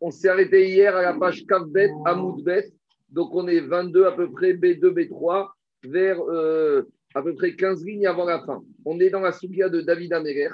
On 0.00 0.10
s'est 0.10 0.28
arrêté 0.28 0.68
hier 0.68 0.94
à 0.94 1.02
la 1.02 1.14
page 1.14 1.46
Kavbet, 1.46 1.90
Amoudbet. 2.04 2.72
Donc 3.08 3.34
on 3.34 3.46
est 3.48 3.60
22 3.60 4.04
à 4.04 4.12
peu 4.12 4.30
près, 4.30 4.52
B2, 4.52 4.80
B3, 4.92 5.48
vers 5.84 6.20
euh, 6.20 6.82
à 7.14 7.22
peu 7.22 7.34
près 7.34 7.54
15 7.54 7.84
lignes 7.84 8.06
avant 8.06 8.24
la 8.24 8.44
fin. 8.44 8.62
On 8.84 9.00
est 9.00 9.10
dans 9.10 9.20
la 9.20 9.32
soukia 9.32 9.68
de 9.68 9.80
David 9.80 10.12
Améler. 10.12 10.50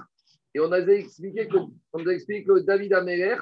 Et 0.55 0.61
on 0.61 0.71
avait 0.71 1.01
expliqué 1.01 1.49
que, 1.49 1.57
on 1.93 2.07
a 2.07 2.13
expliqué 2.13 2.45
que 2.45 2.61
David 2.61 2.93
Améler, 2.93 3.37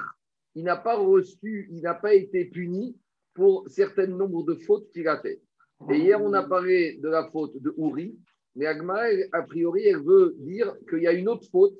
il 0.55 0.63
n'a 0.63 0.77
pas 0.77 0.95
reçu, 0.95 1.67
il 1.71 1.81
n'a 1.81 1.93
pas 1.93 2.13
été 2.13 2.45
puni 2.45 2.97
pour 3.33 3.65
certain 3.69 4.07
nombre 4.07 4.43
de 4.43 4.55
fautes 4.55 4.89
qu'il 4.91 5.07
a 5.07 5.21
faites. 5.21 5.41
Et 5.89 5.97
hier, 5.97 6.21
on 6.21 6.33
a 6.33 6.43
parlé 6.43 6.97
de 7.01 7.09
la 7.09 7.29
faute 7.31 7.61
de 7.61 7.73
Uri, 7.77 8.17
mais 8.55 8.65
Agma, 8.65 9.01
a 9.31 9.41
priori, 9.43 9.83
elle 9.85 10.03
veut 10.03 10.35
dire 10.39 10.75
qu'il 10.89 11.01
y 11.01 11.07
a 11.07 11.13
une 11.13 11.27
autre 11.27 11.47
faute 11.51 11.75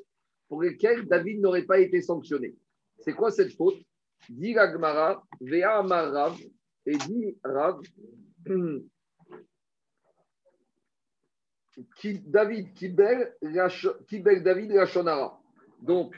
pour 0.48 0.64
laquelle 0.64 1.06
David 1.08 1.40
n'aurait 1.40 1.66
pas 1.66 1.80
été 1.80 2.02
sanctionné. 2.02 2.56
C'est 3.00 3.14
quoi 3.14 3.32
cette 3.32 3.54
faute? 3.54 3.78
Dit 4.30 4.58
Agmara, 4.58 5.24
Vea 5.40 5.84
et 6.86 6.98
dit 6.98 7.38
Rav, 7.43 7.82
David 12.26 12.74
Kibel, 12.74 13.34
David 14.43 14.71
Rachonara. 14.74 15.39
Donc, 15.82 16.15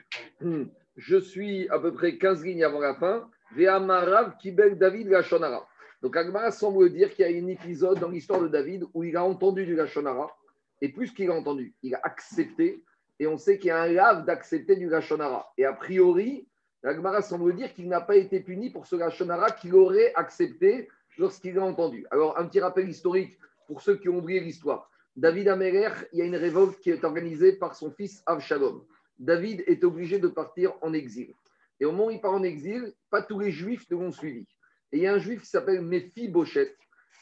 je 0.95 1.17
suis 1.17 1.69
à 1.69 1.79
peu 1.79 1.93
près 1.93 2.17
15 2.17 2.43
lignes 2.43 2.63
avant 2.63 2.79
la 2.79 2.95
fin. 2.95 3.29
Vea 3.55 3.79
Marav 3.79 4.37
Kibel 4.37 4.77
David 4.77 5.13
Rachonara. 5.13 5.67
Donc, 6.01 6.17
Agmara 6.17 6.51
semble 6.51 6.89
dire 6.91 7.13
qu'il 7.13 7.29
y 7.29 7.33
a 7.33 7.43
un 7.43 7.47
épisode 7.47 7.99
dans 7.99 8.09
l'histoire 8.09 8.41
de 8.41 8.47
David 8.47 8.83
où 8.93 9.03
il 9.03 9.15
a 9.15 9.23
entendu 9.23 9.65
du 9.65 9.79
Rachonara. 9.79 10.35
Et 10.81 10.89
plus 10.89 11.13
qu'il 11.13 11.29
a 11.29 11.33
entendu, 11.33 11.73
il 11.81 11.95
a 11.95 12.01
accepté. 12.03 12.83
Et 13.19 13.27
on 13.27 13.37
sait 13.37 13.57
qu'il 13.57 13.67
y 13.67 13.71
a 13.71 13.81
un 13.81 13.87
lave 13.87 14.25
d'accepter 14.25 14.75
du 14.75 14.89
Rachonara. 14.89 15.53
Et 15.57 15.65
a 15.65 15.73
priori, 15.73 16.47
l'Agmara 16.83 17.21
semble 17.21 17.55
dire 17.55 17.73
qu'il 17.73 17.87
n'a 17.87 18.01
pas 18.01 18.15
été 18.15 18.41
puni 18.41 18.69
pour 18.69 18.85
ce 18.85 18.95
Rachonara 18.95 19.51
qu'il 19.51 19.73
aurait 19.73 20.13
accepté 20.15 20.89
lorsqu'il 21.17 21.57
a 21.57 21.63
entendu. 21.63 22.05
Alors, 22.11 22.37
un 22.37 22.45
petit 22.45 22.59
rappel 22.59 22.89
historique 22.89 23.37
pour 23.67 23.81
ceux 23.81 23.95
qui 23.97 24.09
ont 24.09 24.17
oublié 24.17 24.39
l'histoire. 24.39 24.89
David 25.15 25.47
Améler, 25.47 25.89
il 26.11 26.19
y 26.19 26.21
a 26.21 26.25
une 26.25 26.35
révolte 26.35 26.79
qui 26.79 26.89
est 26.89 27.03
organisée 27.03 27.53
par 27.53 27.75
son 27.75 27.91
fils 27.91 28.21
Avshalom. 28.25 28.83
David 29.19 29.63
est 29.67 29.83
obligé 29.83 30.19
de 30.19 30.27
partir 30.27 30.73
en 30.81 30.91
exil. 30.93 31.33
Et 31.79 31.85
au 31.85 31.91
moment 31.91 32.07
où 32.07 32.11
il 32.11 32.19
part 32.19 32.33
en 32.33 32.43
exil, 32.43 32.93
pas 33.09 33.21
tous 33.21 33.39
les 33.39 33.51
juifs 33.51 33.89
ne 33.91 33.97
l'ont 33.97 34.11
suivi. 34.11 34.47
Et 34.91 34.97
il 34.97 35.03
y 35.03 35.07
a 35.07 35.13
un 35.13 35.19
juif 35.19 35.41
qui 35.41 35.47
s'appelle 35.47 35.81
Méphi 35.81 36.27
Bochet, 36.27 36.75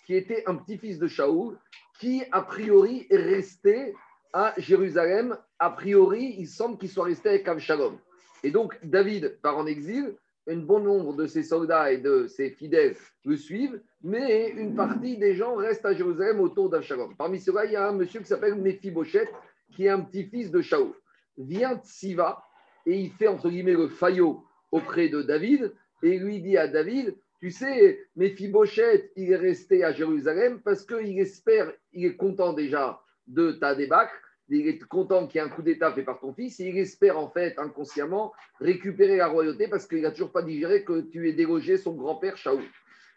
qui 0.06 0.16
était 0.16 0.44
un 0.48 0.56
petit-fils 0.56 1.00
de 1.00 1.08
Shaoul, 1.08 1.58
qui 2.00 2.24
a 2.32 2.42
priori 2.42 3.08
est 3.10 3.18
resté 3.18 3.94
à 4.34 4.54
Jérusalem. 4.58 5.38
A 5.60 5.70
priori, 5.70 6.36
il 6.40 6.48
semble 6.48 6.78
qu'il 6.78 6.90
soit 6.90 7.06
resté 7.06 7.30
avec 7.30 7.48
Avshalom. 7.48 8.00
Et 8.44 8.52
donc, 8.52 8.78
David 8.84 9.40
part 9.42 9.58
en 9.58 9.66
exil. 9.66 10.16
Un 10.48 10.58
bon 10.58 10.80
nombre 10.80 11.16
de 11.16 11.28
ses 11.28 11.44
soldats 11.44 11.92
et 11.92 12.00
de 12.00 12.26
ses 12.26 12.50
fidèles 12.50 12.96
le 13.26 13.38
suivent, 13.38 13.80
mais 14.04 14.50
une 14.50 14.74
partie 14.76 15.18
des 15.18 15.36
gens 15.36 15.56
restent 15.56 15.86
à 15.86 15.94
Jérusalem 15.94 16.40
autour 16.40 16.68
d'Avshalom. 16.68 17.16
Parmi 17.16 17.40
ceux-là, 17.40 17.66
il 17.66 17.74
y 17.74 17.76
a 17.76 17.88
un 17.88 17.94
monsieur 17.94 18.22
qui 18.22 18.26
s'appelle 18.26 18.56
Mephibosheth, 18.56 19.30
qui 19.76 19.86
est 19.86 19.90
un 19.90 20.02
petit-fils 20.02 20.50
de 20.50 20.62
Shaoul. 20.62 20.94
Vient 21.38 21.80
Siva 21.84 22.44
et 22.88 22.98
il 22.98 23.12
fait 23.12 23.28
entre 23.28 23.50
guillemets 23.50 23.74
le 23.74 23.88
faillot 23.88 24.44
auprès 24.72 25.10
de 25.10 25.22
David 25.22 25.74
et 26.02 26.18
lui 26.18 26.42
dit 26.42 26.58
à 26.58 26.68
David 26.68 27.16
Tu 27.40 27.52
sais, 27.52 28.08
Mephibosheth, 28.16 29.12
il 29.16 29.32
est 29.32 29.38
resté 29.38 29.84
à 29.84 29.94
Jérusalem 29.94 30.60
parce 30.64 30.84
qu'il 30.84 31.20
espère, 31.20 31.72
il 31.94 32.06
est 32.06 32.16
content 32.16 32.54
déjà 32.54 33.00
de 33.28 33.52
ta 33.52 33.76
débâcle 33.76 34.14
il 34.60 34.68
est 34.68 34.84
content 34.84 35.28
qu'il 35.28 35.40
y 35.40 35.44
ait 35.44 35.48
un 35.48 35.50
coup 35.50 35.62
d'État 35.62 35.92
fait 35.92 36.04
par 36.04 36.20
ton 36.20 36.34
fils 36.34 36.60
et 36.60 36.66
il 36.66 36.78
espère 36.78 37.18
en 37.18 37.30
fait 37.30 37.58
inconsciemment 37.58 38.34
récupérer 38.60 39.18
la 39.18 39.28
royauté 39.28 39.68
parce 39.68 39.88
qu'il 39.88 40.02
n'a 40.02 40.12
toujours 40.12 40.32
pas 40.32 40.42
digéré 40.42 40.84
que 40.84 41.02
tu 41.02 41.30
aies 41.30 41.34
délogé 41.34 41.78
son 41.78 41.94
grand-père 41.94 42.38
Shaoul. 42.38 42.64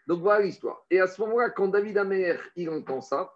Donc 0.07 0.21
voilà 0.21 0.45
l'histoire. 0.45 0.85
Et 0.91 0.99
à 0.99 1.07
ce 1.07 1.19
moment-là, 1.21 1.49
quand 1.49 1.67
David 1.67 1.97
Amer 1.97 2.39
il 2.55 2.69
entend 2.69 3.01
ça, 3.01 3.33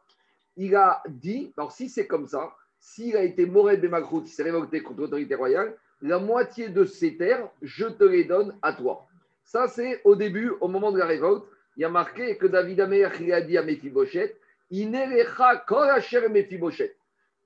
il 0.56 0.76
a 0.76 1.02
dit, 1.08 1.54
alors 1.58 1.72
si 1.72 1.90
c'est 1.90 2.08
comme 2.08 2.28
ça, 2.28 2.54
s'il 2.80 3.18
a 3.18 3.24
été 3.24 3.46
Mored 3.46 3.82
Bemakrout, 3.82 4.24
il 4.26 4.30
s'est 4.30 4.44
révolté 4.44 4.82
contre 4.82 5.02
l'autorité 5.02 5.36
royale, 5.36 5.76
la 6.02 6.20
moitié 6.20 6.70
de 6.70 6.86
ses 6.86 7.18
terres, 7.18 7.50
je 7.62 7.86
te 7.86 8.04
les 8.04 8.24
donne 8.24 8.58
à 8.62 8.74
toi. 8.74 9.06
Ça, 9.44 9.68
c'est 9.68 10.02
au 10.04 10.16
début, 10.16 10.52
au 10.62 10.68
moment 10.68 10.92
de 10.92 11.00
la 11.00 11.06
révolte, 11.06 11.44
il 11.76 11.82
y 11.82 11.86
a 11.86 11.90
marqué 11.90 12.38
que 12.38 12.46
David 12.46 12.82
Amer 12.82 13.12
il 13.20 13.34
a 13.34 13.42
dit 13.42 13.58
à 13.58 13.64
Mephibosheth, 13.64 14.38
Inerecha 14.72 15.58
kol 15.68 15.90
asher 15.90 16.28
Mephibosheth. 16.30 16.96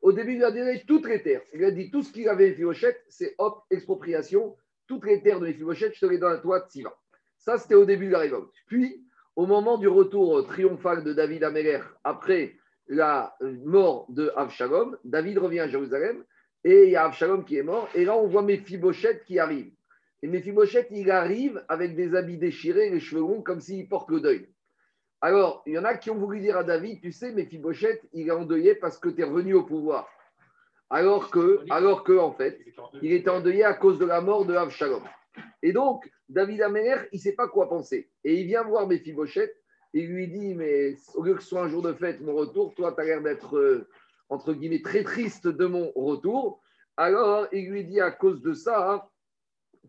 Au 0.03 0.11
début, 0.11 0.35
il 0.35 0.43
a 0.43 0.51
donné 0.51 0.83
toutes 0.85 1.07
les 1.07 1.23
terres. 1.23 1.41
Il 1.53 1.63
a 1.63 1.71
dit 1.71 1.89
tout 1.89 2.03
ce 2.03 2.11
qu'il 2.11 2.27
avait 2.27 2.49
Mephibosheth, 2.49 2.97
c'est 3.07 3.35
hop, 3.37 3.63
expropriation. 3.71 4.57
Toutes 4.85 5.05
les 5.05 5.23
terres 5.23 5.39
de 5.39 5.47
Mephibosheth, 5.47 5.95
je 5.95 6.01
te 6.01 6.05
les 6.05 6.17
donne 6.17 6.33
à 6.33 6.37
toi, 6.39 6.67
Tsiva. 6.69 6.93
Ça, 7.37 7.57
c'était 7.57 7.75
au 7.75 7.85
début 7.85 8.07
de 8.07 8.11
la 8.11 8.19
révolte. 8.19 8.49
Puis, 8.67 9.01
au 9.37 9.45
moment 9.45 9.77
du 9.77 9.87
retour 9.87 10.45
triomphal 10.45 11.05
de 11.05 11.13
David 11.13 11.45
Améler, 11.45 11.79
après 12.03 12.57
la 12.87 13.33
mort 13.39 14.05
de 14.09 14.29
Avshalom, 14.35 14.97
David 15.05 15.37
revient 15.37 15.61
à 15.61 15.67
Jérusalem 15.69 16.25
et 16.65 16.83
il 16.83 16.89
y 16.91 16.95
a 16.97 17.05
Avshalom 17.05 17.45
qui 17.45 17.55
est 17.55 17.63
mort. 17.63 17.87
Et 17.95 18.03
là, 18.03 18.17
on 18.17 18.27
voit 18.27 18.41
Mephibosheth 18.41 19.23
qui 19.23 19.39
arrive. 19.39 19.71
Et 20.21 20.27
Mephibosheth, 20.27 20.87
il 20.91 21.11
arrive 21.11 21.63
avec 21.69 21.95
des 21.95 22.13
habits 22.13 22.37
déchirés, 22.37 22.89
les 22.89 22.99
cheveux 22.99 23.21
longs, 23.21 23.41
comme 23.41 23.61
s'il 23.61 23.87
porte 23.87 24.09
le 24.09 24.19
deuil. 24.19 24.52
Alors, 25.23 25.63
il 25.65 25.71
y 25.71 25.77
en 25.77 25.85
a 25.85 25.95
qui 25.95 26.11
ont 26.11 26.17
voulu 26.17 26.41
dire 26.41 26.57
à 26.57 26.65
David, 26.65 26.99
tu 26.99 27.13
sais, 27.13 27.31
mais 27.31 27.45
Fibochette, 27.45 28.01
il 28.11 28.27
est 28.27 28.31
endeuillé 28.31 28.75
parce 28.75 28.97
que 28.97 29.07
tu 29.07 29.21
es 29.21 29.23
revenu 29.23 29.53
au 29.53 29.63
pouvoir. 29.63 30.09
Alors 30.89 31.31
que, 31.31 31.63
alors 31.69 32.03
que, 32.03 32.11
en 32.17 32.33
fait, 32.33 32.59
il 33.01 33.13
était 33.13 33.29
endeuillé 33.29 33.63
à 33.63 33.73
cause 33.73 33.97
de 33.99 34.05
la 34.05 34.19
mort 34.19 34.45
de 34.45 34.53
Avshalom. 34.53 35.01
Et 35.61 35.71
donc, 35.71 36.11
David 36.27 36.61
Améler, 36.61 36.97
il 37.13 37.19
ne 37.19 37.21
sait 37.21 37.31
pas 37.31 37.47
quoi 37.47 37.69
penser. 37.69 38.11
Et 38.25 38.41
il 38.41 38.47
vient 38.47 38.63
voir 38.63 38.85
Mephibosheth 38.85 39.55
et 39.93 40.01
lui 40.01 40.27
dit, 40.27 40.55
mais 40.55 40.97
au 41.13 41.23
lieu 41.23 41.35
que 41.35 41.41
ce 41.41 41.47
soit 41.47 41.63
un 41.63 41.69
jour 41.69 41.81
de 41.81 41.93
fête, 41.93 42.19
mon 42.19 42.35
retour, 42.35 42.75
toi, 42.75 42.91
tu 42.91 42.99
as 42.99 43.05
l'air 43.05 43.21
d'être, 43.21 43.55
euh, 43.55 43.87
entre 44.27 44.51
guillemets, 44.51 44.81
très 44.81 45.05
triste 45.05 45.47
de 45.47 45.65
mon 45.65 45.89
retour. 45.95 46.61
Alors, 46.97 47.47
il 47.53 47.69
lui 47.69 47.85
dit, 47.85 48.01
à 48.01 48.11
cause 48.11 48.41
de 48.41 48.51
ça, 48.51 49.09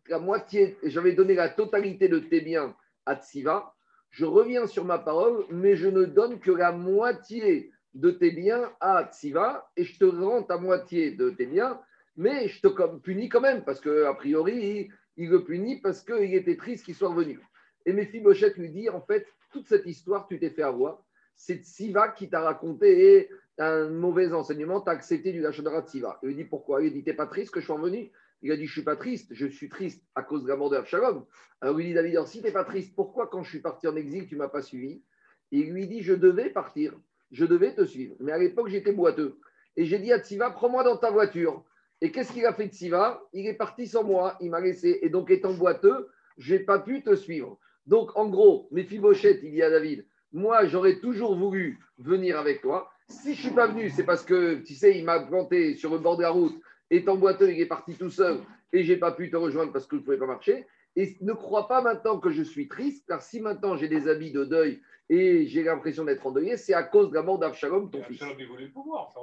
la 0.06 0.20
moitié, 0.20 0.78
j'avais 0.84 1.12
donné 1.12 1.34
la 1.34 1.48
totalité 1.48 2.06
de 2.06 2.20
tes 2.20 2.40
biens 2.40 2.76
à 3.04 3.16
Tsiva, 3.16 3.73
je 4.14 4.24
reviens 4.24 4.68
sur 4.68 4.84
ma 4.84 4.98
parole, 4.98 5.44
mais 5.50 5.74
je 5.74 5.88
ne 5.88 6.04
donne 6.04 6.38
que 6.38 6.52
la 6.52 6.70
moitié 6.70 7.72
de 7.94 8.12
tes 8.12 8.30
biens 8.30 8.70
à 8.80 9.10
Tsiva 9.12 9.68
et 9.76 9.82
je 9.82 9.98
te 9.98 10.04
rends 10.04 10.44
ta 10.44 10.56
moitié 10.56 11.10
de 11.10 11.30
tes 11.30 11.46
biens, 11.46 11.80
mais 12.16 12.46
je 12.46 12.60
te 12.60 12.96
punis 12.98 13.28
quand 13.28 13.40
même, 13.40 13.64
parce 13.64 13.80
qu'a 13.80 14.14
priori, 14.14 14.88
il, 15.16 15.30
le 15.30 15.42
punit 15.42 15.80
parce 15.80 16.00
qu'il 16.00 16.32
était 16.32 16.56
triste 16.56 16.84
qu'il 16.84 16.94
soit 16.94 17.08
revenu. 17.08 17.40
Et 17.86 17.92
Mephibosheth 17.92 18.56
lui 18.56 18.70
dit, 18.70 18.88
en 18.88 19.00
fait, 19.00 19.26
toute 19.50 19.66
cette 19.66 19.86
histoire, 19.86 20.28
tu 20.28 20.38
t'es 20.38 20.50
fait 20.50 20.62
avoir, 20.62 21.02
c'est 21.34 21.64
Tsiva 21.64 22.10
qui 22.10 22.30
t'a 22.30 22.40
raconté 22.40 23.28
un 23.58 23.88
mauvais 23.88 24.32
enseignement, 24.32 24.80
tu 24.80 24.90
as 24.90 24.92
accepté 24.92 25.32
du 25.32 25.40
Lachonara 25.40 25.82
de 25.82 25.88
Tsiva. 25.88 26.20
Il 26.22 26.28
lui 26.28 26.34
dit 26.36 26.44
pourquoi? 26.44 26.82
Il 26.82 26.84
lui 26.84 26.92
dit, 26.92 27.02
t'es 27.02 27.14
pas 27.14 27.26
triste 27.26 27.52
que 27.52 27.60
je 27.60 27.66
sois 27.66 27.76
revenu? 27.76 28.12
Il 28.44 28.52
a 28.52 28.56
dit, 28.56 28.66
je 28.66 28.70
ne 28.70 28.74
suis 28.74 28.82
pas 28.82 28.96
triste, 28.96 29.32
je 29.32 29.46
suis 29.46 29.70
triste 29.70 30.04
à 30.14 30.22
cause 30.22 30.42
de 30.44 30.48
la 30.48 30.56
mort 30.56 30.68
de. 30.68 30.76
Alors 30.76 31.80
il 31.80 31.86
dit, 31.86 31.94
David, 31.94 32.26
si 32.26 32.40
tu 32.40 32.44
n'es 32.44 32.52
pas 32.52 32.64
triste, 32.64 32.94
pourquoi 32.94 33.26
quand 33.26 33.42
je 33.42 33.48
suis 33.48 33.60
parti 33.60 33.88
en 33.88 33.96
exil, 33.96 34.26
tu 34.26 34.34
ne 34.34 34.40
m'as 34.40 34.48
pas 34.48 34.60
suivi? 34.60 35.02
Il 35.50 35.72
lui 35.72 35.86
dit, 35.86 36.02
je 36.02 36.12
devais 36.12 36.50
partir, 36.50 36.92
je 37.30 37.46
devais 37.46 37.74
te 37.74 37.86
suivre. 37.86 38.14
Mais 38.20 38.32
à 38.32 38.38
l'époque, 38.38 38.68
j'étais 38.68 38.92
boiteux. 38.92 39.38
Et 39.76 39.86
j'ai 39.86 39.98
dit 39.98 40.12
à 40.12 40.18
Tsiva, 40.18 40.50
prends-moi 40.50 40.84
dans 40.84 40.98
ta 40.98 41.10
voiture. 41.10 41.64
Et 42.02 42.12
qu'est-ce 42.12 42.34
qu'il 42.34 42.44
a 42.44 42.52
fait 42.52 42.66
de 42.66 42.72
Tsiva? 42.72 43.22
Il 43.32 43.46
est 43.46 43.54
parti 43.54 43.86
sans 43.86 44.04
moi, 44.04 44.36
il 44.42 44.50
m'a 44.50 44.60
laissé. 44.60 44.98
Et 45.00 45.08
donc, 45.08 45.30
étant 45.30 45.54
boiteux, 45.54 46.10
je 46.36 46.54
n'ai 46.54 46.60
pas 46.60 46.78
pu 46.78 47.02
te 47.02 47.14
suivre. 47.16 47.58
Donc, 47.86 48.14
en 48.14 48.28
gros, 48.28 48.68
mes 48.72 48.84
fibochettes, 48.84 49.40
il 49.42 49.52
dit 49.52 49.62
à 49.62 49.70
David, 49.70 50.04
moi, 50.32 50.66
j'aurais 50.66 51.00
toujours 51.00 51.34
voulu 51.34 51.78
venir 51.96 52.38
avec 52.38 52.60
toi. 52.60 52.90
Si 53.08 53.32
je 53.32 53.38
ne 53.38 53.46
suis 53.46 53.54
pas 53.54 53.68
venu, 53.68 53.88
c'est 53.88 54.04
parce 54.04 54.22
que, 54.22 54.56
tu 54.56 54.74
sais, 54.74 54.98
il 54.98 55.04
m'a 55.06 55.20
planté 55.20 55.76
sur 55.76 55.92
le 55.92 55.98
bord 55.98 56.18
de 56.18 56.22
la 56.22 56.30
route 56.30 56.60
étant 56.96 57.16
boiteux, 57.16 57.52
il 57.52 57.60
est 57.60 57.66
parti 57.66 57.94
tout 57.94 58.10
seul 58.10 58.40
et 58.72 58.84
j'ai 58.84 58.96
pas 58.96 59.12
pu 59.12 59.30
te 59.30 59.36
rejoindre 59.36 59.72
parce 59.72 59.86
que 59.86 59.96
je 59.96 60.00
ne 60.00 60.04
pouvais 60.04 60.18
pas 60.18 60.26
marcher. 60.26 60.66
Et 60.96 61.16
ne 61.22 61.32
crois 61.32 61.66
pas 61.66 61.82
maintenant 61.82 62.18
que 62.18 62.30
je 62.30 62.42
suis 62.42 62.68
triste, 62.68 63.04
car 63.08 63.20
si 63.20 63.40
maintenant 63.40 63.76
j'ai 63.76 63.88
des 63.88 64.08
habits 64.08 64.30
de 64.30 64.44
deuil 64.44 64.80
et 65.08 65.46
j'ai 65.46 65.64
l'impression 65.64 66.04
d'être 66.04 66.26
endeuillé, 66.26 66.56
c'est 66.56 66.74
à 66.74 66.84
cause 66.84 67.10
de 67.10 67.14
la 67.14 67.22
mort 67.22 67.38
d'Avshalom, 67.38 67.90
ton 67.90 68.02
fils. 68.04 68.20
le 68.20 68.70
pouvoir, 68.70 69.12
ça 69.12 69.20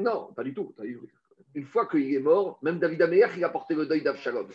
Non, 0.00 0.32
pas 0.34 0.42
du 0.42 0.52
tout. 0.52 0.74
Une 1.54 1.64
fois 1.64 1.86
qu'il 1.86 2.12
est 2.12 2.18
mort, 2.20 2.58
même 2.62 2.78
David 2.78 3.02
Améler, 3.02 3.26
il 3.36 3.44
a 3.44 3.48
porté 3.48 3.74
le 3.74 3.86
deuil 3.86 4.02
d'Avshalom. 4.02 4.48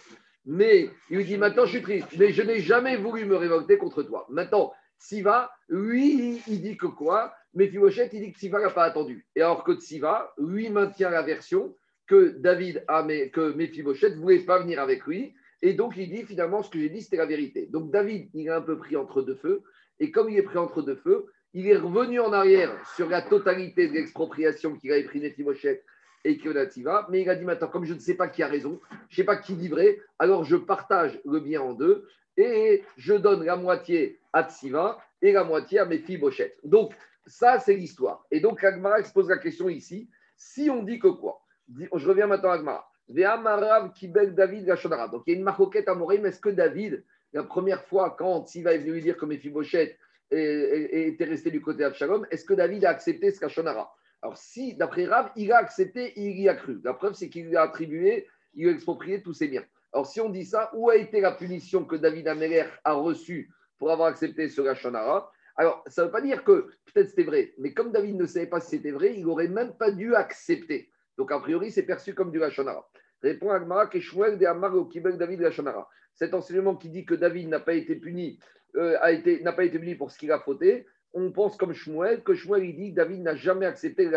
Mais 0.46 0.90
il 1.10 1.18
lui 1.18 1.26
dit 1.26 1.38
maintenant 1.38 1.66
je 1.66 1.72
suis 1.72 1.82
triste, 1.82 2.08
mais 2.18 2.32
je 2.32 2.42
n'ai 2.42 2.60
jamais 2.60 2.98
voulu 2.98 3.26
me 3.26 3.36
révolter 3.36 3.78
contre 3.78 4.04
toi. 4.04 4.26
Maintenant, 4.30 4.74
Siva, 4.98 5.52
lui, 5.70 6.42
il 6.48 6.62
dit 6.62 6.78
que 6.78 6.88
quoi? 6.88 7.34
Mais 7.54 7.68
Fibochet, 7.68 8.10
il 8.14 8.22
dit 8.22 8.32
que 8.34 8.40
Siva 8.40 8.60
n'a 8.60 8.70
pas 8.70 8.84
attendu. 8.84 9.26
Et 9.36 9.42
alors 9.42 9.64
que 9.64 9.78
Siva, 9.80 10.34
lui, 10.38 10.70
maintient 10.70 11.10
la 11.10 11.22
version 11.22 11.76
que 12.08 12.30
David 12.40 12.84
a, 12.88 13.04
que 13.04 13.54
Mephibosheth 13.54 14.16
ne 14.16 14.22
voulait 14.22 14.40
pas 14.40 14.60
venir 14.60 14.80
avec 14.80 15.06
lui. 15.06 15.36
Et 15.62 15.74
donc, 15.74 15.96
il 15.98 16.10
dit 16.10 16.24
finalement, 16.24 16.64
ce 16.64 16.70
que 16.70 16.80
j'ai 16.80 16.90
dit, 16.90 17.02
c'était 17.02 17.18
la 17.18 17.26
vérité. 17.26 17.68
Donc, 17.68 17.92
David, 17.92 18.30
il 18.34 18.48
est 18.48 18.52
un 18.52 18.62
peu 18.62 18.78
pris 18.78 18.96
entre 18.96 19.22
deux 19.22 19.36
feux. 19.36 19.64
Et 20.00 20.12
comme 20.12 20.30
il 20.30 20.38
est 20.38 20.44
pris 20.44 20.58
entre 20.58 20.82
deux 20.82 20.96
feux, 20.96 21.28
il 21.54 21.68
est 21.68 21.78
revenu 21.78 22.20
en 22.20 22.32
arrière 22.32 22.72
sur 22.96 23.10
la 23.10 23.22
totalité 23.22 23.88
de 23.88 23.94
l'expropriation 23.94 24.76
qu'il 24.76 24.92
avait 24.92 25.04
pris 25.04 25.20
Mephibosheth 25.20 25.84
et 26.24 26.38
Kionativa. 26.38 27.08
Mais 27.10 27.22
il 27.22 27.30
a 27.30 27.36
dit 27.36 27.46
maintenant, 27.46 27.68
comme 27.68 27.86
je 27.86 27.94
ne 27.94 28.00
sais 28.00 28.16
pas 28.16 28.28
qui 28.28 28.44
a 28.44 28.48
raison, 28.48 28.80
je 29.10 29.14
ne 29.14 29.16
sais 29.16 29.24
pas 29.24 29.38
qui 29.38 29.56
dit 29.56 29.72
alors 30.20 30.44
je 30.44 30.56
partage 30.56 31.20
le 31.26 31.40
bien 31.40 31.62
en 31.62 31.74
deux. 31.74 32.08
et 32.38 32.84
je 32.98 33.14
donne 33.14 33.44
la 33.44 33.56
moitié 33.56 34.20
à 34.34 34.48
Tsiva 34.48 35.00
et 35.22 35.32
la 35.32 35.44
moitié 35.44 35.80
à 35.80 35.86
Bochette. 36.20 36.58
Donc, 36.64 36.94
ça, 37.26 37.60
c'est 37.60 37.76
l'histoire. 37.76 38.26
Et 38.32 38.40
donc, 38.40 38.64
Agmara 38.64 39.04
se 39.04 39.12
pose 39.12 39.30
la 39.30 39.38
question 39.38 39.68
ici. 39.68 40.10
Si 40.36 40.70
on 40.70 40.84
dit 40.84 41.00
que 41.00 41.08
quoi? 41.08 41.42
Je 41.76 42.08
reviens 42.08 42.28
maintenant 42.28 42.52
à. 42.52 43.92
Kibel 43.96 44.36
David. 44.36 44.66
Donc, 45.12 45.24
il 45.26 45.32
y 45.32 45.36
a 45.36 45.38
une 45.38 45.44
marcoquette 45.44 45.88
à 45.88 45.96
Morim. 45.96 46.26
Est-ce 46.26 46.40
que 46.40 46.50
David, 46.50 47.04
la 47.34 47.44
première 47.44 47.84
fois, 47.84 48.16
quand 48.18 48.48
Tsiva 48.48 48.74
est 48.74 48.80
venu 48.80 48.94
lui 48.94 49.02
dire 49.02 49.18
que 49.18 49.50
Bochette 49.50 49.98
était 50.32 51.26
resté 51.26 51.52
du 51.52 51.62
côté 51.62 51.80
d'Abshalom, 51.80 52.26
est-ce 52.32 52.46
que 52.46 52.54
David 52.54 52.86
a 52.86 52.90
accepté 52.90 53.32
ce 53.32 53.40
Gashonara 53.40 53.94
Alors, 54.22 54.38
si, 54.38 54.76
d'après 54.76 55.06
Rav, 55.06 55.32
il 55.36 55.52
a 55.52 55.58
accepté, 55.58 56.14
il 56.18 56.40
y 56.40 56.50
a 56.50 56.56
cru. 56.56 56.80
La 56.84 56.94
preuve, 56.94 57.14
c'est 57.14 57.30
qu'il 57.30 57.48
lui 57.48 57.56
a 57.56 57.64
attribué, 57.64 58.28
il 58.54 58.64
lui 58.64 58.70
a 58.70 58.74
exproprié 58.74 59.22
tous 59.22 59.34
ses 59.34 59.48
biens. 59.48 59.64
Alors, 59.94 60.06
si 60.06 60.20
on 60.20 60.30
dit 60.30 60.46
ça, 60.46 60.70
où 60.74 60.90
a 60.90 60.96
été 60.96 61.22
la 61.22 61.32
punition 61.32 61.86
que 61.86 61.96
David 61.96 62.28
Améler 62.28 62.66
a 62.84 62.94
reçue 62.94 63.50
pour 63.80 63.92
avoir 63.92 64.10
accepté 64.10 64.50
ce 64.50 64.62
Gashonara 64.62 65.32
Alors, 65.56 65.84
ça 65.88 66.02
ne 66.02 66.08
veut 66.08 66.12
pas 66.12 66.22
dire 66.22 66.44
que 66.44 66.70
peut-être 66.86 67.10
c'était 67.10 67.24
vrai, 67.24 67.54
mais 67.58 67.74
comme 67.74 67.92
David 67.92 68.18
ne 68.18 68.26
savait 68.26 68.48
pas 68.48 68.60
si 68.60 68.72
c'était 68.72 68.92
vrai, 68.92 69.14
il 69.16 69.24
n'aurait 69.24 69.48
même 69.48 69.74
pas 69.74 69.92
dû 69.92 70.14
accepter. 70.14 70.90
Donc, 71.18 71.32
a 71.32 71.40
priori, 71.40 71.72
c'est 71.72 71.84
perçu 71.84 72.14
comme 72.14 72.32
du 72.32 72.40
Gashonara. 72.40 72.88
Répond 73.22 73.52
Agmara 73.52 73.88
que 73.88 74.00
Shmuel 74.00 74.38
de 74.38 74.46
Amar 74.46 74.76
au 74.76 74.86
Kibel 74.86 75.18
David 75.18 75.42
Gashonara. 75.42 75.90
Cet 76.14 76.34
enseignement 76.34 76.76
qui 76.76 76.90
dit 76.90 77.06
que 77.06 77.16
David 77.16 77.50
n'a 77.50 77.60
pas 77.60 77.74
été 77.74 77.96
puni, 77.96 78.40
euh, 78.76 78.98
a 79.02 79.12
été, 79.12 79.42
n'a 79.42 79.54
pas 79.54 79.64
été 79.64 79.80
puni 79.80 79.96
pour 79.96 80.12
ce 80.12 80.18
qu'il 80.18 80.32
a 80.32 80.40
fauté, 80.40 80.86
on 81.14 81.32
pense 81.32 81.58
comme 81.58 81.74
Shmuel 81.74 82.22
que 82.24 82.36
Shmuel 82.36 82.66
il 82.66 82.76
dit 82.76 82.92
que 82.92 82.96
David 82.96 83.22
n'a 83.22 83.36
jamais 83.36 83.66
accepté 83.66 84.06
le 84.06 84.12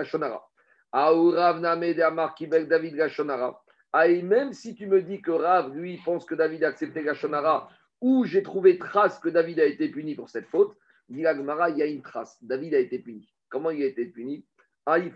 Name 1.61 1.95
de 1.95 2.03
Amar 2.03 2.35
Kibel 2.35 2.69
David 2.69 2.97
Gashonara. 2.97 3.63
Ah, 3.93 4.07
même 4.09 4.53
si 4.53 4.75
tu 4.75 4.87
me 4.87 5.03
dis 5.03 5.21
que 5.21 5.31
Rav, 5.31 5.75
lui, 5.75 6.01
pense 6.05 6.25
que 6.25 6.35
David 6.35 6.63
a 6.65 6.69
accepté 6.69 7.03
Gashonara, 7.03 7.71
ou 8.01 8.25
j'ai 8.25 8.43
trouvé 8.43 8.79
trace 8.79 9.19
que 9.19 9.29
David 9.29 9.61
a 9.61 9.65
été 9.65 9.89
puni 9.89 10.15
pour 10.15 10.29
cette 10.29 10.47
faute, 10.47 10.77
dit 11.09 11.21
il 11.21 11.79
y 11.79 11.83
a 11.83 11.87
une 11.87 12.03
trace. 12.03 12.39
David 12.43 12.75
a 12.75 12.79
été 12.79 12.99
puni. 12.99 13.29
Comment 13.49 13.71
il 13.71 13.83
a 13.83 13.87
été 13.87 14.07
puni? 14.07 14.47
Aïf 14.87 15.15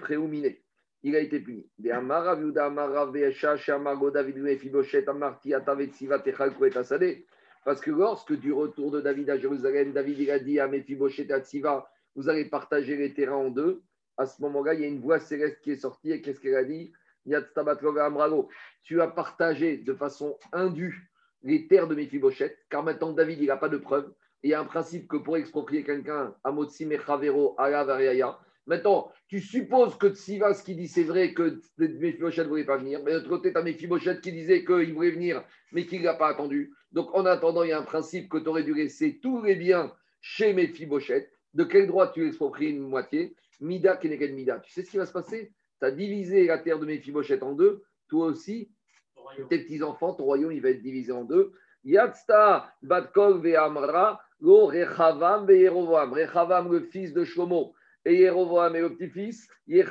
Il 1.06 1.14
a 1.16 1.20
été 1.20 1.38
puni. 1.38 1.68
Parce 7.64 7.80
que 7.80 7.90
lorsque 7.90 8.32
du 8.32 8.52
retour 8.52 8.90
de 8.90 9.00
David 9.02 9.30
à 9.30 9.38
Jérusalem, 9.38 9.92
David 9.92 10.18
il 10.18 10.30
a 10.30 10.38
dit 10.38 10.58
à 10.58 10.66
Mephiboshet 10.66 11.28
Tziva, 11.40 11.86
vous 12.16 12.30
allez 12.30 12.46
partager 12.46 12.96
les 12.96 13.12
terrains 13.12 13.36
en 13.36 13.50
deux. 13.50 13.82
À 14.16 14.24
ce 14.24 14.40
moment-là, 14.42 14.72
il 14.72 14.80
y 14.80 14.84
a 14.84 14.88
une 14.88 15.00
voix 15.00 15.18
céleste 15.18 15.60
qui 15.60 15.72
est 15.72 15.76
sortie 15.76 16.10
et 16.10 16.22
qu'est-ce 16.22 16.40
qu'elle 16.40 16.56
a 16.56 16.64
dit? 16.64 16.92
Tu 18.82 19.00
as 19.00 19.08
partagé 19.08 19.76
de 19.76 19.94
façon 19.94 20.38
indue 20.52 21.10
les 21.42 21.66
terres 21.68 21.88
de 21.88 21.94
Mephibosheth, 21.94 22.56
car 22.70 22.82
maintenant 22.82 23.12
David, 23.12 23.40
il 23.40 23.48
n'a 23.48 23.58
pas 23.58 23.68
de 23.68 23.76
preuves. 23.76 24.10
Et 24.42 24.48
il 24.48 24.50
y 24.50 24.54
a 24.54 24.60
un 24.60 24.64
principe 24.64 25.06
que 25.08 25.18
pour 25.18 25.36
exproprier 25.36 25.84
quelqu'un, 25.84 26.34
Amotsi 26.44 26.86
Mechavero, 26.86 27.54
Ala 27.58 27.84
Maintenant, 28.66 29.12
tu 29.28 29.40
supposes 29.40 29.96
que 29.96 30.08
Tsivas 30.08 30.62
qui 30.64 30.74
dit 30.74 30.88
c'est 30.88 31.04
vrai 31.04 31.34
que 31.34 31.60
Mephibosheth 31.78 32.44
ne 32.44 32.48
voulait 32.48 32.64
pas 32.64 32.78
venir, 32.78 33.00
mais 33.04 33.12
de 33.12 33.16
l'autre 33.16 33.28
côté, 33.28 33.52
tu 33.52 33.58
as 33.58 33.62
Mephibosheth 33.62 34.20
qui 34.20 34.32
disait 34.32 34.64
qu'il 34.64 34.94
voulait 34.94 35.10
venir, 35.10 35.44
mais 35.72 35.84
qu'il 35.84 36.02
n'a 36.02 36.14
pas 36.14 36.28
attendu. 36.28 36.72
Donc, 36.92 37.14
en 37.14 37.26
attendant, 37.26 37.62
il 37.62 37.70
y 37.70 37.72
a 37.72 37.78
un 37.78 37.84
principe 37.84 38.28
que 38.30 38.38
tu 38.38 38.48
aurais 38.48 38.62
dû 38.62 38.72
laisser 38.72 39.18
tous 39.22 39.42
les 39.42 39.56
biens 39.56 39.92
chez 40.20 40.54
Mephibosheth. 40.54 41.28
De 41.52 41.64
quel 41.64 41.86
droit 41.86 42.10
tu 42.10 42.26
expropries 42.26 42.70
une 42.70 42.80
moitié? 42.80 43.36
Mida 43.60 43.96
Keneged 43.96 44.34
Mida. 44.34 44.58
Tu 44.60 44.72
sais 44.72 44.82
ce 44.82 44.90
qui 44.90 44.96
va 44.96 45.06
se 45.06 45.12
passer? 45.12 45.52
Tu 45.80 45.86
as 45.86 45.90
divisé 45.90 46.46
la 46.46 46.58
terre 46.58 46.78
de 46.78 46.86
Méphibosheth 46.86 47.42
en 47.42 47.52
deux, 47.52 47.82
toi 48.08 48.26
aussi, 48.26 48.70
tes 49.48 49.58
petits-enfants, 49.58 50.14
ton 50.14 50.24
royaume, 50.24 50.52
il 50.52 50.62
va 50.62 50.70
être 50.70 50.82
divisé 50.82 51.12
en 51.12 51.24
deux. 51.24 51.52
Yatsta 51.84 52.72
Batkol 52.82 53.40
Ve'amra, 53.40 54.20
Lo 54.40 54.66
Rechavam 54.66 55.46
Ve'yerovam. 55.46 56.12
Rechavam, 56.12 56.72
le 56.72 56.80
fils 56.80 57.12
de 57.12 57.24
Shlomo, 57.24 57.74
et 58.04 58.16
Yerovam, 58.16 58.76
et 58.76 58.80
le 58.80 58.94
petit-fils, 58.94 59.48
et 59.68 59.82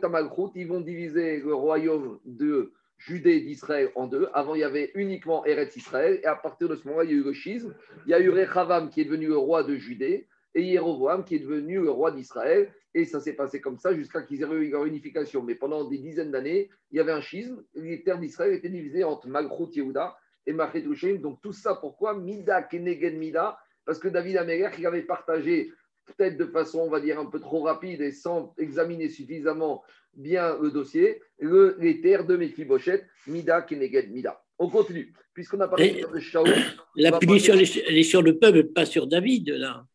Tamalchut, 0.00 0.50
ils 0.54 0.66
vont 0.66 0.80
diviser 0.80 1.40
le 1.40 1.54
royaume 1.54 2.18
de 2.24 2.72
Judée 2.96 3.40
d'Israël 3.40 3.90
en 3.94 4.06
deux. 4.06 4.28
Avant, 4.34 4.54
il 4.54 4.60
y 4.60 4.64
avait 4.64 4.90
uniquement 4.94 5.44
Eretz 5.46 5.76
Israël, 5.76 6.20
et 6.22 6.26
à 6.26 6.34
partir 6.34 6.68
de 6.68 6.76
ce 6.76 6.86
moment-là, 6.86 7.04
il 7.04 7.10
y 7.10 7.14
a 7.14 7.16
eu 7.16 7.24
le 7.24 7.32
schisme. 7.32 7.74
Il 8.06 8.10
y 8.10 8.14
a 8.14 8.20
eu 8.20 8.30
Rechavam 8.30 8.90
qui 8.90 9.00
est 9.00 9.04
devenu 9.04 9.26
le 9.26 9.38
roi 9.38 9.62
de 9.62 9.76
Judée, 9.76 10.28
et 10.54 10.62
Yerovam 10.62 11.24
qui 11.24 11.36
est 11.36 11.40
devenu 11.40 11.80
le 11.80 11.90
roi 11.90 12.12
d'Israël. 12.12 12.72
Et 12.92 13.04
ça 13.04 13.20
s'est 13.20 13.34
passé 13.34 13.60
comme 13.60 13.78
ça 13.78 13.94
jusqu'à 13.94 14.22
qu'ils 14.22 14.42
aient 14.42 14.50
eu 14.50 14.70
leur 14.70 14.84
unification. 14.84 15.42
Mais 15.42 15.54
pendant 15.54 15.84
des 15.84 15.98
dizaines 15.98 16.32
d'années, 16.32 16.68
il 16.90 16.96
y 16.96 17.00
avait 17.00 17.12
un 17.12 17.20
schisme. 17.20 17.62
Les 17.74 18.02
terres 18.02 18.18
d'Israël 18.18 18.52
étaient 18.52 18.68
divisées 18.68 19.04
entre 19.04 19.28
Malchut 19.28 19.76
Yehuda 19.76 20.16
et 20.46 20.52
Machet 20.52 20.82
Donc 21.18 21.40
tout 21.40 21.52
ça, 21.52 21.76
pourquoi 21.76 22.14
Mida 22.14 22.62
Kenegen 22.62 23.16
Mida? 23.16 23.58
Parce 23.84 23.98
que 23.98 24.08
David 24.08 24.38
Améler, 24.38 24.68
il 24.78 24.86
avait 24.86 25.02
partagé, 25.02 25.72
peut-être 26.06 26.36
de 26.36 26.46
façon, 26.46 26.80
on 26.80 26.90
va 26.90 27.00
dire, 27.00 27.18
un 27.18 27.26
peu 27.26 27.40
trop 27.40 27.62
rapide 27.62 28.00
et 28.00 28.12
sans 28.12 28.54
examiner 28.58 29.08
suffisamment 29.08 29.82
bien 30.14 30.58
le 30.60 30.70
dossier, 30.70 31.20
le, 31.38 31.76
les 31.78 32.00
terres 32.00 32.24
de 32.24 32.36
Mephibosheth, 32.36 33.04
Mida 33.26 33.62
Kenegen 33.62 34.10
Mida. 34.10 34.42
On 34.58 34.68
continue. 34.68 35.12
Puisqu'on 35.32 35.60
a 35.60 35.68
parlé 35.68 36.04
de 36.12 36.18
Shaul. 36.18 36.48
La 36.96 37.12
punition, 37.18 37.54
elle 37.54 37.96
est 37.96 38.02
sur 38.02 38.20
le 38.20 38.38
peuple, 38.38 38.64
pas 38.64 38.84
sur 38.84 39.06
David, 39.06 39.50
là. 39.50 39.86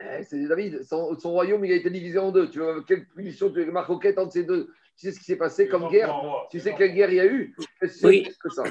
Eh, 0.00 0.22
c'est 0.24 0.46
David, 0.46 0.82
son, 0.82 1.14
royaume 1.24 1.64
il 1.64 1.72
a 1.72 1.76
été 1.76 1.90
divisé 1.90 2.18
en 2.18 2.32
deux. 2.32 2.48
Tu 2.48 2.58
vois, 2.58 2.82
quelle 2.86 3.06
punition, 3.06 3.50
tu 3.50 3.68
roquette 3.70 4.18
entre 4.18 4.32
ces 4.32 4.44
deux 4.44 4.68
Tu 4.96 5.06
sais 5.06 5.12
ce 5.12 5.18
qui 5.18 5.24
s'est 5.24 5.36
passé 5.36 5.68
comme 5.68 5.88
guerre? 5.90 6.14
Tu 6.50 6.58
sais 6.58 6.74
quelle 6.74 6.94
guerre 6.94 7.10
il 7.10 7.16
y 7.16 7.20
a 7.20 7.26
eu? 7.26 7.54
Oui. 8.02 8.26
Que 8.42 8.50
ça. 8.50 8.64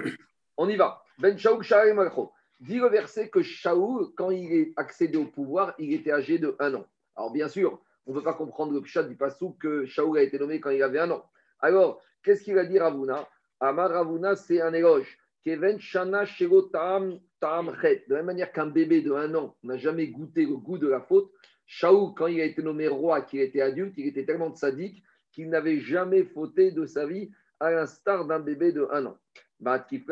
On 0.57 0.67
y 0.67 0.75
va. 0.75 1.01
Ben 1.19 1.37
Shaoul 1.37 1.63
Shaoul 1.63 1.93
Malcho. 1.93 2.31
Dit 2.59 2.79
le 2.79 2.87
verset 2.87 3.29
que 3.29 3.41
Shaoul, 3.41 4.13
quand 4.15 4.31
il 4.31 4.51
est 4.53 4.73
accédé 4.75 5.17
au 5.17 5.25
pouvoir, 5.25 5.73
il 5.79 5.93
était 5.93 6.11
âgé 6.11 6.39
de 6.39 6.55
un 6.59 6.75
an. 6.75 6.85
Alors 7.15 7.31
bien 7.31 7.47
sûr, 7.47 7.81
on 8.05 8.11
ne 8.11 8.17
peut 8.17 8.23
pas 8.23 8.33
comprendre 8.33 8.73
le 8.73 8.81
pshat 8.81 9.03
du 9.03 9.15
passou 9.15 9.55
que 9.59 9.85
Shaoul 9.85 10.17
a 10.17 10.23
été 10.23 10.37
nommé 10.37 10.59
quand 10.59 10.71
il 10.71 10.83
avait 10.83 10.99
un 10.99 11.11
an. 11.11 11.23
Alors, 11.61 12.01
qu'est-ce 12.23 12.43
qu'il 12.43 12.55
va 12.55 12.65
dire 12.65 12.81
Ravuna? 12.81 13.27
Amar 13.59 13.91
Ravuna, 13.91 14.35
c'est 14.35 14.61
un 14.61 14.73
éloge. 14.73 15.17
Keven 15.43 15.79
Shana 15.79 16.25
Tam 16.71 17.19
de 17.41 18.13
la 18.13 18.17
même 18.17 18.25
manière 18.25 18.51
qu'un 18.51 18.67
bébé 18.67 19.01
de 19.01 19.13
un 19.13 19.33
an 19.35 19.55
n'a 19.63 19.77
jamais 19.77 20.07
goûté 20.07 20.45
le 20.45 20.57
goût 20.57 20.77
de 20.77 20.87
la 20.87 20.99
faute, 20.99 21.31
Shaou, 21.65 22.13
quand 22.13 22.27
il 22.27 22.41
a 22.41 22.45
été 22.45 22.61
nommé 22.61 22.87
roi, 22.87 23.21
qu'il 23.21 23.39
était 23.39 23.61
adulte, 23.61 23.93
il 23.97 24.07
était 24.07 24.25
tellement 24.25 24.53
sadique 24.53 25.03
qu'il 25.31 25.49
n'avait 25.49 25.79
jamais 25.79 26.23
fauté 26.23 26.71
de 26.71 26.85
sa 26.85 27.05
vie, 27.05 27.31
à 27.59 27.71
l'instar 27.71 28.25
d'un 28.25 28.39
bébé 28.39 28.71
de 28.71 28.87
un 28.91 29.05
an. 29.05 29.17
Bah, 29.59 29.79
qui 29.79 30.03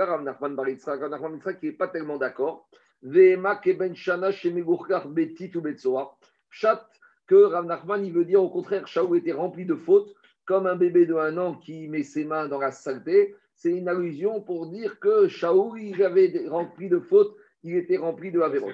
n'est 1.63 1.71
pas 1.71 1.87
tellement 1.87 2.17
d'accord. 2.17 2.67
Chat 6.49 6.89
que 7.27 7.35
Rav 7.35 7.65
Nachman, 7.65 8.05
il 8.05 8.13
veut 8.13 8.25
dire 8.25 8.43
au 8.43 8.49
contraire, 8.49 8.87
Shaou 8.87 9.15
était 9.15 9.31
rempli 9.31 9.65
de 9.65 9.75
fautes, 9.75 10.13
comme 10.45 10.65
un 10.65 10.75
bébé 10.75 11.05
de 11.05 11.13
un 11.15 11.37
an 11.37 11.55
qui 11.55 11.87
met 11.87 12.03
ses 12.03 12.25
mains 12.25 12.47
dans 12.47 12.59
la 12.59 12.71
saleté, 12.71 13.35
c'est 13.57 13.71
une 13.71 13.89
allusion 13.89 14.41
pour 14.41 14.67
dire 14.67 14.99
que 14.99 15.27
Shaoul, 15.27 15.81
il 15.81 16.01
avait 16.03 16.45
rempli 16.47 16.89
de 16.89 16.99
fautes, 16.99 17.35
il 17.63 17.75
était 17.75 17.97
rempli 17.97 18.31
de 18.31 18.39
Averot. 18.39 18.71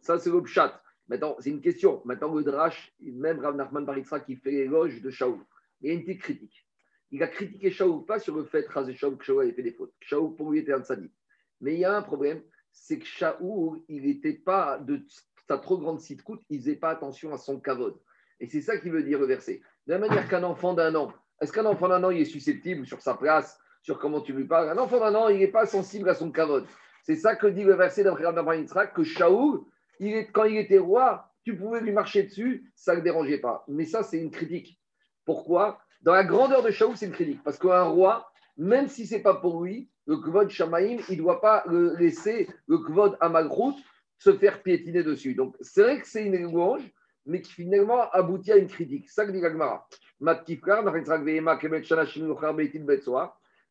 Ça, 0.00 0.18
c'est 0.18 0.30
le 0.30 0.42
pshat. 0.42 0.80
Maintenant, 1.08 1.36
c'est 1.38 1.50
une 1.50 1.60
question. 1.60 2.02
Maintenant, 2.04 2.34
le 2.34 2.42
Drash, 2.42 2.92
même 3.00 3.40
Rav 3.40 3.56
Nachman 3.56 3.84
Baritra 3.84 4.20
qui 4.20 4.36
fait 4.36 4.50
l'éloge 4.50 5.00
de 5.00 5.10
Shaoul, 5.10 5.38
il 5.80 5.88
y 5.88 5.90
a 5.90 5.94
une 5.94 6.04
petite 6.04 6.22
critique. 6.22 6.66
Il 7.14 7.22
a 7.22 7.28
critiqué 7.28 7.70
Shaoul 7.70 8.04
pas 8.06 8.18
sur 8.18 8.34
le 8.34 8.42
fait 8.42 8.66
que 8.66 8.92
Shaoul, 8.92 9.16
que 9.16 9.24
Shaoul 9.24 9.44
avait 9.44 9.52
fait 9.52 9.62
des 9.62 9.70
fautes. 9.70 9.94
Shaoul, 10.00 10.34
pour 10.34 10.50
lui, 10.50 10.58
était 10.58 10.72
un 10.72 10.82
sadique. 10.82 11.14
Mais 11.60 11.74
il 11.74 11.78
y 11.78 11.84
a 11.84 11.96
un 11.96 12.02
problème, 12.02 12.42
c'est 12.72 12.98
que 12.98 13.06
Shaoul, 13.06 13.80
il 13.88 14.02
n'était 14.02 14.32
pas 14.32 14.80
de 14.80 15.00
sa 15.46 15.58
trop 15.58 15.78
grande 15.78 16.00
sitcoute, 16.00 16.42
il 16.50 16.58
faisait 16.58 16.74
pas 16.74 16.90
attention 16.90 17.32
à 17.32 17.38
son 17.38 17.60
kavod. 17.60 17.96
Et 18.40 18.48
c'est 18.48 18.62
ça 18.62 18.78
qui 18.78 18.90
veut 18.90 19.04
dire 19.04 19.20
le 19.20 19.26
verset. 19.26 19.62
De 19.86 19.92
la 19.92 20.00
manière 20.00 20.28
qu'un 20.28 20.42
enfant 20.42 20.74
d'un 20.74 20.92
an, 20.96 21.12
est-ce 21.40 21.52
qu'un 21.52 21.66
enfant 21.66 21.86
d'un 21.86 22.02
an, 22.02 22.10
il 22.10 22.20
est 22.20 22.24
susceptible 22.24 22.84
sur 22.84 23.00
sa 23.00 23.14
place 23.14 23.60
sur 23.82 24.00
comment 24.00 24.20
tu 24.20 24.32
lui 24.32 24.46
parles? 24.48 24.68
Un 24.68 24.78
enfant 24.78 24.98
d'un 24.98 25.14
an, 25.14 25.28
il 25.28 25.38
n'est 25.38 25.46
pas 25.46 25.66
sensible 25.66 26.08
à 26.08 26.14
son 26.14 26.32
kavod. 26.32 26.66
C'est 27.04 27.14
ça 27.14 27.36
que 27.36 27.46
dit 27.46 27.62
le 27.62 27.74
verset 27.74 28.02
d'après 28.02 28.58
Yitzhak, 28.58 28.92
que 28.92 29.04
Shaoul, 29.04 29.60
il 30.00 30.14
est, 30.14 30.32
quand 30.32 30.44
il 30.44 30.56
était 30.56 30.78
roi, 30.78 31.30
tu 31.44 31.56
pouvais 31.56 31.80
lui 31.80 31.92
marcher 31.92 32.24
dessus, 32.24 32.72
ça 32.74 32.90
ne 32.90 32.96
le 32.96 33.02
dérangeait 33.04 33.38
pas. 33.38 33.64
Mais 33.68 33.84
ça, 33.84 34.02
c'est 34.02 34.18
une 34.18 34.32
critique. 34.32 34.80
Pourquoi? 35.24 35.78
Dans 36.04 36.12
la 36.12 36.22
grandeur 36.22 36.62
de 36.62 36.70
Shaoul, 36.70 36.98
c'est 36.98 37.06
une 37.06 37.12
critique. 37.12 37.42
Parce 37.42 37.58
qu'un 37.58 37.84
roi, 37.84 38.30
même 38.58 38.88
si 38.88 39.06
ce 39.06 39.14
n'est 39.14 39.22
pas 39.22 39.36
pour 39.36 39.64
lui, 39.64 39.88
le 40.06 40.18
kvod 40.18 40.50
Shamaïm, 40.50 41.00
il 41.08 41.16
ne 41.16 41.22
doit 41.22 41.40
pas 41.40 41.64
laisser, 41.98 42.46
le 42.66 42.76
kvod 42.76 43.16
Amalrout, 43.20 43.74
se 44.18 44.34
faire 44.34 44.62
piétiner 44.62 45.02
dessus. 45.02 45.34
Donc, 45.34 45.56
c'est 45.62 45.82
vrai 45.82 45.98
que 45.98 46.06
c'est 46.06 46.26
une 46.26 46.36
louange, 46.42 46.82
mais 47.24 47.40
qui 47.40 47.52
finalement 47.52 48.10
aboutit 48.10 48.52
à 48.52 48.58
une 48.58 48.66
critique. 48.66 49.08
Ça 49.08 49.24
que 49.24 49.32
dit. 49.32 49.40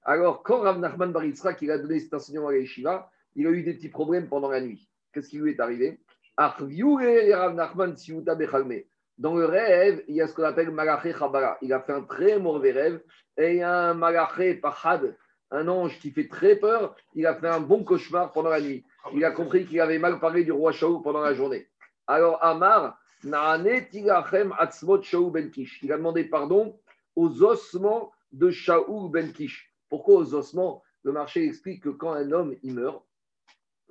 Alors, 0.04 0.44
quand 0.44 0.60
Rav 0.60 0.80
Nachman 0.80 1.12
Bar 1.12 1.24
qui 1.56 1.70
a 1.70 1.78
donné 1.78 2.00
cet 2.00 2.16
enseignement 2.16 2.48
à 2.48 2.54
l'Eshiva, 2.54 3.12
il 3.36 3.46
a 3.46 3.52
eu 3.52 3.62
des 3.62 3.76
petits 3.76 3.90
problèmes 3.90 4.28
pendant 4.28 4.50
la 4.50 4.60
nuit. 4.60 4.90
Qu'est-ce 5.14 5.30
qui 5.30 5.38
lui 5.38 5.52
est 5.52 5.60
arrivé? 5.60 6.00
Dans 9.18 9.36
le 9.36 9.46
rêve, 9.46 10.04
il 10.08 10.16
y 10.16 10.22
a 10.22 10.28
ce 10.28 10.34
qu'on 10.34 10.44
appelle 10.44 10.72
Malaché 10.72 11.14
Chabara. 11.14 11.58
Il 11.62 11.72
a 11.74 11.82
fait 11.82 11.94
un 11.94 12.02
très 12.02 12.40
mauvais 12.40 12.72
rêve. 12.72 13.02
Et 13.38 13.52
il 13.52 13.58
y 13.58 13.62
a 13.62 13.90
un 13.90 13.94
Malaché 13.94 14.56
Pachad, 14.56 15.16
un 15.52 15.68
ange 15.68 16.00
qui 16.00 16.12
fait 16.12 16.28
très 16.28 16.56
peur. 16.56 16.96
Il 17.14 17.26
a 17.28 17.36
fait 17.36 17.48
un 17.48 17.60
bon 17.60 17.84
cauchemar 17.84 18.32
pendant 18.32 18.50
la 18.50 18.62
nuit. 18.62 18.86
Il 19.14 19.24
a 19.26 19.32
compris 19.32 19.66
qu'il 19.66 19.80
avait 19.82 20.00
mal 20.00 20.20
parlé 20.20 20.44
du 20.44 20.52
roi 20.52 20.72
Shaou 20.72 21.02
pendant 21.02 21.22
la 21.22 21.34
journée. 21.34 21.68
Alors 22.08 22.44
Amar, 22.44 23.00
ben 23.24 23.64
il 23.64 24.10
a 24.12 24.24
demandé 25.98 26.24
pardon 26.26 26.80
aux 27.16 27.44
ossements 27.44 28.12
de 28.32 28.50
Shaou 28.50 29.10
ben 29.10 29.32
Kish. 29.32 29.74
Pourquoi 29.90 30.16
aux 30.16 30.34
ossements? 30.34 30.84
Le 31.04 31.12
marché 31.12 31.46
explique 31.46 31.84
que 31.84 31.90
quand 31.90 32.14
un 32.14 32.32
homme 32.32 32.56
il 32.64 32.74
meurt, 32.74 33.04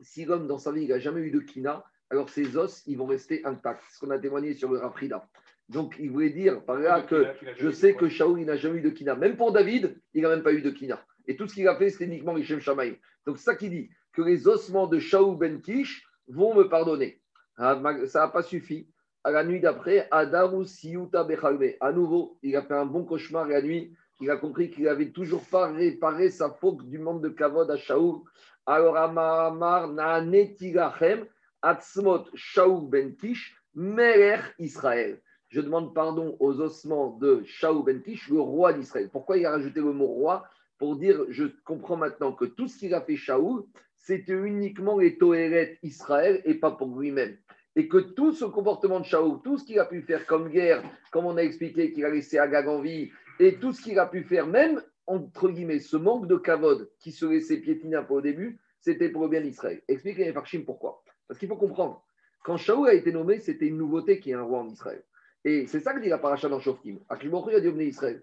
si 0.01 0.25
l'homme 0.25 0.47
dans 0.47 0.59
sa 0.59 0.73
vie 0.73 0.89
n'a 0.89 0.99
jamais 0.99 1.21
eu 1.21 1.31
de 1.31 1.41
kina, 1.41 1.85
alors 2.13 2.29
ses 2.29 2.57
os 2.57 2.83
ils 2.87 2.97
vont 2.97 3.07
rester 3.07 3.45
intacts. 3.45 3.83
Ce 3.91 3.99
qu'on 3.99 4.11
a 4.11 4.19
témoigné 4.19 4.55
sur 4.55 4.71
le 4.71 4.79
Rafrida. 4.79 5.27
Donc 5.69 5.97
il 5.99 6.11
voulait 6.11 6.31
dire 6.31 6.63
par 6.65 6.77
là 6.77 7.01
que 7.01 7.27
je 7.57 7.71
sais 7.71 7.95
que 7.95 8.09
Shaou 8.09 8.37
il 8.37 8.47
n'a 8.47 8.57
jamais 8.57 8.79
eu 8.79 8.83
de 8.83 8.91
kina. 8.91 9.17
Même 9.17 9.37
pour 9.37 9.51
David, 9.51 9.99
il 10.13 10.23
n'a 10.23 10.29
même 10.29 10.43
pas 10.43 10.53
eu 10.53 10.61
de 10.61 10.71
kina. 10.71 11.03
Et 11.27 11.37
tout 11.37 11.49
ce 11.49 11.55
qu'il 11.55 11.67
a 11.67 11.77
fait, 11.77 11.89
c'est 11.89 12.05
uniquement 12.05 12.35
Richem 12.35 12.61
Shamaï. 12.61 12.99
Donc 13.27 13.39
ça 13.39 13.55
qui 13.55 13.71
dit 13.71 13.89
que 14.13 14.23
les 14.23 14.47
ossements 14.47 14.87
de 14.87 14.99
Shaou 14.99 15.37
ben 15.37 15.61
Kish 15.63 16.07
vont 16.29 16.55
me 16.55 16.69
pardonner. 16.69 17.21
Ah, 17.57 17.81
ça 18.07 18.21
n'a 18.21 18.29
pas 18.29 18.43
suffi. 18.43 18.89
À 19.25 19.31
la 19.31 19.45
nuit 19.45 19.61
d'après, 19.61 20.09
Adaru 20.11 20.67
Siyuta 20.67 21.25
Bechalme. 21.25 21.75
À 21.81 21.93
nouveau, 21.93 22.39
il 22.43 22.57
a 22.57 22.63
fait 22.63 22.75
un 22.75 22.87
bon 22.87 23.05
cauchemar 23.05 23.47
la 23.47 23.63
nuit. 23.63 23.95
Il 24.21 24.31
a 24.31 24.37
compris 24.37 24.71
qu'il 24.71 24.85
n'avait 24.85 25.11
toujours 25.11 25.45
pas 25.45 25.69
réparé 25.69 26.29
sa 26.29 26.51
faute 26.51 26.87
du 26.89 26.99
monde 26.99 27.23
de 27.23 27.29
Kavod 27.29 27.71
à 27.71 27.77
Shaou. 27.77 28.25
Alors, 28.67 28.97
Amar 28.97 29.89
Naanetilachem, 29.89 31.27
Atzmot 31.63 32.25
Shaou 32.35 32.89
ben 32.89 33.17
Kish, 33.17 33.57
Melech 33.75 34.55
Israël. 34.59 35.21
Je 35.49 35.61
demande 35.61 35.95
pardon 35.95 36.37
aux 36.41 36.61
ossements 36.61 37.17
de 37.19 37.43
Shaou 37.45 37.83
ben 37.83 38.03
Kish, 38.03 38.29
le 38.29 38.41
roi 38.41 38.73
d'Israël. 38.73 39.09
Pourquoi 39.11 39.39
il 39.39 39.47
a 39.47 39.53
rajouté 39.53 39.81
le 39.81 39.93
mot 39.93 40.07
roi? 40.07 40.45
Pour 40.79 40.97
dire, 40.97 41.25
je 41.29 41.45
comprends 41.65 41.97
maintenant 41.97 42.33
que 42.33 42.45
tout 42.45 42.67
ce 42.67 42.77
qu'il 42.77 42.95
a 42.95 43.01
fait 43.01 43.17
Shaoul, 43.17 43.65
c'était 43.97 44.33
uniquement 44.33 44.99
les 44.99 45.17
Tohéret 45.17 45.79
Israël 45.83 46.43
et 46.45 46.55
pas 46.55 46.73
pour 46.73 46.99
lui-même. 46.99 47.37
Et 47.77 47.87
que 47.87 47.99
tout 47.99 48.33
ce 48.33 48.45
comportement 48.45 48.99
de 48.99 49.05
Shaoul, 49.05 49.41
tout 49.45 49.59
ce 49.59 49.65
qu'il 49.65 49.79
a 49.79 49.85
pu 49.85 50.03
faire 50.03 50.27
comme 50.27 50.49
guerre, 50.49 50.83
comme 51.13 51.27
on 51.27 51.37
a 51.37 51.43
expliqué 51.43 51.93
qu'il 51.93 52.05
a 52.05 52.11
laissé 52.11 52.39
Agag 52.39 52.67
en 52.67 52.81
vie, 52.81 53.11
et 53.39 53.55
tout 53.55 53.73
ce 53.73 53.83
qu'il 53.83 53.99
a 53.99 54.07
pu 54.07 54.25
faire, 54.25 54.47
même 54.47 54.83
entre 55.07 55.49
guillemets, 55.51 55.81
ce 55.81 55.97
manque 55.97 56.27
de 56.27 56.37
kavod 56.37 56.91
qui 56.99 57.13
se 57.13 57.27
laissait 57.27 57.59
piétiner 57.59 57.97
un 57.97 58.03
peu 58.03 58.15
au 58.15 58.21
début, 58.21 58.59
c'était 58.81 59.09
pour 59.09 59.23
le 59.23 59.29
bien 59.29 59.41
d'Israël. 59.41 59.83
Expliquez 59.89 60.25
les 60.25 60.33
Farshim 60.33 60.65
pourquoi. 60.65 61.03
Parce 61.33 61.39
qu'il 61.39 61.49
faut 61.49 61.57
comprendre, 61.57 62.05
quand 62.45 62.59
Shaoul 62.59 62.91
a 62.91 62.93
été 62.93 63.11
nommé, 63.11 63.41
c'était 63.41 63.67
une 63.67 63.79
nouveauté 63.79 64.21
qui 64.21 64.33
est 64.33 64.35
un 64.35 64.43
roi 64.43 64.59
en 64.59 64.69
Israël. 64.69 65.03
Et 65.47 65.67
c'est 65.67 65.81
ça 65.81 65.95
que 65.95 66.01
dit 66.01 66.11
la 66.11 66.19
paracha 66.19 66.47
dans 66.47 66.61
Shoftim. 66.61 66.99
Aklimokhu 67.09 67.55
a 67.55 67.61
dit 67.61 67.69
Israël. 67.87 68.23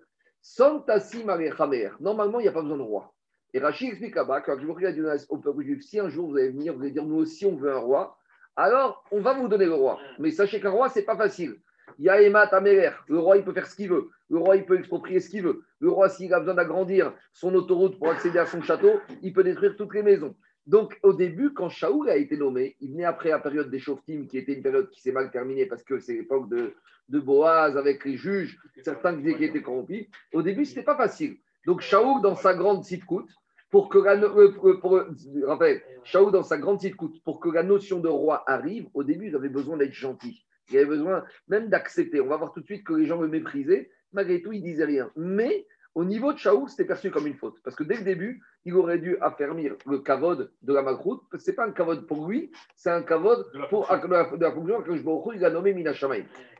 Normalement, 2.00 2.40
il 2.40 2.44
n'y 2.44 2.50
a 2.50 2.52
pas 2.52 2.62
besoin 2.62 2.78
de 2.78 2.84
roi. 2.84 3.12
Et 3.56 3.58
Rachid 3.58 3.90
explique 3.90 4.14
là-bas 4.14 4.44
je 4.46 4.86
a 4.86 4.92
dit 4.92 5.02
au 5.30 5.38
peuple 5.38 5.64
juif 5.64 5.82
si 5.82 6.00
un 6.00 6.08
jour 6.08 6.30
vous 6.30 6.38
allez 6.38 6.50
venir, 6.50 6.76
vous 6.76 6.84
allez 6.84 6.92
dire 6.92 7.04
nous 7.04 7.16
aussi 7.16 7.48
on 7.48 7.56
veut 7.56 7.74
un 7.74 7.80
roi, 7.80 8.16
alors 8.56 9.04
on 9.12 9.22
va 9.22 9.34
vous 9.34 9.48
donner 9.48 9.66
le 9.66 9.74
roi. 9.74 9.98
Mais 10.20 10.30
sachez 10.30 10.62
qu'un 10.62 10.70
roi, 10.70 10.90
c'est 10.90 11.02
pas 11.02 11.18
facile. 11.18 11.56
Il 11.98 12.06
y 12.06 12.10
a 12.10 12.22
Emma 12.22 12.46
Tamerer, 12.46 12.92
le 13.08 13.18
roi 13.18 13.38
il 13.38 13.44
peut 13.44 13.54
faire 13.54 13.66
ce 13.66 13.76
qu'il 13.76 13.90
veut, 13.90 14.12
le 14.30 14.38
roi 14.38 14.56
il 14.56 14.68
peut 14.68 14.78
exproprier 14.78 15.20
ce 15.20 15.32
qu'il 15.32 15.42
veut, 15.42 15.64
le 15.80 15.90
roi 15.90 16.10
s'il 16.10 16.32
a 16.32 16.40
besoin 16.40 16.54
d'agrandir 16.54 17.12
son 17.34 17.56
autoroute 17.56 17.98
pour 17.98 18.12
accéder 18.12 18.38
à 18.38 18.46
son 18.46 18.62
château, 18.62 19.00
il 19.24 19.34
peut 19.34 19.44
détruire 19.44 19.76
toutes 19.76 19.96
les 19.96 20.04
maisons. 20.04 20.36
Donc, 20.68 21.00
au 21.04 21.14
début, 21.14 21.54
quand 21.54 21.70
Shaoul 21.70 22.10
a 22.10 22.18
été 22.18 22.38
nommé, 22.38 22.76
il 22.80 22.92
venait 22.92 23.06
après 23.06 23.30
la 23.30 23.40
période 23.40 23.72
des 23.72 23.80
Shoftim, 23.80 24.28
qui 24.28 24.38
était 24.38 24.54
une 24.54 24.62
période 24.62 24.90
qui 24.90 25.02
s'est 25.02 25.12
mal 25.12 25.32
terminée 25.32 25.66
parce 25.66 25.84
que 25.84 26.00
c'est 26.00 26.14
l'époque 26.14 26.50
de, 26.50 26.74
de 27.10 27.20
Boaz 27.20 27.76
avec 27.76 28.06
les 28.06 28.18
juges, 28.18 28.60
certains 28.84 29.14
disaient 29.14 29.34
qu'il 29.34 29.46
était 29.46 29.62
corrompu. 29.62 30.10
Au 30.34 30.42
début, 30.42 30.66
ce 30.66 30.72
n'était 30.72 30.84
pas 30.84 30.96
facile. 30.98 31.38
Donc, 31.66 31.82
Shaoul, 31.82 32.22
dans 32.22 32.36
sa 32.36 32.54
grande 32.54 32.86
coûte, 33.08 33.30
pour 33.70 33.90
que 33.90 34.00
la, 34.00 34.14
euh, 34.14 34.80
pour, 34.80 36.32
dans 36.32 36.44
sa 36.44 36.58
grande 36.58 36.80
pour 37.24 37.40
que 37.40 37.50
la 37.50 37.64
notion 37.64 38.00
de 38.00 38.08
roi 38.08 38.44
arrive, 38.48 38.88
au 38.94 39.04
début, 39.04 39.28
il 39.28 39.36
avait 39.36 39.50
besoin 39.50 39.78
d'être 39.78 39.94
gentil. 39.94 40.46
Il 40.72 40.78
avait 40.78 40.86
besoin 40.86 41.24
même 41.48 41.70
d'accepter. 41.70 42.22
On 42.22 42.28
va 42.28 42.38
voir 42.38 42.52
tout 42.52 42.62
de 42.62 42.66
suite 42.66 42.84
que 42.84 42.94
les 42.94 43.06
gens 43.06 43.22
le 43.22 43.28
méprisaient. 43.28 43.90
Malgré 44.12 44.42
tout, 44.42 44.52
il 44.52 44.64
disait 44.64 44.86
rien. 44.86 45.12
Mais 45.16 45.68
au 45.96 46.04
niveau 46.04 46.34
de 46.34 46.38
Shaoul, 46.38 46.70
c'était 46.70 46.86
perçu 46.86 47.12
comme 47.12 47.28
une 47.28 47.36
faute. 47.36 47.58
Parce 47.64 47.76
que 47.76 47.84
dès 47.84 47.98
le 47.98 48.04
début, 48.04 48.42
il 48.66 48.76
aurait 48.76 49.00
dû 49.00 49.18
affermir 49.22 49.76
le 49.86 50.00
kavod 50.00 50.52
de 50.62 50.74
la 50.74 50.82
Makrout. 50.82 51.22
Ce 51.38 51.50
n'est 51.50 51.56
pas 51.56 51.66
un 51.66 51.72
kavod 51.72 52.06
pour 52.06 52.28
lui, 52.28 52.52
c'est 52.76 52.92
un 52.92 53.02
kavod 53.02 53.46
pour 53.70 53.88
de 53.88 54.08
la, 54.08 54.24
de 54.26 54.44
la 54.44 54.52
fonction 54.52 54.82
que 54.82 54.96
je 54.96 55.36
il 55.36 55.46
a 55.46 55.50
nommé 55.50 55.74
Mina 55.74 55.92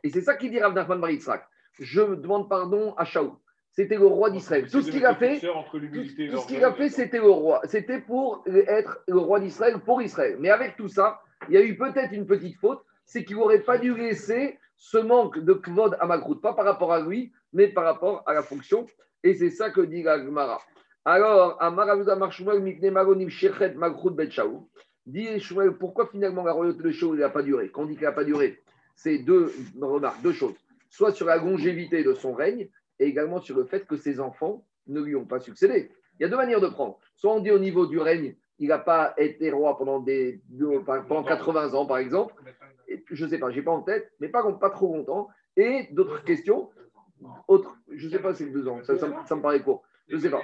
Et 0.02 0.10
c'est 0.10 0.22
ça 0.22 0.36
qu'il 0.36 0.50
dit 0.50 0.60
Rav 0.60 0.74
Nachman 0.74 1.00
Baritzrak. 1.00 1.46
Je 1.78 2.02
demande 2.14 2.48
pardon 2.48 2.94
à 2.96 3.04
Shaoul. 3.04 3.32
C'était 3.72 3.96
le 3.96 4.06
roi 4.06 4.30
d'Israël. 4.30 4.68
Tout 4.68 4.82
ce 4.82 4.90
qu'il 4.90 5.06
a 5.06 5.14
fait, 5.14 5.38
tout, 5.38 6.38
ce 6.38 6.46
qu'il 6.46 6.64
a 6.64 6.72
fait, 6.72 6.88
c'était 6.88 7.18
le 7.18 7.30
roi. 7.30 7.60
C'était 7.64 8.00
pour 8.00 8.44
être 8.46 9.00
le 9.06 9.18
roi 9.18 9.38
d'Israël 9.38 9.78
pour 9.78 10.02
Israël. 10.02 10.36
Mais 10.40 10.50
avec 10.50 10.76
tout 10.76 10.88
ça, 10.88 11.20
il 11.48 11.54
y 11.54 11.56
a 11.56 11.62
eu 11.62 11.76
peut-être 11.76 12.12
une 12.12 12.26
petite 12.26 12.56
faute, 12.56 12.82
c'est 13.04 13.24
qu'il 13.24 13.36
n'aurait 13.36 13.62
pas 13.62 13.78
dû 13.78 13.96
laisser 13.96 14.58
ce 14.76 14.98
manque 14.98 15.38
de 15.38 15.52
kvod 15.52 15.96
à 16.00 16.06
Makrout, 16.06 16.40
pas 16.40 16.54
par 16.54 16.64
rapport 16.64 16.92
à 16.92 17.00
lui, 17.00 17.32
mais 17.52 17.68
par 17.68 17.84
rapport 17.84 18.22
à 18.26 18.34
la 18.34 18.42
fonction. 18.42 18.86
Et 19.22 19.34
c'est 19.34 19.50
ça 19.50 19.70
que 19.70 19.82
dit 19.82 20.02
la 20.02 20.18
Gemara. 20.18 20.60
Alors, 21.04 21.58
dit 25.06 25.28
pourquoi 25.78 26.06
finalement 26.06 26.44
la 26.44 26.52
royauté 26.52 26.82
de 26.82 26.90
Shaul 26.90 27.18
n'a 27.18 27.30
pas 27.30 27.42
duré? 27.42 27.70
Quand 27.70 27.82
on 27.82 27.86
dit 27.86 27.96
qu'elle 27.96 28.08
n'a 28.08 28.12
pas 28.12 28.24
duré, 28.24 28.62
c'est 28.94 29.18
deux 29.18 29.52
remarques, 29.80 30.22
deux 30.22 30.32
choses. 30.32 30.54
Soit 30.90 31.12
sur 31.12 31.26
la 31.26 31.36
longévité 31.36 32.04
de 32.04 32.12
son 32.14 32.34
règne, 32.34 32.68
et 32.98 33.06
également 33.06 33.40
sur 33.40 33.56
le 33.56 33.64
fait 33.64 33.86
que 33.86 33.96
ses 33.96 34.20
enfants 34.20 34.64
ne 34.86 35.00
lui 35.00 35.16
ont 35.16 35.24
pas 35.24 35.40
succédé. 35.40 35.90
Il 36.18 36.22
y 36.22 36.26
a 36.26 36.28
deux 36.28 36.36
manières 36.36 36.60
de 36.60 36.68
prendre. 36.68 36.98
Soit 37.16 37.32
on 37.32 37.40
dit 37.40 37.50
au 37.50 37.58
niveau 37.58 37.86
du 37.86 37.98
règne, 37.98 38.36
il 38.58 38.68
n'a 38.68 38.78
pas 38.78 39.14
été 39.16 39.50
roi 39.50 39.78
pendant, 39.78 40.00
des, 40.00 40.42
pendant 41.08 41.24
80 41.24 41.72
ans, 41.72 41.86
par 41.86 41.96
exemple. 41.96 42.34
je 43.10 43.24
ne 43.24 43.30
sais 43.30 43.38
pas, 43.38 43.50
je 43.50 43.56
n'ai 43.56 43.62
pas 43.62 43.70
en 43.70 43.80
tête, 43.80 44.12
mais 44.20 44.28
pas, 44.28 44.42
trop 44.70 44.94
longtemps. 44.94 45.28
Et 45.56 45.88
d'autres 45.92 46.22
questions, 46.24 46.68
autre, 47.48 47.74
je 47.90 48.06
ne 48.06 48.12
sais 48.12 48.18
pas 48.18 48.34
si 48.34 48.44
c'est 48.44 48.50
deux 48.50 48.68
ans, 48.68 48.80
ça, 48.84 48.92
me 48.94 49.40
paraît 49.40 49.62
court. 49.62 49.82
Je 50.08 50.16
ne 50.16 50.20
sais 50.20 50.30
pas. 50.30 50.42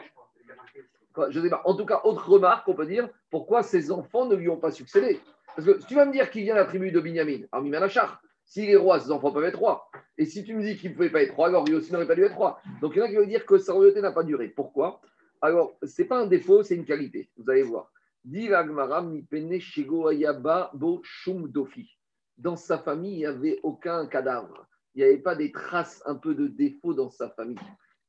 En 1.65 1.75
tout 1.75 1.87
cas, 1.87 2.01
autre 2.05 2.29
remarque, 2.29 2.69
on 2.69 2.75
peut 2.75 2.87
dire, 2.87 3.09
pourquoi 3.31 3.63
ses 3.63 3.91
enfants 3.91 4.27
ne 4.27 4.35
lui 4.35 4.49
ont 4.49 4.59
pas 4.59 4.71
succédé 4.71 5.21
Parce 5.55 5.67
que 5.67 5.81
si 5.81 5.87
tu 5.87 5.95
vas 5.95 6.07
me 6.07 6.13
dire 6.13 6.31
qu'il 6.31 6.43
vient 6.43 6.55
de 6.55 6.61
la 6.61 6.67
tribu 6.67 6.91
de 6.91 7.01
Binyamin, 7.01 7.47
Armimanachar, 7.53 8.21
s'il 8.45 8.71
est 8.71 8.77
roi, 8.77 9.01
ses 9.01 9.11
enfants 9.11 9.33
peuvent 9.33 9.45
être 9.45 9.59
rois. 9.59 9.91
Et 10.19 10.25
si 10.25 10.45
tu 10.45 10.55
me 10.55 10.63
dis 10.63 10.77
qu'il 10.77 10.91
ne 10.91 10.95
pouvait 10.95 11.11
pas 11.11 11.23
être 11.23 11.35
roi, 11.35 11.49
alors 11.49 11.65
lui 11.65 11.75
aussi 11.75 11.93
n'aurait 11.93 12.07
pas 12.07 12.15
dû 12.15 12.23
être 12.23 12.37
roi. 12.37 12.61
Donc 12.81 12.95
il 12.95 12.99
y 12.99 13.03
en 13.03 13.05
a 13.05 13.09
qui 13.09 13.17
veulent 13.17 13.27
dire 13.27 13.45
que 13.47 13.59
sa 13.59 13.73
royauté 13.73 14.01
n'a 14.01 14.13
pas 14.13 14.23
duré. 14.23 14.49
Pourquoi? 14.49 15.01
Alors, 15.43 15.77
ce 15.83 16.03
n'est 16.03 16.09
pas 16.09 16.19
un 16.19 16.27
défaut, 16.27 16.63
c'est 16.63 16.77
une 16.77 16.85
qualité. 16.85 17.29
Vous 17.37 17.51
allez 17.51 17.63
voir. 17.63 17.91
Dans 22.39 22.57
sa 22.57 22.79
famille, 22.79 23.13
il 23.13 23.19
n'y 23.19 23.27
avait 23.27 23.61
aucun 23.63 24.07
cadavre 24.07 24.67
il 24.97 25.01
n'y 25.01 25.05
avait 25.05 25.19
pas 25.19 25.37
des 25.37 25.53
traces 25.53 26.03
un 26.07 26.15
peu 26.15 26.35
de 26.35 26.49
défaut 26.49 26.95
dans 26.95 27.11
sa 27.11 27.29
famille. 27.29 27.59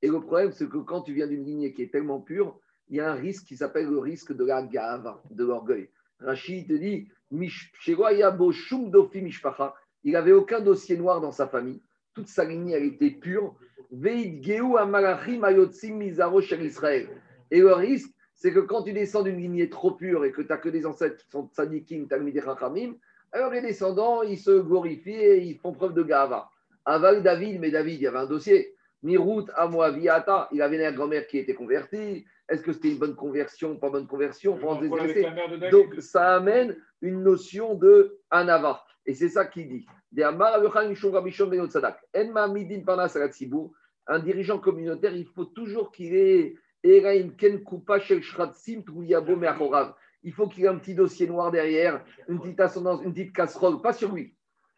Et 0.01 0.07
le 0.07 0.21
problème, 0.21 0.53
c'est 0.53 0.69
que 0.69 0.77
quand 0.77 1.01
tu 1.01 1.13
viens 1.13 1.27
d'une 1.27 1.43
lignée 1.43 1.73
qui 1.73 1.83
est 1.83 1.91
tellement 1.91 2.21
pure, 2.21 2.57
il 2.89 2.97
y 2.97 2.99
a 2.99 3.11
un 3.11 3.15
risque 3.15 3.45
qui 3.45 3.57
s'appelle 3.57 3.87
le 3.87 3.97
risque 3.99 4.33
de 4.33 4.45
la 4.45 4.63
gave, 4.63 5.15
de 5.29 5.43
l'orgueil. 5.43 5.89
Rachid 6.19 6.67
te 6.67 6.73
dit 6.73 7.07
il 7.29 7.51
n'avait 10.05 10.31
aucun 10.31 10.61
dossier 10.61 10.95
noir 10.97 11.19
dans 11.19 11.33
sa 11.33 11.47
famille. 11.47 11.81
Toute 12.13 12.29
sa 12.29 12.45
lignée, 12.45 12.73
elle 12.73 12.85
était 12.85 13.11
pure. 13.11 13.55
Et 13.91 14.39
le 17.59 17.73
risque, 17.73 18.09
c'est 18.33 18.53
que 18.53 18.59
quand 18.59 18.83
tu 18.83 18.93
descends 18.93 19.23
d'une 19.23 19.37
lignée 19.37 19.69
trop 19.69 19.91
pure 19.91 20.23
et 20.25 20.31
que 20.31 20.41
tu 20.41 20.47
n'as 20.47 20.57
que 20.57 20.69
des 20.69 20.85
ancêtres 20.85 21.17
qui 21.17 21.29
sont 21.29 21.49
tzadikim, 21.53 22.07
alors 23.33 23.51
les 23.51 23.61
descendants, 23.61 24.23
ils 24.23 24.39
se 24.39 24.61
glorifient 24.61 25.11
et 25.11 25.43
ils 25.43 25.57
font 25.57 25.73
preuve 25.73 25.93
de 25.93 26.03
gava. 26.03 26.49
Aval 26.85 27.21
David, 27.21 27.59
mais 27.59 27.71
David, 27.71 27.95
il 27.95 28.03
y 28.03 28.07
avait 28.07 28.19
un 28.19 28.25
dossier. 28.25 28.76
Mirout 29.03 29.45
Amoaviata, 29.55 30.49
il 30.51 30.61
avait 30.61 30.83
une 30.83 30.95
grand-mère 30.95 31.27
qui 31.27 31.37
était 31.37 31.53
convertie. 31.53 32.25
Est-ce 32.49 32.61
que 32.61 32.73
c'était 32.73 32.91
une 32.91 32.97
bonne 32.97 33.15
conversion, 33.15 33.77
pas 33.77 33.89
bonne 33.89 34.07
conversion? 34.07 34.57
Donc 35.71 35.95
ça 35.99 36.35
amène 36.35 36.75
une 37.01 37.23
notion 37.23 37.75
de 37.75 38.19
anava. 38.29 38.83
Et 39.05 39.13
c'est 39.13 39.29
ça 39.29 39.45
qu'il 39.45 39.69
dit. 39.69 39.85
Un 44.09 44.19
dirigeant 44.19 44.59
communautaire, 44.59 45.15
il 45.15 45.25
faut 45.25 45.45
toujours 45.45 45.91
qu'il 45.91 46.15
ait 46.15 46.55
il 46.83 47.33
faut 50.33 50.47
qu'il 50.47 50.63
ait 50.63 50.67
un 50.67 50.77
petit 50.77 50.95
dossier 50.95 51.27
noir 51.27 51.51
derrière, 51.51 52.03
une 52.27 52.39
petite 52.39 52.59
ascendance, 52.59 53.01
une 53.03 53.13
petite 53.13 53.33
casserole, 53.33 53.81
pas 53.81 53.93
sur 53.93 54.13
lui, 54.13 54.35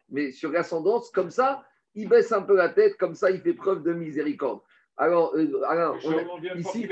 mais 0.08 0.32
sur 0.32 0.50
l'ascendance, 0.50 1.10
comme 1.10 1.30
ça, 1.30 1.64
il 1.94 2.08
baisse 2.08 2.32
un 2.32 2.42
peu 2.42 2.56
la 2.56 2.68
tête, 2.68 2.96
comme 2.96 3.14
ça, 3.14 3.30
il 3.30 3.40
fait 3.40 3.54
preuve 3.54 3.82
de 3.82 3.92
miséricorde. 3.92 4.60
Alors, 4.96 5.34
euh, 5.34 5.46
ici, 6.56 6.86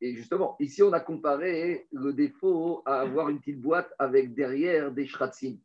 et 0.00 0.14
justement, 0.14 0.56
ici, 0.58 0.82
on 0.82 0.92
a 0.92 1.00
comparé 1.00 1.86
le 1.92 2.12
défaut 2.12 2.82
à 2.86 3.00
avoir 3.00 3.28
une 3.28 3.38
petite 3.38 3.60
boîte 3.60 3.92
avec 3.98 4.34
derrière 4.34 4.90
des 4.90 5.06
shratzim. 5.06 5.56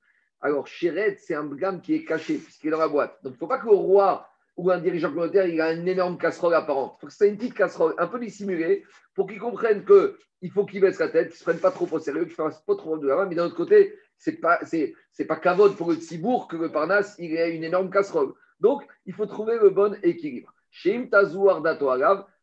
Alors, 0.42 0.68
Shéret, 0.68 1.18
c'est 1.20 1.36
un 1.36 1.46
gamme 1.48 1.82
qui 1.82 1.94
est 1.94 2.04
caché, 2.04 2.38
puisqu'il 2.38 2.68
est 2.68 2.72
dans 2.72 2.80
la 2.80 2.88
boîte. 2.88 3.18
Donc, 3.24 3.34
il 3.34 3.36
ne 3.36 3.40
faut 3.40 3.48
pas 3.48 3.60
que 3.60 3.68
le 3.68 3.76
roi 3.76 4.28
ou 4.58 4.70
un 4.70 4.80
dirigeant 4.80 5.10
communautaire, 5.10 5.48
il 5.48 5.62
a 5.62 5.72
une 5.72 5.88
énorme 5.88 6.18
casserole 6.18 6.54
apparente. 6.54 6.96
Il 6.98 7.02
faut 7.02 7.08
que 7.08 7.14
c'est 7.14 7.30
une 7.30 7.38
petite 7.38 7.54
casserole, 7.54 7.94
un 7.98 8.08
peu 8.08 8.20
dissimulée, 8.20 8.84
pour 9.16 9.28
qu'ils 9.28 9.40
comprennent 9.40 9.86
qu'il 9.86 10.52
faut 10.52 10.66
qu'ils 10.66 10.82
baissent 10.82 11.00
la 11.00 11.10
tête, 11.10 11.28
qu'ils 11.28 11.36
ne 11.36 11.40
se 11.40 11.44
prennent 11.44 11.60
pas 11.60 11.72
trop 11.72 11.88
au 11.90 12.00
sérieux, 12.00 12.26
qu'ils 12.26 12.32
ne 12.32 12.50
fassent 12.50 12.64
pas 12.66 12.76
trop 12.76 12.98
de 12.98 13.08
la 13.08 13.16
main. 13.16 13.26
Mais 13.28 13.36
d'un 13.36 13.46
autre 13.46 13.56
côté, 13.56 13.96
ce 14.18 14.30
n'est 14.30 14.38
pas, 14.38 14.60
c'est, 14.64 14.94
pas 15.28 15.38
cavode 15.38 15.76
pour 15.76 15.90
le 15.90 15.96
Tzibourg 15.96 16.48
que 16.48 16.58
le 16.58 16.72
Parnasse, 16.72 17.16
il 17.18 17.36
ait 17.36 17.56
une 17.56 17.64
énorme 17.64 17.90
casserole. 17.90 18.34
Donc, 18.62 18.84
il 19.06 19.14
faut 19.14 19.26
trouver 19.26 19.58
le 19.62 19.72
bon 19.72 19.98
équilibre. 20.04 20.54
Chez 20.70 20.96
Imtazouar 20.96 21.62
Dato 21.62 21.90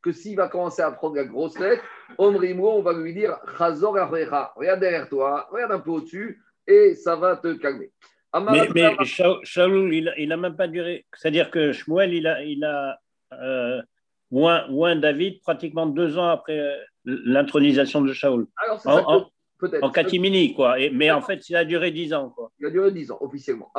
que 0.02 0.12
s'il 0.12 0.37
va 0.37 0.48
commencer 0.48 0.82
à 0.82 0.90
prendre 0.92 1.16
la 1.16 1.25
grosse 1.25 1.54
tête, 1.54 1.80
Omrimo, 2.18 2.70
on 2.70 2.82
va 2.82 2.92
lui 2.92 3.14
dire 3.14 3.38
Chazor 3.56 3.94
regarde 3.94 4.80
derrière 4.80 5.08
toi, 5.08 5.48
regarde 5.50 5.72
un 5.72 5.80
peu 5.80 5.90
au-dessus, 5.90 6.42
et 6.66 6.94
ça 6.94 7.16
va 7.16 7.37
te 7.37 7.54
calmer. 7.54 7.90
Mais, 8.34 8.68
mais 8.75 8.94
Shaul, 9.04 9.94
il 9.94 10.28
n'a 10.28 10.37
même 10.37 10.56
pas 10.56 10.68
duré. 10.68 11.06
C'est-à-dire 11.14 11.50
que 11.50 11.72
Shmuel, 11.72 12.12
il 12.12 12.26
a, 12.26 12.44
il 12.44 12.62
a 12.62 12.98
euh, 13.32 13.80
moins, 14.30 14.96
David 14.96 15.40
pratiquement 15.40 15.87
deux 15.87 16.18
ans 16.18 16.28
après 16.28 16.58
euh, 16.58 16.76
l'intronisation 17.04 18.02
de 18.02 18.12
Shaul. 18.12 18.46
Alors, 18.56 18.80
en, 18.84 19.16
en, 19.16 19.30
peut-être. 19.58 19.82
En 19.82 19.90
catimini, 19.90 20.54
quoi. 20.54 20.76
mais 20.92 21.10
en 21.10 21.22
fait, 21.22 21.48
il 21.48 21.56
a 21.56 21.64
duré 21.64 21.90
dix 21.90 22.12
ans. 22.12 22.28
Quoi. 22.28 22.52
Il 22.58 22.66
a 22.66 22.70
duré 22.70 22.90
dix 22.92 23.10
ans, 23.10 23.18
officiellement. 23.20 23.70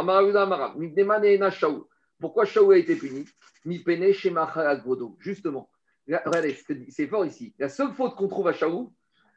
Pourquoi 2.19 2.45
Shaul 2.45 2.73
a 2.73 2.77
été 2.77 2.95
puni? 2.95 3.25
Mi 3.65 3.79
pene 3.79 4.13
chez 4.13 4.33
Justement. 5.19 5.69
Regardez, 6.07 6.57
c'est 6.89 7.07
fort 7.07 7.25
ici. 7.25 7.53
La 7.59 7.69
seule 7.69 7.93
faute 7.93 8.15
qu'on 8.15 8.27
trouve 8.27 8.47
à 8.47 8.53
Shaul, 8.53 8.87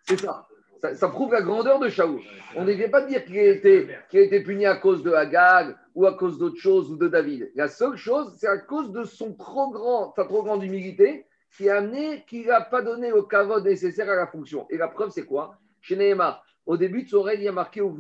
c'est 0.07 0.21
ça. 0.21 0.47
Ça, 0.95 1.09
prouve 1.09 1.33
la 1.33 1.43
grandeur 1.43 1.79
de 1.79 1.89
Shaul. 1.89 2.21
On 2.57 2.65
ne 2.65 2.73
vient 2.73 2.89
pas 2.89 3.03
dire 3.03 3.25
qu'il 3.25 3.39
a, 3.39 3.53
été, 3.53 3.95
a 3.95 4.19
été 4.19 4.43
puni 4.43 4.67
à 4.67 4.77
cause 4.77 5.05
de 5.05 5.13
Agag 5.13 5.77
ou 5.95 6.07
à 6.07 6.15
cause 6.15 6.39
d'autre 6.39 6.57
chose 6.57 6.91
ou 6.91 6.97
de 6.97 7.07
David. 7.07 7.53
La 7.55 7.69
seule 7.69 7.97
chose, 7.97 8.35
c'est 8.39 8.49
à 8.49 8.59
cause 8.59 8.91
de 8.91 9.05
son 9.05 9.35
trop 9.35 9.71
grand, 9.71 10.13
sa 10.17 10.25
trop 10.25 10.43
grande 10.43 10.65
humilité 10.65 11.27
qui 11.57 11.69
a 11.69 11.77
amené 11.77 12.25
qu'il 12.27 12.47
n'a 12.47 12.63
pas 12.63 12.83
donné 12.83 13.11
le 13.11 13.23
kavod 13.23 13.65
nécessaire 13.65 14.11
à 14.11 14.17
la 14.17 14.27
fonction. 14.27 14.67
Et 14.71 14.77
la 14.77 14.89
preuve, 14.89 15.11
c'est 15.11 15.27
quoi? 15.27 15.55
Chez 15.83 15.95
Nehemar, 15.95 16.45
au 16.67 16.77
début 16.77 17.05
de 17.05 17.09
son 17.09 17.23
règne, 17.23 17.41
il 17.41 17.45
y 17.45 17.49
a 17.49 17.53
marqué 17.53 17.81
Quand 17.81 17.97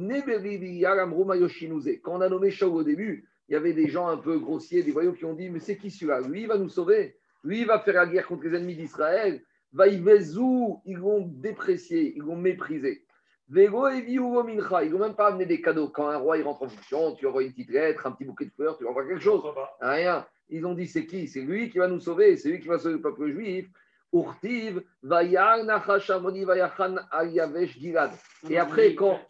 on 2.16 2.20
a 2.20 2.28
nommé 2.28 2.50
Shaul 2.50 2.74
au 2.74 2.82
début, 2.82 3.28
il 3.52 3.56
y 3.56 3.58
avait 3.58 3.74
des 3.74 3.88
gens 3.88 4.08
un 4.08 4.16
peu 4.16 4.38
grossiers, 4.38 4.82
des 4.82 4.92
voyous 4.92 5.12
qui 5.12 5.26
ont 5.26 5.34
dit 5.34 5.50
Mais 5.50 5.60
c'est 5.60 5.76
qui 5.76 5.90
celui-là 5.90 6.22
Lui, 6.22 6.40
il 6.40 6.46
va 6.48 6.56
nous 6.56 6.70
sauver. 6.70 7.18
Lui, 7.44 7.60
il 7.60 7.66
va 7.66 7.80
faire 7.80 7.92
la 7.92 8.06
guerre 8.06 8.26
contre 8.26 8.44
les 8.44 8.56
ennemis 8.56 8.76
d'Israël. 8.76 9.42
Vaïvezou, 9.74 10.80
ils 10.86 10.98
vont 10.98 11.30
déprécier, 11.30 12.14
ils 12.16 12.22
vont 12.22 12.34
mépriser. 12.34 13.04
Vego 13.50 13.88
et 13.90 14.06
ils 14.08 14.18
vont 14.18 14.42
même 14.42 15.14
pas 15.14 15.26
amener 15.26 15.44
des 15.44 15.60
cadeaux. 15.60 15.90
Quand 15.90 16.08
un 16.08 16.16
roi 16.16 16.38
il 16.38 16.44
rentre 16.44 16.62
en 16.62 16.68
fonction, 16.70 17.14
tu 17.14 17.26
envoies 17.26 17.42
une 17.42 17.50
petite 17.50 17.68
lettre, 17.68 18.06
un 18.06 18.12
petit 18.12 18.24
bouquet 18.24 18.46
de 18.46 18.52
fleurs, 18.52 18.78
tu 18.78 18.86
envoies 18.86 19.06
quelque 19.06 19.20
chose. 19.20 19.42
Rien. 19.82 20.26
Ils 20.48 20.64
ont 20.64 20.72
dit 20.72 20.86
c'est 20.86 21.04
qui 21.04 21.28
C'est 21.28 21.42
lui 21.42 21.68
qui 21.68 21.76
va 21.76 21.88
nous 21.88 22.00
sauver, 22.00 22.38
c'est 22.38 22.48
lui 22.48 22.58
qui 22.58 22.68
va 22.68 22.78
sauver 22.78 22.94
le 22.94 23.02
peuple 23.02 23.32
juif. 23.32 23.68
Urtiv, 24.14 24.82
Vayar 25.02 25.62
Nachashamoni 25.64 26.46
Vayachan 26.46 26.96
Ayavesh 27.10 27.78
Gilad. 27.78 28.12
Et 28.48 28.56
après, 28.56 28.94
quand. 28.94 29.20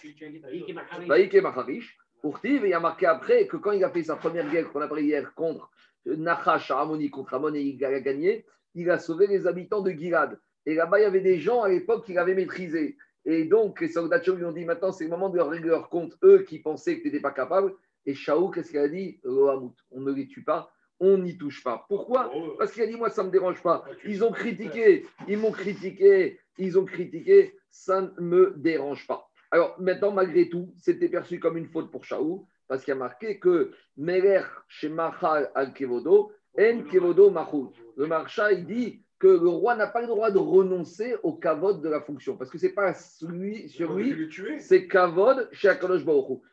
Il 2.45 2.73
a 2.73 2.81
marqué 2.81 3.07
après 3.07 3.47
que 3.47 3.57
quand 3.57 3.73
il 3.73 3.83
a 3.85 3.91
fait 3.91 4.05
sa 4.05 4.17
première 4.17 4.49
guerre 4.51 4.71
qu'on 4.73 4.81
a 4.81 4.89
pris 4.89 5.05
hier 5.05 5.35
contre 5.35 5.71
Nachash 6.07 6.71
Amoni, 6.71 7.11
contre 7.11 7.35
Amon 7.35 7.55
et 7.55 7.61
il 7.61 7.85
a 7.85 8.01
gagné, 8.01 8.45
il 8.75 8.91
a 8.91 8.99
sauvé 8.99 9.27
les 9.27 9.47
habitants 9.47 9.83
de 9.83 9.91
Gilad. 9.91 10.39
Et 10.65 10.75
là-bas, 10.75 11.01
il 11.01 11.03
y 11.03 11.07
avait 11.07 11.21
des 11.21 11.39
gens 11.39 11.63
à 11.63 11.69
l'époque 11.69 12.07
qui 12.07 12.13
l'avaient 12.13 12.35
maîtrisé. 12.35 12.97
Et 13.25 13.45
donc, 13.45 13.81
les 13.81 13.89
soldats 13.89 14.19
lui 14.19 14.45
ont 14.45 14.53
dit 14.53 14.65
maintenant, 14.65 14.93
c'est 14.93 15.05
le 15.05 15.11
moment 15.11 15.29
de 15.29 15.37
leur 15.37 15.49
régler 15.49 15.69
leur 15.69 15.89
compte, 15.89 16.17
eux 16.23 16.45
qui 16.49 16.61
pensaient 16.61 16.97
que 16.97 17.03
tu 17.03 17.09
n'étais 17.09 17.21
pas 17.21 17.33
capable. 17.33 17.75
Et 18.07 18.15
Shaou, 18.15 18.51
qu'est-ce 18.51 18.71
qu'il 18.71 18.81
a 18.81 18.89
dit? 18.89 19.21
On 19.25 19.73
ne 19.93 20.13
les 20.13 20.27
tue 20.27 20.43
pas, 20.43 20.73
on 20.99 21.19
n'y 21.19 21.37
touche 21.39 21.63
pas. 21.63 21.85
Pourquoi? 21.89 22.33
Parce 22.59 22.73
qu'il 22.73 22.83
a 22.83 22.87
dit 22.87 22.97
moi, 22.97 23.11
ça 23.11 23.23
ne 23.23 23.29
me 23.29 23.33
dérange 23.33 23.63
pas. 23.63 23.85
Ils 24.05 24.25
ont 24.25 24.33
critiqué, 24.33 25.07
ils 25.29 25.39
m'ont 25.39 25.53
critiqué, 25.53 26.41
ils 26.59 26.79
ont 26.79 26.85
critiqué, 26.85 27.57
ça 27.71 28.03
ne 28.03 28.11
me 28.21 28.55
dérange 28.57 29.07
pas. 29.07 29.29
Alors 29.53 29.77
maintenant, 29.79 30.13
malgré 30.13 30.49
tout, 30.49 30.73
c'était 30.79 31.11
perçu 31.11 31.39
comme 31.39 31.59
une 31.59 31.69
faute 31.69 31.91
pour 31.91 32.05
Shaou, 32.05 32.49
parce 32.69 32.85
qu'il 32.85 32.93
a 32.93 32.97
marqué 32.97 33.39
que 33.39 33.73
Meler 33.99 34.41
chez 34.67 34.89
Mahal 34.89 35.51
al-Kevodo, 35.55 36.33
En 36.59 36.83
Kevodo 36.91 37.31
Mahou. 37.31 37.71
Le 37.99 38.07
marcha, 38.07 38.51
il 38.53 38.65
dit 38.65 39.03
que 39.19 39.27
le 39.27 39.49
roi 39.49 39.77
n'a 39.77 39.87
pas 39.87 40.01
le 40.01 40.07
droit 40.07 40.31
de 40.31 40.39
renoncer 40.39 41.15
au 41.23 41.35
kavod 41.35 41.83
de 41.83 41.89
la 41.89 42.01
fonction, 42.01 42.37
parce 42.37 42.51
que 42.51 42.57
c'est 42.57 42.73
pas 42.73 42.95
sur 42.95 43.31
lui, 43.31 43.69
c'est 44.59 44.89
kavod 44.89 45.49
chez 45.53 45.69
Akadosh 45.69 46.03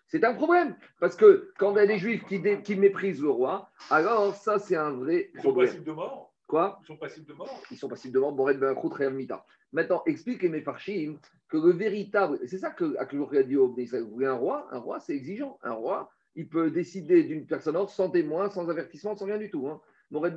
C'est 0.06 0.24
un 0.26 0.34
problème, 0.34 0.76
parce 1.00 1.16
que 1.16 1.52
quand 1.58 1.72
il 1.72 1.78
y 1.78 1.80
a 1.80 1.88
des 1.88 1.98
juifs 1.98 2.26
qui, 2.26 2.42
qui 2.64 2.76
méprisent 2.76 3.24
le 3.24 3.30
roi, 3.30 3.72
alors 3.90 4.36
ça 4.36 4.60
c'est 4.60 4.76
un 4.76 4.92
vrai 4.92 5.32
problème. 5.36 5.84
De 5.84 5.92
mort? 5.92 6.29
Quoi 6.50 6.80
Ils 6.82 6.88
sont 6.88 6.98
passibles 6.98 7.28
de 7.28 7.34
mort 7.34 7.62
Ils 7.70 7.78
sont 7.78 7.88
passibles 7.88 8.14
de 8.16 8.20
mort, 8.20 8.34
Ben 8.34 9.10
Mita. 9.12 9.46
Maintenant, 9.72 10.02
explique 10.08 10.44
mes 10.44 10.62
farchim 10.62 11.20
que 11.48 11.58
le 11.58 11.74
véritable, 11.74 12.40
c'est 12.48 12.58
ça 12.58 12.72
que 12.72 12.98
Aklur 12.98 13.32
a 13.36 13.44
dit 13.44 13.56
au 13.56 13.68
vous 13.68 14.26
un 14.26 14.34
roi 14.34 14.68
Un 14.72 14.80
roi, 14.80 15.00
c'est 15.00 15.16
exigeant. 15.16 15.60
Un 15.62 15.74
roi, 15.74 16.10
il 16.36 16.50
peut 16.50 16.72
décider 16.72 17.24
d'une 17.24 17.46
personne 17.46 17.78
sans 17.88 18.10
témoin, 18.10 18.50
sans 18.50 18.68
avertissement, 18.68 19.16
sans 19.16 19.26
rien 19.26 19.38
du 19.38 19.52
tout. 19.52 19.68
Hein. 19.68 19.80
Avec 20.16 20.34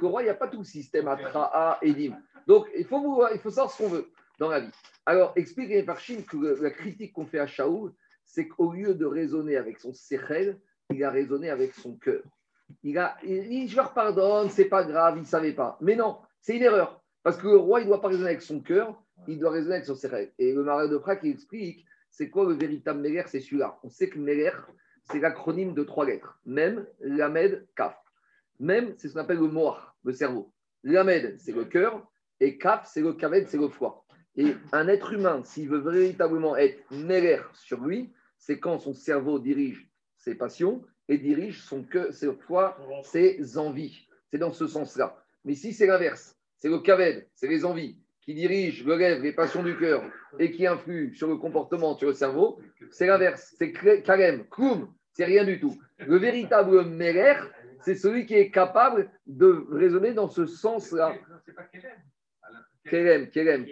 le 0.00 0.06
roi, 0.08 0.22
il 0.22 0.24
n'y 0.24 0.30
a 0.30 0.34
pas 0.34 0.48
tout 0.48 0.58
le 0.58 0.64
système 0.64 1.06
Atra, 1.06 1.78
Edim. 1.82 2.16
Donc, 2.46 2.66
il 2.74 2.86
faut, 2.86 3.22
il 3.28 3.38
faut 3.38 3.50
savoir 3.50 3.70
ce 3.70 3.82
qu'on 3.82 3.90
veut 3.90 4.08
dans 4.38 4.48
la 4.48 4.60
vie. 4.60 4.72
Alors, 5.04 5.34
expliquez 5.36 5.82
par 5.82 6.00
Chine 6.00 6.24
que 6.24 6.62
la 6.62 6.70
critique 6.70 7.12
qu'on 7.12 7.26
fait 7.26 7.40
à 7.40 7.46
Shaoul, 7.46 7.92
c'est 8.24 8.48
qu'au 8.48 8.72
lieu 8.72 8.94
de 8.94 9.04
raisonner 9.04 9.58
avec 9.58 9.80
son 9.80 9.92
sechel, 9.92 10.58
il 10.90 11.04
a 11.04 11.10
raisonné 11.10 11.50
avec 11.50 11.74
son 11.74 11.94
cœur. 11.96 12.22
Il 12.82 12.98
a 12.98 13.16
je 13.22 13.76
leur 13.76 13.92
pardonne, 13.92 14.50
c'est 14.50 14.66
pas 14.66 14.84
grave, 14.84 15.16
il 15.16 15.22
ne 15.22 15.26
savait 15.26 15.52
pas. 15.52 15.78
Mais 15.80 15.96
non, 15.96 16.18
c'est 16.40 16.56
une 16.56 16.62
erreur. 16.62 17.02
Parce 17.22 17.36
que 17.36 17.46
le 17.48 17.56
roi, 17.56 17.80
il 17.80 17.86
doit 17.86 18.00
pas 18.00 18.08
raisonner 18.08 18.30
avec 18.30 18.42
son 18.42 18.60
cœur, 18.60 19.02
il 19.26 19.38
doit 19.38 19.50
raisonner 19.50 19.76
avec 19.76 19.86
son 19.86 19.94
sechel. 19.94 20.32
Et 20.38 20.52
le 20.52 20.62
marais 20.62 20.88
de 20.88 20.96
Prague, 20.96 21.20
il 21.22 21.32
explique, 21.32 21.84
c'est 22.10 22.30
quoi 22.30 22.44
le 22.46 22.54
véritable 22.54 23.00
Meler 23.00 23.24
C'est 23.26 23.40
celui-là. 23.40 23.78
On 23.82 23.90
sait 23.90 24.08
que 24.08 24.18
Meler, 24.18 24.52
c'est 25.04 25.18
l'acronyme 25.18 25.74
de 25.74 25.82
trois 25.82 26.06
lettres. 26.06 26.40
Même, 26.44 26.86
Lamed, 27.00 27.66
Kaf. 27.76 27.96
Même, 28.58 28.94
c'est 28.96 29.08
ce 29.08 29.14
qu'on 29.14 29.20
appelle 29.20 29.38
le 29.38 29.48
moar, 29.48 29.96
le 30.04 30.12
cerveau. 30.12 30.52
L'amède, 30.82 31.36
c'est 31.40 31.52
le 31.52 31.64
cœur, 31.64 32.06
et 32.40 32.58
kaf, 32.58 32.88
c'est 32.90 33.00
le 33.00 33.12
kaved, 33.12 33.48
c'est 33.48 33.58
le 33.58 33.68
foie. 33.68 34.04
Et 34.36 34.54
un 34.72 34.88
être 34.88 35.12
humain, 35.12 35.42
s'il 35.44 35.68
veut 35.68 35.78
véritablement 35.78 36.56
être 36.56 36.78
meler 36.90 37.40
sur 37.54 37.80
lui, 37.80 38.12
c'est 38.38 38.60
quand 38.60 38.78
son 38.78 38.94
cerveau 38.94 39.38
dirige 39.38 39.90
ses 40.16 40.34
passions 40.34 40.84
et 41.08 41.18
dirige 41.18 41.62
son 41.62 41.82
cœur, 41.82 42.12
ses 42.12 42.32
foie, 42.32 42.76
ses 43.04 43.58
envies. 43.58 44.06
C'est 44.30 44.38
dans 44.38 44.52
ce 44.52 44.66
sens-là. 44.66 45.16
Mais 45.44 45.54
si 45.54 45.72
c'est 45.72 45.86
l'inverse, 45.86 46.36
c'est 46.56 46.68
le 46.68 46.78
kaved, 46.80 47.26
c'est 47.34 47.48
les 47.48 47.64
envies 47.64 47.96
qui 48.26 48.34
dirigent 48.34 48.84
le 48.84 48.94
rêve, 48.94 49.22
les 49.22 49.32
passions 49.32 49.62
du 49.62 49.76
cœur 49.78 50.02
et 50.38 50.50
qui 50.50 50.66
influent 50.66 51.14
sur 51.14 51.28
le 51.28 51.36
comportement, 51.36 51.96
sur 51.96 52.08
le 52.08 52.14
cerveau, 52.14 52.58
c'est 52.90 53.06
l'inverse. 53.06 53.54
C'est 53.56 53.72
karem, 53.72 54.44
koum, 54.48 54.92
c'est 55.12 55.24
rien 55.24 55.44
du 55.44 55.60
tout. 55.60 55.78
Le 55.98 56.16
véritable 56.16 56.84
meler, 56.84 57.36
c'est 57.82 57.94
celui 57.94 58.26
qui 58.26 58.34
est 58.34 58.50
capable 58.50 59.10
de 59.26 59.66
raisonner 59.70 60.12
dans 60.12 60.28
ce 60.28 60.44
sens-là. 60.44 61.14
Kerem, 62.88 63.28
Kerem, 63.30 63.66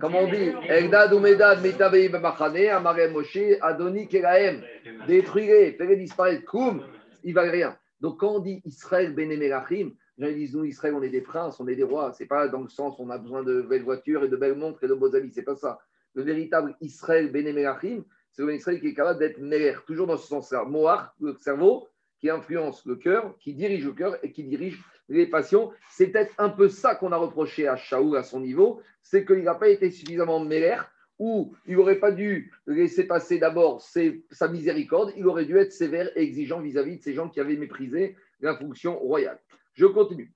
comme 0.00 0.14
on 0.14 0.30
dit, 0.30 0.50
Eldad 0.68 1.12
Umedad 1.12 1.62
Metabei 1.62 2.08
Bamachane, 2.08 2.68
Amare 2.68 3.08
Moshe, 3.10 3.58
Adoni 3.60 4.08
Keraem, 4.08 4.62
détruisez, 5.06 5.72
faites 5.72 5.98
disparaître, 5.98 6.44
Koum, 6.44 6.82
il 7.24 7.34
va 7.34 7.42
rien. 7.42 7.76
Donc 8.00 8.20
quand 8.20 8.36
on 8.36 8.38
dit 8.40 8.60
Israël 8.64 9.14
Benemelachim, 9.14 9.92
gens 10.18 10.32
disent 10.32 10.54
nous, 10.54 10.64
Israël, 10.64 10.94
on 10.94 11.02
est 11.02 11.08
des 11.08 11.20
princes, 11.20 11.58
on 11.60 11.68
est 11.68 11.76
des 11.76 11.82
rois. 11.82 12.12
C'est 12.12 12.26
pas 12.26 12.48
dans 12.48 12.60
le 12.60 12.68
sens 12.68 12.96
on 12.98 13.10
a 13.10 13.18
besoin 13.18 13.42
de 13.42 13.62
belles 13.62 13.82
voitures 13.82 14.24
et 14.24 14.28
de 14.28 14.36
belles 14.36 14.56
montres 14.56 14.82
et 14.84 14.88
de 14.88 14.94
beaux 14.94 15.14
habits. 15.14 15.32
C'est 15.32 15.42
pas 15.42 15.56
ça. 15.56 15.78
Le 16.14 16.22
véritable 16.22 16.76
Israël 16.80 17.30
Benemelachim, 17.32 18.04
c'est 18.32 18.42
un 18.42 18.50
Israël 18.50 18.80
qui 18.80 18.88
est 18.88 18.94
capable 18.94 19.18
d'être 19.18 19.38
Meler, 19.38 19.74
toujours 19.86 20.06
dans 20.06 20.16
ce 20.16 20.26
sens-là. 20.26 20.64
Moar, 20.64 21.14
le 21.20 21.36
cerveau, 21.40 21.88
qui 22.18 22.30
influence 22.30 22.86
le 22.86 22.96
cœur, 22.96 23.36
qui 23.38 23.54
dirige 23.54 23.84
le 23.84 23.92
cœur 23.92 24.16
et 24.22 24.30
qui 24.30 24.44
dirige 24.44 24.80
les 25.12 25.26
passions. 25.26 25.72
C'est 25.90 26.08
peut-être 26.08 26.34
un 26.38 26.48
peu 26.48 26.68
ça 26.68 26.94
qu'on 26.94 27.12
a 27.12 27.16
reproché 27.16 27.68
à 27.68 27.76
Shaoul 27.76 28.16
à 28.16 28.22
son 28.22 28.40
niveau, 28.40 28.80
c'est 29.02 29.24
qu'il 29.24 29.42
n'a 29.42 29.54
pas 29.54 29.68
été 29.68 29.90
suffisamment 29.90 30.40
mêlère 30.40 30.90
ou 31.18 31.54
il 31.66 31.76
n'aurait 31.76 32.00
pas 32.00 32.10
dû 32.10 32.52
laisser 32.66 33.06
passer 33.06 33.38
d'abord 33.38 33.80
sa 33.80 34.48
miséricorde, 34.48 35.12
il 35.16 35.26
aurait 35.26 35.44
dû 35.44 35.56
être 35.56 35.72
sévère 35.72 36.10
et 36.16 36.22
exigeant 36.22 36.60
vis-à-vis 36.60 36.98
de 36.98 37.02
ces 37.02 37.14
gens 37.14 37.28
qui 37.28 37.38
avaient 37.38 37.56
méprisé 37.56 38.16
la 38.40 38.56
fonction 38.56 38.98
royale. 38.98 39.38
Je 39.74 39.86
continue. 39.86 40.32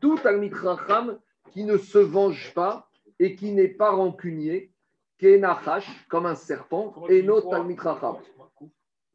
Tout 0.00 0.16
Talmid 0.18 0.54
Racham 0.54 1.18
qui 1.50 1.64
ne 1.64 1.76
se 1.76 1.98
venge 1.98 2.52
pas 2.54 2.88
et 3.18 3.34
qui 3.34 3.52
n'est 3.52 3.68
pas 3.68 3.90
rancunier, 3.90 4.72
Kenachash, 5.18 5.86
comme 6.08 6.26
un 6.26 6.34
serpent, 6.34 6.94
et 7.08 7.22
notre 7.22 7.50
Talmitracham. 7.50 8.16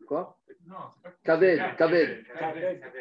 Quoi 0.06 0.38
Kaved, 1.24 1.76
Kaved, 1.78 2.26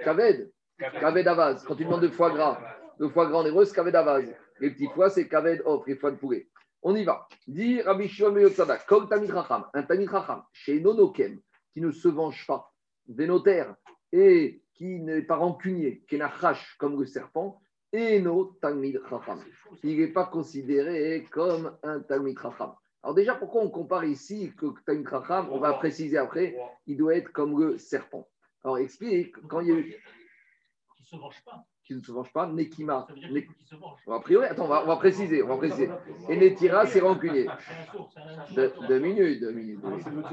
Kaved, 0.05 0.53
Kaved 0.79 1.29
Avaz. 1.29 1.65
Quand 1.65 1.77
tu 1.77 1.85
demandes 1.85 2.03
de 2.03 2.09
foie 2.09 2.31
gras, 2.31 2.61
le 2.99 3.09
foie 3.09 3.27
gras 3.27 3.39
en 3.39 3.47
hébreu, 3.47 3.65
c'est 3.65 3.75
Kaved 3.75 3.95
Avaz. 3.95 4.25
Les 4.61 4.71
petits 4.71 4.89
foies, 4.89 5.11
c'est 5.11 5.29
Kaved 5.29 5.63
Off, 5.65 5.87
les 5.87 5.97
foies 5.97 6.13
de 6.13 6.17
poulet. 6.17 6.49
On 6.83 6.95
y 6.95 7.05
va. 7.05 7.27
Dit 7.47 7.81
Rabbi 7.81 8.09
Shimon 8.09 8.37
Yotzadak, 8.37 8.87
Kol 8.87 9.09
Tamid 9.09 9.31
Racham, 9.31 9.67
un 9.73 9.83
Tamid 9.83 10.09
Racham, 10.09 10.43
chez 10.53 10.81
Nonokem, 10.81 11.41
qui 11.73 11.81
ne 11.81 11.91
se 11.91 12.09
venge 12.09 12.47
pas, 12.47 12.71
des 13.07 13.27
notaires, 13.27 13.75
et 14.13 14.63
qui 14.75 15.01
n'est 15.01 15.23
pas 15.23 15.37
rancunier, 15.37 16.05
qui 16.09 16.17
est 16.17 16.19
nachash 16.19 16.77
comme 16.79 17.01
le 17.01 17.07
serpent, 17.07 17.61
et 17.93 18.21
no 18.21 18.57
Talmid 18.61 19.01
Racham. 19.05 19.41
Il 19.83 19.99
n'est 19.99 20.09
pas 20.09 20.27
considéré 20.27 21.27
comme 21.31 21.77
un 21.83 22.01
Talmid 22.01 22.39
Racham. 22.39 22.75
Alors 23.05 23.15
déjà, 23.15 23.35
pourquoi 23.35 23.63
on 23.63 23.69
compare 23.69 24.07
ici 24.07 24.51
que 24.57 24.65
Talmid 24.87 25.07
Racham, 25.07 25.49
on 25.53 25.59
va 25.59 25.75
préciser 25.75 26.17
après, 26.17 26.57
il 26.87 26.97
doit 26.97 27.15
être 27.15 27.31
comme 27.33 27.61
le 27.61 27.77
serpent. 27.77 28.27
Alors 28.65 28.79
explique, 28.79 29.37
quand 29.47 29.61
il 29.61 29.69
y 29.69 29.73
a 29.73 29.75
eu... 29.75 29.95
Qui 30.97 31.03
ne 31.03 31.07
se 31.07 31.17
venge 31.17 31.45
pas 31.45 31.67
qui 31.85 31.95
ne 31.95 32.01
se 32.01 32.13
venge 32.13 32.33
pas, 32.33 32.47
Nekima. 32.47 33.07
A 34.11 34.21
priori, 34.21 34.47
attends, 34.47 34.65
on 34.65 34.69
va, 34.69 34.85
on 34.85 34.87
va 34.87 34.97
préciser, 34.97 35.43
on 35.43 35.49
va 35.49 35.59
préciser. 35.59 35.91
Et 36.31 36.37
Netira, 36.39 36.87
c'est 36.87 37.01
rancunier. 37.01 37.47
Deux, 38.55 38.73
deux 38.89 38.99
minutes, 38.99 39.39
deux 39.39 39.53
minutes. 39.53 39.81
deux 39.83 40.11
minutes. 40.11 40.27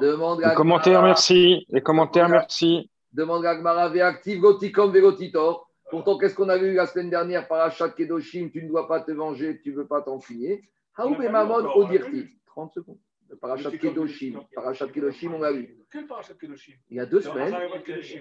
Demande 0.00 0.42
Les 0.44 0.54
commentaires, 0.54 1.02
merci. 1.02 1.66
Les 1.68 1.80
commentaires, 1.80 2.28
merci. 2.28 2.88
Demande 3.12 3.44
à 3.44 3.56
Gmara, 3.56 3.86
active 4.06 4.38
gotikom 4.38 4.92
vegotitor. 4.92 5.68
Pourtant, 5.90 6.16
qu'est-ce 6.16 6.36
qu'on 6.36 6.48
a 6.48 6.58
vu 6.58 6.74
la 6.74 6.86
semaine 6.86 7.10
dernière 7.10 7.48
par 7.48 7.62
Achat 7.62 7.88
Kedoshim 7.88 8.50
Tu 8.52 8.62
ne 8.62 8.68
dois 8.68 8.86
pas 8.86 9.00
te 9.00 9.10
venger, 9.10 9.60
tu 9.64 9.72
ne 9.72 9.78
veux 9.78 9.86
pas 9.86 10.00
t'enfuir. 10.00 10.58
Haoub 10.96 11.20
et 11.22 11.28
Mamon 11.28 11.66
Odirti? 11.74 12.28
30 12.46 12.72
secondes. 12.72 12.98
Parachat 13.40 13.70
Kedoshim. 13.72 14.40
Parachat 14.54 14.88
Kedoshim, 14.88 15.34
on 15.34 15.40
l'a 15.40 15.52
vu. 15.52 15.76
Quel 15.90 16.06
parachat 16.06 16.34
Kedoshim? 16.34 16.74
Il 16.88 16.96
y 16.96 17.00
a 17.00 17.06
deux 17.06 17.20
semaines. 17.20 17.54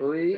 Oui. 0.02 0.38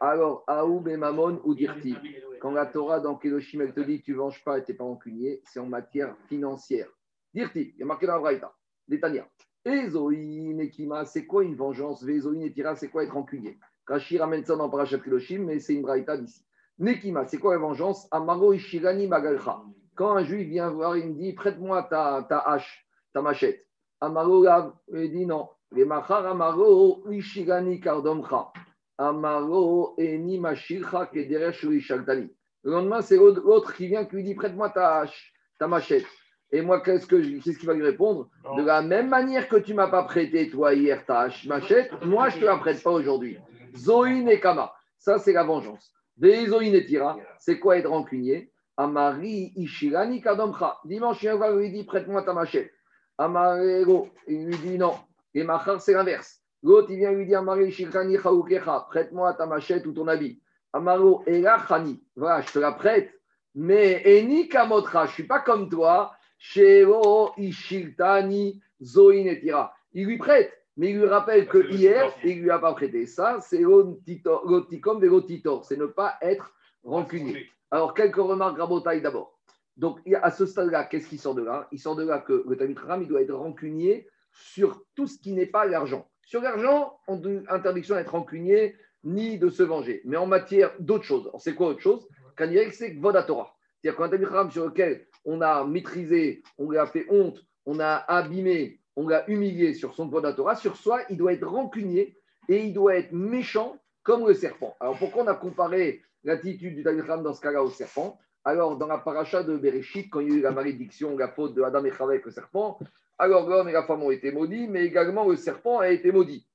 Alors, 0.00 0.44
Aoub 0.46 0.86
et 0.88 0.96
Mamon 0.96 1.40
ou 1.44 1.54
Dirti. 1.54 1.96
Quand 2.40 2.52
la 2.52 2.66
Torah 2.66 3.00
dans 3.00 3.16
Kedoshim, 3.16 3.60
elle 3.60 3.74
te 3.74 3.80
dit 3.80 4.00
tu 4.00 4.12
ne 4.12 4.18
venges 4.18 4.42
pas 4.44 4.58
et 4.58 4.64
tu 4.64 4.70
n'es 4.70 4.78
pas 4.78 4.84
rancunier, 4.84 5.42
c'est 5.44 5.58
en 5.58 5.66
matière 5.66 6.16
financière. 6.28 6.88
Dirti, 7.34 7.72
il 7.74 7.80
y 7.80 7.82
a 7.82 7.86
marqué 7.86 8.06
dans 8.06 8.14
la 8.14 8.20
Braïta, 8.20 8.54
Détania. 8.86 9.28
Ezoi, 9.64 10.54
Nekima, 10.54 11.04
c'est 11.04 11.26
quoi 11.26 11.42
une 11.42 11.56
vengeance? 11.56 12.04
Vezoi, 12.04 12.34
Netira, 12.36 12.76
c'est 12.76 12.88
quoi 12.88 13.02
être 13.04 13.12
rancunier? 13.12 13.58
Rashi 13.86 14.18
ramène 14.18 14.44
ça 14.44 14.54
dans 14.54 14.70
Parashat 14.70 14.98
Kedoshim, 14.98 15.44
mais 15.44 15.58
c'est 15.58 15.74
une 15.74 15.82
Braïta 15.82 16.16
d'ici. 16.16 16.44
Nekima, 16.78 17.26
c'est 17.26 17.38
quoi 17.38 17.54
la 17.54 17.58
vengeance? 17.60 18.06
Amaro 18.12 18.52
Ishirani 18.52 19.08
Magalcha. 19.08 19.60
Quand 19.98 20.16
un 20.16 20.22
juif 20.22 20.46
vient 20.46 20.70
voir, 20.70 20.96
il 20.96 21.08
me 21.08 21.14
dit 21.14 21.32
prête-moi 21.32 21.82
ta, 21.82 22.24
ta 22.28 22.38
hache, 22.38 22.86
ta 23.12 23.20
machette. 23.20 23.66
Amaro 24.00 24.46
il 24.94 25.10
dit 25.10 25.26
non. 25.26 25.48
Les 25.72 25.84
Machar 25.84 26.24
Amaro 26.24 27.02
Ishirani 27.10 27.80
Kardomcha. 27.80 28.52
Amaro 28.96 29.96
Eni 29.98 30.38
Mashircha 30.38 31.06
Kederer 31.06 31.52
Shuri 31.52 31.80
Shagdani. 31.80 32.32
Le 32.62 32.70
lendemain, 32.70 33.02
c'est 33.02 33.16
l'autre 33.16 33.74
qui 33.74 33.88
vient 33.88 34.04
qui 34.04 34.14
lui 34.14 34.22
dit 34.22 34.36
prête-moi 34.36 34.70
ta, 34.70 35.00
hache, 35.00 35.32
ta 35.58 35.66
machette. 35.66 36.06
Et 36.52 36.62
moi, 36.62 36.80
qu'est-ce 36.80 37.06
qu'il 37.08 37.66
va 37.66 37.74
lui 37.74 37.82
répondre? 37.82 38.28
De 38.56 38.62
la 38.62 38.82
même 38.82 39.08
manière 39.08 39.48
que 39.48 39.56
tu 39.56 39.74
m'as 39.74 39.88
pas 39.88 40.04
prêté, 40.04 40.48
toi, 40.48 40.74
hier, 40.74 41.04
ta 41.06 41.22
hache, 41.22 41.44
machette, 41.46 41.90
moi, 42.04 42.28
je 42.28 42.38
te 42.38 42.44
la 42.44 42.56
prête 42.56 42.80
pas 42.84 42.92
aujourd'hui. 42.92 43.36
Zoïn 43.76 44.28
et 44.28 44.38
Kama, 44.38 44.72
ça, 44.96 45.18
c'est 45.18 45.32
la 45.32 45.42
vengeance. 45.42 45.92
Des 46.16 46.46
Zoïn 46.46 46.72
et 46.72 46.86
Tira, 46.86 47.18
c'est 47.40 47.58
quoi 47.58 47.78
être 47.78 47.90
rancunier? 47.90 48.52
Amari 48.78 49.52
Ishirani 49.56 50.22
Kadomcha. 50.22 50.78
Dimanche, 50.84 51.24
il 51.24 51.32
va 51.32 51.50
lui 51.50 51.70
dit 51.70 51.84
prête-moi 51.84 52.22
ta 52.22 52.32
machette. 52.32 52.72
Amarego, 53.18 54.08
il 54.28 54.46
lui 54.46 54.56
dit 54.58 54.78
non. 54.78 54.94
Et 55.34 55.42
Machar, 55.42 55.80
c'est 55.80 55.92
l'inverse. 55.92 56.40
L'autre, 56.62 56.90
il 56.90 56.98
vient 56.98 57.12
lui 57.12 57.26
dire 57.26 57.40
Amari 57.40 57.66
Ishirani 57.66 58.16
Chaoukecha, 58.16 58.86
prête-moi 58.88 59.34
ta 59.34 59.46
machette 59.46 59.84
ou 59.86 59.92
ton 59.92 60.06
habit. 60.06 60.40
Amaro 60.72 61.24
Elachani, 61.26 62.04
voilà, 62.14 62.40
je 62.42 62.52
te 62.52 62.58
la 62.60 62.72
prête. 62.72 63.10
Mais 63.54 64.02
Eni 64.04 64.48
Kamotra, 64.48 65.06
je 65.06 65.10
ne 65.10 65.14
suis 65.14 65.26
pas 65.26 65.40
comme 65.40 65.68
toi. 65.68 66.12
Shero 66.38 67.32
Ishiltani 67.36 68.62
Zoin 68.80 69.26
et 69.26 69.40
Tira. 69.40 69.74
Il 69.92 70.06
lui 70.06 70.18
prête, 70.18 70.52
mais 70.76 70.90
il 70.90 70.98
lui 70.98 71.06
rappelle 71.06 71.48
que 71.48 71.68
hier, 71.68 72.12
il 72.22 72.38
ne 72.38 72.42
lui 72.42 72.50
a 72.50 72.60
pas 72.60 72.74
prêté. 72.74 73.06
Ça, 73.06 73.40
c'est 73.40 73.58
l'oticom 73.58 75.00
de 75.00 75.08
l'otitor. 75.08 75.64
C'est 75.64 75.76
ne 75.76 75.86
pas 75.86 76.14
être 76.22 76.52
rancunier. 76.84 77.50
Alors, 77.70 77.94
quelques 77.94 78.16
remarques 78.16 78.58
rabotailles 78.58 79.02
d'abord. 79.02 79.38
Donc, 79.76 80.00
il 80.06 80.16
à 80.16 80.30
ce 80.30 80.46
stade-là, 80.46 80.84
qu'est-ce 80.84 81.08
qui 81.08 81.18
sort 81.18 81.34
de 81.34 81.42
là? 81.42 81.68
Il 81.70 81.78
sort 81.78 81.96
de 81.96 82.04
là 82.04 82.18
que 82.18 82.44
le 82.48 82.56
Talmud 82.56 82.78
Ram, 82.78 83.02
il 83.02 83.08
doit 83.08 83.22
être 83.22 83.34
rancunier 83.34 84.08
sur 84.32 84.82
tout 84.94 85.06
ce 85.06 85.18
qui 85.18 85.32
n'est 85.32 85.46
pas 85.46 85.66
l'argent. 85.66 86.08
Sur 86.24 86.42
l'argent, 86.42 86.98
on 87.06 87.22
a 87.24 87.54
interdiction 87.54 87.94
d'être 87.94 88.12
rancunier 88.12 88.76
ni 89.04 89.38
de 89.38 89.48
se 89.48 89.62
venger. 89.62 90.02
Mais 90.04 90.16
en 90.16 90.26
matière 90.26 90.72
d'autres 90.80 91.04
choses. 91.04 91.26
Alors, 91.28 91.40
c'est 91.40 91.54
quoi 91.54 91.68
autre 91.68 91.80
chose? 91.80 92.08
Qu'un 92.36 92.50
c'est 92.70 92.94
Vodatora. 92.94 93.54
C'est-à-dire 93.80 93.98
qu'un 93.98 94.08
Talmud 94.08 94.28
Ram 94.28 94.50
sur 94.50 94.66
lequel 94.66 95.06
on 95.24 95.40
a 95.40 95.64
maîtrisé, 95.64 96.42
on 96.56 96.70
lui 96.70 96.78
a 96.78 96.86
fait 96.86 97.06
honte, 97.10 97.44
on 97.66 97.80
a 97.80 97.94
abîmé, 98.08 98.80
on 98.96 99.08
l'a 99.08 99.28
humilié 99.30 99.74
sur 99.74 99.94
son 99.94 100.08
Vodatora, 100.08 100.56
sur 100.56 100.76
soi, 100.76 101.02
il 101.10 101.16
doit 101.16 101.32
être 101.32 101.46
rancunier 101.46 102.18
et 102.48 102.64
il 102.64 102.72
doit 102.72 102.96
être 102.96 103.12
méchant 103.12 103.78
comme 104.02 104.26
le 104.26 104.34
serpent. 104.34 104.76
Alors, 104.80 104.98
pourquoi 104.98 105.22
on 105.22 105.26
a 105.26 105.34
comparé 105.34 106.02
l'attitude 106.24 106.76
du 106.76 107.00
Ram 107.00 107.22
dans 107.22 107.34
ce 107.34 107.40
cas-là 107.40 107.62
au 107.62 107.70
serpent 107.70 108.18
alors, 108.48 108.78
dans 108.78 108.86
la 108.86 108.96
paracha 108.96 109.42
de 109.42 109.58
Bereshit, 109.58 110.08
quand 110.08 110.20
il 110.20 110.28
y 110.30 110.32
a 110.32 110.36
eu 110.36 110.40
la 110.40 110.52
malédiction, 110.52 111.18
la 111.18 111.28
faute 111.28 111.54
de 111.54 111.62
Adam 111.62 111.84
et 111.84 111.92
Chava 111.92 112.12
avec 112.12 112.24
le 112.24 112.30
serpent, 112.30 112.78
alors 113.18 113.46
l'homme 113.46 113.68
et 113.68 113.72
la 113.72 113.82
femme 113.82 114.02
ont 114.02 114.10
été 114.10 114.32
maudits, 114.32 114.68
mais 114.68 114.86
également 114.86 115.28
le 115.28 115.36
serpent 115.36 115.80
a 115.80 115.90
été 115.90 116.12
maudit. 116.12 116.46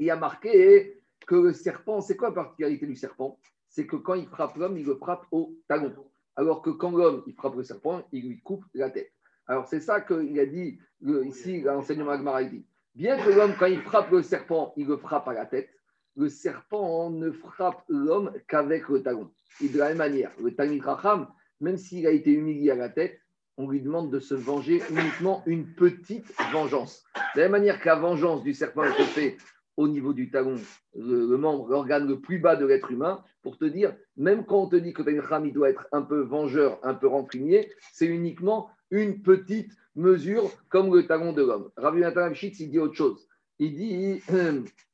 Il 0.00 0.10
a 0.10 0.16
marqué 0.16 1.00
que 1.26 1.36
le 1.36 1.52
serpent, 1.54 2.02
c'est 2.02 2.16
quoi 2.16 2.28
la 2.28 2.34
particularité 2.34 2.86
du 2.86 2.94
serpent? 2.96 3.38
C'est 3.68 3.86
que 3.86 3.96
quand 3.96 4.12
il 4.12 4.26
frappe 4.26 4.56
l'homme, 4.56 4.76
il 4.76 4.84
le 4.84 4.96
frappe 4.96 5.24
au 5.30 5.56
talon. 5.68 5.94
Alors 6.36 6.62
que 6.62 6.68
quand 6.68 6.90
l'homme, 6.90 7.22
il 7.26 7.34
frappe 7.34 7.54
le 7.54 7.62
serpent, 7.62 8.02
il 8.12 8.28
lui 8.28 8.42
coupe 8.42 8.64
la 8.74 8.90
tête. 8.90 9.12
Alors 9.46 9.66
c'est 9.66 9.80
ça 9.80 10.00
qu'il 10.00 10.38
a 10.38 10.44
dit 10.44 10.78
ici, 11.24 11.62
l'enseignement 11.62 12.10
Agmara 12.10 12.44
dit. 12.44 12.66
Bien 12.94 13.16
que 13.16 13.30
l'homme, 13.30 13.54
quand 13.58 13.64
il 13.64 13.80
frappe 13.80 14.10
le 14.10 14.22
serpent, 14.22 14.74
il 14.76 14.86
le 14.86 14.98
frappe 14.98 15.26
à 15.28 15.32
la 15.32 15.46
tête, 15.46 15.70
le 16.16 16.28
serpent 16.28 17.10
ne 17.10 17.30
frappe 17.30 17.82
l'homme 17.88 18.32
qu'avec 18.48 18.88
le 18.88 19.02
talon. 19.02 19.30
Et 19.62 19.68
de 19.68 19.78
la 19.78 19.88
même 19.88 19.98
manière, 19.98 20.32
le 20.42 20.54
Talmid 20.54 20.82
Racham, 20.82 21.28
même 21.60 21.76
s'il 21.76 22.06
a 22.06 22.10
été 22.10 22.32
humilié 22.32 22.70
à 22.70 22.76
la 22.76 22.88
tête, 22.88 23.20
on 23.56 23.68
lui 23.68 23.80
demande 23.80 24.10
de 24.10 24.18
se 24.18 24.34
venger 24.34 24.82
uniquement 24.90 25.42
une 25.46 25.74
petite 25.74 26.32
vengeance. 26.52 27.04
De 27.34 27.40
la 27.40 27.44
même 27.44 27.52
manière 27.52 27.80
que 27.80 27.86
la 27.86 27.96
vengeance 27.96 28.42
du 28.42 28.52
serpent 28.52 28.84
est 28.84 29.02
faite 29.04 29.38
au 29.76 29.88
niveau 29.88 30.12
du 30.12 30.30
talon, 30.30 30.56
le, 30.94 31.36
membre, 31.36 31.68
l'organe 31.68 32.06
le 32.06 32.20
plus 32.20 32.38
bas 32.38 32.56
de 32.56 32.64
l'être 32.64 32.90
humain, 32.90 33.22
pour 33.42 33.58
te 33.58 33.64
dire, 33.64 33.94
même 34.16 34.44
quand 34.44 34.62
on 34.62 34.68
te 34.68 34.76
dit 34.76 34.92
que 34.92 35.02
Racham, 35.20 35.46
il 35.46 35.52
doit 35.52 35.70
être 35.70 35.86
un 35.92 36.02
peu 36.02 36.20
vengeur, 36.20 36.78
un 36.82 36.94
peu 36.94 37.08
rancunier, 37.08 37.70
c'est 37.92 38.06
uniquement 38.06 38.70
une 38.90 39.22
petite 39.22 39.72
mesure 39.96 40.50
comme 40.68 40.94
le 40.94 41.06
talon 41.06 41.32
de 41.32 41.42
l'homme. 41.42 41.70
Rabbi 41.76 42.00
Nathan 42.00 42.30
il 42.32 42.70
dit 42.70 42.78
autre 42.78 42.94
chose. 42.94 43.26
Il 43.58 43.74
dit 43.74 44.22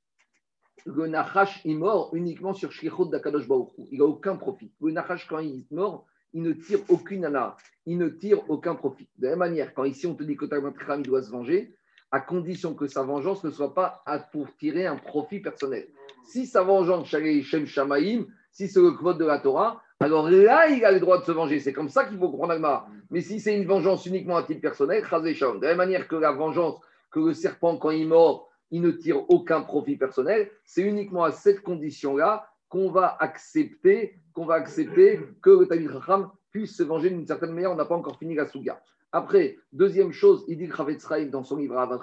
le 0.87 1.07
Nachash 1.07 1.64
est 1.64 1.75
mort 1.75 2.11
uniquement 2.14 2.53
sur 2.55 2.73
Shlichot 2.73 3.07
d'Akadosh 3.07 3.47
Baruch 3.47 3.71
Hu. 3.79 3.87
Il 3.90 3.99
n'a 3.99 4.05
aucun 4.05 4.37
profit. 4.37 4.73
Le 4.81 4.93
Nachash, 4.93 5.27
quand 5.29 5.38
il 5.38 5.61
est 5.61 5.71
mort, 5.73 6.07
il 6.33 6.43
ne 6.43 6.53
tire 6.53 6.81
aucune 6.88 7.25
ana. 7.25 7.57
Il 7.87 7.99
ne 7.99 8.09
tire 8.09 8.49
aucun 8.49 8.75
profit. 8.75 9.09
De 9.19 9.25
la 9.25 9.31
même 9.31 9.40
manière, 9.40 9.75
quand 9.75 9.85
ici 9.85 10.07
on 10.07 10.14
te 10.14 10.23
dit 10.23 10.37
que 10.37 10.47
Chacham, 10.49 11.01
il 11.01 11.07
doit 11.07 11.23
se 11.23 11.31
venger, 11.31 11.75
à 12.12 12.21
condition 12.21 12.75
que 12.75 12.87
sa 12.87 13.03
vengeance 13.03 13.45
ne 13.45 13.51
soit 13.51 13.75
pas 13.75 14.03
pour 14.33 14.55
tirer 14.57 14.87
un 14.87 14.97
profit 14.97 15.40
personnel. 15.40 15.87
Si 16.25 16.47
sa 16.47 16.62
vengeance, 16.62 17.09
Shem 17.09 17.66
Shamaim, 17.66 18.27
si 18.51 18.69
c'est 18.69 18.81
le 18.81 18.93
quote 18.93 19.19
de 19.19 19.25
la 19.25 19.38
Torah, 19.38 19.81
alors 20.01 20.31
là, 20.31 20.69
il 20.69 20.85
a 20.85 20.93
le 20.93 20.99
droit 20.99 21.21
de 21.21 21.25
se 21.25 21.33
venger. 21.33 21.61
C'est 21.61 21.73
comme 21.73 21.88
ça 21.88 22.05
qu'il 22.05 22.19
faut 22.19 22.31
comprendre 22.31 22.55
Agmara. 22.55 22.88
Mais 23.11 23.21
si 23.21 23.38
c'est 23.38 23.57
une 23.57 23.66
vengeance 23.66 24.07
uniquement 24.07 24.37
à 24.37 24.43
titre 24.43 24.61
personnel. 24.61 25.03
De 25.03 25.61
la 25.62 25.69
même 25.69 25.77
manière 25.77 26.09
que 26.09 26.16
la 26.16 26.33
vengeance, 26.33 26.81
que 27.11 27.21
le 27.21 27.35
serpent, 27.35 27.77
quand 27.77 27.90
il 27.90 28.09
mord, 28.09 28.50
il 28.70 28.83
ne 28.83 28.90
tire 28.90 29.28
aucun 29.30 29.62
profit 29.62 29.96
personnel, 29.96 30.50
c'est 30.64 30.83
uniquement 30.83 31.24
à 31.24 31.33
cette 31.33 31.62
condition-là 31.62 32.46
qu'on 32.68 32.90
va 32.90 33.16
accepter, 33.20 34.14
qu'on 34.33 34.46
va 34.46 34.54
accepter 34.54 35.20
que 35.42 35.50
le 35.50 35.66
Talmid 35.66 35.90
Chacham 35.90 36.30
puisse 36.52 36.76
se 36.76 36.83
venger 36.83 37.11
d'une 37.11 37.26
certaine 37.26 37.52
manière. 37.52 37.72
On 37.72 37.76
n'a 37.76 37.85
pas 37.85 37.96
encore 37.96 38.18
fini 38.18 38.35
la 38.35 38.46
Souga. 38.46 38.80
Après, 39.12 39.59
deuxième 39.72 40.12
chose, 40.12 40.44
il 40.46 40.59
dit 40.59 40.68
que 40.68 40.76
Rav 40.76 40.90
Etzraïm, 40.90 41.30
dans 41.30 41.42
son 41.42 41.56
livre 41.56 41.76
Avat 41.76 42.00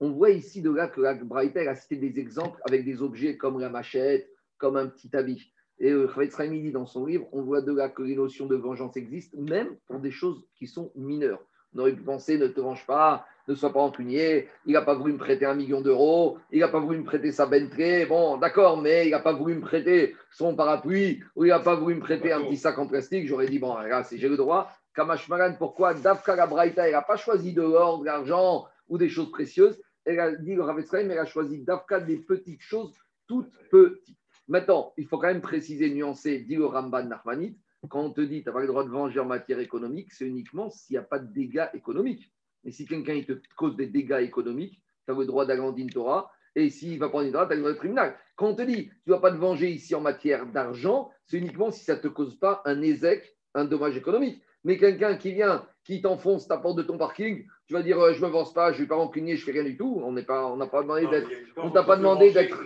on 0.00 0.12
voit 0.12 0.30
ici 0.30 0.62
de 0.62 0.70
là 0.70 0.86
que 0.86 1.00
la 1.00 1.14
Braïta 1.14 1.60
a 1.60 1.74
cité 1.74 1.96
des 1.96 2.20
exemples 2.20 2.60
avec 2.64 2.84
des 2.84 3.02
objets 3.02 3.36
comme 3.36 3.58
la 3.58 3.68
machette, 3.68 4.30
comme 4.58 4.76
un 4.76 4.86
petit 4.86 5.14
habit. 5.16 5.52
Et 5.80 5.90
euh, 5.90 6.06
Rav 6.06 6.24
Etzraïm, 6.24 6.54
il 6.54 6.62
dit 6.62 6.72
dans 6.72 6.86
son 6.86 7.06
livre, 7.06 7.26
on 7.32 7.42
voit 7.42 7.62
de 7.62 7.72
là 7.72 7.88
que 7.88 8.02
les 8.02 8.14
notions 8.14 8.46
de 8.46 8.56
vengeance 8.56 8.96
existent, 8.96 9.38
même 9.40 9.76
pour 9.86 10.00
des 10.00 10.10
choses 10.10 10.44
qui 10.54 10.66
sont 10.66 10.92
mineures. 10.94 11.44
On 11.74 11.80
aurait 11.80 11.92
pu 11.92 12.02
penser, 12.02 12.38
ne 12.38 12.46
te 12.46 12.60
venge 12.60 12.86
pas, 12.86 13.26
ne 13.46 13.54
sois 13.54 13.72
pas 13.72 13.80
rancunier, 13.80 14.48
il 14.66 14.72
n'a 14.72 14.82
pas 14.82 14.94
voulu 14.94 15.12
me 15.14 15.18
prêter 15.18 15.46
un 15.46 15.54
million 15.54 15.80
d'euros, 15.80 16.38
il 16.50 16.60
n'a 16.60 16.68
pas 16.68 16.80
voulu 16.80 16.98
me 16.98 17.04
prêter 17.04 17.32
sa 17.32 17.46
Bentley, 17.46 18.06
bon, 18.06 18.36
d'accord, 18.36 18.80
mais 18.80 19.06
il 19.06 19.10
n'a 19.10 19.20
pas 19.20 19.32
voulu 19.32 19.54
me 19.54 19.60
prêter 19.60 20.14
son 20.30 20.54
parapluie, 20.54 21.22
ou 21.34 21.44
il 21.44 21.48
n'a 21.48 21.60
pas 21.60 21.74
voulu 21.74 21.94
me 21.96 22.00
prêter 22.00 22.32
un 22.32 22.42
petit 22.42 22.56
sac 22.56 22.78
en 22.78 22.86
plastique, 22.86 23.26
j'aurais 23.26 23.48
dit, 23.48 23.58
bon, 23.58 23.74
là, 23.76 24.02
c'est- 24.04 24.18
j'ai 24.18 24.28
le 24.28 24.36
droit. 24.36 24.70
Kamash 24.94 25.28
Maran, 25.28 25.54
pourquoi 25.58 25.94
Dafka 25.94 26.34
la 26.36 26.46
Braïta, 26.46 26.86
elle 26.86 26.92
n'a 26.92 27.02
pas 27.02 27.16
choisi 27.16 27.52
de 27.52 27.62
l'or, 27.62 28.00
de 28.00 28.06
l'argent 28.06 28.66
ou 28.88 28.98
des 28.98 29.08
choses 29.08 29.30
précieuses, 29.30 29.80
elle 30.04 30.20
a 30.20 30.32
dit, 30.32 30.54
le 30.54 30.62
Rav 30.62 30.78
Etzraïm, 30.78 31.10
elle 31.10 31.18
a 31.18 31.26
choisi 31.26 31.62
Dafka 31.62 32.00
des 32.00 32.16
petites 32.16 32.62
choses, 32.62 32.94
toutes 33.26 33.52
petites. 33.70 34.16
Maintenant, 34.48 34.92
il 34.96 35.06
faut 35.06 35.18
quand 35.18 35.26
même 35.26 35.42
préciser, 35.42 35.90
nuancer, 35.90 36.38
dit 36.40 36.56
le 36.56 36.64
Ramban 36.64 37.04
Nachmanit, 37.04 37.56
quand 37.86 38.02
on 38.02 38.10
te 38.10 38.20
dit 38.20 38.42
tu 38.42 38.48
n'as 38.48 38.52
pas 38.52 38.60
le 38.60 38.66
droit 38.66 38.84
de 38.84 38.90
venger 38.90 39.20
en 39.20 39.24
matière 39.24 39.60
économique, 39.60 40.12
c'est 40.12 40.26
uniquement 40.26 40.70
s'il 40.70 40.94
n'y 40.94 40.98
a 40.98 41.02
pas 41.02 41.18
de 41.18 41.32
dégâts 41.32 41.68
économiques. 41.74 42.32
Et 42.64 42.72
si 42.72 42.86
quelqu'un 42.86 43.22
te 43.22 43.34
cause 43.56 43.76
des 43.76 43.86
dégâts 43.86 44.20
économiques, 44.22 44.82
tu 45.06 45.12
as 45.12 45.16
le 45.16 45.26
droit 45.26 45.46
d'agrandir 45.46 45.86
Torah. 45.92 46.30
Et 46.56 46.70
s'il 46.70 46.98
va 46.98 47.08
prendre 47.08 47.26
une 47.26 47.32
Torah, 47.32 47.46
tu 47.46 47.52
as 47.52 47.56
le 47.56 47.60
droit 47.60 47.72
de 47.72 47.78
tribunal. 47.78 48.16
Quand 48.34 48.48
on 48.48 48.54
te 48.54 48.62
dit 48.62 48.88
tu 48.88 48.94
ne 49.06 49.12
dois 49.12 49.20
pas 49.20 49.30
te 49.30 49.36
venger 49.36 49.70
ici 49.70 49.94
en 49.94 50.00
matière 50.00 50.46
d'argent, 50.46 51.10
c'est 51.26 51.38
uniquement 51.38 51.70
si 51.70 51.84
ça 51.84 51.96
ne 51.96 52.00
te 52.00 52.08
cause 52.08 52.38
pas 52.38 52.62
un 52.64 52.82
ézec, 52.82 53.36
un 53.54 53.64
dommage 53.64 53.96
économique. 53.96 54.42
Mais 54.64 54.76
quelqu'un 54.76 55.16
qui 55.16 55.32
vient, 55.32 55.66
qui 55.88 56.02
t'enfonce 56.02 56.46
ta 56.46 56.58
porte 56.58 56.76
de 56.76 56.82
ton 56.82 56.98
parking, 56.98 57.46
tu 57.66 57.72
vas 57.72 57.82
dire 57.82 57.98
euh, 57.98 58.12
je 58.12 58.20
ne 58.20 58.26
me 58.26 58.30
venge 58.30 58.52
pas, 58.52 58.72
je 58.72 58.76
ne 58.76 58.82
vais 58.82 58.88
pas 58.88 58.96
rancunier, 58.96 59.36
je 59.36 59.40
ne 59.40 59.44
fais 59.46 59.52
rien 59.58 59.64
du 59.64 59.74
tout. 59.74 60.02
On 60.04 60.12
n'a 60.12 60.22
pas, 60.22 60.44
on 60.44 60.58
pas 60.58 60.82
demandé 60.82 61.06
d'être. 61.06 61.30
On 61.56 61.70
t'a 61.70 61.82
pas 61.82 61.96
demandé 61.96 62.30
d'être. 62.30 62.62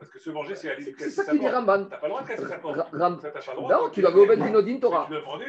Parce 0.00 0.10
que 0.10 0.18
se 0.18 0.30
venger, 0.30 0.56
c'est 0.56 0.70
aller 0.72 0.92
C'est 0.98 1.10
ça 1.10 1.24
qui 1.30 1.38
dit 1.38 1.48
Ramban. 1.48 1.84
Tu 1.84 1.90
n'as 1.90 1.96
pas 1.98 2.06
le 2.06 2.10
droit 2.10 2.22
de 2.24 2.26
casser 2.26 2.46
sa 2.48 2.58
porte. 2.58 2.76
Ram- 2.92 3.20
Ça, 3.22 3.30
t'as 3.30 3.40
pas 3.40 3.52
le 3.52 3.56
droit. 3.60 3.72
Non, 3.82 3.90
tu 3.90 4.00
dois 4.00 4.10
Vinodin 4.34 4.78
Torah. 4.80 5.08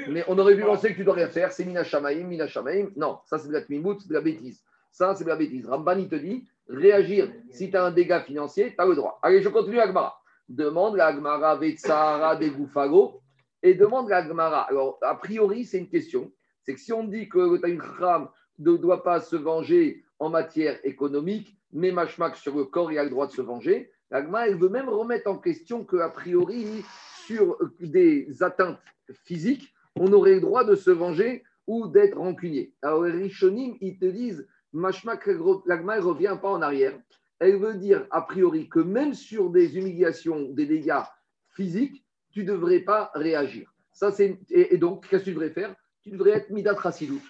Mais 0.10 0.24
on 0.28 0.38
aurait 0.38 0.56
pu 0.56 0.62
penser 0.62 0.92
que 0.92 0.98
tu 0.98 1.04
dois 1.04 1.16
rien 1.16 1.28
faire, 1.28 1.52
c'est 1.52 1.66
Mina 1.66 1.84
Shamaim, 1.84 2.24
Mina 2.24 2.46
Shamaim. 2.46 2.90
Non, 2.96 3.18
ça 3.26 3.40
c'est 3.40 3.48
de 3.48 3.54
la 3.54 3.62
tmimout, 3.62 4.00
c'est 4.00 4.10
de 4.10 4.14
la 4.14 4.22
bêtise. 4.22 4.64
Ça 4.92 5.16
c'est 5.16 5.24
de 5.24 5.30
la 5.30 5.36
bêtise. 5.36 5.68
Ramban 5.68 5.98
il 5.98 6.10
te 6.10 6.16
dit 6.16 6.48
réagir. 6.70 7.32
Si 7.50 7.72
tu 7.72 7.78
as 7.78 7.84
un 7.84 7.90
dégât 7.92 8.22
financier, 8.22 8.70
tu 8.76 8.76
as 8.78 8.86
le 8.86 8.94
droit. 8.94 9.18
Allez, 9.24 9.42
je 9.42 9.50
continue 9.50 9.80
Agmara. 9.80 10.20
Demande 10.48 10.96
la 10.98 11.08
Agmara 11.08 11.56
Vetsara 11.56 12.36
de 12.36 12.48
Goufago 12.48 13.22
et 13.64 13.74
demande 13.74 14.08
la 14.08 14.18
Agmara. 14.18 14.62
Alors, 14.70 15.00
a 15.02 15.16
priori, 15.16 15.66
c'est 15.66 15.80
une 15.80 15.90
question. 15.90 16.32
C'est 16.68 16.74
que 16.74 16.82
si 16.82 16.92
on 16.92 17.06
dit 17.06 17.30
que 17.30 17.40
le 17.40 17.78
Kham 17.98 18.28
ne 18.60 18.76
doit 18.76 19.02
pas 19.02 19.22
se 19.22 19.38
venger 19.38 20.04
en 20.20 20.30
matière 20.30 20.78
économique, 20.84 21.58
mais 21.72 21.94
Mashmak 21.94 22.36
sur 22.36 22.58
le 22.58 22.66
corps, 22.66 22.92
il 22.92 22.98
a 22.98 23.06
le 23.06 23.10
droit 23.10 23.26
de 23.26 23.32
se 23.32 23.42
venger, 23.42 23.90
l'Agmara, 24.12 24.50
elle 24.50 24.58
veut 24.58 24.68
même 24.68 24.90
remettre 24.90 25.32
en 25.32 25.38
question 25.38 25.86
qu'a 25.86 26.10
priori, 26.10 26.84
sur 27.26 27.58
des 27.80 28.44
atteintes 28.44 28.80
physiques, 29.24 29.74
on 29.96 30.12
aurait 30.12 30.36
le 30.36 30.42
droit 30.42 30.66
de 30.66 30.76
se 30.76 30.92
venger 30.92 31.46
ou 31.68 31.88
d'être 31.88 32.18
rancunier. 32.18 32.74
Alors, 32.82 33.04
les 33.04 33.12
Rishonim, 33.12 33.78
ils 33.80 33.98
te 33.98 34.06
disent, 34.06 34.46
Mashmak, 34.74 35.26
l'Agma, 35.66 35.96
elle 35.96 36.02
ne 36.04 36.08
revient 36.08 36.38
pas 36.42 36.50
en 36.50 36.62
arrière. 36.62 37.00
Elle 37.40 37.60
veut 37.60 37.76
dire, 37.76 38.06
a 38.12 38.22
priori, 38.24 38.68
que 38.68 38.80
même 38.80 39.14
sur 39.14 39.52
des 39.52 39.78
humiliations, 39.78 40.50
des 40.50 40.66
dégâts 40.66 41.04
physiques, 41.48 42.06
tu 42.32 42.42
ne 42.42 42.52
devrais 42.52 42.82
pas 42.82 43.10
réagir. 43.14 43.74
Ça, 43.94 44.12
c'est, 44.12 44.38
et 44.50 44.78
donc, 44.78 45.08
qu'est-ce 45.08 45.24
que 45.24 45.30
tu 45.30 45.34
devrais 45.34 45.52
faire? 45.52 45.74
Tu 46.10 46.18
devrais 46.18 46.32
être 46.32 46.50
midat. 46.50 46.76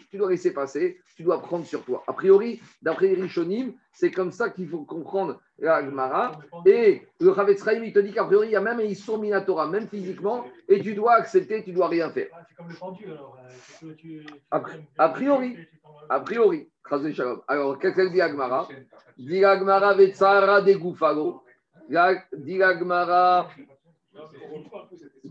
Tu 0.09 0.17
dois 0.17 0.29
laisser 0.29 0.53
passer, 0.53 0.99
tu 1.15 1.23
dois 1.23 1.41
prendre 1.41 1.65
sur 1.65 1.83
toi. 1.83 2.03
A 2.07 2.13
priori, 2.13 2.61
d'après 2.81 3.07
Rishonim, 3.13 3.73
c'est 3.91 4.11
comme 4.11 4.31
ça 4.31 4.49
qu'il 4.49 4.67
faut 4.69 4.83
comprendre 4.83 5.39
la 5.57 5.83
Gemara. 5.83 6.39
Et 6.65 7.01
le 7.19 7.33
Chavetz 7.33 7.63
Chaim, 7.63 7.81
il 7.83 7.91
te 7.93 7.99
dit 7.99 8.11
qu'a 8.13 8.25
priori, 8.25 8.47
il 8.49 8.51
y 8.51 8.55
a 8.55 8.61
même 8.61 8.79
un 8.79 8.83
Issour 8.83 9.17
Minatora, 9.19 9.67
même 9.67 9.87
physiquement, 9.87 10.45
et 10.67 10.79
tu 10.81 10.93
dois 10.93 11.13
accepter, 11.15 11.63
tu 11.63 11.71
dois 11.71 11.87
rien 11.87 12.11
faire. 12.11 12.27
Ah, 12.33 12.43
C'est 12.47 12.55
comme 12.55 12.69
le 12.69 12.75
pendu 12.75 13.05
alors. 13.05 13.37
euh, 13.43 13.93
A- 14.51 15.09
priori. 15.09 15.57
A 16.09 16.19
priori. 16.19 16.69
Alors, 17.47 17.79
qu'est-ce 17.79 17.95
qu'elle 17.95 18.11
dit 18.11 18.21
Agmara 18.21 18.67
Dit 19.17 19.43
Agmara 19.43 19.93
Vetsara 19.95 20.61
de 20.61 20.73
Goufago. 20.73 21.41
Dit 22.33 22.61
Agmara, 22.63 23.49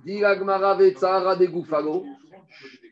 dit 0.04 0.24
Agmara 0.24 0.74
Vetsara 0.74 1.36
de 1.36 1.46
Goufago. 1.46 2.04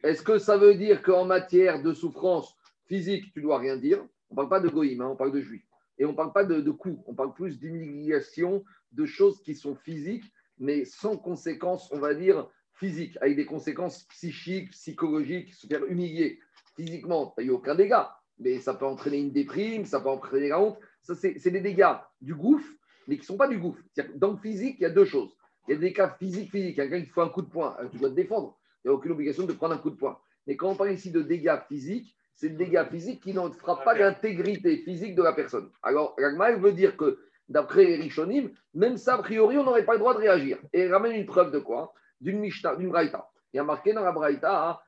Est-ce 0.03 0.23
que 0.23 0.38
ça 0.38 0.57
veut 0.57 0.75
dire 0.75 1.03
qu'en 1.03 1.25
matière 1.25 1.83
de 1.83 1.93
souffrance 1.93 2.57
physique, 2.87 3.33
tu 3.33 3.43
dois 3.43 3.59
rien 3.59 3.77
dire? 3.77 4.05
On 4.31 4.35
ne 4.35 4.37
parle 4.37 4.49
pas 4.49 4.61
de 4.61 4.69
goïm, 4.69 5.01
hein, 5.01 5.09
on 5.12 5.17
parle 5.17 5.33
de 5.33 5.40
juif. 5.40 5.62
Et 5.99 6.05
on 6.05 6.11
ne 6.11 6.17
parle 6.17 6.33
pas 6.33 6.45
de, 6.45 6.61
de 6.61 6.71
coups, 6.71 7.03
on 7.07 7.14
parle 7.14 7.35
plus 7.35 7.59
d'humiliation, 7.59 8.64
de 8.93 9.07
choses 9.07 9.40
qui 9.43 9.55
sont 9.55 9.77
physiques, 9.77 10.25
mais 10.59 10.85
sans 10.85 11.17
conséquences, 11.17 11.90
on 11.93 11.99
va 11.99 12.14
dire, 12.14 12.49
physiques, 12.75 13.17
avec 13.21 13.37
des 13.37 13.47
conséquences 13.47 14.05
psychiques, 14.05 14.71
psychologiques, 14.71 15.55
se 15.55 15.67
faire 15.67 15.85
humilier. 15.87 16.40
Physiquement, 16.77 17.33
tu 17.37 17.45
n'as 17.45 17.47
eu 17.47 17.51
aucun 17.51 17.75
dégât, 17.75 18.12
mais 18.38 18.59
ça 18.59 18.75
peut 18.75 18.87
entraîner 18.87 19.19
une 19.19 19.33
déprime, 19.33 19.85
ça 19.85 20.01
peut 20.01 20.09
entraîner 20.09 20.49
la 20.49 20.61
honte. 20.61 20.79
Ça, 21.03 21.14
c'est 21.14 21.51
des 21.51 21.61
dégâts 21.61 21.95
du 22.21 22.35
gouffre, 22.35 22.69
mais 23.07 23.17
qui 23.17 23.23
ne 23.23 23.27
sont 23.27 23.37
pas 23.37 23.49
du 23.49 23.59
gouffre. 23.59 23.83
Dans 24.17 24.33
le 24.33 24.38
physique, 24.38 24.77
il 24.81 24.83
y 24.83 24.87
a 24.87 24.90
deux 24.90 25.05
choses. 25.05 25.37
Il 25.69 25.75
y 25.75 25.77
a 25.77 25.81
des 25.81 25.93
cas 25.93 26.11
physiques, 26.19 26.51
physiques. 26.51 26.77
Quelqu'un 26.77 27.01
qui 27.01 27.09
te 27.09 27.12
fait 27.12 27.21
un 27.21 27.29
coup 27.29 27.43
de 27.43 27.49
poing, 27.49 27.77
euh, 27.81 27.88
tu 27.88 27.99
dois 27.99 28.11
te 28.11 28.14
défendre. 28.14 28.59
Il 28.85 28.88
n'y 28.88 28.92
a 28.92 28.94
aucune 28.94 29.12
obligation 29.12 29.44
de 29.44 29.53
prendre 29.53 29.75
un 29.75 29.79
coup 29.79 29.90
de 29.90 29.97
poing. 29.97 30.18
Mais 30.47 30.57
quand 30.57 30.70
on 30.70 30.75
parle 30.75 30.92
ici 30.92 31.11
de 31.11 31.23
dégâts 31.23 31.59
physiques, 31.68 32.14
c'est 32.35 32.51
des 32.51 32.66
dégâts 32.66 32.85
physiques 32.90 33.23
qui 33.23 33.33
ne 33.33 33.49
frappent 33.49 33.85
pas 33.85 33.97
l'intégrité 33.97 34.79
physique 34.79 35.14
de 35.14 35.23
la 35.23 35.33
personne. 35.33 35.70
Alors, 35.83 36.14
Ragma, 36.18 36.51
elle 36.51 36.61
veut 36.61 36.73
dire 36.73 36.97
que, 36.97 37.18
d'après 37.49 37.97
Rishonim, 37.97 38.51
même 38.75 38.97
ça, 38.97 39.14
a 39.14 39.18
priori, 39.18 39.57
on 39.57 39.64
n'aurait 39.64 39.85
pas 39.85 39.94
le 39.94 40.01
droit 40.01 40.14
de 40.14 40.18
réagir. 40.18 40.59
Et 40.73 40.81
elle 40.81 40.92
ramène 40.92 41.12
une 41.12 41.27
preuve 41.27 41.51
de 41.51 41.61
quoi? 41.61 41.94
D'une 42.20 42.40
Mishnah, 42.40 42.77
d'une 42.77 42.88
Braïta. 42.88 43.29
Il 43.53 43.59
y 43.59 43.61
a 43.61 43.64
marqué 43.64 43.92
dans 43.92 44.03
la 44.03 44.12
Braïta, 44.12 44.70
hein, 44.70 44.79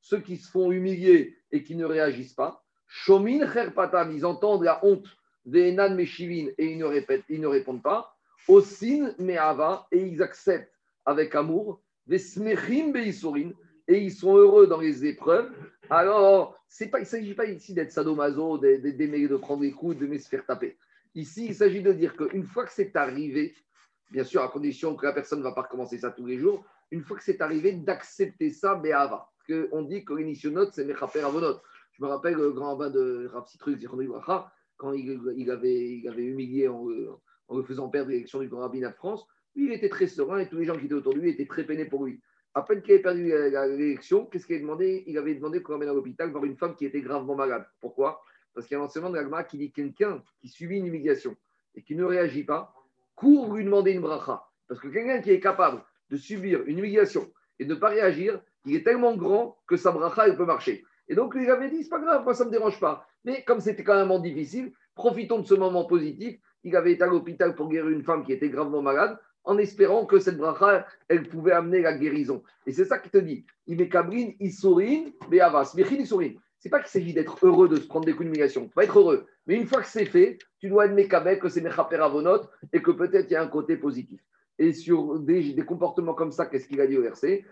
ceux 0.00 0.20
qui 0.20 0.36
se 0.36 0.50
font 0.50 0.70
humilier 0.70 1.36
et 1.50 1.62
qui 1.62 1.74
ne 1.74 1.84
réagissent 1.84 2.34
pas. 2.34 2.62
Shomin 2.86 3.50
cherpatam, 3.50 4.12
ils 4.12 4.26
entendent 4.26 4.62
la 4.62 4.84
honte, 4.84 5.08
ve'enan 5.46 5.94
meshivin, 5.94 6.50
et 6.58 6.66
ils 6.66 6.78
ne, 6.78 6.84
répètent, 6.84 7.24
ils 7.28 7.40
ne 7.40 7.46
répondent 7.46 7.82
pas. 7.82 8.14
Osin 8.46 9.14
me'ava, 9.18 9.86
et 9.90 10.02
ils 10.02 10.22
acceptent 10.22 10.73
avec 11.04 11.34
amour. 11.34 11.80
Et 12.10 13.98
ils 13.98 14.12
sont 14.12 14.36
heureux 14.36 14.66
dans 14.66 14.80
les 14.80 15.04
épreuves. 15.06 15.50
Alors, 15.90 16.58
pas, 16.90 16.98
il 16.98 17.02
ne 17.02 17.06
s'agit 17.06 17.34
pas 17.34 17.46
ici 17.46 17.74
d'être 17.74 17.92
sadomaso, 17.92 18.58
d'aimer 18.58 19.28
de 19.28 19.36
prendre 19.36 19.62
des 19.62 19.72
coups, 19.72 19.96
d'aimer 19.96 20.18
se 20.18 20.28
faire 20.28 20.44
taper. 20.44 20.76
Ici, 21.14 21.46
il 21.46 21.54
s'agit 21.54 21.82
de 21.82 21.92
dire 21.92 22.16
qu'une 22.16 22.44
fois 22.44 22.64
que 22.64 22.72
c'est 22.72 22.96
arrivé, 22.96 23.54
bien 24.10 24.24
sûr, 24.24 24.42
à 24.42 24.48
condition 24.48 24.96
que 24.96 25.06
la 25.06 25.12
personne 25.12 25.38
ne 25.38 25.44
va 25.44 25.52
pas 25.52 25.62
recommencer 25.62 25.98
ça 25.98 26.10
tous 26.10 26.26
les 26.26 26.38
jours, 26.38 26.64
une 26.90 27.02
fois 27.02 27.16
que 27.16 27.22
c'est 27.22 27.40
arrivé, 27.40 27.72
d'accepter 27.72 28.50
ça, 28.50 28.74
Béava. 28.74 29.30
Parce 29.46 29.60
qu'on 29.70 29.82
dit 29.82 30.04
que 30.04 30.14
l'initionnot, 30.14 30.70
c'est 30.72 30.84
Mechaper 30.84 31.20
Avonot. 31.20 31.60
Je 31.92 32.02
me 32.02 32.08
rappelle 32.08 32.34
le 32.34 32.50
grand 32.52 32.76
bain 32.76 32.90
de 32.90 33.28
Rav 33.32 33.46
Citrus, 33.46 33.78
quand 34.76 34.92
il, 34.92 35.20
il 35.36 35.50
avait, 35.50 35.98
il 35.98 36.08
avait 36.08 36.24
humilié 36.24 36.68
en, 36.68 36.84
en 37.48 37.56
le 37.56 37.62
faisant 37.62 37.88
perdre 37.88 38.10
l'élection 38.10 38.40
du 38.40 38.48
grand 38.48 38.62
rabbinat 38.62 38.90
de 38.90 38.96
France. 38.96 39.26
Il 39.56 39.72
était 39.72 39.88
très 39.88 40.06
serein 40.06 40.38
et 40.38 40.48
tous 40.48 40.56
les 40.56 40.64
gens 40.64 40.76
qui 40.76 40.86
étaient 40.86 40.94
autour 40.94 41.14
de 41.14 41.20
lui 41.20 41.30
étaient 41.30 41.46
très 41.46 41.64
peinés 41.64 41.84
pour 41.84 42.04
lui. 42.04 42.20
À 42.54 42.62
peine 42.62 42.82
qu'il 42.82 42.92
avait 42.94 43.02
perdu 43.02 43.32
l'élection, 43.76 44.26
qu'est-ce 44.26 44.46
qu'il 44.46 44.56
a 44.56 44.60
demandé? 44.60 45.04
Il 45.06 45.18
avait 45.18 45.34
demandé 45.34 45.62
qu'on 45.62 45.72
ramène 45.72 45.88
à 45.88 45.92
l'hôpital 45.92 46.30
voir 46.30 46.44
une 46.44 46.56
femme 46.56 46.76
qui 46.76 46.84
était 46.84 47.00
gravement 47.00 47.34
malade. 47.34 47.66
Pourquoi? 47.80 48.22
Parce 48.54 48.66
qu'il 48.66 48.76
y 48.76 48.78
a 48.78 48.82
un 48.82 48.86
enseignement 48.86 49.10
de 49.10 49.16
l'Agma 49.16 49.42
qui 49.42 49.58
dit 49.58 49.72
quelqu'un 49.72 50.22
qui 50.40 50.48
subit 50.48 50.78
une 50.78 50.86
humiliation 50.86 51.36
et 51.74 51.82
qui 51.82 51.96
ne 51.96 52.04
réagit 52.04 52.44
pas, 52.44 52.72
court 53.16 53.54
lui 53.54 53.64
demander 53.64 53.92
une 53.92 54.00
bracha. 54.00 54.44
Parce 54.68 54.80
que 54.80 54.88
quelqu'un 54.88 55.20
qui 55.20 55.30
est 55.30 55.40
capable 55.40 55.82
de 56.10 56.16
subir 56.16 56.62
une 56.66 56.78
humiliation 56.78 57.28
et 57.58 57.64
de 57.64 57.74
ne 57.74 57.78
pas 57.80 57.88
réagir, 57.88 58.40
il 58.64 58.76
est 58.76 58.84
tellement 58.84 59.16
grand 59.16 59.58
que 59.66 59.76
sa 59.76 59.90
bracha, 59.90 60.28
elle 60.28 60.36
peut 60.36 60.46
marcher. 60.46 60.84
Et 61.08 61.14
donc, 61.14 61.34
il 61.36 61.50
avait 61.50 61.70
dit, 61.70 61.82
c'est 61.82 61.90
pas 61.90 61.98
grave, 61.98 62.24
moi, 62.24 62.34
ça 62.34 62.44
ne 62.44 62.50
me 62.50 62.52
dérange 62.52 62.78
pas. 62.80 63.06
Mais 63.24 63.42
comme 63.44 63.60
c'était 63.60 63.84
quand 63.84 64.06
même 64.06 64.22
difficile, 64.22 64.72
profitons 64.94 65.40
de 65.40 65.46
ce 65.46 65.54
moment 65.54 65.84
positif. 65.84 66.38
Il 66.62 66.76
avait 66.76 66.92
été 66.92 67.02
à 67.02 67.06
l'hôpital 67.06 67.54
pour 67.54 67.68
guérir 67.68 67.90
une 67.90 68.04
femme 68.04 68.24
qui 68.24 68.32
était 68.32 68.48
gravement 68.48 68.80
malade, 68.80 69.18
en 69.44 69.58
espérant 69.58 70.06
que 70.06 70.18
cette 70.18 70.38
bracha, 70.38 70.86
elle 71.08 71.28
pouvait 71.28 71.52
amener 71.52 71.82
la 71.82 71.96
guérison. 71.96 72.42
Et 72.66 72.72
c'est 72.72 72.84
ça 72.84 72.98
qui 72.98 73.10
te 73.10 73.18
dit. 73.18 73.44
Il 73.66 73.76
met 73.76 73.88
kabrin, 73.88 74.30
isourine, 74.40 75.12
be'avas. 75.30 75.74
Mechil 75.76 76.00
isourine. 76.00 76.38
C'est 76.58 76.70
pas 76.70 76.80
qu'il 76.80 76.88
s'agit 76.88 77.12
d'être 77.12 77.36
heureux 77.46 77.68
de 77.68 77.76
se 77.76 77.86
prendre 77.86 78.06
des 78.06 78.12
coups 78.12 78.24
d'humiliation. 78.24 78.68
Tu 78.68 78.72
vas 78.74 78.84
être 78.84 78.98
heureux. 78.98 79.26
Mais 79.46 79.56
une 79.56 79.66
fois 79.66 79.82
que 79.82 79.86
c'est 79.86 80.06
fait, 80.06 80.38
tu 80.58 80.70
dois 80.70 80.86
être 80.86 80.94
mekabel, 80.94 81.38
que 81.38 81.50
c'est 81.50 81.60
mechaper 81.60 81.96
avonot 81.96 82.40
et 82.72 82.80
que 82.80 82.90
peut-être 82.90 83.26
il 83.28 83.34
y 83.34 83.36
a 83.36 83.42
un 83.42 83.48
côté 83.48 83.76
positif. 83.76 84.20
Et 84.58 84.72
sur 84.72 85.18
des, 85.20 85.52
des 85.52 85.64
comportements 85.64 86.14
comme 86.14 86.32
ça, 86.32 86.46
qu'est-ce 86.46 86.66
qu'il 86.66 86.80
a 86.80 86.86
dit 86.86 86.96
au 86.96 87.02
verset? 87.02 87.44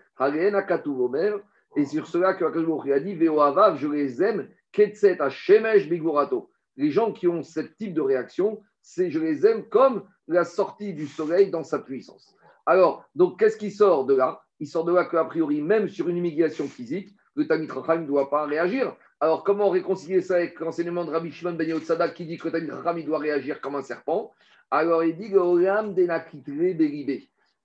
Et 1.75 1.85
sur 1.85 2.07
cela 2.07 2.33
que 2.33 2.45
Hu 2.45 2.93
a 2.93 2.99
dit 2.99 3.15
Veoavav, 3.15 3.77
je 3.77 3.87
les 3.87 4.23
aime, 4.23 4.47
ketset 4.71 5.17
shemesh 5.29 5.89
bigurato. 5.89 6.49
Les 6.77 6.89
gens 6.89 7.11
qui 7.11 7.27
ont 7.27 7.43
ce 7.43 7.59
type 7.59 7.93
de 7.93 8.01
réaction, 8.01 8.61
c'est 8.83 9.09
je 9.09 9.17
les 9.17 9.47
aime 9.47 9.63
comme 9.69 10.03
la 10.27 10.43
sortie 10.43 10.93
du 10.93 11.07
soleil 11.07 11.49
dans 11.49 11.63
sa 11.63 11.79
puissance. 11.79 12.35
Alors, 12.65 13.05
donc, 13.15 13.39
qu'est-ce 13.39 13.57
qui 13.57 13.71
sort 13.71 14.05
de 14.05 14.13
là? 14.13 14.41
Il 14.59 14.67
sort 14.67 14.85
de 14.85 14.93
là 14.93 15.05
qu'a 15.05 15.25
priori, 15.25 15.61
même 15.61 15.89
sur 15.89 16.07
une 16.09 16.17
humiliation 16.17 16.67
physique, 16.67 17.09
le 17.35 17.47
Tamit 17.47 17.67
ne 17.67 18.05
doit 18.05 18.29
pas 18.29 18.45
réagir. 18.45 18.95
Alors, 19.19 19.43
comment 19.43 19.69
réconcilier 19.69 20.21
ça 20.21 20.35
avec 20.35 20.59
l'enseignement 20.59 21.05
de 21.05 21.11
Rabbi 21.11 21.31
Shimon 21.31 21.53
Ben 21.53 21.67
Yotzada 21.67 22.09
qui 22.09 22.25
dit 22.25 22.37
que 22.37 22.49
le 22.49 22.83
Tamit 22.83 23.03
doit 23.03 23.19
réagir 23.19 23.59
comme 23.61 23.75
un 23.75 23.81
serpent? 23.81 24.31
Alors, 24.69 25.03
il 25.03 25.15
dit. 25.15 25.33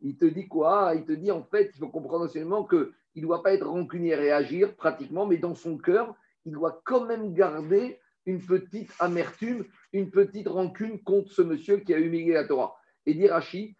Il 0.01 0.17
te 0.17 0.25
dit 0.25 0.49
quoi? 0.49 0.93
Il 0.95 1.05
te 1.05 1.13
dit 1.13 1.31
en 1.31 1.43
fait, 1.43 1.71
il 1.75 1.79
faut 1.79 1.89
comprendre 1.89 2.25
enseignement 2.25 2.65
qu'il 2.65 2.93
ne 3.17 3.23
doit 3.23 3.43
pas 3.43 3.53
être 3.53 3.67
rancunier 3.67 4.11
et 4.11 4.17
réagir 4.17 4.75
pratiquement, 4.77 5.27
mais 5.27 5.37
dans 5.37 5.55
son 5.55 5.77
cœur, 5.79 6.15
il 6.45 6.53
doit 6.53 6.81
quand 6.85 7.05
même 7.05 7.35
garder 7.35 7.99
une 8.27 8.41
petite 8.41 8.93
amertume, 9.01 9.65
une 9.93 10.11
petite 10.11 10.49
rancune 10.49 11.03
contre 11.03 11.33
ce 11.33 11.43
monsieur 11.43 11.79
qui 11.79 11.95
a 11.95 11.99
humilié 11.99 12.35
la 12.35 12.45
Torah. 12.45 12.77
Et 13.07 13.15
dit 13.15 13.29
Rashi, 13.29 13.77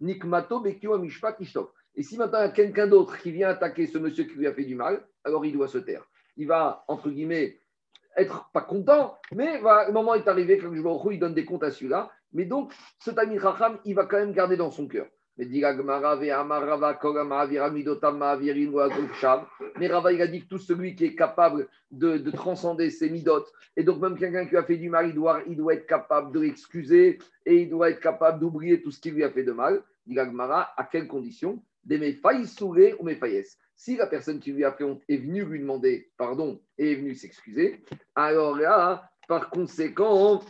nikmato. 0.00 0.64
Et 0.64 2.02
si 2.02 2.16
maintenant 2.16 2.38
il 2.38 2.42
y 2.42 2.44
a 2.44 2.50
quelqu'un 2.50 2.86
d'autre 2.86 3.18
qui 3.18 3.32
vient 3.32 3.48
attaquer 3.48 3.86
ce 3.86 3.98
monsieur 3.98 4.24
qui 4.24 4.34
lui 4.34 4.46
a 4.46 4.54
fait 4.54 4.64
du 4.64 4.76
mal, 4.76 5.04
alors 5.24 5.44
il 5.44 5.52
doit 5.52 5.68
se 5.68 5.78
taire. 5.78 6.04
Il 6.36 6.46
va, 6.46 6.84
entre 6.86 7.10
guillemets, 7.10 7.58
être 8.16 8.50
pas 8.52 8.60
content, 8.60 9.18
mais 9.32 9.58
va, 9.60 9.86
le 9.86 9.92
moment 9.92 10.14
est 10.14 10.28
arrivé, 10.28 10.58
quand 10.58 10.72
je 10.74 10.80
vois 10.80 11.00
il 11.12 11.18
donne 11.18 11.34
des 11.34 11.44
comptes 11.44 11.64
à 11.64 11.70
celui-là. 11.70 12.10
Mais 12.32 12.44
donc, 12.44 12.72
ce 13.00 13.10
Tamil 13.10 13.38
Racham, 13.38 13.78
il 13.84 13.94
va 13.94 14.06
quand 14.06 14.18
même 14.18 14.32
garder 14.32 14.56
dans 14.56 14.70
son 14.70 14.86
cœur. 14.86 15.06
Mais 15.38 15.46
dit. 15.46 15.62
Mais 19.78 19.86
Rava, 19.86 20.12
il 20.12 20.20
a 20.20 20.26
dit 20.26 20.42
que 20.42 20.48
tout 20.48 20.58
celui 20.58 20.96
qui 20.96 21.04
est 21.04 21.14
capable 21.14 21.68
de, 21.92 22.18
de 22.18 22.30
transcender 22.32 22.90
ses 22.90 23.08
midot, 23.08 23.44
et 23.76 23.84
donc 23.84 24.00
même 24.00 24.18
quelqu'un 24.18 24.46
qui 24.46 24.56
a 24.56 24.64
fait 24.64 24.76
du 24.76 24.90
mal, 24.90 25.08
il 25.08 25.14
doit, 25.14 25.40
il 25.46 25.56
doit 25.56 25.74
être 25.74 25.86
capable 25.86 26.32
de 26.32 26.40
l'excuser 26.40 27.18
et 27.46 27.62
il 27.62 27.70
doit 27.70 27.90
être 27.90 28.00
capable 28.00 28.40
d'oublier 28.40 28.82
tout 28.82 28.90
ce 28.90 29.00
qui 29.00 29.12
lui 29.12 29.22
a 29.22 29.30
fait 29.30 29.44
de 29.44 29.52
mal. 29.52 29.82
Dit 30.06 30.18
à 30.18 30.88
quelles 30.90 31.06
conditions 31.06 31.62
Des 31.84 31.98
Mefaïsouré 31.98 32.94
ou 32.98 33.04
Mefaïs. 33.04 33.58
Si 33.76 33.96
la 33.96 34.08
personne 34.08 34.40
qui 34.40 34.52
lui 34.52 34.64
a 34.64 34.72
fait 34.72 34.82
honte 34.82 35.02
est 35.08 35.18
venue 35.18 35.44
lui 35.44 35.60
demander 35.60 36.10
pardon 36.16 36.60
et 36.78 36.92
est 36.92 36.96
venue 36.96 37.14
s'excuser, 37.14 37.84
alors 38.16 38.56
là, 38.56 39.08
par 39.28 39.50
conséquent, 39.50 40.42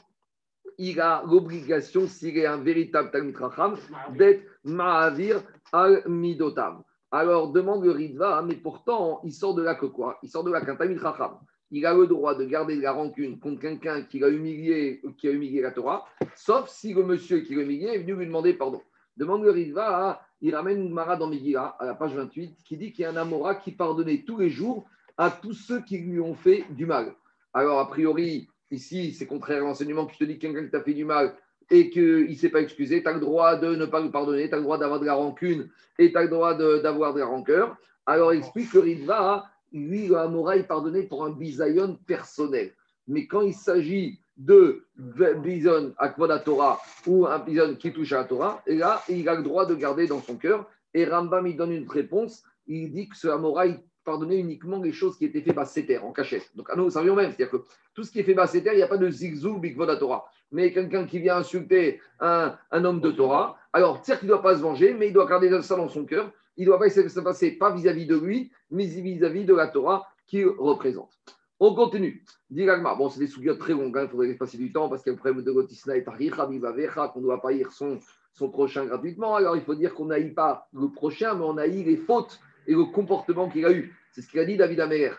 il 0.79 1.01
a 1.01 1.24
l'obligation, 1.27 2.07
s'il 2.07 2.38
est 2.38 2.46
un 2.46 2.59
véritable 2.59 3.11
Talmud 3.11 3.37
Racham, 3.37 3.77
d'être 4.16 4.42
Ma'avir 4.68 5.42
al 5.72 6.02
Midotam. 6.07 6.83
Alors 7.11 7.52
demande 7.52 7.85
le 7.85 7.90
Ritva, 7.90 8.42
mais 8.42 8.57
pourtant, 8.57 9.20
il 9.24 9.33
sort 9.33 9.54
de 9.54 9.62
là 9.62 9.74
que 9.74 9.87
quoi? 9.87 10.18
Il 10.22 10.28
sort 10.28 10.44
de 10.44 10.50
là 10.50 10.61
qu'un 10.61 10.76
Talmud 10.76 10.98
Racham, 10.98 11.38
il 11.70 11.85
a 11.87 11.94
le 11.94 12.07
droit 12.07 12.35
de 12.35 12.44
garder 12.44 12.76
de 12.76 12.83
la 12.83 12.92
rancune 12.92 13.38
contre 13.38 13.61
quelqu'un 13.61 14.02
qui 14.02 14.18
l'a 14.18 14.28
humilié, 14.28 15.02
qui 15.16 15.28
a 15.28 15.33
humilié 15.33 15.62
la 15.62 15.70
Torah, 15.70 16.04
sauf 16.35 16.68
si 16.68 16.92
le 16.92 17.02
monsieur 17.02 17.40
qui 17.40 17.54
l'a 17.54 17.62
humilié 17.62 17.88
est 17.88 17.98
venu 17.98 18.14
lui 18.14 18.26
demander 18.26 18.54
pardon. 18.54 18.83
Demande 19.16 19.42
le 19.42 19.50
Ritva, 19.50 20.20
il 20.40 20.54
ramène 20.54 20.81
une 20.81 20.92
Mara 20.92 21.16
dans 21.16 21.31
à 21.31 21.85
la 21.85 21.94
page 21.94 22.14
28, 22.14 22.59
qui 22.64 22.76
dit 22.76 22.92
qu'il 22.92 23.02
y 23.02 23.04
a 23.07 23.11
un 23.11 23.16
Amora 23.16 23.57
qui 23.57 23.72
pardonnait 23.72 24.22
tous 24.26 24.38
les 24.38 24.50
jours 24.50 24.85
à 25.16 25.31
tous 25.31 25.54
ceux 25.54 25.83
qui 25.83 25.98
lui 25.98 26.20
ont 26.20 26.35
fait 26.35 26.64
du 26.70 26.87
mal. 26.87 27.14
Alors, 27.52 27.81
a 27.81 27.88
priori, 27.88 28.48
ici, 28.70 29.12
c'est 29.12 29.26
contraire 29.26 29.62
à 29.62 29.66
l'enseignement 29.66 30.07
je 30.09 30.18
te 30.18 30.24
que 30.24 30.38
quelqu'un 30.38 30.64
qui 30.64 30.70
t'a 30.70 30.83
fait 30.83 30.94
du 30.94 31.04
mal 31.04 31.35
et 31.70 31.90
qu'il 31.90 32.28
ne 32.28 32.35
s'est 32.35 32.48
pas 32.48 32.61
excusé, 32.61 33.02
tu 33.02 33.09
as 33.09 33.12
le 33.12 33.20
droit 33.20 33.57
de 33.57 33.74
ne 33.74 33.87
pas 33.87 34.00
lui 34.00 34.11
pardonner, 34.11 34.48
tu 34.48 34.54
as 34.54 34.59
le 34.59 34.62
droit 34.62 34.78
d'avoir 34.78 35.00
de 35.00 35.07
la 35.07 35.14
rancune 35.14 35.68
et 35.98 36.11
tu 36.11 36.16
as 36.16 36.22
le 36.22 36.28
droit 36.28 36.54
d'avoir 36.54 37.14
de, 37.14 37.20
la 37.20 37.26
rancœur. 37.26 37.76
Alors, 38.07 38.33
il 38.33 38.38
explique 38.38 38.70
que 38.70 38.78
Ritva, 38.78 39.44
lui, 39.72 40.14
Amora, 40.14 40.57
il 40.57 40.66
pardonnait 40.66 41.02
pour 41.02 41.24
un 41.24 41.31
bisayon 41.31 41.98
personnel. 42.07 42.72
Mais 43.07 43.26
quand 43.26 43.42
il 43.42 43.54
s'agit 43.54 44.18
de 44.37 44.85
bison 45.42 45.94
à 45.98 46.09
Torah 46.38 46.81
ou 47.07 47.26
un 47.26 47.38
bison 47.40 47.74
qui 47.74 47.92
touche 47.92 48.12
à 48.12 48.18
la 48.18 48.24
Torah, 48.24 48.62
et 48.66 48.76
là, 48.76 49.02
il 49.09 49.28
a 49.28 49.35
le 49.35 49.42
droit 49.42 49.66
de 49.66 49.74
garder 49.74 50.07
dans 50.07 50.22
son 50.22 50.37
cœur. 50.37 50.66
Et 50.94 51.04
Rambam, 51.04 51.46
il 51.46 51.57
donne 51.57 51.72
une 51.72 51.88
réponse. 51.88 52.42
Il 52.66 52.90
dit 52.92 53.09
que 53.09 53.16
ce 53.16 53.28
Amora, 53.28 53.66
il 53.66 53.78
pardonnait 54.04 54.38
uniquement 54.38 54.81
les 54.81 54.92
choses 54.92 55.18
qui 55.18 55.26
étaient 55.26 55.42
faites 55.42 55.54
basséter, 55.54 55.98
en 55.98 56.12
cachette. 56.12 56.50
Donc, 56.54 56.70
à 56.70 56.76
nous, 56.76 56.88
ça 56.88 57.00
revient 57.00 57.11
au 57.11 57.14
même. 57.14 57.33
C'est-à-dire 57.37 57.50
que 57.50 57.64
tout 57.94 58.04
ce 58.04 58.11
qui 58.11 58.20
est 58.20 58.24
fait 58.24 58.35
basséter, 58.35 58.70
il 58.72 58.76
n'y 58.76 58.83
a 58.83 58.88
pas 58.88 58.96
de 58.96 59.11
zigzou 59.11 59.59
bigvod 59.59 59.98
Torah. 59.98 60.24
Mais 60.50 60.72
quelqu'un 60.72 61.06
qui 61.06 61.18
vient 61.18 61.37
insulter 61.37 62.00
un, 62.20 62.56
homme 62.72 63.00
de 63.00 63.11
Torah, 63.11 63.58
alors, 63.72 64.04
certes, 64.04 64.20
il 64.22 64.26
ne 64.26 64.32
doit 64.32 64.42
pas 64.42 64.56
se 64.56 64.62
venger, 64.62 64.94
mais 64.94 65.08
il 65.08 65.12
doit 65.12 65.26
garder 65.26 65.50
ça 65.62 65.76
dans 65.76 65.88
son 65.88 66.04
cœur. 66.04 66.32
Il 66.56 66.62
ne 66.62 66.66
doit 66.66 66.78
pas 66.78 66.87
essayer 66.87 67.04
de 67.04 67.12
se 67.12 67.20
passer 67.20 67.52
pas 67.52 67.70
vis-à-vis 67.70 68.06
de 68.06 68.16
lui, 68.16 68.50
mais 68.70 68.87
vis-à-vis 68.87 69.44
de 69.44 69.54
la 69.54 69.68
Torah 69.68 70.08
qu'il 70.26 70.46
représente. 70.46 71.11
On 71.61 71.74
continue. 71.74 72.24
Bon, 72.50 73.08
c'est 73.11 73.20
des 73.20 73.26
souvenirs 73.26 73.58
très 73.58 73.72
longs, 73.72 73.92
hein, 73.94 74.04
il 74.04 74.08
faudrait 74.08 74.32
passer 74.34 74.58
du 74.58 74.72
temps 74.72 74.88
parce 74.88 75.02
qu'il 75.02 75.11
y 75.11 75.12
a 75.12 75.16
le 75.16 75.18
problème 75.18 75.44
de 75.44 75.52
Gotisna 75.52 75.96
et 75.96 76.04
qu'on 76.04 76.12
ne 76.12 77.20
doit 77.20 77.42
pas 77.42 77.48
haïr 77.48 77.72
son, 77.72 77.98
son 78.32 78.48
prochain 78.48 78.87
gratuitement. 78.87 79.34
Alors 79.34 79.56
il 79.56 79.62
faut 79.62 79.74
dire 79.74 79.94
qu'on 79.94 80.06
n'haït 80.06 80.34
pas 80.34 80.68
le 80.72 80.88
prochain, 80.88 81.34
mais 81.34 81.44
on 81.44 81.56
haït 81.56 81.84
les 81.84 81.96
fautes 81.96 82.40
et 82.66 82.72
le 82.72 82.84
comportement 82.84 83.48
qu'il 83.48 83.66
a 83.66 83.72
eu. 83.72 83.94
C'est 84.12 84.22
ce 84.22 84.28
qu'il 84.28 84.40
a 84.40 84.44
dit 84.44 84.56
David 84.56 84.80
Amer. 84.80 85.18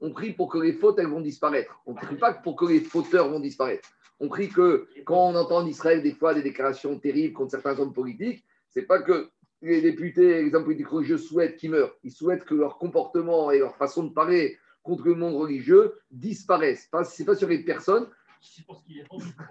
On 0.00 0.10
prie 0.10 0.32
pour 0.32 0.48
que 0.50 0.58
les 0.58 0.72
fautes, 0.74 0.98
elles 0.98 1.06
vont 1.08 1.20
disparaître. 1.20 1.80
On 1.86 1.92
ne 1.92 1.96
prie 1.96 2.16
pas 2.16 2.32
pour 2.34 2.54
que 2.56 2.66
les 2.66 2.80
fauteurs 2.80 3.28
vont 3.30 3.40
disparaître. 3.40 3.88
On 4.20 4.28
prie 4.28 4.48
que 4.50 4.86
quand 5.04 5.28
on 5.30 5.34
entend 5.34 5.58
en 5.58 5.66
Israël 5.66 6.02
des 6.02 6.12
fois 6.12 6.34
des 6.34 6.42
déclarations 6.42 6.98
terribles 6.98 7.34
contre 7.34 7.50
certains 7.52 7.78
hommes 7.80 7.92
politiques, 7.94 8.44
c'est 8.68 8.82
pas 8.82 9.00
que 9.00 9.30
les 9.62 9.80
députés, 9.80 10.42
les 10.42 10.54
hommes 10.54 10.64
politiques 10.64 10.88
religieux 10.88 11.18
souhaitent 11.18 11.56
qu'ils 11.56 11.70
meurent. 11.70 11.94
Ils 12.04 12.10
souhaitent 12.12 12.44
que 12.44 12.54
leur 12.54 12.78
comportement 12.78 13.50
et 13.50 13.58
leur 13.58 13.76
façon 13.76 14.04
de 14.04 14.12
parler 14.12 14.58
contre 14.82 15.04
le 15.06 15.14
monde 15.14 15.34
religieux 15.34 15.94
disparaissent. 16.10 16.88
Pas- 16.90 17.04
C'est 17.04 17.24
pas 17.24 17.34
sur 17.36 17.48
les 17.48 17.64
personnes. 17.64 18.06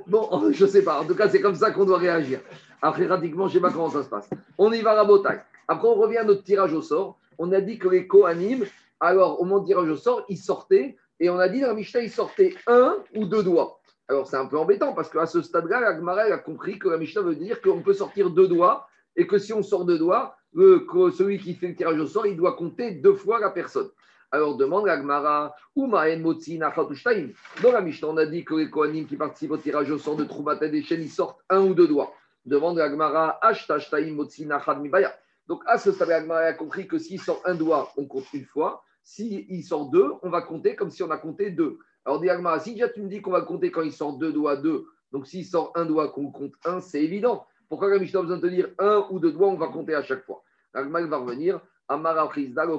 Bon, 0.07 0.27
je 0.51 0.65
sais 0.65 0.83
pas. 0.83 0.99
En 1.01 1.05
tout 1.05 1.15
cas, 1.15 1.29
c'est 1.29 1.41
comme 1.41 1.55
ça 1.55 1.71
qu'on 1.71 1.85
doit 1.85 1.97
réagir. 1.97 2.41
Après, 2.81 3.07
pratiquement, 3.07 3.47
je 3.47 3.53
sais 3.53 3.61
pas 3.61 3.71
comment 3.71 3.89
ça 3.89 4.03
se 4.03 4.09
passe. 4.09 4.29
On 4.57 4.71
y 4.73 4.81
va 4.81 4.99
à 4.99 5.05
Botaï. 5.05 5.39
Après, 5.67 5.87
on 5.87 5.95
revient 5.95 6.17
à 6.17 6.23
notre 6.25 6.43
tirage 6.43 6.73
au 6.73 6.81
sort. 6.81 7.17
On 7.37 7.51
a 7.51 7.61
dit 7.61 7.77
que 7.79 7.87
les 7.87 8.07
co-animes, 8.07 8.65
alors 8.99 9.41
au 9.41 9.45
moment 9.45 9.59
du 9.59 9.67
tirage 9.67 9.89
au 9.89 9.95
sort, 9.95 10.25
ils 10.29 10.37
sortaient. 10.37 10.97
Et 11.19 11.29
on 11.29 11.37
a 11.37 11.47
dit 11.49 11.61
dans 11.61 11.67
la 11.67 11.73
Mishnah, 11.73 12.01
ils 12.01 12.11
sortaient 12.11 12.55
un 12.67 12.97
ou 13.15 13.25
deux 13.25 13.43
doigts. 13.43 13.79
Alors, 14.07 14.27
c'est 14.27 14.35
un 14.35 14.45
peu 14.45 14.57
embêtant 14.57 14.93
parce 14.93 15.09
qu'à 15.09 15.25
ce 15.25 15.41
stade-là, 15.41 15.79
la 15.79 15.95
Gemara, 15.95 16.23
a 16.23 16.37
compris 16.37 16.77
que 16.77 16.89
la 16.89 16.97
Mishnah 16.97 17.21
veut 17.21 17.35
dire 17.35 17.61
qu'on 17.61 17.81
peut 17.81 17.93
sortir 17.93 18.29
deux 18.29 18.47
doigts 18.47 18.87
et 19.15 19.25
que 19.25 19.37
si 19.37 19.53
on 19.53 19.63
sort 19.63 19.85
deux 19.85 19.97
doigts, 19.97 20.35
que 20.53 21.11
celui 21.11 21.39
qui 21.39 21.53
fait 21.53 21.69
le 21.69 21.75
tirage 21.75 21.97
au 21.97 22.07
sort, 22.07 22.27
il 22.27 22.35
doit 22.35 22.57
compter 22.57 22.91
deux 22.91 23.13
fois 23.13 23.39
la 23.39 23.51
personne. 23.51 23.89
Alors 24.31 24.57
demande 24.57 24.85
la 24.85 24.97
Gemara. 24.97 25.55
Dans 25.75 25.91
la 25.91 27.81
Mishnah, 27.81 28.07
on 28.07 28.17
a 28.17 28.25
dit 28.25 28.43
que 28.43 28.55
les 28.55 28.69
Kohanim 28.69 29.05
qui 29.05 29.15
participent 29.15 29.51
au 29.51 29.57
tirage 29.57 29.91
au 29.91 29.97
sort 29.97 30.15
de 30.15 30.23
Troubat 30.25 30.57
et 30.61 30.69
des 30.69 30.83
chaînes, 30.83 31.03
ils 31.03 31.09
sortent 31.09 31.39
un 31.49 31.61
ou 31.61 31.73
deux 31.73 31.87
doigts. 31.87 32.13
Demande 32.45 32.77
la 32.77 32.89
Gemara, 32.89 33.39
nachat 33.41 34.75
mibaya. 34.75 35.13
Donc 35.47 35.63
à 35.67 35.77
ce 35.77 35.91
stade, 35.91 36.09
la 36.09 36.21
Gemara 36.21 36.39
a 36.39 36.53
compris 36.53 36.87
que 36.87 36.97
s'il 36.97 37.19
sort 37.19 37.41
un 37.45 37.55
doigt, 37.55 37.91
on 37.97 38.05
compte 38.05 38.31
une 38.33 38.45
fois. 38.45 38.83
S'il 39.03 39.63
sort 39.63 39.89
deux, 39.89 40.11
on 40.21 40.29
va 40.29 40.41
compter 40.41 40.75
comme 40.75 40.91
si 40.91 41.03
on 41.03 41.11
a 41.11 41.17
compté 41.17 41.51
deux. 41.51 41.79
Alors 42.05 42.19
dit 42.19 42.29
si 42.63 42.73
déjà 42.73 42.89
tu 42.89 43.01
me 43.01 43.09
dis 43.09 43.21
qu'on 43.21 43.31
va 43.31 43.41
compter 43.41 43.71
quand 43.71 43.81
il 43.81 43.91
sort 43.91 44.13
deux 44.17 44.31
doigts, 44.31 44.55
deux, 44.55 44.85
donc 45.11 45.27
s'il 45.27 45.45
sort 45.45 45.71
un 45.75 45.85
doigt, 45.85 46.09
qu'on 46.09 46.31
compte 46.31 46.53
un, 46.65 46.79
c'est 46.79 47.03
évident. 47.03 47.45
Pourquoi 47.69 47.89
la 47.89 47.99
Mishnah 47.99 48.19
a 48.19 48.23
besoin 48.23 48.37
de 48.37 48.41
te 48.41 48.47
dire 48.47 48.69
un 48.79 49.07
ou 49.09 49.19
deux 49.19 49.31
doigts, 49.31 49.47
on 49.47 49.57
va 49.57 49.67
compter 49.67 49.95
à 49.95 50.03
chaque 50.03 50.25
fois? 50.25 50.43
La 50.73 50.83
Gemara 50.83 51.05
va 51.05 51.17
revenir, 51.17 51.61
Amara 51.87 52.27
Frizdal. 52.29 52.69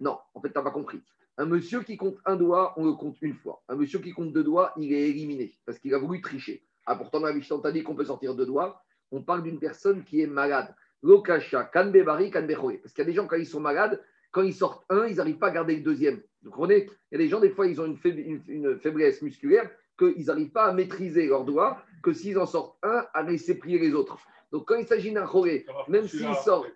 Non, 0.00 0.18
en 0.34 0.40
fait, 0.40 0.48
tu 0.48 0.54
n'as 0.54 0.62
pas 0.62 0.70
compris. 0.70 1.00
Un 1.38 1.46
monsieur 1.46 1.82
qui 1.82 1.96
compte 1.96 2.16
un 2.24 2.36
doigt, 2.36 2.72
on 2.76 2.84
le 2.86 2.92
compte 2.92 3.16
une 3.20 3.34
fois. 3.34 3.62
Un 3.68 3.76
monsieur 3.76 3.98
qui 3.98 4.12
compte 4.12 4.32
deux 4.32 4.44
doigts, 4.44 4.72
il 4.76 4.92
est 4.92 5.10
éliminé 5.10 5.54
parce 5.66 5.78
qu'il 5.78 5.94
a 5.94 5.98
voulu 5.98 6.20
tricher. 6.20 6.62
Ah, 6.86 6.96
pourtant, 6.96 7.20
la 7.20 7.32
Mishnah, 7.32 7.58
t'a 7.62 7.72
dit 7.72 7.82
qu'on 7.82 7.94
peut 7.94 8.04
sortir 8.04 8.34
deux 8.34 8.46
doigts. 8.46 8.82
On 9.12 9.22
parle 9.22 9.42
d'une 9.42 9.58
personne 9.58 10.02
qui 10.02 10.22
est 10.22 10.26
malade. 10.26 10.74
Lokasha, 11.02 11.64
kanbebari, 11.64 12.30
kanbechoé. 12.30 12.78
Parce 12.78 12.92
qu'il 12.94 13.02
y 13.04 13.06
a 13.06 13.10
des 13.10 13.14
gens, 13.14 13.26
quand 13.26 13.36
ils 13.36 13.46
sont 13.46 13.60
malades, 13.60 14.00
quand 14.32 14.42
ils 14.42 14.54
sortent 14.54 14.84
un, 14.90 15.06
ils 15.06 15.16
n'arrivent 15.16 15.38
pas 15.38 15.48
à 15.48 15.50
garder 15.52 15.76
le 15.76 15.82
deuxième. 15.82 16.20
Vous 16.42 16.50
comprenez? 16.50 16.88
Il 17.10 17.12
y 17.12 17.14
a 17.16 17.18
des 17.18 17.28
gens, 17.28 17.40
des 17.40 17.50
fois, 17.50 17.66
ils 17.66 17.80
ont 17.80 17.86
une, 17.86 17.98
une- 18.04 18.42
une 18.48 18.78
faiblesse 18.78 19.22
musculaire 19.22 19.70
qu'ils 19.98 20.26
n'arrivent 20.26 20.50
pas 20.52 20.66
à 20.66 20.72
maîtriser 20.72 21.26
leurs 21.26 21.44
doigts, 21.44 21.78
que 22.02 22.12
s'ils 22.12 22.38
en 22.38 22.46
sortent 22.46 22.76
un, 22.82 23.04
à 23.14 23.22
laisser 23.22 23.56
prier 23.58 23.78
les 23.78 23.94
autres. 23.94 24.18
Donc, 24.52 24.66
quand 24.68 24.76
il 24.76 24.86
s'agit 24.86 25.10
d'un 25.12 25.26
choré, 25.26 25.64
même 25.88 26.06
s'il 26.06 26.34
sort, 26.36 26.66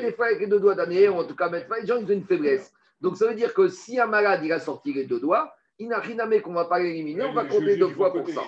des 0.00 0.12
fois 0.12 0.26
avec 0.26 0.40
les 0.40 0.46
deux 0.46 0.60
doigts 0.60 0.74
d'année, 0.74 1.08
ou 1.08 1.14
en 1.14 1.24
tout 1.24 1.34
cas, 1.36 1.50
les 1.50 1.86
gens, 1.86 1.96
ils 1.96 2.04
ont 2.04 2.08
une 2.08 2.24
faiblesse. 2.24 2.72
Donc 3.00 3.16
ça 3.16 3.26
veut 3.28 3.34
dire 3.34 3.52
que 3.54 3.68
si 3.68 4.00
un 4.00 4.06
malade, 4.06 4.40
il 4.44 4.52
a 4.52 4.58
sorti 4.58 4.92
les 4.92 5.04
deux 5.04 5.20
doigts, 5.20 5.54
il 5.78 5.88
n'a 5.88 5.98
rien 6.00 6.18
à 6.18 6.26
mettre 6.26 6.42
qu'on 6.42 6.50
ne 6.50 6.56
va 6.56 6.64
pas 6.64 6.78
l'éliminer, 6.80 7.24
on 7.24 7.32
va 7.32 7.44
compter 7.44 7.76
deux 7.76 7.88
fois 7.90 8.12
pour 8.12 8.28
ça. 8.28 8.42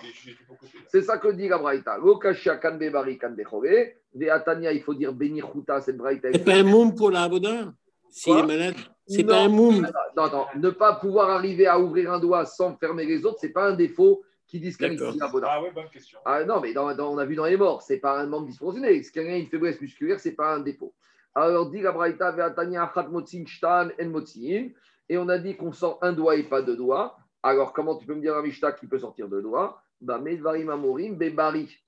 C'est 0.88 1.02
ça 1.02 1.18
que 1.18 1.28
dit 1.28 1.48
la 1.48 1.58
Braïta. 1.58 1.96
Lokasha 1.98 2.56
kanbe 2.56 2.90
bari 2.90 3.18
kanbe 3.18 3.40
chove. 3.48 3.68
Ve'atania, 4.14 4.72
il 4.72 4.82
faut 4.82 4.94
dire 4.94 5.12
benichuta, 5.12 5.80
cette 5.80 5.96
Braïta. 5.96 6.28
C'est 6.32 6.44
pas 6.44 6.54
un 6.54 6.64
moum 6.64 6.94
pour 6.94 7.10
la 7.10 7.22
Aboda 7.24 7.72
S'il 8.08 8.36
est 8.36 8.42
malade 8.42 8.74
C'est 9.06 9.22
pas 9.24 9.38
un 9.42 9.48
moum. 9.48 9.86
Non, 10.16 10.28
non, 10.30 10.46
ne 10.56 10.70
pas 10.70 10.94
pouvoir 10.94 11.30
arriver 11.30 11.66
à 11.68 11.78
ouvrir 11.78 12.12
un 12.12 12.18
doigt 12.18 12.44
sans 12.44 12.76
fermer 12.76 13.04
les 13.06 13.24
autres, 13.24 13.38
c'est 13.40 13.50
pas 13.52 13.68
un 13.68 13.74
défaut 13.74 14.22
qui 14.48 14.58
disqualifie 14.58 15.16
la 15.16 15.28
Boda. 15.28 15.46
Ah 15.48 15.62
ouais, 15.62 15.70
bonne 15.70 15.88
question. 15.92 16.18
Ah 16.24 16.42
non, 16.42 16.60
mais 16.60 16.72
dans- 16.72 16.92
dans- 16.96 17.12
on 17.12 17.18
a 17.18 17.24
vu 17.24 17.36
dans 17.36 17.44
les 17.44 17.56
morts, 17.56 17.82
c'est 17.82 17.98
pas 17.98 18.18
un 18.18 18.26
membre 18.26 18.48
disproportionné. 18.48 19.00
Si 19.04 19.12
quelqu'un 19.12 19.34
a 19.34 19.36
une 19.36 19.46
faiblesse 19.46 19.80
musculaire, 19.80 20.18
c'est 20.18 20.32
pas 20.32 20.54
un 20.56 20.58
défaut. 20.60 20.92
Alors, 21.36 21.70
dit 21.70 21.80
la 21.80 21.92
Braïta, 21.92 22.32
Ve'atania 22.32 22.82
achat 22.82 23.06
motzin 23.08 23.44
shtan 23.46 23.90
en 24.02 24.06
motzin. 24.06 24.70
Et 25.08 25.18
on 25.18 25.28
a 25.28 25.38
dit 25.38 25.56
qu'on 25.56 25.72
sort 25.72 25.98
un 26.02 26.12
doigt 26.12 26.34
et 26.36 26.42
pas 26.44 26.62
deux 26.62 26.76
doigts. 26.76 27.16
Alors, 27.42 27.72
comment 27.72 27.96
tu 27.96 28.06
peux 28.06 28.14
me 28.14 28.20
dire 28.20 28.36
un 28.36 28.42
Mishnah 28.42 28.72
qui 28.72 28.86
peut 28.86 28.98
sortir 28.98 29.28
deux 29.28 29.42
doigts 29.42 29.82
bah. 30.00 30.22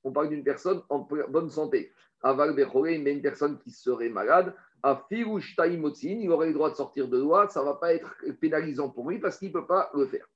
On 0.05 0.13
parle 0.13 0.29
d'une 0.29 0.45
personne 0.45 0.83
en 0.89 1.09
bonne 1.29 1.51
santé. 1.51 1.93
Aval 2.23 2.55
mais 2.55 3.13
une 3.13 3.23
personne 3.23 3.59
qui 3.59 3.71
serait 3.71 4.11
malade. 4.11 4.55
Motzin, 4.85 6.19
il 6.21 6.31
aurait 6.31 6.49
le 6.49 6.53
droit 6.53 6.71
de 6.71 6.77
sortir 6.77 7.09
deux 7.09 7.21
doigts. 7.21 7.49
Ça 7.49 7.61
ne 7.61 7.67
va 7.67 7.75
pas 7.75 7.95
être 7.95 8.15
pénalisant 8.41 8.91
pour 8.91 9.09
lui 9.09 9.19
parce 9.19 9.39
qu'il 9.39 9.49
ne 9.49 9.55
peut 9.55 9.67
pas 9.67 9.91
le 9.95 10.07
faire. 10.07 10.27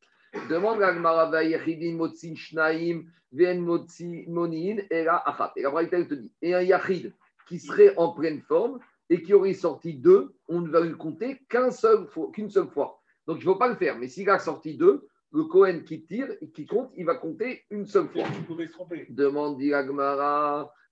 Demande 0.49 0.79
Vayachidin 0.79 1.95
motzin 1.95 2.35
shnaim, 2.35 3.05
ven 3.33 3.61
monin, 3.61 4.77
et 4.91 5.05
la 5.05 5.17
achat. 5.17 5.53
Et 5.57 5.63
la 5.63 5.87
te 5.87 6.15
dit, 6.15 6.33
et 6.43 6.55
un 6.55 6.63
yachid 6.63 7.13
qui 7.49 7.59
serait 7.59 7.95
en 7.97 8.13
pleine 8.13 8.41
forme 8.43 8.81
et 9.09 9.23
qui 9.23 9.35
aurait 9.35 9.55
sorti 9.55 9.95
deux, 9.95 10.35
on 10.49 10.61
ne 10.61 10.69
va 10.69 10.81
le 10.81 10.97
compter 10.97 11.41
qu'une 11.49 12.51
seule 12.51 12.69
fois. 12.69 12.96
Donc, 13.27 13.39
il 13.39 13.47
ne 13.47 13.53
faut 13.53 13.59
pas 13.59 13.69
le 13.69 13.77
faire. 13.77 13.99
Mais 13.99 14.09
s'il 14.09 14.29
a 14.31 14.39
sorti 14.39 14.77
deux, 14.77 15.07
le 15.33 15.45
Cohen 15.45 15.81
qui 15.85 16.05
tire 16.05 16.29
qui 16.55 16.67
compte, 16.67 16.91
il 16.97 17.05
va 17.05 17.17
compter 17.17 17.65
une 17.71 17.87
seule 17.87 18.09
fois. 18.09 18.25
Vous 18.25 18.43
pouvez 18.43 18.69
se 18.69 18.73
tromper. 18.73 19.07
Demande 19.11 19.59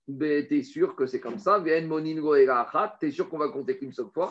t'es 0.07 0.63
sûr 0.63 0.95
que 0.95 1.05
c'est 1.05 1.19
comme 1.19 1.39
ça? 1.39 1.59
Achat, 1.59 2.97
t'es 2.99 3.11
sûr 3.11 3.29
qu'on 3.29 3.37
va 3.37 3.49
compter 3.49 3.77
qu'une 3.77 3.93
seule 3.93 4.11
fois? 4.13 4.29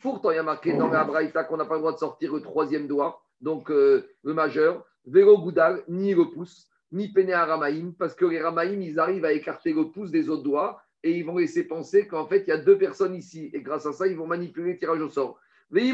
Pourtant, 0.00 0.30
il 0.30 0.36
y 0.36 0.38
a 0.38 0.42
marqué 0.42 0.74
dans 0.74 0.88
la 0.88 1.04
Braïta 1.04 1.44
qu'on 1.44 1.56
n'a 1.56 1.64
pas 1.64 1.74
le 1.74 1.80
droit 1.80 1.92
de 1.92 1.98
sortir 1.98 2.32
le 2.32 2.40
troisième 2.40 2.86
doigt, 2.86 3.20
donc 3.40 3.70
euh, 3.70 4.08
le 4.22 4.32
majeur, 4.32 4.84
vélo 5.06 5.38
goudal, 5.38 5.82
ni 5.88 6.14
le 6.14 6.30
pouce. 6.30 6.68
pene 6.92 7.32
à 7.32 7.44
Ramaïm, 7.44 7.94
parce 7.94 8.14
que 8.14 8.24
les 8.24 8.40
Ramaïm, 8.40 8.80
ils 8.80 8.98
arrivent 8.98 9.24
à 9.24 9.32
écarter 9.32 9.72
le 9.72 9.90
pouce 9.90 10.10
des 10.10 10.28
autres 10.28 10.44
doigts 10.44 10.80
et 11.02 11.16
ils 11.18 11.24
vont 11.24 11.38
laisser 11.38 11.64
penser 11.64 12.06
qu'en 12.06 12.26
fait, 12.26 12.44
il 12.46 12.48
y 12.48 12.52
a 12.52 12.58
deux 12.58 12.78
personnes 12.78 13.14
ici. 13.14 13.50
Et 13.52 13.60
grâce 13.60 13.86
à 13.86 13.92
ça, 13.92 14.06
ils 14.06 14.16
vont 14.16 14.26
manipuler 14.26 14.72
le 14.72 14.78
tirage 14.78 15.00
au 15.00 15.08
sort. 15.08 15.38
Et 15.70 15.92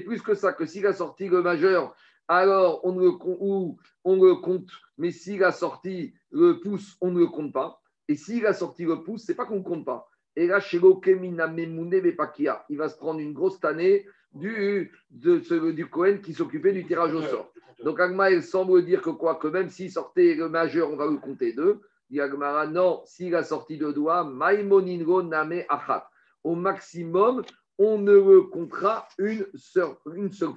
plus 0.00 0.22
que 0.22 0.34
ça, 0.34 0.52
que 0.52 0.66
s'il 0.66 0.86
a 0.86 0.92
sorti 0.92 1.28
le 1.28 1.42
majeur, 1.42 1.94
alors 2.28 2.80
on, 2.84 2.96
le, 2.96 3.10
ou 3.24 3.78
on 4.04 4.22
le 4.22 4.36
compte, 4.36 4.70
mais 4.98 5.10
s'il 5.10 5.42
a 5.42 5.50
sorti 5.52 6.14
le 6.30 6.60
pouce, 6.60 6.96
on 7.00 7.10
ne 7.10 7.20
le 7.20 7.26
compte 7.26 7.52
pas. 7.52 7.82
Et 8.08 8.16
s'il 8.16 8.46
a 8.46 8.52
sorti 8.52 8.84
le 8.84 9.02
pouce, 9.02 9.24
c'est 9.24 9.34
pas 9.34 9.46
qu'on 9.46 9.58
ne 9.58 9.64
compte 9.64 9.84
pas. 9.84 10.08
Et 10.36 10.46
là, 10.46 10.60
chez 10.60 10.78
il 10.78 12.76
va 12.76 12.88
se 12.88 12.96
prendre 12.96 13.18
une 13.20 13.32
grosse 13.32 13.58
tannée 13.60 14.06
du, 14.32 14.92
de, 15.10 15.70
du 15.72 15.90
Cohen 15.90 16.18
qui 16.22 16.34
s'occupait 16.34 16.72
du 16.72 16.86
tirage 16.86 17.14
au 17.14 17.22
sort. 17.22 17.52
Donc 17.84 17.98
Agma, 17.98 18.40
semble 18.42 18.84
dire 18.84 19.02
que 19.02 19.10
quoi 19.10 19.34
Que 19.36 19.48
même 19.48 19.68
s'il 19.68 19.90
sortait 19.90 20.34
le 20.34 20.48
majeur, 20.48 20.92
on 20.92 20.96
va 20.96 21.06
le 21.06 21.16
compter 21.16 21.52
deux. 21.52 21.80
Dit 22.10 22.20
Agmara, 22.20 22.66
non, 22.66 23.02
s'il 23.06 23.34
a 23.36 23.44
sorti 23.44 23.78
deux 23.78 23.92
doigts, 23.92 24.24
Maimoningo 24.24 25.22
Name 25.22 25.62
Achat. 25.68 26.10
Au 26.42 26.56
maximum, 26.56 27.42
on 27.78 27.98
ne 27.98 28.12
le 28.12 28.42
comptera 28.42 29.06
une 29.18 29.46
seule, 29.54 29.94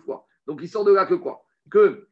fois. 0.03 0.25
Donc 0.47 0.59
il 0.63 0.67
sort 0.67 0.83
de 0.83 0.91
là 0.91 1.05
que 1.05 1.13
quoi? 1.13 1.45
Que 1.69 2.07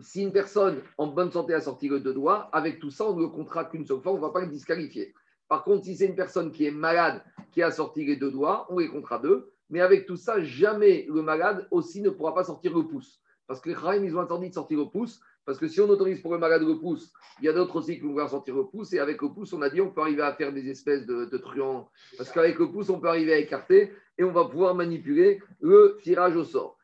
si 0.00 0.22
une 0.22 0.32
personne 0.32 0.80
en 0.96 1.08
bonne 1.08 1.32
santé 1.32 1.54
a 1.54 1.60
sorti 1.60 1.88
le 1.88 1.98
deux 1.98 2.14
doigts, 2.14 2.48
avec 2.52 2.78
tout 2.78 2.90
ça, 2.90 3.04
on 3.06 3.16
ne 3.16 3.22
le 3.22 3.28
comptera 3.28 3.64
qu'une 3.64 3.84
seule 3.84 4.00
fois, 4.00 4.12
on 4.12 4.16
ne 4.16 4.20
va 4.20 4.30
pas 4.30 4.42
le 4.42 4.46
disqualifier. 4.46 5.12
Par 5.48 5.64
contre, 5.64 5.84
si 5.84 5.96
c'est 5.96 6.06
une 6.06 6.14
personne 6.14 6.52
qui 6.52 6.64
est 6.66 6.70
malade, 6.70 7.22
qui 7.50 7.62
a 7.62 7.72
sorti 7.72 8.04
les 8.04 8.16
deux 8.16 8.30
doigts, 8.30 8.66
on 8.70 8.78
les 8.78 8.88
comptera 8.88 9.18
deux. 9.18 9.52
Mais 9.70 9.80
avec 9.80 10.06
tout 10.06 10.16
ça, 10.16 10.40
jamais 10.40 11.06
le 11.10 11.22
malade 11.22 11.66
aussi 11.72 12.00
ne 12.00 12.10
pourra 12.10 12.32
pas 12.32 12.44
sortir 12.44 12.76
le 12.76 12.86
pouce. 12.86 13.20
Parce 13.48 13.60
que 13.60 13.70
les 13.70 13.74
Khaïm, 13.74 14.04
ils 14.04 14.16
ont 14.16 14.20
interdit 14.20 14.50
de 14.50 14.54
sortir 14.54 14.78
le 14.78 14.88
pouce. 14.88 15.20
Parce 15.48 15.58
que 15.58 15.66
si 15.66 15.80
on 15.80 15.88
autorise 15.88 16.20
pour 16.20 16.34
le 16.34 16.38
malade 16.38 16.60
le 16.60 16.78
pouce, 16.78 17.10
il 17.40 17.46
y 17.46 17.48
a 17.48 17.54
d'autres 17.54 17.76
aussi 17.76 17.94
qui 17.94 18.02
vont 18.02 18.10
vouloir 18.10 18.28
sortir 18.28 18.54
le 18.54 18.64
pouce. 18.64 18.92
Et 18.92 18.98
avec 18.98 19.22
le 19.22 19.30
pouce, 19.30 19.50
on 19.54 19.62
a 19.62 19.70
dit 19.70 19.80
on 19.80 19.88
peut 19.88 20.02
arriver 20.02 20.20
à 20.20 20.34
faire 20.34 20.52
des 20.52 20.68
espèces 20.68 21.06
de, 21.06 21.24
de 21.24 21.38
truands. 21.38 21.88
Parce 22.18 22.30
qu'avec 22.30 22.58
le 22.58 22.70
pouce, 22.70 22.90
on 22.90 23.00
peut 23.00 23.08
arriver 23.08 23.32
à 23.32 23.38
écarter 23.38 23.94
et 24.18 24.24
on 24.24 24.30
va 24.30 24.44
pouvoir 24.44 24.74
manipuler 24.74 25.40
le 25.62 25.98
tirage 26.02 26.36
au 26.36 26.44
sort. 26.44 26.76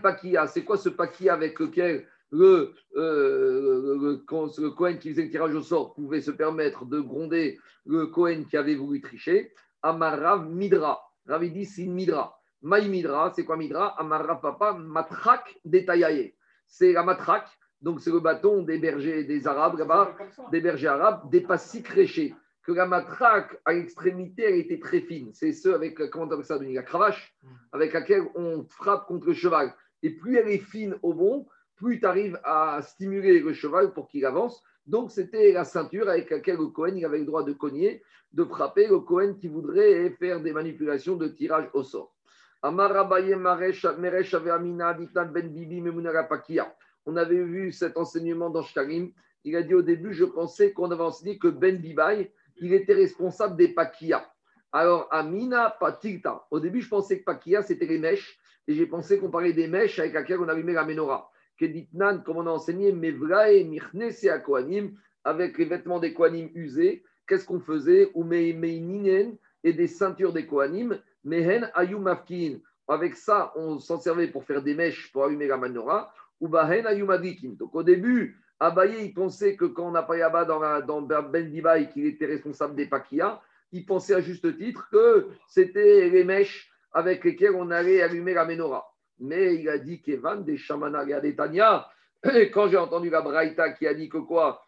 Pakia, 0.00 0.46
c'est 0.46 0.62
quoi 0.62 0.76
ce 0.76 0.88
pakia 0.88 1.34
avec 1.34 1.58
lequel 1.58 2.06
le, 2.30 2.74
euh, 2.94 4.18
Cohen 4.28 4.96
qui 5.00 5.10
faisait 5.10 5.24
le 5.24 5.30
tirage 5.30 5.56
au 5.56 5.62
sort 5.62 5.94
pouvait 5.94 6.20
se 6.20 6.30
permettre 6.30 6.84
de 6.84 7.00
gronder 7.00 7.58
le 7.86 8.06
Cohen 8.06 8.44
qui 8.48 8.56
avait 8.56 8.76
voulu 8.76 9.00
tricher? 9.00 9.52
Amarav 9.82 10.48
Midra. 10.48 11.00
Rav 11.26 11.44
dit 11.44 11.64
c'est 11.64 11.86
Midra. 11.86 12.38
Maï 12.62 12.88
Midra, 12.88 13.32
c'est 13.34 13.44
quoi 13.44 13.56
Midra? 13.56 14.00
Amarav 14.00 14.40
Papa 14.40 14.74
Matrak 14.74 15.58
Detayaye. 15.64 16.36
C'est 16.68 16.92
la 16.92 17.02
matrak, 17.02 17.48
donc 17.82 18.00
c'est 18.00 18.10
le 18.10 18.20
bâton 18.20 18.62
des 18.62 18.78
bergers 18.78 19.24
des 19.24 19.48
Arabes 19.48 19.78
là-bas, 19.78 20.16
des 20.52 20.60
bergers 20.60 20.88
arabes, 20.88 21.28
des 21.30 21.40
pas 21.40 21.58
si 21.58 21.82
créchés 21.82 22.34
que 22.68 22.72
la 22.72 22.86
matraque 22.86 23.58
à 23.64 23.72
l'extrémité, 23.72 24.42
elle 24.42 24.58
était 24.58 24.78
très 24.78 25.00
fine. 25.00 25.30
C'est 25.32 25.54
ce 25.54 25.70
avec, 25.70 25.96
comment 26.10 26.28
on 26.30 26.42
ça, 26.42 26.58
la 26.60 26.82
cravache, 26.82 27.34
avec 27.72 27.94
laquelle 27.94 28.28
on 28.34 28.66
frappe 28.68 29.06
contre 29.06 29.28
le 29.28 29.32
cheval. 29.32 29.74
Et 30.02 30.10
plus 30.10 30.36
elle 30.36 30.50
est 30.50 30.58
fine 30.58 30.94
au 31.02 31.14
bon, 31.14 31.46
plus 31.76 31.98
tu 31.98 32.04
arrives 32.04 32.38
à 32.44 32.82
stimuler 32.82 33.40
le 33.40 33.54
cheval 33.54 33.94
pour 33.94 34.06
qu'il 34.06 34.26
avance. 34.26 34.62
Donc, 34.84 35.10
c'était 35.10 35.52
la 35.52 35.64
ceinture 35.64 36.10
avec 36.10 36.28
laquelle 36.28 36.58
le 36.58 36.66
Cohen 36.66 36.94
il 36.94 37.06
avait 37.06 37.20
le 37.20 37.24
droit 37.24 37.42
de 37.42 37.54
cogner, 37.54 38.02
de 38.32 38.44
frapper 38.44 38.86
le 38.86 38.98
Cohen 38.98 39.36
qui 39.40 39.48
voudrait 39.48 40.10
faire 40.18 40.42
des 40.42 40.52
manipulations 40.52 41.16
de 41.16 41.28
tirage 41.28 41.70
au 41.72 41.82
sort. 41.82 42.14
Ben 42.60 42.72
on 47.06 47.16
avait 47.16 47.44
vu 47.44 47.72
cet 47.72 47.96
enseignement 47.96 48.50
dans 48.50 48.62
Shkarim. 48.62 49.12
Il 49.44 49.54
a 49.54 49.62
dit 49.62 49.74
au 49.74 49.82
début, 49.82 50.12
je 50.12 50.24
pensais 50.24 50.72
qu'on 50.72 50.90
avait 50.90 51.02
enseigné 51.02 51.38
que 51.38 51.46
Ben 51.46 51.76
Bibai, 51.76 52.32
il 52.56 52.74
était 52.74 52.94
responsable 52.94 53.56
des 53.56 53.68
Pakia. 53.68 54.28
Alors, 54.72 55.06
Amina 55.12 55.70
Patilta. 55.78 56.46
Au 56.50 56.58
début, 56.58 56.80
je 56.80 56.88
pensais 56.88 57.20
que 57.20 57.24
Pakia, 57.24 57.62
c'était 57.62 57.86
les 57.86 57.98
mèches. 57.98 58.38
Et 58.66 58.74
j'ai 58.74 58.86
pensé 58.86 59.18
qu'on 59.18 59.30
parlait 59.30 59.52
des 59.52 59.68
mèches 59.68 60.00
avec 60.00 60.14
lesquelles 60.14 60.40
on 60.40 60.48
allumait 60.48 60.72
la 60.72 60.84
menorah. 60.84 61.30
Keditnan, 61.58 62.22
comme 62.24 62.38
on 62.38 62.46
a 62.46 62.50
enseigné, 62.50 62.92
Mevrae, 62.92 63.64
Mirne, 63.64 64.10
c'est 64.10 64.28
avec 65.24 65.58
les 65.58 65.64
vêtements 65.64 66.00
des 66.00 66.14
usés. 66.54 67.04
Qu'est-ce 67.26 67.46
qu'on 67.46 67.60
faisait? 67.60 68.10
Ou 68.14 68.30
et 68.32 69.72
des 69.72 69.86
ceintures 69.86 70.32
des. 70.32 70.46
Mehen 71.24 71.70
Ayumafkin. 71.74 72.58
Avec 72.86 73.16
ça, 73.16 73.52
on 73.56 73.78
s'en 73.78 74.00
servait 74.00 74.28
pour 74.28 74.44
faire 74.44 74.62
des 74.62 74.74
mèches 74.74 75.12
pour 75.12 75.24
allumer 75.24 75.46
la 75.46 75.58
menorah. 75.58 76.12
Ou 76.40 76.48
Bahen 76.48 76.86
Ayumadikin. 76.86 77.50
Donc, 77.58 77.74
au 77.74 77.82
début, 77.82 78.40
Abaye, 78.60 79.06
il 79.06 79.14
pensait 79.14 79.56
que 79.56 79.66
quand 79.66 79.90
on 79.90 79.94
a 79.94 80.02
Payaba 80.02 80.44
dans, 80.44 80.80
dans 80.80 81.02
Ben 81.02 81.50
Dibaï, 81.50 81.90
qu'il 81.90 82.06
était 82.06 82.26
responsable 82.26 82.74
des 82.76 82.86
Pakia, 82.86 83.40
il 83.72 83.84
pensait 83.84 84.14
à 84.14 84.20
juste 84.20 84.56
titre 84.56 84.88
que 84.90 85.28
c'était 85.48 86.08
les 86.08 86.24
mèches 86.24 86.70
avec 86.92 87.24
lesquelles 87.24 87.54
on 87.54 87.70
allait 87.70 88.02
allumer 88.02 88.34
la 88.34 88.44
menorah. 88.44 88.92
Mais 89.20 89.56
il 89.56 89.68
a 89.68 89.78
dit 89.78 90.00
qu'Evan 90.00 90.44
des 90.44 90.56
Shamana 90.56 91.04
des 91.20 91.34
Tanya, 91.34 91.88
quand 92.52 92.68
j'ai 92.68 92.76
entendu 92.76 93.10
la 93.10 93.20
Braïta 93.20 93.70
qui 93.70 93.86
a 93.86 93.94
dit 93.94 94.08
que 94.08 94.18
quoi 94.18 94.62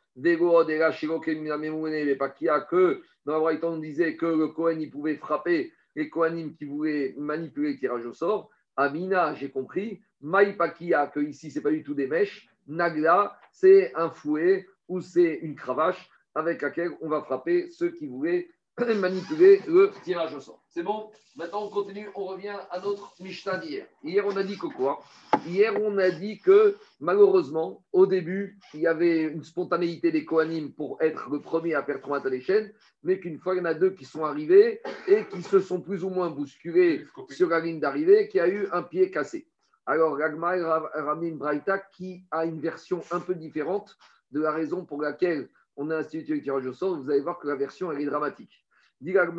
que 2.71 3.01
dans 3.25 3.33
la 3.33 3.39
Braïta 3.39 3.67
on 3.69 3.79
disait 3.79 4.17
que 4.17 4.27
le 4.27 4.49
Kohen 4.49 4.81
il 4.81 4.91
pouvait 4.91 5.17
frapper 5.17 5.73
les 5.97 6.09
Kohanim 6.09 6.55
qui 6.55 6.65
voulaient 6.65 7.15
manipuler 7.17 7.73
le 7.73 7.79
tirage 7.79 8.07
au 8.07 8.13
sort. 8.13 8.51
Amina, 8.77 9.35
j'ai 9.35 9.51
compris. 9.51 10.01
Maïpakia, 10.21 11.07
que 11.09 11.21
ici 11.21 11.51
c'est 11.51 11.61
pas 11.61 11.71
du 11.71 11.83
tout 11.83 11.95
des 11.95 12.07
mèches. 12.07 12.49
Nagla, 12.67 13.37
c'est 13.53 13.93
un 13.97 14.11
fouet 14.11 14.67
ou 14.89 15.01
c'est 15.01 15.39
une 15.43 15.55
cravache 15.55 16.09
avec 16.35 16.63
laquelle 16.63 16.93
on 17.01 17.09
va 17.09 17.23
frapper 17.23 17.71
ceux 17.71 17.91
qui 17.91 18.07
voulaient 18.07 18.49
manipuler 18.95 19.61
le 19.67 19.93
tirage 20.03 20.35
au 20.35 20.41
sort. 20.41 20.63
C'est 20.69 20.83
bon 20.83 21.11
Maintenant, 21.37 21.65
on 21.65 21.71
continue, 21.71 22.09
on 22.17 22.25
revient 22.25 22.57
à 22.71 22.81
notre 22.81 23.15
Mishnah 23.21 23.59
d'hier. 23.59 23.87
Hier, 24.03 24.27
on 24.27 24.37
a 24.37 24.43
dit 24.43 24.59
que 24.59 24.67
quoi? 24.67 25.01
Hier, 25.47 25.73
on 25.81 25.97
a 25.97 26.11
dit 26.11 26.41
que 26.41 26.77
malheureusement, 26.99 27.85
au 27.93 28.05
début, 28.05 28.59
il 28.75 28.81
y 28.81 28.89
avait 28.89 29.23
une 29.23 29.45
spontanéité 29.45 30.11
des 30.11 30.25
Kohanim 30.25 30.73
pour 30.73 31.01
être 31.01 31.31
le 31.31 31.41
premier 31.41 31.75
à 31.75 31.85
faire 31.85 32.01
trois 32.01 32.21
chaînes, 32.41 32.73
mais 33.05 33.21
qu'une 33.21 33.39
fois, 33.39 33.55
il 33.55 33.59
y 33.59 33.61
en 33.61 33.67
a 33.67 33.75
deux 33.75 33.91
qui 33.91 34.05
sont 34.05 34.25
arrivés 34.25 34.81
et 35.07 35.25
qui 35.27 35.43
se 35.43 35.61
sont 35.61 35.81
plus 35.81 36.03
ou 36.03 36.11
moins 36.11 36.31
bousculés 36.31 37.07
sur 37.31 37.49
la 37.49 37.61
ligne 37.61 37.79
d'arrivée, 37.79 38.29
qui 38.29 38.41
a 38.41 38.49
eu 38.49 38.67
un 38.73 38.83
pied 38.83 39.11
cassé. 39.11 39.47
Alors, 39.87 40.19
Ragma 40.19 40.57
ramène 40.95 41.39
Braïta 41.39 41.79
qui 41.79 42.25
a 42.33 42.45
une 42.45 42.61
version 42.61 43.03
un 43.13 43.21
peu 43.21 43.35
différente 43.37 43.97
de 44.33 44.41
la 44.41 44.51
raison 44.51 44.85
pour 44.85 45.01
laquelle 45.01 45.49
on 45.77 45.91
a 45.91 45.97
institué 45.99 46.35
le 46.35 46.43
tirage 46.43 46.67
au 46.67 46.75
sort. 46.75 46.97
Vous 46.97 47.11
allez 47.11 47.21
voir 47.21 47.39
que 47.39 47.49
la 47.49 47.55
version, 47.55 47.91
elle 47.93 48.03
est 48.03 48.07
dramatique. 48.07 48.65
La 49.03 49.31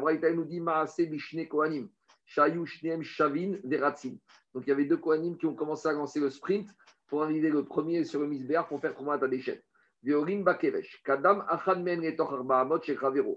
Braïta 0.00 0.32
nous 0.32 0.44
dit 0.44 0.60
Maase 0.60 1.00
Bishne 1.00 1.46
Kohanim. 1.46 1.88
Shayushnem 2.26 3.02
Shavin 3.02 3.58
Veratzin. 3.64 4.16
Donc 4.52 4.64
il 4.66 4.70
y 4.70 4.72
avait 4.72 4.84
deux 4.86 4.96
Kohanim 4.96 5.36
qui 5.36 5.46
ont 5.46 5.54
commencé 5.54 5.88
à 5.88 5.92
lancer 5.92 6.20
le 6.20 6.30
sprint 6.30 6.68
pour 7.06 7.22
arriver 7.22 7.48
le 7.48 7.64
premier 7.64 8.04
sur 8.04 8.20
le 8.20 8.26
Misber 8.26 8.62
pour 8.68 8.80
faire 8.80 8.92
Tromat 8.92 9.18
à 9.22 9.28
déchets. 9.28 9.62
Viorim 10.02 10.42
Bakevesh. 10.42 11.02
Kadam 11.04 11.44
Achan 11.48 11.80
Men 11.80 12.02
Il 12.02 12.14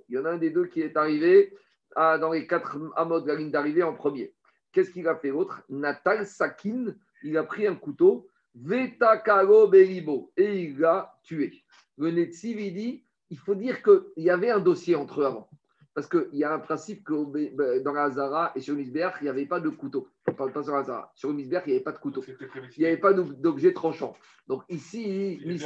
y 0.10 0.18
en 0.18 0.26
a 0.26 0.32
un 0.32 0.38
des 0.38 0.50
deux 0.50 0.66
qui 0.66 0.82
est 0.82 0.98
arrivé 0.98 1.54
dans 1.96 2.32
les 2.32 2.48
quatre 2.48 2.78
amots 2.96 3.22
de 3.22 3.28
la 3.28 3.36
ligne 3.36 3.52
d'arrivée 3.52 3.84
en 3.84 3.94
premier. 3.94 4.34
Qu'est-ce 4.72 4.92
qu'il 4.92 5.08
a 5.08 5.16
fait 5.16 5.30
l'autre? 5.30 5.62
Natal 5.70 6.26
Sakin, 6.26 6.96
il 7.24 7.38
a 7.38 7.44
pris 7.44 7.68
un 7.68 7.76
couteau, 7.76 8.28
Vetakaro 8.56 9.68
Beribo, 9.68 10.32
et 10.38 10.64
il 10.64 10.80
l'a 10.80 11.14
tué. 11.24 11.64
Le 12.02 12.12
Netziv, 12.12 12.60
il 12.60 12.74
dit 12.74 13.04
il 13.30 13.38
faut 13.38 13.56
dire 13.56 13.82
qu'il 13.82 14.24
y 14.24 14.30
avait 14.30 14.50
un 14.50 14.60
dossier 14.60 14.96
entre 14.96 15.22
eux 15.22 15.26
avant. 15.26 15.50
Parce 15.94 16.08
qu'il 16.08 16.30
y 16.34 16.44
a 16.44 16.54
un 16.54 16.60
principe 16.60 17.04
que 17.04 17.80
dans 17.80 17.94
la 17.94 18.04
Hazara 18.04 18.52
et 18.56 18.62
sur 18.62 18.74
le 18.74 18.80
Misber, 18.80 19.10
il 19.20 19.24
n'y 19.26 19.30
avait 19.30 19.46
pas 19.46 19.60
de 19.60 19.70
couteau. 19.70 20.08
Pas, 20.26 20.48
pas 20.48 20.64
sur 20.64 20.74
la 20.74 21.12
Sur 21.16 21.30
le 21.30 21.36
Misber, 21.36 21.60
il 21.66 21.70
n'y 21.70 21.76
avait 21.76 21.84
pas 21.84 21.92
de 21.92 21.98
couteau. 21.98 22.24
Il 22.78 22.80
n'y 22.80 22.86
avait 22.86 22.98
pas 22.98 23.14
d'objet 23.14 23.74
tranchant. 23.74 24.16
Donc 24.48 24.64
ici, 24.70 25.40
il, 25.44 25.62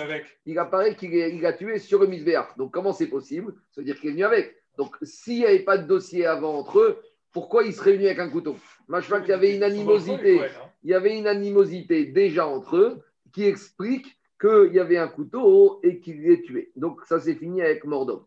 il 0.45 0.59
apparaît 0.59 0.95
qu'il 0.95 1.45
a 1.45 1.53
tué 1.53 1.79
sur 1.79 1.99
le 1.99 2.07
Misber. 2.07 2.41
Donc 2.57 2.73
comment 2.73 2.91
c'est 2.91 3.07
possible? 3.07 3.53
Ça 3.71 3.81
veut 3.81 3.85
dire 3.85 3.99
qu'il 3.99 4.09
est 4.09 4.13
venu 4.13 4.23
avec. 4.23 4.55
Donc, 4.77 4.97
s'il 5.03 5.39
n'y 5.39 5.45
avait 5.45 5.59
pas 5.59 5.77
de 5.77 5.87
dossier 5.87 6.25
avant 6.25 6.57
entre 6.57 6.79
eux, 6.79 7.01
pourquoi 7.31 7.63
ils 7.63 7.73
seraient 7.73 7.93
venus 7.93 8.07
avec 8.07 8.19
un 8.19 8.29
couteau? 8.29 8.57
Crois 8.87 9.21
qu'il 9.21 9.29
y 9.29 9.33
avait 9.33 9.55
une 9.55 9.63
animosité. 9.63 10.41
Il 10.83 10.89
y 10.89 10.93
avait 10.93 11.17
une 11.17 11.27
animosité 11.27 12.05
déjà 12.05 12.45
entre 12.45 12.75
eux 12.77 13.01
qui 13.31 13.45
explique 13.45 14.17
qu'il 14.45 14.73
y 14.73 14.79
avait 14.79 14.97
un 14.97 15.07
couteau 15.07 15.79
et 15.83 15.99
qu'il 15.99 16.21
les 16.21 16.41
tué. 16.41 16.71
Donc, 16.75 17.01
ça 17.05 17.19
s'est 17.19 17.35
fini 17.35 17.61
avec 17.61 17.85
Mordom. 17.85 18.25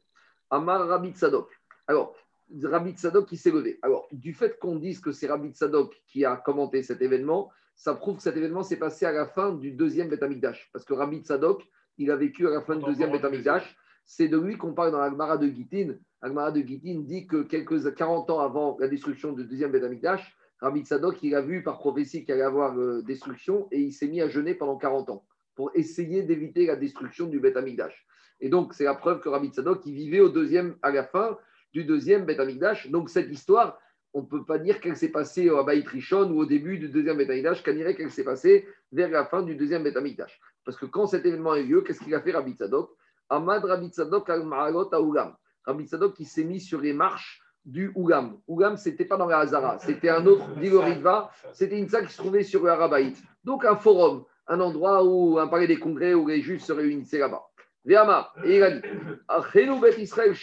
Amar 0.50 0.86
Rabbi 0.88 1.12
Sadok. 1.14 1.48
Alors, 1.86 2.14
Rabbi 2.62 2.96
Sadok 2.96 3.28
qui 3.28 3.36
s'est 3.36 3.50
levé. 3.50 3.78
Alors, 3.82 4.08
du 4.12 4.32
fait 4.32 4.58
qu'on 4.58 4.76
dise 4.76 5.00
que 5.00 5.12
c'est 5.12 5.28
Rabbi 5.28 5.54
Sadok 5.54 5.94
qui 6.06 6.24
a 6.24 6.36
commenté 6.36 6.82
cet 6.82 7.02
événement, 7.02 7.50
ça 7.76 7.94
prouve 7.94 8.16
que 8.16 8.22
cet 8.22 8.36
événement 8.36 8.62
s'est 8.62 8.78
passé 8.78 9.06
à 9.06 9.12
la 9.12 9.26
fin 9.26 9.52
du 9.52 9.72
deuxième 9.72 10.08
Betamikdash. 10.08 10.70
Parce 10.72 10.84
que 10.84 10.94
Rabbi 10.94 11.22
Sadok, 11.24 11.62
il 11.98 12.10
a 12.10 12.16
vécu 12.16 12.46
à 12.46 12.50
la 12.50 12.62
fin 12.62 12.76
du 12.76 12.84
deuxième 12.84 13.12
Betamikdash 13.12 13.76
c'est 14.08 14.28
de 14.28 14.38
lui 14.38 14.56
qu'on 14.56 14.72
parle 14.72 14.90
dans 14.90 15.00
l'Agmara 15.00 15.36
de 15.36 15.46
Gitin. 15.48 15.94
L'Agmara 16.22 16.50
de 16.50 16.62
Gitin 16.62 17.00
dit 17.00 17.26
que 17.26 17.42
quelques 17.42 17.94
40 17.94 18.30
ans 18.30 18.40
avant 18.40 18.78
la 18.80 18.88
destruction 18.88 19.32
du 19.32 19.44
deuxième 19.44 19.70
Beth 19.70 19.84
Amikdash, 19.84 20.34
Rabbi 20.60 20.80
Tzadok, 20.80 21.22
il 21.22 21.34
a 21.34 21.42
vu 21.42 21.62
par 21.62 21.78
prophétie 21.78 22.24
qu'il 22.24 22.32
allait 22.32 22.42
y 22.42 22.46
avoir 22.46 22.76
euh, 22.78 23.02
destruction 23.02 23.68
et 23.70 23.80
il 23.80 23.92
s'est 23.92 24.08
mis 24.08 24.22
à 24.22 24.28
jeûner 24.28 24.54
pendant 24.54 24.78
40 24.78 25.10
ans 25.10 25.24
pour 25.58 25.72
essayer 25.74 26.22
d'éviter 26.22 26.66
la 26.66 26.76
destruction 26.76 27.26
du 27.26 27.40
Beth 27.40 27.56
Amikdash. 27.56 28.06
Et 28.38 28.48
donc, 28.48 28.74
c'est 28.74 28.84
la 28.84 28.94
preuve 28.94 29.18
que 29.18 29.28
Rabbi 29.28 29.48
Tzadok, 29.48 29.84
il 29.86 29.92
vivait 29.92 30.20
au 30.20 30.28
deuxième, 30.28 30.76
à 30.82 30.92
la 30.92 31.02
fin 31.02 31.36
du 31.72 31.82
deuxième 31.82 32.24
Beth 32.26 32.38
Amikdash. 32.38 32.88
Donc, 32.92 33.10
cette 33.10 33.28
histoire, 33.28 33.76
on 34.14 34.22
ne 34.22 34.26
peut 34.28 34.44
pas 34.44 34.58
dire 34.58 34.80
qu'elle 34.80 34.94
s'est 34.94 35.08
passée 35.08 35.50
à 35.50 35.64
Baït 35.64 35.84
Rishon 35.88 36.30
ou 36.30 36.42
au 36.42 36.46
début 36.46 36.78
du 36.78 36.88
deuxième 36.88 37.16
Beth 37.16 37.30
Amikdash, 37.30 37.64
qu'on 37.64 37.72
dirait 37.72 37.96
qu'elle 37.96 38.12
s'est 38.12 38.22
passée 38.22 38.68
vers 38.92 39.10
la 39.10 39.24
fin 39.24 39.42
du 39.42 39.56
deuxième 39.56 39.82
Beth 39.82 39.96
Amikdash. 39.96 40.40
Parce 40.64 40.76
que 40.76 40.86
quand 40.86 41.08
cet 41.08 41.26
événement 41.26 41.50
a 41.50 41.58
eu 41.58 41.66
lieu, 41.66 41.80
qu'est-ce 41.80 42.04
qu'il 42.04 42.14
a 42.14 42.20
fait 42.20 42.30
Rabbi 42.30 42.52
Tzadok? 42.52 42.90
Ahmad 43.28 43.64
Rabbi 43.64 43.88
Tzadok 43.88 44.30
al-Ma'alot 44.30 44.94
Oulam. 44.94 45.34
Rabbi 45.64 45.88
Tzadok 45.88 46.14
qui 46.14 46.24
s'est 46.24 46.44
mis 46.44 46.60
sur 46.60 46.80
les 46.80 46.92
marches 46.92 47.42
du 47.64 47.90
Ougam. 47.96 48.38
Ougam, 48.46 48.76
ce 48.76 48.90
n'était 48.90 49.06
pas 49.06 49.16
dans 49.16 49.26
la 49.26 49.40
Hazara, 49.40 49.80
c'était 49.80 50.08
un 50.08 50.24
autre 50.24 50.54
Digoridva, 50.60 51.32
c'était 51.52 51.78
une 51.78 51.88
salle 51.88 52.06
qui 52.06 52.12
se 52.12 52.18
trouvait 52.18 52.44
sur 52.44 52.62
le 52.62 52.70
Harabaït. 52.70 53.20
Donc 53.42 53.64
un 53.64 53.74
forum, 53.74 54.24
un 54.48 54.60
endroit 54.60 55.04
où 55.04 55.38
un 55.38 55.46
palais 55.46 55.66
des 55.66 55.78
congrès 55.78 56.14
où 56.14 56.26
les 56.26 56.40
juifs 56.40 56.64
se 56.64 56.72
réunissaient 56.72 57.18
là-bas. 57.18 57.44
Véama, 57.84 58.32
il 58.44 58.62
a 58.62 58.70
dit 58.70 60.02
Israël. 60.02 60.34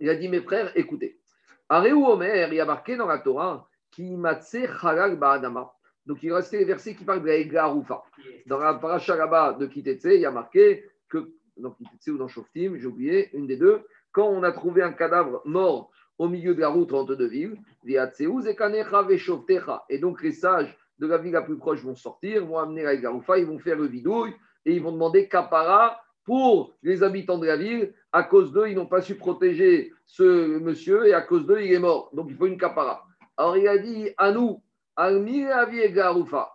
Il 0.00 0.08
a 0.08 0.14
dit 0.14 0.28
mes 0.28 0.40
frères, 0.40 0.72
écoutez. 0.76 1.20
Omer, 1.70 2.48
il 2.52 2.56
y 2.56 2.60
a 2.60 2.64
marqué 2.64 2.96
dans 2.96 3.06
la 3.06 3.18
Torah 3.18 3.68
qui 3.90 4.16
Halal 4.82 5.16
Ba'adama. 5.16 5.72
Donc 6.06 6.22
il 6.22 6.32
reste 6.32 6.52
les 6.52 6.64
versets 6.64 6.94
qui 6.94 7.04
parlent 7.04 7.22
de 7.22 7.52
la 7.52 7.66
Roufa. 7.66 8.02
Dans 8.46 8.58
la 8.58 8.74
paracha 8.74 9.16
là-bas 9.16 9.54
de 9.54 9.66
Kitetse, 9.66 10.04
il 10.04 10.20
y 10.20 10.26
a 10.26 10.30
marqué 10.30 10.84
que, 11.08 11.32
dans 11.56 11.70
Kitetse 11.70 12.08
ou 12.08 12.18
dans 12.18 12.28
Shoftim, 12.28 12.76
j'ai 12.76 12.86
oublié, 12.86 13.30
une 13.36 13.46
des 13.46 13.56
deux, 13.56 13.82
quand 14.12 14.28
on 14.28 14.42
a 14.42 14.52
trouvé 14.52 14.82
un 14.82 14.92
cadavre 14.92 15.40
mort 15.44 15.90
au 16.18 16.28
milieu 16.28 16.54
de 16.54 16.60
la 16.60 16.68
route 16.68 16.92
entre 16.92 17.14
deux 17.14 17.26
villes. 17.26 17.56
Et 19.88 19.98
donc 19.98 20.22
les 20.22 20.32
sages 20.32 20.76
de 21.04 21.10
la 21.10 21.18
ville 21.18 21.32
la 21.32 21.42
plus 21.42 21.56
proche 21.56 21.82
vont 21.82 21.94
sortir, 21.94 22.44
vont 22.46 22.58
amener 22.58 22.82
la 22.82 22.96
garoufa, 22.96 23.38
ils 23.38 23.46
vont 23.46 23.58
faire 23.58 23.76
le 23.76 23.88
bidouille 23.88 24.34
et 24.64 24.74
ils 24.74 24.82
vont 24.82 24.92
demander 24.92 25.28
capara 25.28 26.00
pour 26.24 26.72
les 26.82 27.02
habitants 27.02 27.38
de 27.38 27.46
la 27.46 27.56
ville. 27.56 27.94
À 28.12 28.22
cause 28.22 28.52
d'eux, 28.52 28.68
ils 28.68 28.76
n'ont 28.76 28.86
pas 28.86 29.02
su 29.02 29.16
protéger 29.16 29.92
ce 30.06 30.58
monsieur 30.58 31.06
et 31.06 31.14
à 31.14 31.20
cause 31.20 31.46
d'eux, 31.46 31.60
il 31.60 31.72
est 31.72 31.78
mort. 31.78 32.10
Donc 32.12 32.26
il 32.30 32.36
faut 32.36 32.46
une 32.46 32.58
capara. 32.58 33.04
Alors 33.36 33.56
il 33.56 33.68
a 33.68 33.78
dit 33.78 34.10
à 34.16 34.32
nous, 34.32 34.62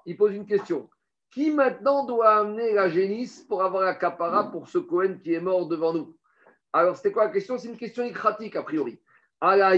il 0.06 0.18
pose 0.18 0.34
une 0.34 0.46
question. 0.46 0.90
Qui 1.32 1.52
maintenant 1.52 2.06
doit 2.06 2.38
amener 2.38 2.74
la 2.74 2.90
génisse 2.90 3.42
pour 3.44 3.62
avoir 3.62 3.84
la 3.84 3.94
capara 3.94 4.50
pour 4.50 4.68
ce 4.70 4.78
Cohen 4.80 5.18
qui 5.24 5.34
est 5.34 5.42
mort 5.42 5.68
devant 5.68 5.94
nous? 5.94 6.16
Alors 6.74 6.96
c'était 6.96 7.12
quoi 7.12 7.26
la 7.26 7.32
question? 7.32 7.58
C'est 7.58 7.68
une 7.68 7.78
question 7.78 8.04
écratique 8.04 8.56
a 8.56 8.64
priori 8.64 9.00
à 9.42 9.56
la 9.56 9.74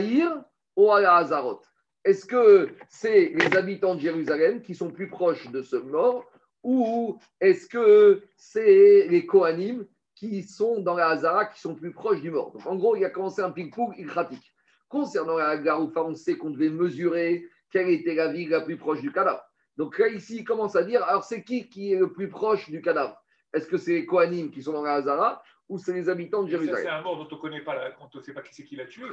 ou 0.76 0.91
à 0.91 1.01
la 1.01 1.15
Hazarot 1.15 1.61
Est-ce 2.04 2.26
que 2.26 2.70
c'est 2.89 3.32
les 3.36 3.56
habitants 3.56 3.95
de 3.95 3.99
Jérusalem 3.99 4.62
qui 4.62 4.74
sont 4.74 4.89
plus 4.89 5.08
proches 5.08 5.49
de 5.52 5.62
ce 5.62 5.76
mort 5.76 6.26
ou 6.64 7.20
est-ce 7.39 7.68
que 7.68 8.24
c'est 8.36 9.08
les 9.08 9.26
Kohanim 9.26 9.86
qui 10.16 10.43
sont 10.43 10.80
dans 10.80 10.95
la 10.95 11.10
Hazara 11.10 11.45
qui 11.45 11.60
sont 11.60 11.76
plus 11.76 11.91
proches 11.91 12.22
du 12.22 12.32
mort? 12.32 12.56
En 12.66 12.76
gros, 12.76 12.95
il 12.95 13.06
a 13.06 13.10
commencé 13.10 13.41
un 13.41 13.52
ping-pong 13.52 13.93
ilkratique. 13.97 14.54
Concernant 14.89 15.38
la 15.38 15.58
Garoufa, 15.58 16.04
on 16.04 16.16
sait 16.16 16.38
qu'on 16.38 16.49
devait 16.49 16.70
mesurer 16.70 17.47
quelle 17.72 17.89
était 17.89 18.16
la 18.16 18.32
ville 18.32 18.49
la 18.49 18.62
plus 18.62 18.78
proche 18.78 19.02
du 19.02 19.12
cadavre. 19.12 19.43
Donc 19.78 19.97
là, 19.97 20.08
ici, 20.08 20.38
il 20.39 20.43
commence 20.43 20.76
à 20.76 20.84
dire 20.84 21.04
alors 21.04 21.24
c'est 21.24 21.43
qui 21.43 21.70
qui 21.70 21.93
est 21.93 21.99
le 21.99 22.12
plus 22.12 22.30
proche 22.30 22.70
du 22.70 22.82
cadavre? 22.82 23.24
Est-ce 23.54 23.68
que 23.68 23.78
c'est 23.78 23.93
les 23.93 24.06
Kohanim 24.06 24.49
qui 24.49 24.64
sont 24.64 24.74
dans 24.74 24.84
la 24.84 24.95
Hazara? 24.95 25.43
Ou 25.72 25.78
c'est 25.78 25.93
les 25.93 26.09
habitants 26.09 26.43
de 26.43 26.49
Jérusalem. 26.49 26.82
C'est 26.84 26.89
un 26.89 27.01
mort 27.01 27.17
dont 27.17 27.28
on 27.32 27.36
ne 27.36 27.41
connaît 27.41 27.61
pas, 27.61 27.74
la, 27.74 27.95
on 28.01 28.17
ne 28.17 28.22
sait 28.22 28.34
pas 28.34 28.41
qui 28.41 28.53
c'est 28.53 28.65
qui 28.65 28.76
l'a 28.76 28.86
tué. 28.86 29.05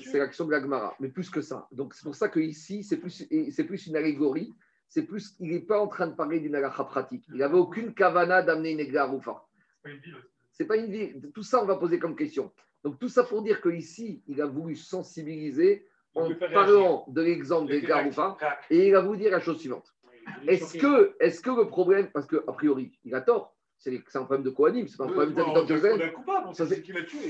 C'est 0.00 0.18
l'action 0.18 0.46
de 0.46 0.50
l'Agmara, 0.50 0.96
mais 0.98 1.08
plus 1.08 1.28
que 1.28 1.42
ça. 1.42 1.68
Donc 1.72 1.92
c'est 1.92 2.04
pour 2.04 2.14
ça 2.14 2.28
que 2.28 2.40
ici 2.40 2.82
c'est 2.82 2.96
plus, 2.96 3.28
c'est 3.50 3.64
plus 3.64 3.86
une 3.86 3.96
allégorie. 3.96 4.52
C'est 4.88 5.02
plus, 5.02 5.34
il 5.40 5.50
n'est 5.50 5.60
pas 5.60 5.80
en 5.80 5.88
train 5.88 6.06
de 6.06 6.14
parler 6.14 6.40
d'une 6.40 6.54
alacha 6.54 6.84
pratique. 6.84 7.24
Il 7.28 7.38
n'avait 7.38 7.58
aucune 7.58 7.94
kavana 7.94 8.42
d'amener 8.42 8.72
une 8.72 8.80
égaroufa. 8.80 9.44
C'est 10.52 10.66
pas 10.66 10.76
une 10.76 10.90
vie. 10.90 11.12
Tout 11.34 11.42
ça, 11.42 11.62
on 11.62 11.66
va 11.66 11.76
poser 11.76 11.98
comme 11.98 12.16
question. 12.16 12.52
Donc 12.84 12.98
tout 12.98 13.08
ça 13.08 13.24
pour 13.24 13.42
dire 13.42 13.60
qu'ici, 13.60 14.22
il 14.28 14.40
a 14.40 14.46
voulu 14.46 14.76
sensibiliser 14.76 15.86
en 16.14 16.32
parlant 16.34 17.04
de 17.08 17.20
l'exemple 17.20 17.70
des 17.70 17.82
garoufa 17.82 18.36
et 18.70 18.88
il 18.88 18.94
a 18.94 19.00
voulu 19.00 19.18
dire 19.18 19.32
la 19.32 19.40
chose 19.40 19.58
suivante. 19.58 19.92
Est-ce 20.46 20.78
que, 20.78 21.16
est 21.20 21.42
que 21.42 21.50
le 21.50 21.66
problème, 21.66 22.08
parce 22.12 22.26
qu'a 22.26 22.40
priori, 22.52 22.92
il 23.04 23.14
a 23.14 23.20
tort, 23.20 23.53
c'est 23.84 24.18
un 24.18 24.24
problème 24.24 24.44
de 24.44 24.50
Kohanim, 24.50 24.88
c'est 24.88 24.96
pas 24.96 25.04
un 25.04 25.08
problème 25.08 25.34
d'habitants 25.34 25.62
de 25.62 25.68
Jérusalem. 25.68 26.10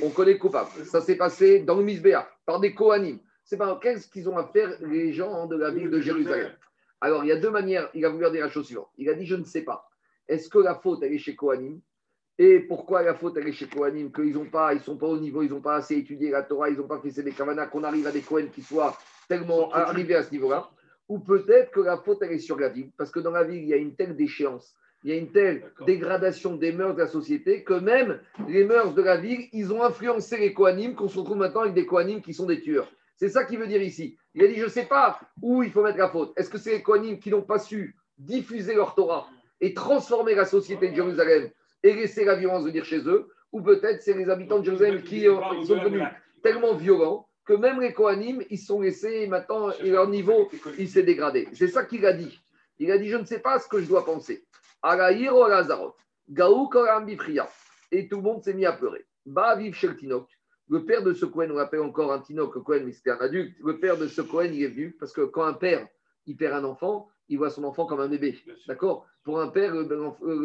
On 0.03 0.11
connaît 0.11 0.35
le 0.35 0.39
coupable. 0.39 0.71
Ça 0.85 1.01
s'est 1.01 1.17
passé 1.17 1.61
dans 1.61 1.77
le 1.77 1.83
Misbéa, 1.83 2.29
par 2.47 2.61
des 2.61 2.75
Kohanim. 2.75 3.19
C'est 3.45 3.57
pas 3.57 3.79
qu'est-ce 3.83 4.09
qu'ils 4.09 4.29
ont 4.29 4.39
à 4.39 4.47
faire 4.47 4.71
les 4.81 5.13
gens 5.13 5.47
de 5.47 5.57
la 5.57 5.71
ville 5.71 5.91
de 5.91 6.01
Jérusalem. 6.01 6.53
Alors, 7.01 7.25
il 7.25 7.29
y 7.29 7.33
a 7.33 7.37
deux 7.37 7.51
manières. 7.51 7.91
Il 7.93 8.05
a 8.07 8.09
voulu 8.09 8.31
dire 8.31 8.41
la 8.41 8.49
chose 8.49 8.67
suivante. 8.67 8.89
Il 8.97 9.09
a 9.11 9.15
dit 9.15 9.27
Je 9.27 9.35
ne 9.35 9.45
sais 9.45 9.63
pas. 9.63 9.91
Est-ce 10.29 10.49
que 10.49 10.59
la 10.59 10.77
faute, 10.77 11.03
elle 11.03 11.13
est 11.13 11.19
chez 11.19 11.35
Kohanim 11.35 11.81
Et 12.39 12.61
pourquoi 12.61 13.03
la 13.03 13.15
faute, 13.15 13.37
elle 13.37 13.49
est 13.49 13.53
chez 13.53 13.67
Kohanim 13.67 14.11
Qu'ils 14.13 14.33
ne 14.33 14.45
pas, 14.45 14.73
ils 14.73 14.81
sont 14.81 14.97
pas 14.97 15.09
au 15.09 15.19
niveau, 15.19 15.43
ils 15.43 15.51
n'ont 15.51 15.61
pas 15.61 15.77
assez 15.77 15.97
étudié 15.97 16.31
la 16.31 16.43
Torah, 16.43 16.71
ils 16.71 16.79
n'ont 16.79 16.87
pas 16.87 17.01
fait 17.01 17.23
des 17.23 17.33
Kavana, 17.33 17.67
qu'on 17.67 17.85
arrive 17.85 18.07
à 18.07 18.13
des 18.13 18.23
Kohen 18.23 18.49
qui 18.49 18.63
soient 18.63 18.97
tellement 19.29 19.71
arrivés 19.73 20.15
à 20.15 20.23
ce 20.23 20.31
niveau-là? 20.31 20.71
Ou 21.09 21.19
peut-être 21.19 21.73
que 21.73 21.81
la 21.81 21.99
faute, 21.99 22.23
elle 22.23 22.33
est 22.33 22.39
sur 22.39 22.59
la 22.59 22.71
ville, 22.71 22.91
parce 22.97 23.11
que 23.11 23.21
dans 23.21 23.33
la 23.33 23.45
ville, 23.45 23.63
il 23.63 23.69
y 23.69 23.75
a 23.75 23.77
une 23.77 23.95
telle 23.95 24.17
déchéance 24.17 24.75
il 25.05 25.11
y 25.11 25.13
a 25.13 25.17
une 25.17 25.31
telle 25.31 25.71
dégradation 25.87 26.57
des 26.57 26.73
mœurs 26.73 26.95
de 26.95 27.03
la 27.03 27.07
société 27.07 27.63
que 27.63 27.75
même 27.75 28.21
les 28.49 28.65
mœurs 28.65 28.95
de 28.95 29.03
la 29.03 29.19
ville, 29.19 29.49
ils 29.53 29.71
ont 29.71 29.83
influencé 29.83 30.39
les 30.39 30.55
coanimes, 30.55 30.95
qu'on 30.95 31.09
se 31.09 31.19
retrouve 31.19 31.37
maintenant 31.37 31.61
avec 31.61 31.75
des 31.75 31.85
coanimes 31.85 32.23
qui 32.23 32.33
sont 32.33 32.47
des 32.47 32.63
tueurs. 32.63 32.91
C'est 33.17 33.29
ça 33.29 33.45
qu'il 33.45 33.59
veut 33.59 33.67
dire 33.67 33.83
ici. 33.83 34.17
Il 34.35 34.43
a 34.43 34.49
dit, 34.49 34.57
je 34.57 34.65
ne 34.65 34.69
sais 34.69 34.87
pas 34.87 35.21
où 35.43 35.63
il 35.63 35.71
faut 35.71 35.83
mettre 35.83 35.99
la 35.99 36.09
faute. 36.09 36.33
Est-ce 36.37 36.49
que 36.49 36.57
c'est 36.57 36.73
les 36.73 36.83
coanimes 36.83 37.19
qui 37.19 37.31
n'ont 37.31 37.43
pas 37.43 37.59
su 37.59 37.95
diffuser 38.19 38.75
leur 38.75 38.95
Torah 38.95 39.29
et 39.61 39.75
transformer 39.75 40.35
la 40.35 40.47
société 40.47 40.89
de 40.89 40.95
Jérusalem 40.95 41.51
et 41.83 41.93
laisser 41.93 42.25
la 42.25 42.35
violence 42.35 42.65
venir 42.65 42.85
chez 42.85 43.07
eux? 43.07 43.29
Ou 43.53 43.61
peut-être 43.61 44.03
c'est 44.03 44.15
les 44.15 44.31
habitants 44.31 44.59
de 44.59 44.65
Jérusalem 44.65 45.03
qui 45.03 45.27
sont 45.27 45.77
devenus 45.77 46.03
tellement 46.43 46.75
violents 46.75 47.29
que 47.45 47.53
même 47.53 47.79
les 47.81 47.93
coanimes, 47.93 48.43
ils 48.49 48.59
sont 48.59 48.81
laissés 48.81 49.27
maintenant, 49.27 49.71
et 49.71 49.91
leur 49.91 50.09
niveau, 50.09 50.51
il 50.79 50.89
s'est 50.89 51.03
dégradé. 51.03 51.47
C'est 51.53 51.69
ça 51.69 51.85
qu'il 51.85 52.07
a 52.07 52.15
dit. 52.15 52.41
Il 52.79 52.91
a 52.91 52.97
dit, 52.97 53.11
je 53.11 53.17
ne 53.17 53.25
sais 53.27 53.39
pas 53.39 53.59
ce 53.59 53.69
que 53.69 53.81
je 53.81 53.87
dois 53.87 54.05
penser. 54.05 54.45
Alaïr 54.85 55.35
ou 55.35 55.45
Gaou 56.29 56.69
Et 57.91 58.07
tout 58.07 58.17
le 58.17 58.23
monde 58.23 58.43
s'est 58.43 58.53
mis 58.53 58.67
à 58.67 58.73
pleurer. 58.73 59.07
Ba 59.25 59.57
vive 59.57 59.75
chez 59.75 59.89
le. 59.89 60.27
Le 60.69 60.85
père 60.85 61.03
de 61.03 61.15
ce 61.15 61.25
Cohen, 61.25 61.49
on 61.51 61.57
l'appelle 61.57 61.81
encore 61.81 62.13
un 62.13 62.19
Tinok, 62.19 62.63
Cohen, 62.63 62.83
mais 62.85 62.93
c'était 62.93 63.11
un 63.11 63.19
adulte. 63.19 63.57
Le 63.65 63.81
père 63.81 63.97
de 63.97 64.07
ce 64.07 64.21
Cohen, 64.21 64.51
il 64.53 64.63
est 64.63 64.69
venu 64.69 64.93
parce 65.01 65.13
que 65.13 65.23
quand 65.23 65.45
un 65.45 65.55
père, 65.55 65.89
il 66.27 66.37
perd 66.37 66.55
un 66.55 66.65
enfant, 66.65 67.09
il 67.31 67.39
voit 67.39 67.49
son 67.49 67.65
enfant 67.65 67.87
comme 67.87 68.01
un 68.01 68.09
bébé. 68.09 68.39
D'accord? 68.69 69.07
Pour 69.23 69.41
un 69.41 69.49
père, 69.49 69.75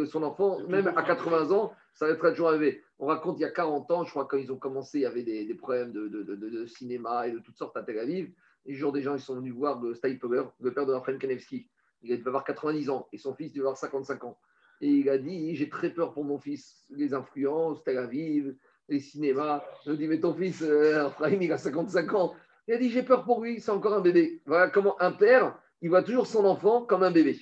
son 0.09 0.23
enfant, 0.23 0.59
même 0.69 0.87
à 0.87 1.03
80 1.03 1.51
ans, 1.51 1.73
ça 1.93 2.05
restera 2.05 2.31
toujours 2.31 2.49
un 2.49 2.57
bébé. 2.57 2.81
On 2.97 3.07
raconte 3.07 3.39
il 3.39 3.41
y 3.41 3.45
a 3.45 3.51
40 3.51 3.91
ans, 3.91 4.05
je 4.05 4.11
crois, 4.11 4.25
quand 4.25 4.37
ils 4.37 4.53
ont 4.53 4.57
commencé, 4.57 4.99
il 4.99 5.01
y 5.01 5.05
avait 5.05 5.23
des, 5.23 5.53
problèmes 5.55 5.91
de, 5.91 6.07
de, 6.07 6.65
cinéma 6.65 7.27
et 7.27 7.31
de 7.31 7.39
toutes 7.39 7.57
sortes 7.57 7.75
à 7.75 7.83
Tel 7.83 7.99
Aviv. 7.99 8.31
Et 8.65 8.73
jour, 8.73 8.93
des 8.93 9.01
gens, 9.01 9.15
ils 9.15 9.21
sont 9.21 9.35
venus 9.35 9.53
voir 9.53 9.81
le 9.81 9.91
le 9.91 10.73
père 10.73 10.85
de 10.85 10.93
Raphaël 10.93 11.17
Kanevski. 11.17 11.67
Il 12.01 12.17
devait 12.17 12.27
avoir 12.27 12.43
90 12.43 12.89
ans 12.89 13.07
et 13.11 13.17
son 13.17 13.33
fils 13.33 13.51
devait 13.51 13.61
avoir 13.61 13.77
55 13.77 14.23
ans. 14.23 14.37
Et 14.81 14.87
il 14.87 15.09
a 15.09 15.17
dit 15.17 15.55
J'ai 15.55 15.69
très 15.69 15.89
peur 15.89 16.13
pour 16.13 16.23
mon 16.23 16.39
fils, 16.39 16.85
les 16.89 17.13
influences, 17.13 17.83
Tel 17.83 17.97
Aviv, 17.97 18.55
les 18.87 18.99
cinémas. 18.99 19.63
Je 19.85 19.91
lui 19.91 19.95
ai 19.95 19.99
dit 19.99 20.07
Mais 20.07 20.19
ton 20.19 20.33
fils, 20.33 20.61
euh, 20.61 21.09
il 21.41 21.51
a 21.51 21.57
55 21.57 22.13
ans. 22.13 22.35
Il 22.67 22.73
a 22.73 22.77
dit 22.77 22.89
J'ai 22.89 23.03
peur 23.03 23.25
pour 23.25 23.43
lui, 23.43 23.59
c'est 23.59 23.71
encore 23.71 23.93
un 23.93 24.01
bébé. 24.01 24.41
Voilà 24.45 24.69
comment 24.69 24.99
un 25.01 25.11
père, 25.11 25.57
il 25.81 25.89
voit 25.89 26.03
toujours 26.03 26.27
son 26.27 26.45
enfant 26.45 26.85
comme 26.85 27.03
un 27.03 27.11
bébé. 27.11 27.37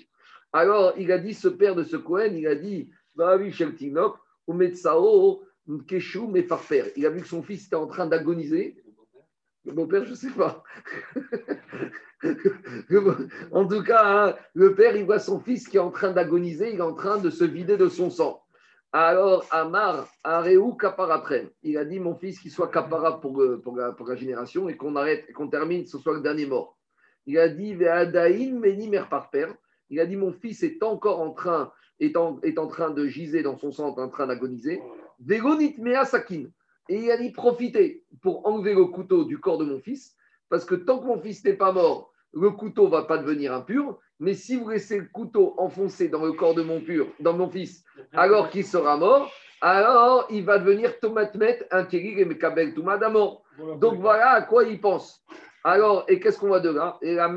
Alors, 0.54 0.94
il 0.98 1.12
a 1.12 1.18
dit 1.20 1.34
Ce 1.34 1.48
père 1.48 1.76
de 1.76 1.84
ce 1.84 1.98
Cohen, 1.98 2.34
il 2.36 2.48
a 2.48 2.56
dit 2.56 2.90
Va 3.16 3.38
oui, 3.38 3.52
Tinok, 3.52 4.18
ou 4.48 4.54
Metsao, 4.54 5.44
Keshu, 5.88 6.22
père. 6.70 6.86
Il 6.96 7.06
a 7.06 7.10
vu 7.10 7.22
que 7.22 7.28
son 7.28 7.44
fils 7.44 7.68
était 7.68 7.76
en 7.76 7.88
train 7.88 8.08
d'agoniser. 8.08 8.84
Mon 9.66 9.86
père, 9.86 10.06
je 10.06 10.12
ne 10.12 10.16
sais 10.16 10.32
pas. 10.32 10.64
En 13.52 13.68
tout 13.68 13.84
cas, 13.84 14.02
hein, 14.04 14.36
le 14.54 14.76
père, 14.76 14.96
il 14.96 15.06
voit 15.06 15.20
son 15.20 15.40
fils 15.40 15.68
qui 15.68 15.78
est 15.78 15.82
en 15.82 15.92
train 15.92 16.12
d'agoniser, 16.12 16.74
il 16.74 16.80
est 16.80 16.82
en 16.82 16.94
train 16.94 17.18
de 17.18 17.30
se 17.30 17.44
vider 17.44 17.78
de 17.78 17.88
son 17.88 18.10
sang. 18.10 18.42
Alors, 18.94 19.46
Amar, 19.52 20.08
Areou 20.24 20.74
Kaparapren, 20.74 21.50
il 21.62 21.78
a 21.78 21.86
dit 21.86 22.00
mon 22.00 22.16
fils 22.16 22.40
qu'il 22.40 22.52
soit 22.52 22.70
Kapara 22.70 23.20
pour, 23.20 23.42
euh, 23.42 23.62
pour, 23.62 23.76
la, 23.76 24.16
génération 24.16 24.70
et 24.70 24.78
qu'on 24.78 24.96
arrête, 24.96 25.32
qu'on 25.34 25.50
termine, 25.50 25.86
ce 25.86 25.98
soit 25.98 26.14
le 26.14 26.22
dernier 26.22 26.46
mort. 26.46 26.78
Il 27.26 27.38
a 27.38 27.50
dit 27.50 27.76
Ve'adaïn 27.76 28.58
Meni 28.60 28.90
par 29.10 29.30
père. 29.30 29.54
Il 29.90 30.00
a 30.00 30.06
dit 30.06 30.16
mon 30.16 30.32
fils 30.32 30.64
est 30.64 30.82
encore 30.84 31.20
en 31.20 31.32
train, 31.32 31.72
est 32.00 32.16
en, 32.16 32.40
est 32.42 32.58
en 32.58 32.68
train 32.68 32.90
de 32.90 33.06
giser 33.08 33.44
dans 33.44 33.58
son 33.58 33.72
sang, 33.72 33.96
en 33.98 34.10
train 34.10 34.28
d'agoniser. 34.28 34.82
Vegonit 35.20 35.76
Mea 35.78 36.06
Sakin. 36.06 36.46
Et 36.90 37.04
il 37.04 37.12
a 37.12 37.18
dit 37.18 37.32
profitez 37.32 38.06
pour 38.22 38.48
enlever 38.48 38.74
le 38.74 38.86
couteau 38.86 39.26
du 39.26 39.38
corps 39.40 39.58
de 39.58 39.66
mon 39.66 39.80
fils 39.80 40.16
parce 40.50 40.66
que 40.66 40.76
tant 40.76 41.00
que 41.00 41.06
mon 41.06 41.20
fils 41.20 41.44
n'est 41.44 41.54
pas 41.54 41.72
mort, 41.72 42.12
le 42.34 42.52
couteau 42.52 42.86
ne 42.86 42.92
va 42.92 43.04
pas 43.04 43.18
devenir 43.18 43.54
impur. 43.54 44.00
Mais 44.20 44.34
si 44.34 44.56
vous 44.56 44.70
laissez 44.70 44.98
le 45.00 45.08
couteau 45.12 45.54
enfoncé 45.58 46.08
dans 46.10 46.26
le 46.26 46.34
corps 46.34 46.56
de 46.56 46.64
mon, 46.64 46.82
pur, 46.82 47.08
dans 47.20 47.34
mon 47.34 47.50
fils 47.50 47.84
alors 48.14 48.50
qu'il 48.50 48.66
sera 48.66 48.98
mort, 48.98 49.32
alors 49.62 50.28
il 50.30 50.44
va 50.44 50.60
devenir 50.60 51.00
Tomatmet, 51.00 51.68
un 51.72 51.84
Kérig 51.84 52.20
et 52.20 52.26
Mekabel 52.26 52.74
d'Amor. 52.74 53.44
Donc 53.80 54.00
voilà 54.00 54.32
à 54.32 54.42
quoi 54.42 54.64
il 54.64 54.80
pense. 54.80 55.24
Alors, 55.64 56.06
et 56.08 56.20
qu'est-ce 56.20 56.40
qu'on 56.40 56.50
va 56.50 56.60
de 56.60 56.70
là? 56.70 56.98
Et 57.02 57.16
la 57.16 57.28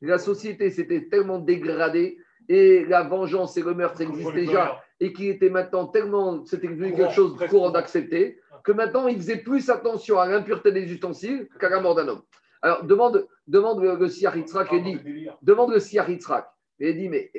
La 0.00 0.18
société 0.18 0.70
s'était 0.70 1.08
tellement 1.08 1.38
dégradée 1.38 2.18
et 2.48 2.84
la 2.84 3.02
vengeance 3.02 3.56
et 3.56 3.62
le 3.62 3.74
meurtre 3.74 4.00
existent 4.00 4.32
déjà 4.32 4.82
et 5.00 5.12
qu'il 5.12 5.28
était 5.28 5.50
maintenant 5.50 5.86
tellement, 5.86 6.44
c'était 6.44 6.68
devenu 6.68 6.94
quelque 6.94 7.12
chose 7.12 7.36
de 7.36 7.46
courant 7.48 7.70
d'accepter, 7.70 8.38
que 8.64 8.72
maintenant 8.72 9.08
il 9.08 9.16
faisait 9.16 9.38
plus 9.38 9.68
attention 9.70 10.18
à 10.18 10.26
l'impureté 10.26 10.72
des 10.72 10.90
ustensiles 10.92 11.48
qu'à 11.58 11.68
la 11.68 11.80
mort 11.80 11.94
d'un 11.94 12.08
homme. 12.08 12.22
Alors 12.60 12.84
demande, 12.84 13.26
demande 13.46 13.82
le, 13.82 13.96
le 13.96 14.08
Siar 14.08 14.36
Yitzhak 14.36 14.72
et 14.72 14.80
dit, 14.80 14.98
demande 15.42 15.72
le. 15.72 15.80
Et 16.80 16.94
dit, 16.94 17.08
mais 17.08 17.30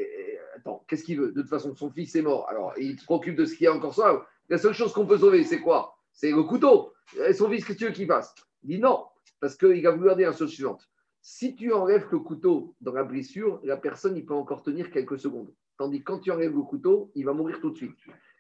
attends, 0.56 0.84
qu'est-ce 0.88 1.04
qu'il 1.04 1.20
veut? 1.20 1.32
De 1.32 1.42
toute 1.42 1.50
façon, 1.50 1.76
son 1.76 1.90
fils 1.90 2.16
est 2.16 2.22
mort. 2.22 2.48
Alors 2.50 2.74
il 2.78 3.00
se 3.00 3.06
préoccupe 3.06 3.36
de 3.36 3.46
ce 3.46 3.56
qui 3.56 3.66
est 3.66 3.70
encore 3.70 3.94
ça. 3.94 4.26
La 4.50 4.58
seule 4.58 4.74
chose 4.74 4.94
qu'on 4.94 5.06
peut 5.06 5.18
sauver, 5.18 5.44
c'est 5.44 5.62
quoi? 5.62 5.98
C'est 6.12 6.32
le 6.32 6.44
couteau. 6.44 6.94
Et 7.28 7.34
son 7.34 7.50
fils, 7.50 7.66
qu'est-ce 7.66 7.78
que 7.78 7.84
tu 7.84 7.86
veux 7.86 7.94
qu'il 7.94 8.08
fasse? 8.08 8.36
Il 8.64 8.76
dit 8.76 8.80
non, 8.80 9.06
parce 9.40 9.56
qu'il 9.56 9.86
a 9.88 9.92
voulu 9.92 10.14
dire 10.16 10.32
la 10.32 10.36
chose 10.36 10.52
suivante. 10.52 10.90
Si 11.22 11.56
tu 11.56 11.72
enlèves 11.72 12.08
le 12.12 12.20
couteau 12.20 12.76
dans 12.82 12.92
la 12.94 13.04
blessure, 13.04 13.62
la 13.64 13.78
personne, 13.78 14.18
il 14.18 14.26
peut 14.26 14.34
encore 14.34 14.62
tenir 14.62 14.92
quelques 14.92 15.20
secondes. 15.20 15.54
Tandis 15.78 16.00
que 16.00 16.04
quand 16.04 16.20
tu 16.20 16.32
enlèves 16.32 16.54
le 16.54 16.62
couteau, 16.64 17.12
il 17.16 17.26
va 17.26 17.34
mourir 17.34 17.60
tout 17.62 17.72
de 17.72 17.78
suite. 17.78 17.96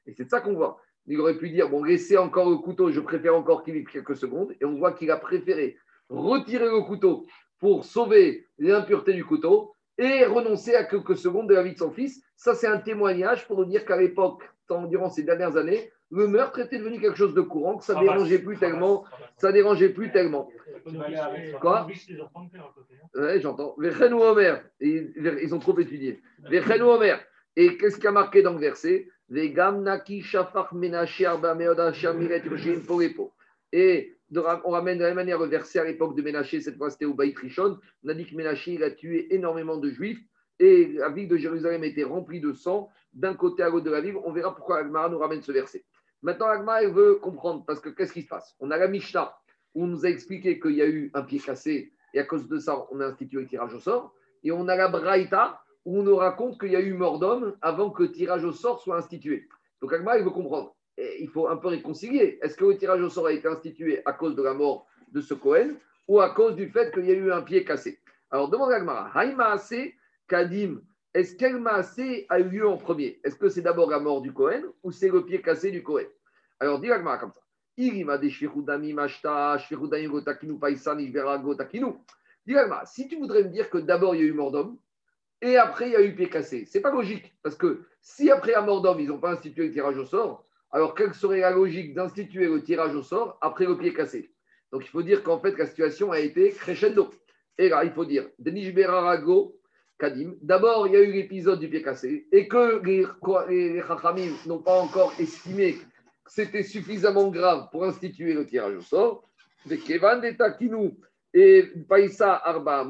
Et 0.06 0.14
c'est 0.14 0.26
de 0.26 0.30
ça 0.30 0.42
qu'on 0.42 0.54
voit. 0.54 0.82
Il 1.08 1.20
aurait 1.20 1.38
pu 1.38 1.50
dire, 1.50 1.70
bon, 1.70 1.84
laissez 1.84 2.18
encore 2.18 2.50
le 2.50 2.58
couteau, 2.58 2.92
je 2.92 3.00
préfère 3.00 3.36
encore 3.36 3.64
qu'il 3.64 3.74
vive 3.74 3.88
quelques 3.88 4.16
secondes. 4.16 4.56
Et 4.62 4.66
on 4.66 4.76
voit 4.76 4.94
qu'il 4.94 5.12
a 5.12 5.18
préféré 5.18 5.78
retirer 6.10 6.66
le 6.66 6.82
couteau 6.82 7.26
pour 7.60 7.86
sauver 7.86 8.48
l'impureté 8.58 9.14
du 9.14 9.26
couteau 9.26 9.74
et 9.98 10.26
renoncer 10.26 10.76
à 10.76 10.84
quelques 10.84 11.18
secondes 11.18 11.50
de 11.50 11.54
la 11.54 11.64
vie 11.64 11.74
de 11.74 11.78
son 11.78 11.92
fils. 11.92 12.24
Ça, 12.36 12.56
c'est 12.56 12.68
un 12.68 12.80
témoignage 12.80 13.48
pour 13.48 13.58
nous 13.58 13.66
dire 13.66 13.86
qu'à 13.86 13.98
l'époque, 13.98 14.44
durant 14.90 15.10
ces 15.10 15.24
dernières 15.24 15.58
années, 15.58 15.92
le 16.10 16.28
meurtre 16.28 16.60
était 16.60 16.78
devenu 16.78 17.00
quelque 17.00 17.18
chose 17.18 17.34
de 17.34 17.42
courant, 17.42 17.78
que 17.78 17.86
ça 17.86 17.96
ne 17.96 18.02
dérangeait 18.02 18.40
plus 18.40 18.58
tellement. 18.58 19.04
Ça 19.38 19.52
dérangeait 19.52 19.90
plus 19.90 20.12
tellement. 20.12 20.50
Quoi? 21.60 21.88
Oui, 23.16 23.42
j'entends. 23.42 23.76
Omer, 23.78 24.64
ils 24.80 25.54
ont 25.54 25.60
trop 25.60 25.78
étudié. 25.80 26.22
Omer. 26.82 27.20
Et 27.56 27.78
qu'est-ce 27.78 28.00
qui 28.00 28.08
a 28.08 28.12
marqué 28.12 28.42
dans 28.42 28.54
le 28.54 28.60
verset? 28.60 29.08
Et 29.36 29.56
on 34.36 34.70
ramène 34.70 34.98
de 34.98 35.04
la 35.04 35.10
même 35.10 35.16
manière 35.16 35.40
le 35.40 35.48
verset 35.48 35.80
à 35.80 35.84
l'époque 35.84 36.16
de 36.16 36.22
Ménaché, 36.22 36.62
cette 36.62 36.78
fois 36.78 36.92
c'était 36.92 37.06
au 37.06 37.16
Baït. 37.16 37.36
On 37.58 37.80
a 38.10 38.14
dit 38.14 38.26
que 38.26 38.36
Ménaché 38.36 38.84
a 38.84 38.92
tué 38.92 39.34
énormément 39.34 39.78
de 39.78 39.90
juifs 39.90 40.22
et 40.60 40.94
la 40.94 41.10
ville 41.10 41.28
de 41.28 41.38
Jérusalem 41.38 41.84
était 41.84 42.04
remplie 42.04 42.42
de 42.42 42.54
sang 42.54 42.90
d'un 43.14 43.34
côté 43.34 43.64
à 43.64 43.70
l'autre 43.70 43.86
de 43.86 43.92
la 43.92 44.02
ville. 44.02 44.18
On 44.24 44.32
verra 44.32 44.56
pourquoi 44.56 44.78
Agmara 44.80 45.10
nous 45.10 45.18
ramène 45.18 45.42
ce 45.42 45.52
verset. 45.52 45.84
Maintenant, 46.22 46.48
Agmara 46.48 46.86
veut 46.88 47.16
comprendre 47.16 47.66
parce 47.66 47.80
que 47.80 47.90
qu'est-ce 47.90 48.14
qui 48.14 48.22
se 48.22 48.28
passe 48.28 48.56
On 48.60 48.70
a 48.70 48.78
la 48.78 48.88
Mishnah 48.88 49.36
où 49.74 49.86
on 49.86 49.88
nous 49.88 50.06
a 50.06 50.10
expliqué 50.10 50.60
qu'il 50.60 50.76
y 50.76 50.84
a 50.84 50.88
eu 50.88 51.10
un 51.16 51.24
pied 51.24 51.40
cassé 51.40 51.92
et 52.14 52.20
à 52.20 52.24
cause 52.24 52.48
de 52.48 52.60
ça, 52.60 52.86
on 52.92 53.00
a 53.00 53.08
institué 53.08 53.42
le 53.42 53.48
tirage 53.48 53.74
au 53.74 53.80
sort. 53.80 54.14
Et 54.44 54.52
on 54.52 54.68
a 54.68 54.76
la 54.76 54.90
Braïta 54.90 55.63
où 55.86 56.00
on 56.00 56.04
nous 56.04 56.16
raconte 56.16 56.60
qu'il 56.60 56.72
y 56.72 56.76
a 56.76 56.82
eu 56.82 56.94
mort 56.94 57.20
d'homme 57.20 57.56
avant 57.62 57.90
que 57.90 58.04
le 58.04 58.12
tirage 58.12 58.44
au 58.44 58.52
sort 58.52 58.82
soit 58.82 58.98
institué. 58.98 59.48
Donc 59.82 59.94
Agmara, 59.94 60.18
il 60.18 60.24
veut 60.24 60.32
comprendre. 60.32 60.76
Il 60.98 61.30
faut 61.30 61.48
un 61.48 61.58
peu 61.58 61.70
réconcilier. 61.70 62.40
Est-ce 62.42 62.56
que 62.56 62.66
le 62.66 62.78
tirage 62.78 63.02
au 63.02 63.10
sort 63.10 63.28
a 63.28 63.34
été 63.34 63.48
institué 63.48 64.02
à 64.06 64.14
cause 64.14 64.36
de 64.36 64.44
la 64.44 64.54
mort 64.54 64.88
de 65.12 65.22
ce 65.22 65.34
Cohen 65.34 65.72
ou 66.08 66.22
à 66.22 66.30
cause 66.30 66.56
du 66.56 66.70
fait 66.70 66.94
qu'il 66.94 67.06
y 67.06 67.12
a 67.12 67.16
eu 67.16 67.32
un 67.32 67.42
pied 67.42 67.66
cassé? 67.66 68.00
Alors 68.32 68.50
demande 68.50 68.72
Agmara. 68.72 69.12
Haïma 69.14 69.58
Kadim, 70.28 70.82
est-ce 71.14 71.36
qu'elle 71.36 71.60
massé 71.60 72.26
a 72.30 72.40
eu 72.40 72.50
lieu 72.50 72.68
en 72.68 72.78
premier? 72.78 73.20
Est-ce 73.24 73.36
que 73.36 73.50
c'est 73.50 73.62
d'abord 73.62 73.90
la 73.90 74.00
mort 74.00 74.22
du 74.22 74.34
Cohen 74.34 74.62
ou 74.84 74.92
c'est 74.92 75.10
le 75.10 75.26
pied 75.26 75.42
cassé 75.42 75.70
du 75.70 75.84
Cohen 75.84 76.08
Alors 76.60 76.80
dis 76.80 76.92
Agmara 76.92 77.18
comme 77.18 77.34
ça. 77.34 77.42
Si 77.76 77.90
tu 83.08 83.16
voudrais 83.18 83.44
me 83.44 83.50
dire 83.50 83.70
que 83.70 83.78
d'abord 83.80 84.16
il 84.16 84.22
y 84.22 84.24
a 84.24 84.28
eu 84.28 84.34
mort 84.34 84.52
d'homme 84.52 84.78
et 85.44 85.58
après 85.58 85.90
il 85.90 85.92
y 85.92 85.96
a 85.96 86.02
eu 86.02 86.16
pied 86.16 86.30
cassé, 86.30 86.66
c'est 86.66 86.82
pas 86.82 86.92
logique. 86.92 87.34
Parce 87.44 87.56
que 87.56 87.84
si 88.02 88.32
après 88.32 88.54
la 88.54 88.62
mort 88.62 88.82
d'homme, 88.82 89.00
ils 89.00 89.08
n'ont 89.08 89.20
pas 89.20 89.32
institué 89.32 89.68
le 89.68 89.72
tirage 89.72 89.98
au 89.98 90.06
sort, 90.06 90.46
alors 90.72 90.96
quelle 90.96 91.14
serait 91.14 91.42
la 91.42 91.52
logique 91.52 91.94
d'instituer 91.94 92.48
le 92.48 92.64
tirage 92.64 92.96
au 92.96 93.04
sort 93.04 93.38
après 93.42 93.66
le 93.66 93.78
pied 93.78 93.94
cassé? 93.94 94.32
Donc 94.72 94.84
il 94.86 94.90
faut 94.90 95.04
dire 95.04 95.22
qu'en 95.22 95.40
fait 95.40 95.58
la 95.58 95.68
situation 95.68 96.12
a 96.12 96.20
été 96.20 96.52
crescendo. 96.52 97.12
Et 97.60 97.70
là, 97.70 97.84
il 97.84 97.92
faut 97.92 98.06
dire, 98.06 98.28
Denis 98.40 98.72
Berarago, 98.72 99.60
Kadim, 100.00 100.34
d'abord 100.42 100.88
il 100.88 100.94
y 100.94 100.96
a 100.96 101.02
eu 101.02 101.12
l'épisode 101.12 101.60
du 101.60 101.70
pied 101.70 101.84
cassé 101.84 102.28
et 102.32 102.48
que 102.48 102.82
les, 102.84 103.06
les 103.50 104.32
n'ont 104.48 104.64
pas 104.64 104.80
encore 104.80 105.14
estimé 105.20 105.78
c'était 106.28 106.64
suffisamment 106.64 107.30
grave 107.30 107.68
pour 107.72 107.84
instituer 107.84 108.34
le 108.34 108.46
tirage 108.46 108.76
au 108.76 108.82
sort. 108.82 109.30
De 109.66 109.76
Kevan 109.76 110.20
de 110.20 110.32
Takinou 110.32 110.98
et 111.34 111.64
Païsa 111.88 112.36
Arba 112.36 112.86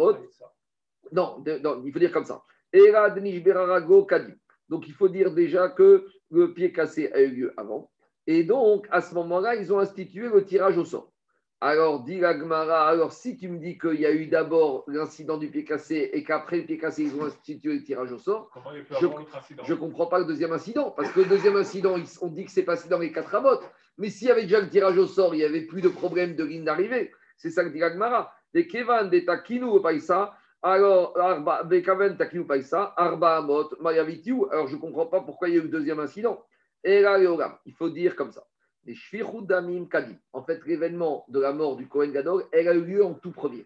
Non, 1.11 1.43
non, 1.63 1.81
il 1.85 1.91
faut 1.91 1.99
dire 1.99 2.11
comme 2.11 2.25
ça. 2.25 2.43
Donc 4.69 4.87
il 4.87 4.93
faut 4.93 5.09
dire 5.09 5.31
déjà 5.33 5.69
que 5.69 6.07
le 6.31 6.53
pied 6.53 6.71
cassé 6.71 7.11
a 7.13 7.21
eu 7.21 7.29
lieu 7.29 7.53
avant. 7.57 7.91
Et 8.25 8.43
donc, 8.43 8.87
à 8.89 9.01
ce 9.01 9.13
moment-là, 9.15 9.55
ils 9.55 9.73
ont 9.73 9.79
institué 9.79 10.29
le 10.29 10.45
tirage 10.45 10.77
au 10.77 10.85
sort. 10.85 11.11
Alors, 11.59 12.03
dit 12.03 12.19
Gmara, 12.19 12.89
alors 12.89 13.13
si 13.13 13.37
tu 13.37 13.47
me 13.47 13.57
dis 13.57 13.77
qu'il 13.77 13.99
y 13.99 14.05
a 14.05 14.11
eu 14.11 14.27
d'abord 14.27 14.83
l'incident 14.87 15.37
du 15.37 15.49
pied 15.49 15.63
cassé 15.63 16.09
et 16.11 16.23
qu'après 16.23 16.57
le 16.57 16.65
pied 16.65 16.77
cassé, 16.77 17.03
ils 17.03 17.15
ont 17.15 17.25
institué 17.25 17.73
le 17.75 17.83
tirage 17.83 18.11
au 18.11 18.17
sort, 18.17 18.49
je 18.99 19.05
ne 19.73 19.75
comprends 19.75 20.07
pas 20.07 20.19
le 20.19 20.25
deuxième 20.25 20.51
incident. 20.51 20.91
Parce 20.91 21.09
que 21.11 21.21
le 21.21 21.25
deuxième 21.27 21.55
incident, 21.55 21.95
on 22.21 22.27
dit 22.27 22.43
que 22.45 22.51
c'est 22.51 22.63
passé 22.63 22.89
dans 22.89 22.99
les 22.99 23.13
quatre 23.13 23.29
rabotes. 23.29 23.63
Mais 23.97 24.09
s'il 24.09 24.27
y 24.27 24.31
avait 24.31 24.43
déjà 24.43 24.59
le 24.59 24.69
tirage 24.69 24.97
au 24.97 25.07
sort, 25.07 25.35
il 25.35 25.37
n'y 25.37 25.43
avait 25.45 25.61
plus 25.61 25.81
de 25.81 25.87
problème 25.87 26.35
de 26.35 26.43
ligne 26.43 26.65
d'arrivée. 26.65 27.11
C'est 27.37 27.49
ça 27.49 27.63
que 27.63 27.69
dit 27.69 27.79
Gmara. 27.79 28.33
Des 28.53 28.67
Kevan, 28.67 29.09
des 29.09 29.23
Takinu, 29.23 29.81
Païsa, 29.81 30.33
alors, 30.63 31.13
Takinu, 32.17 32.45
Païsa, 32.45 32.93
Arba 32.97 33.37
Amot. 33.37 33.69
Alors, 33.85 34.67
je 34.67 34.75
ne 34.75 34.79
comprends 34.79 35.05
pas 35.05 35.21
pourquoi 35.21 35.49
il 35.49 35.55
y 35.55 35.57
a 35.57 35.59
eu 35.59 35.63
le 35.63 35.69
deuxième 35.69 35.99
incident. 35.99 36.43
Et 36.83 37.01
là, 37.01 37.19
il 37.65 37.73
faut 37.73 37.89
dire 37.89 38.15
comme 38.15 38.31
ça 38.31 38.43
les 38.85 38.97
Damim 39.43 39.87
Kadi. 39.87 40.15
En 40.33 40.43
fait, 40.43 40.65
l'événement 40.65 41.25
de 41.29 41.39
la 41.39 41.53
mort 41.53 41.77
du 41.77 41.87
Kohen 41.87 42.11
Gadol, 42.11 42.45
elle 42.51 42.67
a 42.67 42.73
eu 42.73 42.83
lieu 42.83 43.05
en 43.05 43.13
tout 43.13 43.31
premier. 43.31 43.65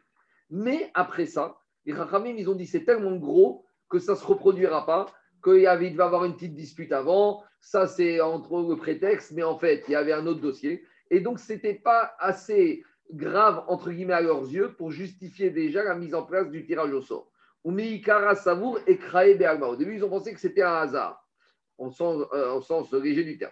Mais 0.49 0.91
après 0.93 1.25
ça, 1.25 1.57
les 1.85 1.93
Rachamim, 1.93 2.35
ils 2.37 2.49
ont 2.49 2.55
dit 2.55 2.67
c'est 2.67 2.85
tellement 2.85 3.15
gros 3.15 3.65
que 3.89 3.99
ça 3.99 4.13
ne 4.13 4.17
se 4.17 4.25
reproduira 4.25 4.85
pas, 4.85 5.07
qu'il 5.43 5.61
y 5.61 5.95
va 5.95 6.05
avoir 6.05 6.25
une 6.25 6.35
petite 6.35 6.55
dispute 6.55 6.91
avant. 6.91 7.43
Ça, 7.61 7.87
c'est 7.87 8.21
entre 8.21 8.61
le 8.69 8.75
prétexte, 8.75 9.31
mais 9.31 9.43
en 9.43 9.57
fait, 9.57 9.83
il 9.87 9.91
y 9.91 9.95
avait 9.95 10.13
un 10.13 10.27
autre 10.27 10.41
dossier. 10.41 10.83
Et 11.09 11.19
donc, 11.19 11.39
ce 11.39 11.53
n'était 11.53 11.75
pas 11.75 12.15
assez 12.19 12.83
grave, 13.11 13.63
entre 13.67 13.91
guillemets, 13.91 14.13
à 14.13 14.21
leurs 14.21 14.43
yeux 14.43 14.73
pour 14.73 14.91
justifier 14.91 15.49
déjà 15.49 15.83
la 15.83 15.95
mise 15.95 16.13
en 16.13 16.23
place 16.23 16.49
du 16.49 16.65
tirage 16.65 16.91
au 16.93 17.01
sort. 17.01 17.31
Umikara 17.65 18.35
Savour 18.35 18.79
et 18.87 18.97
Krae 18.97 19.33
Au 19.61 19.75
début, 19.75 19.95
ils 19.95 20.03
ont 20.03 20.09
pensé 20.09 20.33
que 20.33 20.39
c'était 20.39 20.61
un 20.61 20.75
hasard, 20.75 21.25
en 21.77 21.89
sens, 21.91 22.25
euh, 22.33 23.01
léger 23.01 23.23
du 23.23 23.37
terme. 23.37 23.51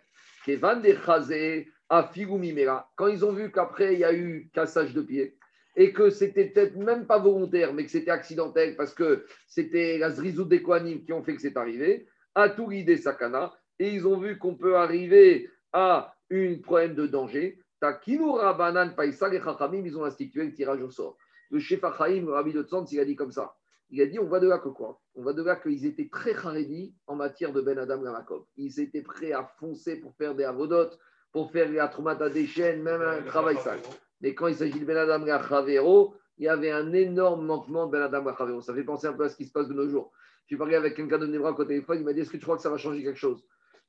Quand 2.95 3.07
ils 3.07 3.25
ont 3.25 3.31
vu 3.31 3.51
qu'après, 3.51 3.93
il 3.93 3.99
y 3.99 4.03
a 4.03 4.13
eu 4.13 4.49
cassage 4.53 4.93
de 4.93 5.01
pied 5.01 5.37
et 5.75 5.91
que 5.91 6.09
c'était 6.09 6.45
peut-être 6.45 6.77
même 6.77 7.05
pas 7.05 7.19
volontaire, 7.19 7.73
mais 7.73 7.83
que 7.83 7.91
c'était 7.91 8.11
accidentel 8.11 8.75
parce 8.75 8.93
que 8.93 9.25
c'était 9.47 9.97
la 9.97 10.09
zrizou 10.09 10.45
des 10.45 10.63
qui 10.63 11.13
ont 11.13 11.23
fait 11.23 11.35
que 11.35 11.41
c'est 11.41 11.57
arrivé, 11.57 12.07
à 12.33 12.49
tout 12.49 12.69
l'idée 12.69 12.97
sakana, 12.97 13.53
et 13.79 13.89
ils 13.89 14.07
ont 14.07 14.17
vu 14.17 14.37
qu'on 14.37 14.55
peut 14.55 14.77
arriver 14.77 15.49
à 15.73 16.15
un 16.31 16.55
problème 16.61 16.95
de 16.95 17.07
danger. 17.07 17.59
Takinoura 17.80 18.53
banan 18.53 18.95
paisa, 18.95 19.30
les 19.30 19.41
chachamim, 19.41 19.84
ils 19.86 19.97
ont 19.97 20.05
institué 20.05 20.45
le 20.45 20.53
tirage 20.53 20.82
au 20.82 20.89
sort. 20.89 21.17
Le 21.51 21.59
chef 21.59 21.84
Achaim, 21.84 22.26
le 22.26 22.34
rabbi 22.34 22.53
de 22.53 22.63
Tzantz, 22.63 22.91
il 22.91 22.99
a 22.99 23.05
dit 23.05 23.15
comme 23.15 23.32
ça. 23.32 23.55
Il 23.91 24.01
a 24.01 24.07
dit, 24.07 24.17
on 24.17 24.26
voit 24.26 24.39
de 24.39 24.47
là 24.47 24.57
que 24.57 24.69
quoi? 24.69 24.99
On 25.13 25.21
voit 25.21 25.34
de 25.34 25.43
là 25.43 25.55
qu'ils 25.55 25.86
étaient 25.86 26.09
très 26.11 26.34
charédis 26.34 26.95
en 27.05 27.15
matière 27.15 27.53
de 27.53 27.61
Ben 27.61 27.78
Adam 27.78 28.01
Gamakov. 28.01 28.45
Ils 28.57 28.80
étaient 28.80 29.03
prêts 29.03 29.32
à 29.32 29.43
foncer 29.59 29.97
pour 29.97 30.15
faire 30.15 30.34
des 30.34 30.43
avodotes, 30.43 30.97
pour 31.32 31.51
faire 31.51 31.71
la 31.71 31.88
traumata 31.88 32.30
des 32.30 32.47
chaînes, 32.47 32.82
même 32.82 33.01
un 33.01 33.21
travail 33.21 33.57
sale. 33.57 33.80
Mais 34.21 34.34
quand 34.34 34.47
il 34.47 34.55
s'agit 34.55 34.80
de 34.80 34.86
Ben 34.86 34.97
Adam 34.97 35.23
Gachavero, 35.23 36.15
il 36.38 36.45
y 36.45 36.47
avait 36.49 36.71
un 36.71 36.91
énorme 36.93 37.45
manquement 37.45 37.86
de 37.86 37.91
Ben 37.91 38.01
Adam 38.01 38.23
Gachavero. 38.23 38.61
Ça 38.61 38.73
fait 38.73 38.84
penser 38.84 39.07
un 39.07 39.13
peu 39.13 39.26
à 39.26 39.30
ce 39.30 39.36
qui 39.36 39.45
se 39.45 39.51
passe 39.51 39.67
de 39.67 39.73
nos 39.73 39.88
jours. 39.88 40.11
Je 40.47 40.57
parlais 40.57 40.76
avec 40.76 40.95
quelqu'un 40.95 41.17
de 41.17 41.28
Nebra 41.28 41.51
au 41.51 41.65
téléphone, 41.65 41.99
il 41.99 42.05
m'a 42.05 42.13
dit, 42.13 42.21
est-ce 42.21 42.30
que 42.30 42.38
tu 42.38 42.43
crois 42.43 42.55
que 42.55 42.61
ça 42.61 42.69
va 42.69 42.78
changer 42.78 43.03
quelque 43.03 43.19
chose? 43.19 43.43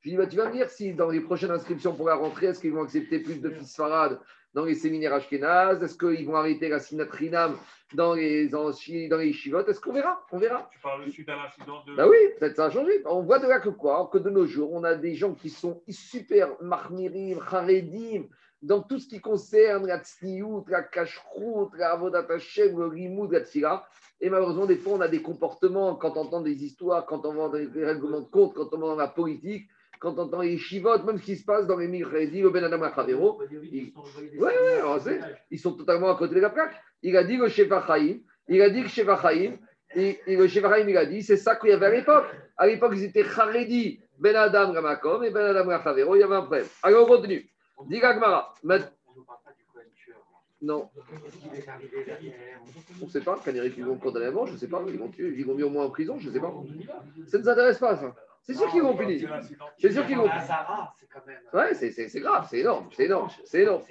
Je 0.07 0.15
lui 0.15 0.23
ai 0.23 0.27
dit, 0.27 0.37
bah, 0.37 0.43
tu 0.43 0.47
vas 0.47 0.49
me 0.49 0.53
dire 0.53 0.69
si 0.69 0.93
dans 0.93 1.09
les 1.09 1.19
prochaines 1.19 1.51
inscriptions 1.51 1.93
pour 1.93 2.07
la 2.07 2.15
rentrée, 2.15 2.47
est-ce 2.47 2.61
qu'ils 2.61 2.71
vont 2.71 2.83
accepter 2.83 3.19
plus 3.19 3.41
de 3.41 3.49
fils 3.49 3.75
farad 3.75 4.19
dans 4.53 4.63
les 4.63 4.75
séminaires 4.75 5.13
ashkénazes 5.13 5.83
Est-ce 5.83 5.97
qu'ils 5.97 6.25
vont 6.25 6.35
arrêter 6.35 6.69
la 6.69 6.79
sinatrinam 6.79 7.57
dans 7.93 8.13
les, 8.13 8.47
dans 8.47 8.71
les 8.89 9.33
chivotes 9.33 9.67
Est-ce 9.67 9.81
qu'on 9.81 9.93
verra? 9.93 10.25
On 10.31 10.37
verra. 10.37 10.69
Tu 10.71 10.79
parles 10.79 11.11
suite 11.11 11.27
à 11.29 11.35
l'incident 11.35 11.83
de. 11.85 11.95
Bah 11.95 12.07
oui, 12.07 12.15
peut-être 12.39 12.55
ça 12.55 12.65
a 12.65 12.69
changé. 12.69 12.91
On 13.05 13.21
voit 13.21 13.39
de 13.39 13.47
là 13.47 13.59
que 13.59 13.69
quoi? 13.69 14.09
Que 14.11 14.17
de 14.17 14.29
nos 14.29 14.45
jours, 14.45 14.71
on 14.71 14.83
a 14.83 14.95
des 14.95 15.13
gens 15.13 15.33
qui 15.33 15.49
sont 15.49 15.81
super 15.89 16.49
marmirim, 16.61 17.41
charedim, 17.41 18.23
dans 18.61 18.81
tout 18.81 18.99
ce 18.99 19.07
qui 19.07 19.19
concerne 19.19 19.87
la 19.87 19.99
tsniout, 19.99 20.65
la 20.69 20.83
kashrut, 20.83 21.69
la 21.77 21.91
avodat 21.91 22.25
Hashem, 22.29 22.79
le 22.79 22.93
limoud, 22.93 23.31
la 23.31 23.41
tfila. 23.41 23.85
Et 24.21 24.29
malheureusement, 24.29 24.65
des 24.65 24.77
fois, 24.77 24.93
on 24.93 25.01
a 25.01 25.07
des 25.07 25.21
comportements, 25.21 25.95
quand 25.95 26.17
on 26.17 26.21
entend 26.21 26.41
des 26.41 26.63
histoires, 26.63 27.05
quand 27.05 27.25
on 27.25 27.33
dans 27.33 27.51
les 27.51 27.85
règlements 27.85 28.21
de 28.21 28.29
compte, 28.29 28.55
quand 28.55 28.73
on 28.73 28.77
dans 28.79 28.95
la 28.95 29.07
politique, 29.07 29.67
quand 29.99 30.17
on 30.17 30.23
entend 30.23 30.41
les 30.41 30.57
chivotes, 30.57 31.03
même 31.05 31.17
ce 31.17 31.23
qui 31.23 31.35
se 31.35 31.45
passe 31.45 31.67
dans 31.67 31.77
les 31.77 31.87
Michrédi, 31.87 32.41
le 32.41 32.49
Ben 32.49 32.63
Adam 32.63 32.77
Lachavero, 32.77 33.41
ils... 33.51 33.93
Ouais, 34.37 34.45
ouais, 34.45 34.81
on 34.85 34.99
sait. 34.99 35.19
ils 35.51 35.59
sont 35.59 35.73
totalement 35.73 36.09
à 36.09 36.15
côté 36.17 36.35
de 36.35 36.39
la 36.39 36.49
plaque. 36.49 36.75
Il 37.01 37.15
a 37.17 37.23
dit 37.23 37.37
le 37.37 37.47
Sheva 37.47 37.83
Chaim, 37.85 38.19
il 38.47 38.61
a 38.61 38.69
dit 38.69 38.83
que 38.83 38.89
Sheva 38.89 39.19
Chaim, 39.21 39.57
et, 39.95 40.19
et 40.27 40.35
le 40.35 40.47
Sheva 40.47 40.69
Chaim, 40.69 40.87
il 40.87 40.97
a 40.97 41.05
dit, 41.05 41.23
c'est 41.23 41.37
ça 41.37 41.55
qu'il 41.55 41.69
y 41.69 41.73
avait 41.73 41.87
à 41.87 41.91
l'époque. 41.91 42.25
À 42.57 42.67
l'époque, 42.67 42.93
ils 42.95 43.03
étaient 43.03 43.23
Charedi, 43.23 43.99
Ben 44.19 44.35
Adam 44.35 44.71
Ramakom 44.71 45.23
et 45.23 45.31
Ben 45.31 45.45
Adam 45.45 45.69
Lachavero, 45.69 46.15
il 46.15 46.19
y 46.19 46.23
avait 46.23 46.35
un 46.35 46.41
problème. 46.41 46.65
Alors, 46.83 47.03
on 47.03 47.07
continue. 47.07 47.49
Dit 47.87 47.99
Gagmara. 47.99 48.53
Non. 50.61 50.89
On 53.01 53.05
ne 53.05 53.11
sait 53.11 53.21
pas. 53.21 53.39
Quand 53.43 53.51
ils 53.53 53.85
vont 53.85 53.97
condamner 53.97 54.31
mort, 54.31 54.47
je 54.47 54.53
ne 54.53 54.57
sais 54.57 54.67
pas. 54.67 54.83
Ils 54.87 54.97
vont 54.97 55.09
tuer. 55.09 55.33
Ils 55.37 55.45
vont 55.45 55.53
mis 55.53 55.63
au 55.63 55.69
moins 55.69 55.85
en 55.85 55.89
prison, 55.89 56.17
je 56.19 56.29
ne 56.29 56.33
sais 56.33 56.39
pas. 56.39 56.51
Ça 57.27 57.37
ne 57.37 57.43
nous 57.43 57.49
intéresse 57.49 57.77
pas, 57.77 57.95
ça. 57.95 58.15
C'est 58.47 58.53
sûr 58.53 58.71
qu'ils 58.71 58.81
vont 58.81 58.95
punir. 58.95 59.29
C'est 59.77 59.91
sûr 59.91 60.07
qu'ils 60.07 60.17
vont 60.17 60.29
Ouais, 61.53 61.73
c'est 61.73 62.19
grave, 62.21 62.47
c'est 62.49 62.59
énorme, 62.59 62.87
c'est 62.95 63.05
énorme, 63.05 63.27
c'est 63.43 63.61
énorme. 63.63 63.83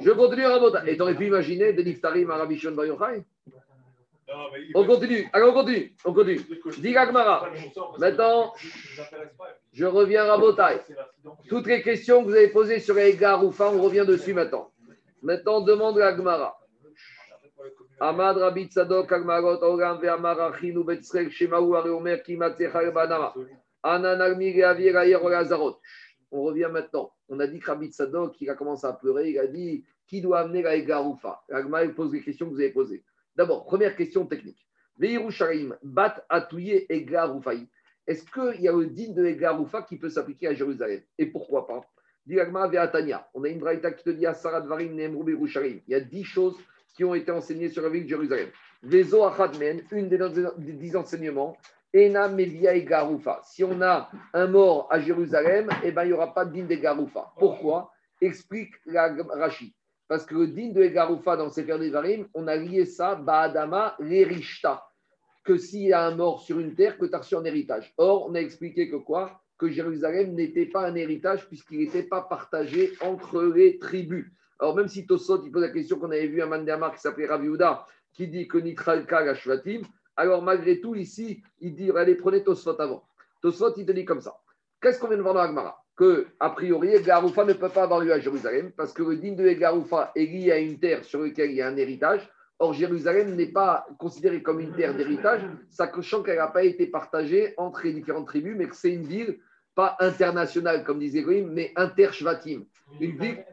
Je 0.00 0.10
continue 0.12 0.44
à 0.44 0.50
Rabota. 0.50 0.88
Et 0.88 0.96
t'aurais 0.96 1.16
pu 1.16 1.26
imaginer 1.26 1.72
des 1.72 1.82
Niftarim 1.82 2.30
à 2.30 2.36
Rabbi 2.36 2.58
Shon 2.58 2.72
Bar 2.72 2.86
Yochai? 2.86 3.24
On 4.74 4.84
continue, 4.84 5.28
alors 5.32 5.50
on 5.50 5.54
continue, 5.54 5.96
on 6.04 6.12
continue. 6.12 6.40
Dis 6.78 6.92
Gagmara. 6.92 7.50
Maintenant, 7.98 8.52
je 9.72 9.86
reviens 9.86 10.24
à 10.24 10.36
Rabotai. 10.36 10.80
Toutes 11.48 11.66
les 11.66 11.82
questions 11.82 12.22
que 12.22 12.28
vous 12.28 12.36
avez 12.36 12.48
posées 12.48 12.78
sur 12.78 12.94
les 12.94 13.16
Garoufa, 13.16 13.70
on 13.70 13.82
revient 13.82 14.04
dessus 14.06 14.34
maintenant. 14.34 14.70
Maintenant, 15.22 15.56
on 15.56 15.60
demande 15.62 15.98
à 15.98 16.12
Gmara. 16.12 16.56
Amad 17.98 18.36
Rabbi 18.36 18.66
Tzadok, 18.66 19.10
Agmarot, 19.10 19.60
Ogam, 19.62 19.98
Ve'amar, 20.00 20.40
Achinu, 20.40 20.84
Betzrek, 20.84 21.30
Shemaou, 21.30 21.74
Areomer, 21.74 22.22
Kimatzechar, 22.22 22.92
Banama. 22.92 23.34
On 26.30 26.42
revient 26.42 26.68
maintenant. 26.70 27.12
On 27.28 27.40
a 27.40 27.46
dit 27.46 27.58
que 27.58 27.66
Rabbi 27.66 27.88
Tzadok, 27.88 28.40
il 28.40 28.50
a 28.50 28.54
commencé 28.54 28.86
à 28.86 28.92
pleurer, 28.92 29.30
il 29.30 29.38
a 29.38 29.46
dit 29.46 29.84
qui 30.06 30.20
doit 30.20 30.40
amener 30.40 30.62
la 30.62 30.74
Egaroufa 30.76 31.42
Agma, 31.50 31.84
il 31.84 31.94
pose 31.94 32.12
les 32.12 32.22
questions 32.22 32.46
que 32.46 32.52
vous 32.52 32.60
avez 32.60 32.72
posées. 32.72 33.04
D'abord, 33.36 33.64
première 33.64 33.94
question 33.94 34.26
technique. 34.26 34.66
Bat. 34.98 36.26
Est-ce 38.06 38.24
qu'il 38.24 38.62
y 38.62 38.68
a 38.68 38.72
le 38.72 38.86
digne 38.86 39.14
de 39.14 39.24
Egaroufa 39.24 39.82
qui 39.82 39.98
peut 39.98 40.08
s'appliquer 40.08 40.48
à 40.48 40.54
Jérusalem? 40.54 41.02
Et 41.18 41.26
pourquoi 41.26 41.66
pas? 41.66 41.82
Diragma 42.26 42.66
Veatania. 42.66 43.28
On 43.34 43.44
a 43.44 43.48
une 43.48 43.58
braïta 43.58 43.92
qui 43.92 44.02
te 44.02 44.10
dit 44.10 44.26
à 44.26 44.34
Sarad 44.34 44.66
Varim 44.66 44.98
Il 44.98 45.82
y 45.86 45.94
a 45.94 46.00
dix 46.00 46.24
choses 46.24 46.56
qui 46.94 47.04
ont 47.04 47.14
été 47.14 47.30
enseignées 47.30 47.68
sur 47.68 47.82
la 47.82 47.90
ville 47.90 48.04
de 48.04 48.08
Jérusalem. 48.08 48.48
Vezo 48.82 49.24
Achadmen, 49.24 49.82
une 49.92 50.08
des 50.08 50.72
dix 50.72 50.96
enseignements, 50.96 51.56
Si 51.94 53.64
on 53.64 53.80
a 53.80 54.10
un 54.34 54.46
mort 54.46 54.88
à 54.90 55.00
Jérusalem, 55.00 55.68
eh 55.82 55.90
ben, 55.90 56.04
il 56.04 56.08
n'y 56.08 56.12
aura 56.12 56.34
pas 56.34 56.44
de 56.44 56.52
din 56.52 56.66
de 56.66 56.74
Garoufa. 56.74 57.32
Pourquoi? 57.38 57.90
Explique 58.20 58.74
la 58.84 59.14
Rashi. 59.30 59.74
Parce 60.06 60.26
que 60.26 60.34
le 60.34 60.48
din 60.48 60.68
de 60.72 60.86
Garoufa 60.86 61.36
dans 61.36 61.48
Sefer 61.48 61.78
Devarim, 61.78 62.26
on 62.34 62.46
a 62.46 62.56
lié 62.56 62.84
ça, 62.84 63.14
Baadama, 63.14 63.96
l'Erishta. 64.00 64.84
Que 65.44 65.56
s'il 65.56 65.88
y 65.88 65.92
a 65.94 66.04
un 66.06 66.14
mort 66.14 66.42
sur 66.42 66.58
une 66.58 66.74
terre, 66.74 66.98
que 66.98 67.06
tu 67.06 67.14
as 67.14 67.18
reçu 67.18 67.36
un 67.36 67.44
héritage. 67.44 67.94
Or, 67.96 68.28
on 68.28 68.34
a 68.34 68.40
expliqué 68.40 68.90
que 68.90 68.96
quoi? 68.96 69.40
Que 69.56 69.70
Jérusalem 69.70 70.34
n'était 70.34 70.66
pas 70.66 70.86
un 70.86 70.94
héritage 70.94 71.46
puisqu'il 71.46 71.78
n'était 71.78 72.02
pas 72.02 72.20
partagé 72.20 72.92
entre 73.00 73.42
les 73.44 73.78
tribus. 73.78 74.26
Alors, 74.60 74.76
même 74.76 74.88
si 74.88 75.06
Tosot, 75.06 75.42
il 75.44 75.50
pose 75.50 75.62
la 75.62 75.70
question 75.70 75.98
qu'on 75.98 76.10
avait 76.10 76.26
vu 76.26 76.42
à 76.42 76.46
Mandamar 76.46 76.94
qui 76.94 77.00
s'appelait 77.00 77.26
Raviuda, 77.26 77.86
qui 78.12 78.28
dit 78.28 78.46
que 78.46 78.58
Nitralka 78.58 79.24
la 79.24 79.34
alors, 80.18 80.42
malgré 80.42 80.80
tout, 80.80 80.96
ici, 80.96 81.42
il 81.60 81.76
dit 81.76 81.92
allez, 81.92 82.16
prenez 82.16 82.42
Tosfot 82.42 82.78
avant. 82.80 83.04
Tosfot, 83.40 83.72
il 83.76 83.86
te 83.86 83.92
dit 83.92 84.04
comme 84.04 84.20
ça. 84.20 84.36
Qu'est-ce 84.80 84.98
qu'on 84.98 85.06
vient 85.06 85.16
de 85.16 85.22
voir 85.22 85.34
dans 85.34 85.40
Agmara? 85.40 85.80
Que, 85.96 86.26
a 86.40 86.50
priori, 86.50 86.88
Egaroufa 86.88 87.44
ne 87.44 87.52
peut 87.52 87.68
pas 87.68 87.84
avoir 87.84 88.00
lieu 88.00 88.12
à 88.12 88.18
Jérusalem 88.18 88.72
parce 88.76 88.92
que 88.92 89.04
le 89.04 89.16
digne 89.16 89.36
de 89.36 89.46
Egaroufa 89.46 90.10
est 90.16 90.24
lié 90.24 90.50
à 90.50 90.58
une 90.58 90.80
terre 90.80 91.04
sur 91.04 91.22
laquelle 91.22 91.52
il 91.52 91.56
y 91.56 91.62
a 91.62 91.68
un 91.68 91.76
héritage. 91.76 92.28
Or, 92.58 92.72
Jérusalem 92.72 93.36
n'est 93.36 93.52
pas 93.52 93.86
considérée 93.96 94.42
comme 94.42 94.58
une 94.58 94.74
terre 94.74 94.96
d'héritage, 94.96 95.42
sachant 95.70 96.24
qu'elle 96.24 96.38
n'a 96.38 96.48
pas 96.48 96.64
été 96.64 96.88
partagée 96.88 97.54
entre 97.56 97.84
les 97.84 97.92
différentes 97.92 98.26
tribus, 98.26 98.56
mais 98.56 98.66
que 98.66 98.74
c'est 98.74 98.90
une 98.90 99.06
ville 99.06 99.38
pas 99.76 99.96
internationale, 100.00 100.82
comme 100.82 100.98
disait 100.98 101.22
Goïm, 101.22 101.52
mais 101.52 101.72
inter-shvatim. 101.76 102.64
Une 103.00 103.16
ville. 103.16 103.44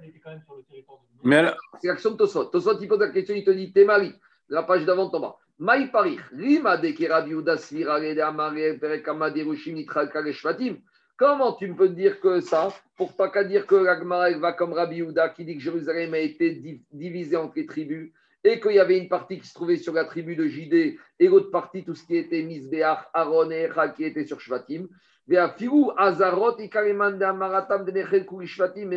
C'est 1.79 1.87
l'action 1.87 2.11
de 2.11 2.17
Tosfot. 2.17 2.45
Tosfot, 2.45 2.79
il 2.81 2.87
pose 2.87 2.99
la 2.99 3.09
question, 3.09 3.35
il 3.35 3.43
te 3.43 3.51
dit 3.51 3.71
T'es 3.71 3.85
mari. 3.85 4.15
La 4.49 4.63
page 4.63 4.85
d'avant 4.85 5.09
tombe. 5.09 5.31
Comment 5.57 5.87
tu 11.53 11.73
peux 11.73 11.89
dire 11.89 12.19
que 12.19 12.41
ça 12.41 12.67
Pour 12.97 13.15
pas 13.15 13.29
qu'à 13.29 13.45
dire 13.45 13.65
que 13.65 13.75
l'Agmara 13.75 14.31
va 14.31 14.51
comme 14.51 14.73
Rabbi 14.73 14.97
Yehuda 14.97 15.29
qui 15.29 15.45
dit 15.45 15.55
que 15.55 15.61
Jérusalem 15.61 16.13
a 16.13 16.19
été 16.19 16.61
divisé 16.91 17.37
entre 17.37 17.53
les 17.55 17.65
tribus 17.65 18.11
et 18.43 18.59
qu'il 18.59 18.73
y 18.73 18.79
avait 18.79 18.97
une 18.97 19.07
partie 19.07 19.39
qui 19.39 19.47
se 19.47 19.53
trouvait 19.53 19.77
sur 19.77 19.93
la 19.93 20.03
tribu 20.03 20.35
de 20.35 20.45
Jidé 20.45 20.99
et 21.19 21.29
l'autre 21.29 21.51
partie, 21.51 21.85
tout 21.85 21.95
ce 21.95 22.05
qui 22.05 22.17
était 22.17 22.43
Misbeach, 22.43 23.07
Aaron 23.13 23.49
et 23.49 23.63
Echa 23.63 23.87
qui 23.89 24.03
était 24.03 24.25
sur 24.25 24.41
Shvatim, 24.41 24.89
et 25.27 25.37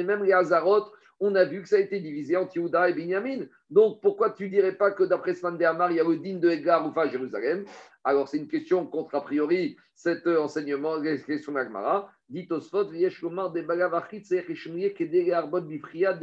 même 0.05 0.25
les 0.25 0.33
Azarot, 0.33 0.93
on 1.21 1.35
a 1.35 1.45
vu 1.45 1.63
que 1.63 1.69
ça 1.69 1.77
a 1.77 1.81
été 1.81 2.01
divisé 2.01 2.37
entre 2.37 2.57
Yehuda 2.57 2.91
et 2.91 2.95
Binyamin. 2.95 3.47
Donc, 3.71 4.01
pourquoi 4.01 4.31
tu 4.31 4.49
dirais 4.49 4.77
pas 4.77 4.93
que 4.93 5.05
d'après 5.05 5.35
Sman 5.35 5.63
Amar, 5.65 5.91
il 5.91 5.97
y 5.97 6.01
a 6.01 6.05
le 6.05 6.17
digne 6.17 6.41
de 6.41 6.49
Egar 6.49 6.87
ou 6.87 6.93
pas 6.93 7.09
Jérusalem? 7.09 7.65
Alors, 8.05 8.29
c'est 8.29 8.39
une 8.39 8.49
question 8.49 8.87
contre, 8.87 9.17
a 9.17 9.21
priori, 9.21 9.77
cet 9.95 10.27
enseignement, 10.27 10.97
la 10.97 11.17
question. 11.17 11.53
Dit 12.29 12.47
Osfot, 12.51 12.85
de 12.85 14.89
Kedere 14.89 15.33
Arbot 15.33 15.63
Bifria, 15.63 16.19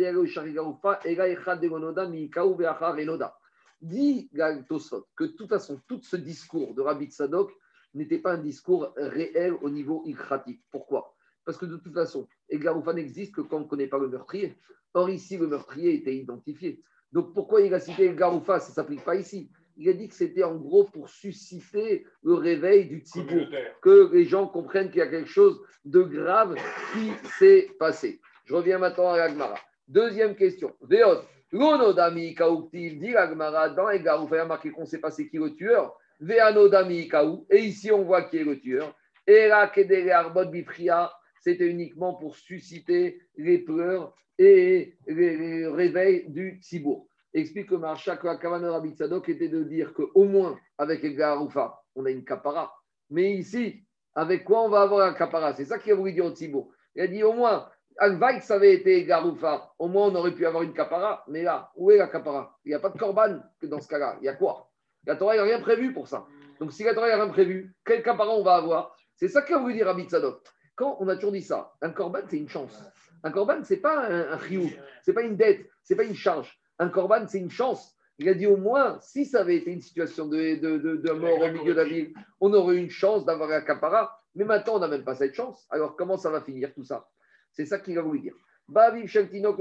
Ega 1.03 1.27
Echa 1.27 1.55
Degonoda, 1.55 2.07
Mikaou 2.07 2.55
Veacha 2.55 2.91
Renoda. 2.91 3.35
Dit 3.81 4.29
Tosfot 4.69 5.07
que 5.15 5.25
de 5.25 5.31
toute 5.31 5.49
façon, 5.49 5.81
tout 5.87 5.99
ce 6.01 6.15
discours 6.15 6.73
de 6.73 6.81
Rabbi 6.81 7.07
Tzadok 7.07 7.51
n'était 7.93 8.19
pas 8.19 8.33
un 8.33 8.37
discours 8.37 8.93
réel 8.95 9.53
au 9.61 9.69
niveau 9.69 10.03
ikratique. 10.05 10.61
Pourquoi? 10.71 11.14
Parce 11.45 11.57
que 11.57 11.65
de 11.65 11.77
toute 11.77 11.93
façon, 11.93 12.27
Egaroufa 12.49 12.93
n'existe 12.93 13.35
que 13.35 13.41
quand 13.41 13.57
on 13.57 13.61
ne 13.61 13.67
connaît 13.67 13.87
pas 13.87 13.99
le 13.99 14.09
meurtrier. 14.09 14.57
Or, 14.93 15.09
ici, 15.09 15.37
le 15.37 15.47
meurtrier 15.47 15.93
était 15.93 16.15
identifié. 16.15 16.81
Donc, 17.11 17.33
pourquoi 17.33 17.61
il 17.61 17.73
a 17.73 17.79
cité 17.79 18.05
Egaroufa 18.05 18.59
Ça 18.59 18.69
ne 18.69 18.73
s'applique 18.73 19.03
pas 19.03 19.15
ici. 19.15 19.49
Il 19.77 19.89
a 19.89 19.93
dit 19.93 20.07
que 20.07 20.15
c'était 20.15 20.43
en 20.43 20.55
gros 20.55 20.85
pour 20.85 21.09
susciter 21.09 22.05
le 22.23 22.33
réveil 22.33 22.87
du 22.87 22.99
Tzibou, 22.99 23.41
que 23.81 24.09
les 24.13 24.23
gens 24.25 24.47
comprennent 24.47 24.89
qu'il 24.89 24.99
y 24.99 25.01
a 25.01 25.07
quelque 25.07 25.29
chose 25.29 25.61
de 25.83 26.01
grave 26.01 26.55
qui 26.93 27.11
s'est 27.37 27.69
passé. 27.77 28.21
Je 28.45 28.55
reviens 28.55 28.77
maintenant 28.77 29.09
à 29.09 29.21
Agmara. 29.21 29.59
Deuxième 29.87 30.35
question. 30.35 30.73
Veot, 30.81 31.23
l'onodami 31.51 32.33
kauktil, 32.35 32.99
dit 32.99 33.15
Agmara, 33.15 33.69
dans 33.69 33.89
Egaroufa, 33.89 34.35
il 34.35 34.39
y 34.39 34.41
a 34.41 34.45
marqué 34.45 34.71
qu'on 34.71 34.85
sait 34.85 34.99
pas 34.99 35.11
c'est 35.11 35.27
qui 35.27 35.37
le 35.37 35.53
tueur. 35.55 35.93
Veanodami 36.19 37.07
kaou, 37.09 37.45
et 37.49 37.59
ici 37.59 37.91
on 37.91 38.03
voit 38.03 38.23
qui 38.23 38.37
est 38.37 38.43
le 38.43 38.59
tueur. 38.59 38.95
Era 39.27 39.67
kedere 39.67 40.13
arbot 40.13 40.51
bifria, 40.51 41.11
c'était 41.45 41.67
uniquement 41.67 42.15
pour 42.15 42.35
susciter 42.35 43.21
les 43.37 43.59
pleurs 43.59 44.15
et 44.39 44.95
les 45.05 45.67
réveils 45.67 46.27
du 46.27 46.59
Tzibour. 46.59 47.07
Explique 47.35 47.69
que 47.69 48.41
Kavana 48.41 48.71
Rabbi 48.71 48.95
Tzadok 48.95 49.29
était 49.29 49.49
de 49.49 49.61
dire 49.61 49.93
qu'au 49.93 50.23
moins 50.23 50.57
avec 50.79 51.03
les 51.03 51.13
Garoufa, 51.13 51.83
on 51.93 52.05
a 52.05 52.09
une 52.09 52.25
capara. 52.25 52.73
Mais 53.11 53.33
ici, 53.33 53.83
avec 54.15 54.43
quoi 54.43 54.63
on 54.63 54.69
va 54.69 54.81
avoir 54.81 55.07
un 55.07 55.13
capara 55.13 55.53
C'est 55.53 55.65
ça 55.65 55.77
qu'il 55.77 55.91
a 55.91 55.95
voulu 55.95 56.13
dire 56.13 56.25
au 56.25 56.31
Tzibour. 56.31 56.71
Il 56.95 57.03
a 57.03 57.07
dit 57.07 57.21
au 57.21 57.33
moins, 57.33 57.69
Alvaït, 57.99 58.41
ça 58.41 58.55
avait 58.55 58.73
été 58.73 59.05
Garoufa, 59.05 59.71
au 59.77 59.87
moins 59.87 60.07
on 60.07 60.15
aurait 60.15 60.33
pu 60.33 60.47
avoir 60.47 60.63
une 60.63 60.73
capara. 60.73 61.23
Mais 61.27 61.43
là, 61.43 61.69
où 61.75 61.91
est 61.91 61.97
la 61.97 62.07
capara 62.07 62.57
Il 62.65 62.69
n'y 62.69 62.73
a 62.73 62.79
pas 62.79 62.89
de 62.89 62.97
corban 62.97 63.39
que 63.61 63.67
dans 63.67 63.79
ce 63.79 63.87
cas-là. 63.87 64.17
Il 64.19 64.25
y 64.25 64.29
a 64.29 64.33
quoi? 64.33 64.71
La 65.05 65.15
Torah, 65.15 65.35
il 65.35 65.43
n'y 65.43 65.51
a 65.51 65.55
rien 65.55 65.59
prévu 65.59 65.93
pour 65.93 66.07
ça. 66.07 66.25
Donc 66.59 66.73
si 66.73 66.83
la 66.83 66.95
Torah, 66.95 67.05
il 67.05 67.13
n'y 67.13 67.21
a 67.21 67.23
rien 67.23 67.31
prévu, 67.31 67.75
quel 67.85 68.01
capara 68.01 68.31
on 68.31 68.43
va 68.43 68.55
avoir? 68.55 68.97
C'est 69.15 69.27
ça 69.27 69.43
qu'a 69.43 69.59
voulu 69.59 69.75
dire 69.75 69.85
Rabbi 69.85 70.05
Tzadok. 70.05 70.41
Quand 70.75 70.97
on 70.99 71.07
a 71.07 71.15
toujours 71.15 71.31
dit 71.31 71.41
ça, 71.41 71.73
un 71.81 71.91
corban, 71.91 72.19
c'est 72.29 72.37
une 72.37 72.49
chance. 72.49 72.83
Un 73.23 73.31
corban, 73.31 73.63
ce 73.63 73.73
n'est 73.73 73.79
pas 73.79 74.07
un, 74.07 74.33
un 74.33 74.39
ce 74.39 75.11
n'est 75.11 75.13
pas 75.13 75.23
une 75.23 75.37
dette, 75.37 75.69
ce 75.83 75.93
n'est 75.93 75.97
pas 75.97 76.03
une 76.03 76.15
charge. 76.15 76.59
Un 76.79 76.89
corban, 76.89 77.25
c'est 77.27 77.39
une 77.39 77.49
chance. 77.49 77.95
Il 78.17 78.29
a 78.29 78.33
dit 78.33 78.47
au 78.47 78.57
moins, 78.57 78.97
si 79.01 79.25
ça 79.25 79.41
avait 79.41 79.57
été 79.57 79.71
une 79.71 79.81
situation 79.81 80.27
de, 80.27 80.55
de, 80.55 81.11
mort 81.11 81.41
au 81.41 81.51
milieu 81.51 81.73
de 81.73 81.79
la 81.79 81.83
ville, 81.83 82.13
on 82.39 82.53
aurait 82.53 82.75
eu 82.75 82.79
une 82.79 82.89
chance 82.89 83.25
d'avoir 83.25 83.51
un 83.51 83.61
capara. 83.61 84.17
Mais 84.35 84.45
maintenant, 84.45 84.75
on 84.75 84.79
n'a 84.79 84.87
même 84.87 85.03
pas 85.03 85.15
cette 85.15 85.33
chance. 85.33 85.65
Alors, 85.69 85.95
comment 85.95 86.17
ça 86.17 86.29
va 86.29 86.41
finir 86.41 86.73
tout 86.73 86.83
ça? 86.83 87.07
C'est 87.51 87.65
ça 87.65 87.79
qu'il 87.79 87.97
a 87.97 88.01
voulu 88.01 88.19
dire. 88.19 88.35
Baviv 88.67 89.07
Sheltino, 89.07 89.55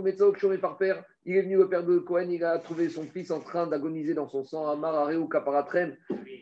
par 0.60 0.78
père, 0.78 1.04
il 1.26 1.36
est 1.36 1.42
venu 1.42 1.56
le 1.56 1.68
père 1.68 1.84
de 1.84 1.98
Cohen, 1.98 2.30
il 2.30 2.42
a 2.42 2.58
trouvé 2.58 2.88
son 2.88 3.04
fils 3.04 3.30
en 3.30 3.40
train 3.40 3.66
d'agoniser 3.66 4.14
dans 4.14 4.28
son 4.28 4.44
sang, 4.44 4.68
Amar 4.68 4.94
Areu 4.94 5.28
Kaparatrem. 5.28 5.94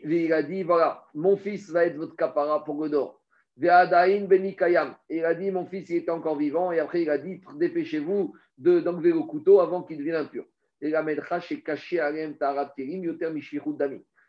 Il 0.03 0.31
a 0.31 0.43
dit 0.43 0.63
voilà, 0.63 1.03
mon 1.13 1.35
fils 1.35 1.69
va 1.69 1.85
être 1.85 1.97
votre 1.97 2.15
capara 2.15 2.63
pour 2.63 2.77
Godor. 2.77 3.22
Et 3.61 3.65
il 5.17 5.25
a 5.25 5.35
dit, 5.35 5.51
mon 5.51 5.65
fils, 5.65 5.89
il 5.89 5.97
était 5.97 6.11
encore 6.11 6.37
vivant. 6.37 6.71
Et 6.71 6.79
après, 6.79 7.03
il 7.03 7.09
a 7.09 7.17
dit, 7.17 7.41
dépêchez-vous, 7.55 8.33
de- 8.57 8.79
d'enlever 8.79 9.11
le 9.11 9.21
couteau 9.21 9.59
avant 9.59 9.83
qu'il 9.83 9.97
devienne 9.97 10.15
impur. 10.15 10.45
Et 10.81 10.89
la 10.89 11.05
c'est 11.41 11.61
caché 11.61 11.99
à. 11.99 12.11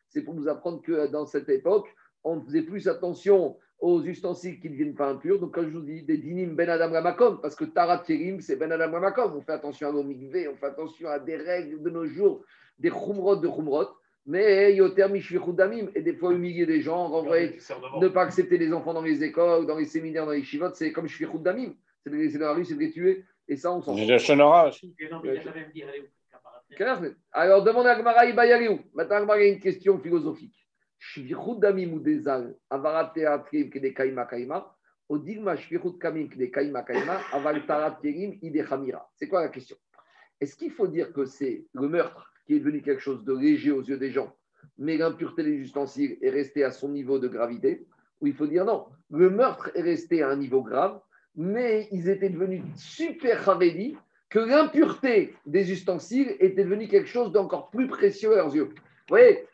C'est 0.09 0.23
pour 0.23 0.35
nous 0.35 0.49
apprendre 0.49 0.83
que 0.83 1.07
dans 1.11 1.27
cette 1.27 1.49
époque, 1.49 1.89
on 2.23 2.41
faisait 2.43 2.63
plus 2.63 2.87
attention 2.87 3.57
aux 3.81 4.03
ustensiles 4.05 4.61
qui 4.61 4.69
ne 4.69 4.75
deviennent 4.75 4.95
pas 4.95 5.09
impurs. 5.11 5.41
Donc, 5.41 5.55
quand 5.55 5.65
je 5.65 5.69
vous 5.71 5.83
dis 5.83 6.03
des 6.03 6.19
dinim 6.19 6.55
ben 6.55 6.69
adam 6.69 6.91
lamakom, 6.91 7.41
parce 7.41 7.57
que 7.57 7.65
tarat 7.65 7.99
kerim, 7.99 8.41
c'est 8.41 8.57
ben 8.57 8.71
adam 8.71 8.93
lamakom. 8.93 9.37
On 9.37 9.43
fait 9.43 9.53
attention 9.53 9.89
à 9.89 9.93
nos 9.93 10.05
mikveh, 10.05 10.49
on 10.49 10.57
fait 10.57 10.67
attention 10.67 11.09
à 11.09 11.19
des 11.19 11.37
règles 11.37 11.83
de 11.83 11.91
nos 11.91 12.07
jours, 12.07 12.45
des 12.79 12.91
chumrot 12.91 13.37
de 13.37 13.49
chumrot. 13.49 13.89
Mais 14.27 14.75
yoter 14.75 15.09
mishvichut 15.09 15.53
damim, 15.53 15.91
et 15.95 16.01
des 16.01 16.15
fois 16.15 16.33
humilier 16.33 16.65
des 16.65 16.81
gens, 16.81 17.09
renvoyer, 17.09 17.59
ne 18.01 18.09
pas 18.09 18.23
accepter 18.23 18.57
les 18.57 18.73
enfants 18.73 18.95
dans 18.95 19.03
les 19.03 19.23
écoles, 19.23 19.67
dans 19.67 19.77
les 19.77 19.85
séminaires, 19.85 20.25
dans 20.25 20.33
les 20.33 20.43
chivotes, 20.43 20.77
c'est 20.77 20.93
comme 20.93 21.09
shvichut 21.09 21.43
damim. 21.43 21.75
C'est 22.03 22.11
de 22.11 22.17
les 22.17 22.25
laisser 22.25 22.39
dans 22.39 22.47
la 22.47 22.55
rue, 22.55 22.65
c'est 22.65 22.75
de 22.75 22.81
les 22.81 22.91
tuer. 22.91 23.25
Et 23.49 23.57
ça, 23.57 23.73
on 23.73 23.83
s'en 23.83 23.95
Clair 26.75 27.01
Alors, 27.33 27.63
demande 27.63 27.87
à 27.87 28.01
Gmara 28.01 28.27
Ibayariou. 28.27 28.81
Maintenant, 28.95 29.23
Gmara, 29.23 29.41
il 29.41 29.47
y 29.47 29.51
a 29.51 29.53
une 29.53 29.61
question 29.61 29.99
philosophique. 29.99 30.57
Shvichut 30.99 31.61
damim 31.61 31.93
ou 31.93 32.01
des 32.01 32.27
al, 32.27 32.57
avarat 32.71 33.13
teatrim 33.15 33.69
kede 33.71 33.93
kaima 33.93 34.25
kaima, 34.25 34.75
odigma 35.09 35.55
shvichut 35.57 35.99
kamim 35.99 36.31
kede 36.31 36.51
kaima 36.51 36.83
kaima, 36.83 37.21
aval 37.33 37.67
tarat 37.67 38.01
kerim 38.01 38.39
ide 38.41 38.65
chamira. 38.67 39.07
C'est 39.15 39.29
quoi 39.29 39.43
la 39.43 39.51
question? 39.51 39.77
Est-ce 40.41 40.57
qu'il 40.57 40.71
faut 40.71 40.87
dire 40.87 41.13
que 41.13 41.27
c'est 41.27 41.67
le 41.75 41.89
meurtre 41.89 42.34
qui 42.47 42.55
est 42.55 42.59
devenu 42.59 42.83
quelque 42.83 43.03
chose 43.03 43.25
de 43.25 43.35
léger 43.35 43.71
aux 43.71 43.83
yeux 43.83 43.97
des 43.97 44.11
gens, 44.11 44.35
mais 44.79 44.97
l'impureté 44.97 45.43
des 45.43 45.57
ustensiles 45.57 46.19
est 46.21 46.31
restée 46.31 46.65
à 46.65 46.71
son 46.71 46.89
niveau 46.89 47.19
de 47.19 47.29
gravité 47.29 47.87
Ou 48.21 48.27
il 48.27 48.35
faut 48.35 48.47
dire 48.47 48.65
non, 48.65 48.87
le 49.11 49.31
meurtre 49.31 49.71
est 49.75 49.83
resté 49.83 50.23
à 50.23 50.31
un 50.31 50.37
niveau 50.37 50.63
grave, 50.63 51.01
mais 51.37 51.89
ils 51.91 52.09
étaient 52.09 52.29
devenus 52.29 52.63
super 52.77 53.43
chavédis 53.43 53.97
que 54.29 54.39
l'impureté 54.39 55.35
des 55.47 55.71
ustensiles 55.71 56.35
était 56.41 56.65
devenue 56.65 56.89
quelque 56.89 57.09
chose 57.09 57.33
d'encore 57.33 57.71
plus 57.71 57.87
précieux 57.87 58.33
à 58.33 58.37
leurs 58.37 58.55
yeux. 58.55 58.65
Vous 58.65 59.09
voyez, 59.09 59.47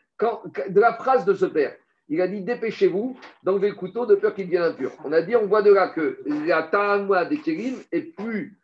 de 0.69 0.79
la 0.79 0.93
phrase 0.93 1.25
de 1.25 1.33
ce 1.33 1.45
père, 1.45 1.75
il 2.09 2.19
a 2.21 2.27
dit 2.27 2.41
dépêchez-vous 2.41 3.17
d'enlever 3.43 3.69
le 3.69 3.75
couteau 3.75 4.05
de 4.05 4.15
peur 4.15 4.33
qu'il 4.33 4.45
devienne 4.45 4.63
impur. 4.63 4.91
On 5.05 5.11
a 5.13 5.21
dit, 5.21 5.35
on 5.35 5.47
voit 5.47 5.61
de 5.61 5.71
là 5.71 5.89
que 5.89 6.19
la 6.45 6.63
ta'amwa 6.63 7.25
des 7.25 7.37
kérim 7.37 7.75
est 7.91 8.01
plus, 8.01 8.59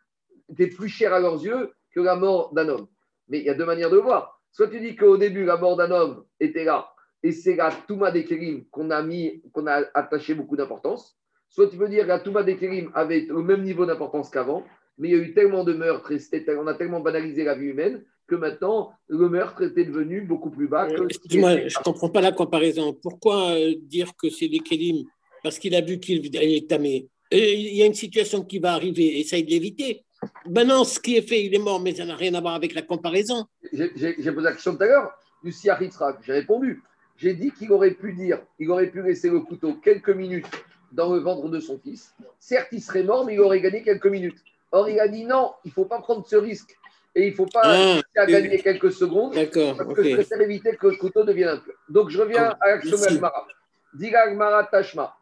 plus 0.54 0.88
chère 0.88 1.14
à 1.14 1.20
leurs 1.20 1.42
yeux 1.42 1.72
que 1.92 2.00
la 2.00 2.16
mort 2.16 2.52
d'un 2.52 2.68
homme. 2.68 2.88
Mais 3.28 3.38
il 3.38 3.44
y 3.44 3.50
a 3.50 3.54
deux 3.54 3.66
manières 3.66 3.90
de 3.90 3.98
voir. 3.98 4.40
Soit 4.52 4.68
tu 4.68 4.80
dis 4.80 4.96
qu'au 4.96 5.16
début, 5.16 5.44
la 5.44 5.56
mort 5.56 5.76
d'un 5.76 5.90
homme 5.90 6.24
était 6.40 6.64
là, 6.64 6.90
et 7.22 7.32
c'est 7.32 7.56
la 7.56 7.70
Touma 7.86 8.10
des 8.10 8.24
Kérim 8.24 8.64
qu'on 8.70 8.90
a 8.90 9.02
mis, 9.02 9.42
qu'on 9.52 9.66
a 9.66 9.84
attaché 9.94 10.34
beaucoup 10.34 10.56
d'importance. 10.56 11.16
Soit 11.50 11.68
tu 11.68 11.76
peux 11.76 11.88
dire 11.88 12.04
que 12.04 12.08
la 12.08 12.20
Touma 12.20 12.42
des 12.42 12.56
Kérim 12.56 12.90
avait 12.94 13.26
le 13.28 13.42
même 13.42 13.62
niveau 13.62 13.86
d'importance 13.86 14.30
qu'avant, 14.30 14.64
mais 14.98 15.08
il 15.08 15.16
y 15.16 15.18
a 15.18 15.22
eu 15.22 15.34
tellement 15.34 15.64
de 15.64 15.72
meurtres 15.72 16.12
et 16.12 16.44
on 16.58 16.66
a 16.66 16.74
tellement 16.74 17.00
banalisé 17.00 17.44
la 17.44 17.54
vie 17.54 17.66
humaine 17.66 18.04
que 18.28 18.34
maintenant, 18.34 18.92
le 19.08 19.28
meurtre 19.28 19.62
était 19.62 19.86
devenu 19.86 20.20
beaucoup 20.20 20.50
plus 20.50 20.68
bas. 20.68 20.86
que 20.86 20.96
qui 20.96 21.02
Excuse-moi, 21.04 21.68
je 21.68 21.78
ne 21.78 21.82
comprends 21.82 22.10
pas 22.10 22.20
la 22.20 22.32
comparaison. 22.32 22.92
Pourquoi 22.92 23.52
euh, 23.52 23.74
dire 23.80 24.12
que 24.20 24.28
c'est 24.28 24.48
des 24.48 24.58
kélim 24.58 25.04
Parce 25.42 25.58
qu'il 25.58 25.74
a 25.74 25.80
vu 25.80 25.98
qu'il 25.98 26.36
est 26.36 26.68
tamé. 26.68 27.08
Et 27.30 27.54
Il 27.54 27.76
y 27.76 27.82
a 27.82 27.86
une 27.86 27.94
situation 27.94 28.44
qui 28.44 28.58
va 28.58 28.74
arriver, 28.74 29.18
essaye 29.18 29.44
de 29.44 29.50
l'éviter. 29.50 30.04
Maintenant, 30.48 30.84
ce 30.84 30.98
qui 30.98 31.16
est 31.16 31.22
fait, 31.28 31.44
il 31.44 31.54
est 31.54 31.58
mort, 31.58 31.80
mais 31.80 31.94
ça 31.94 32.04
n'a 32.04 32.16
rien 32.16 32.34
à 32.34 32.40
voir 32.40 32.54
avec 32.54 32.74
la 32.74 32.82
comparaison. 32.82 33.46
J'ai 33.72 33.88
posé 33.90 34.40
la 34.40 34.52
question 34.52 34.76
tout 34.76 34.82
à 34.82 34.86
l'heure, 34.86 35.12
du 35.44 35.52
Siach 35.52 35.80
Yitzhak. 35.80 36.18
J'ai 36.22 36.32
répondu. 36.32 36.82
J'ai 37.16 37.34
dit 37.34 37.50
qu'il 37.50 37.72
aurait 37.72 37.90
pu 37.92 38.12
dire, 38.12 38.40
il 38.58 38.70
aurait 38.70 38.86
pu 38.88 39.02
laisser 39.02 39.28
le 39.28 39.40
couteau 39.40 39.74
quelques 39.74 40.10
minutes 40.10 40.46
dans 40.92 41.12
le 41.12 41.20
ventre 41.20 41.48
de 41.48 41.60
son 41.60 41.78
fils. 41.78 42.14
Certes, 42.38 42.68
il 42.72 42.80
serait 42.80 43.02
mort, 43.02 43.26
mais 43.26 43.34
il 43.34 43.40
aurait 43.40 43.60
gagné 43.60 43.82
quelques 43.82 44.06
minutes. 44.06 44.38
Or, 44.70 44.88
il 44.88 45.00
a 45.00 45.08
dit 45.08 45.24
non, 45.24 45.52
il 45.64 45.68
ne 45.68 45.72
faut 45.72 45.84
pas 45.84 46.00
prendre 46.00 46.26
ce 46.26 46.36
risque. 46.36 46.76
Et 47.14 47.26
il 47.26 47.30
ne 47.30 47.36
faut 47.36 47.46
pas 47.46 47.62
Ah, 47.64 48.00
oui. 48.26 48.32
gagner 48.32 48.58
quelques 48.60 48.92
secondes, 48.92 49.34
D'accord, 49.34 49.76
parce 49.76 49.94
que 49.94 50.04
je 50.04 50.14
préfère 50.14 50.40
éviter 50.40 50.76
que 50.76 50.86
le 50.88 50.96
couteau 50.96 51.24
devienne 51.24 51.48
impur. 51.48 51.74
Donc, 51.88 52.10
je 52.10 52.20
reviens 52.20 52.54
à 52.60 52.68
l'action. 52.68 52.96
Agmara. 53.02 53.46
Diga 53.94 54.22
Agmara 54.26 54.64
Tashma. 54.64 55.16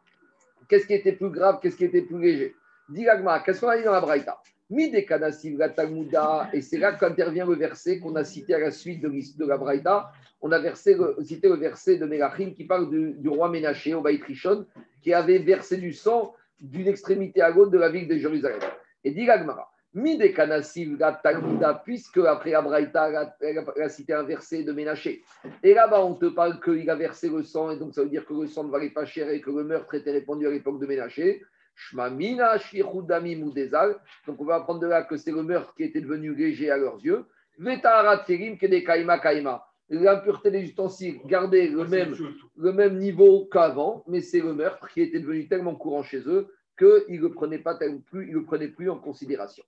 Qu'est-ce 0.68 0.86
qui 0.86 0.94
était 0.94 1.12
plus 1.12 1.30
grave, 1.30 1.58
qu'est-ce 1.62 1.76
qui 1.76 1.84
était 1.84 2.02
plus 2.02 2.20
léger? 2.20 2.54
Diga 2.88 3.12
Agmara, 3.12 3.40
qu'est-ce 3.40 3.60
qu'on 3.60 3.68
a 3.68 3.78
dit 3.78 3.84
dans 3.84 3.92
la 3.92 4.00
Braïta? 4.00 4.36
Et 4.68 6.60
c'est 6.60 6.78
là 6.78 6.92
qu'intervient 6.92 7.46
le 7.46 7.54
verset 7.54 8.00
qu'on 8.00 8.16
a 8.16 8.24
cité 8.24 8.54
à 8.54 8.58
la 8.58 8.72
suite 8.72 9.00
de, 9.00 9.46
la 9.46 9.56
Braïta. 9.56 10.10
On 10.40 10.50
a 10.50 10.74
cité 10.74 11.48
le 11.48 11.54
verset 11.54 11.98
de 11.98 12.06
Melachim 12.06 12.52
qui 12.52 12.64
parle 12.64 12.90
du, 12.90 13.28
roi 13.28 13.48
Ménaché 13.48 13.94
au 13.94 14.00
Baït 14.00 14.22
Rishon, 14.24 14.66
qui 15.02 15.14
avait 15.14 15.38
versé 15.38 15.76
du 15.76 15.92
sang 15.92 16.34
d'une 16.60 16.88
extrémité 16.88 17.42
à 17.42 17.50
l'autre 17.50 17.70
de 17.70 17.78
la 17.78 17.90
ville 17.90 18.08
de 18.08 18.16
Jérusalem. 18.16 18.58
Et 19.04 19.12
dit 19.12 19.24
Gagmara, 19.24 19.70
Mide 19.94 20.34
Kanasiv 20.34 20.98
la 20.98 21.12
Talmuda, 21.12 21.82
puisque 21.84 22.18
après 22.18 22.50
la 22.50 22.64
elle 23.40 23.64
a 23.82 23.88
cité 23.88 24.14
un 24.14 24.24
verset 24.24 24.64
de 24.64 24.72
Ménaché. 24.72 25.22
Et 25.62 25.74
là-bas, 25.74 26.04
on 26.04 26.14
te 26.14 26.26
parle 26.26 26.60
qu'il 26.60 26.90
a 26.90 26.96
versé 26.96 27.28
le 27.28 27.44
sang, 27.44 27.70
et 27.70 27.78
donc 27.78 27.94
ça 27.94 28.02
veut 28.02 28.08
dire 28.08 28.26
que 28.26 28.34
le 28.34 28.46
sang 28.46 28.64
ne 28.64 28.70
valait 28.70 28.90
pas 28.90 29.04
cher 29.04 29.30
et 29.30 29.40
que 29.40 29.50
le 29.50 29.62
meurtre 29.62 29.94
était 29.94 30.10
répandu 30.10 30.46
à 30.46 30.50
l'époque 30.50 30.80
de 30.80 30.86
Ménaché. 30.86 31.42
Shmamina, 31.76 32.58
Shirudami, 32.58 33.36
Moudezal. 33.36 33.96
Donc 34.26 34.40
on 34.40 34.44
va 34.44 34.56
apprendre 34.56 34.80
de 34.80 34.86
là 34.86 35.02
que 35.02 35.16
c'est 35.16 35.30
le 35.30 35.42
meurtre 35.42 35.74
qui 35.74 35.84
était 35.84 36.00
devenu 36.00 36.34
léger 36.34 36.70
à 36.70 36.76
leurs 36.76 36.98
yeux. 37.04 37.24
Vetaharat 37.58 38.24
Kerim, 38.24 38.58
Kede 38.58 38.84
Kaima 38.84 39.18
Kaima. 39.18 39.64
L'impureté 39.88 40.50
des 40.50 40.62
ustensiles 40.62 41.20
gardait 41.26 41.68
le 41.68 41.84
même, 41.84 42.16
le 42.56 42.72
même 42.72 42.98
niveau 42.98 43.46
qu'avant, 43.52 44.02
mais 44.08 44.20
c'est 44.20 44.40
le 44.40 44.52
meurtre 44.52 44.88
qui 44.88 45.00
était 45.00 45.20
devenu 45.20 45.46
tellement 45.46 45.76
courant 45.76 46.02
chez 46.02 46.18
eux 46.26 46.48
qu'ils 46.76 47.20
ne 47.20 47.20
le 47.20 47.32
prenaient 47.32 47.60
pas 47.60 47.78
plus, 48.06 48.28
ils 48.28 48.34
le 48.34 48.44
prenaient 48.44 48.68
plus 48.68 48.90
en 48.90 48.98
considération. 48.98 49.64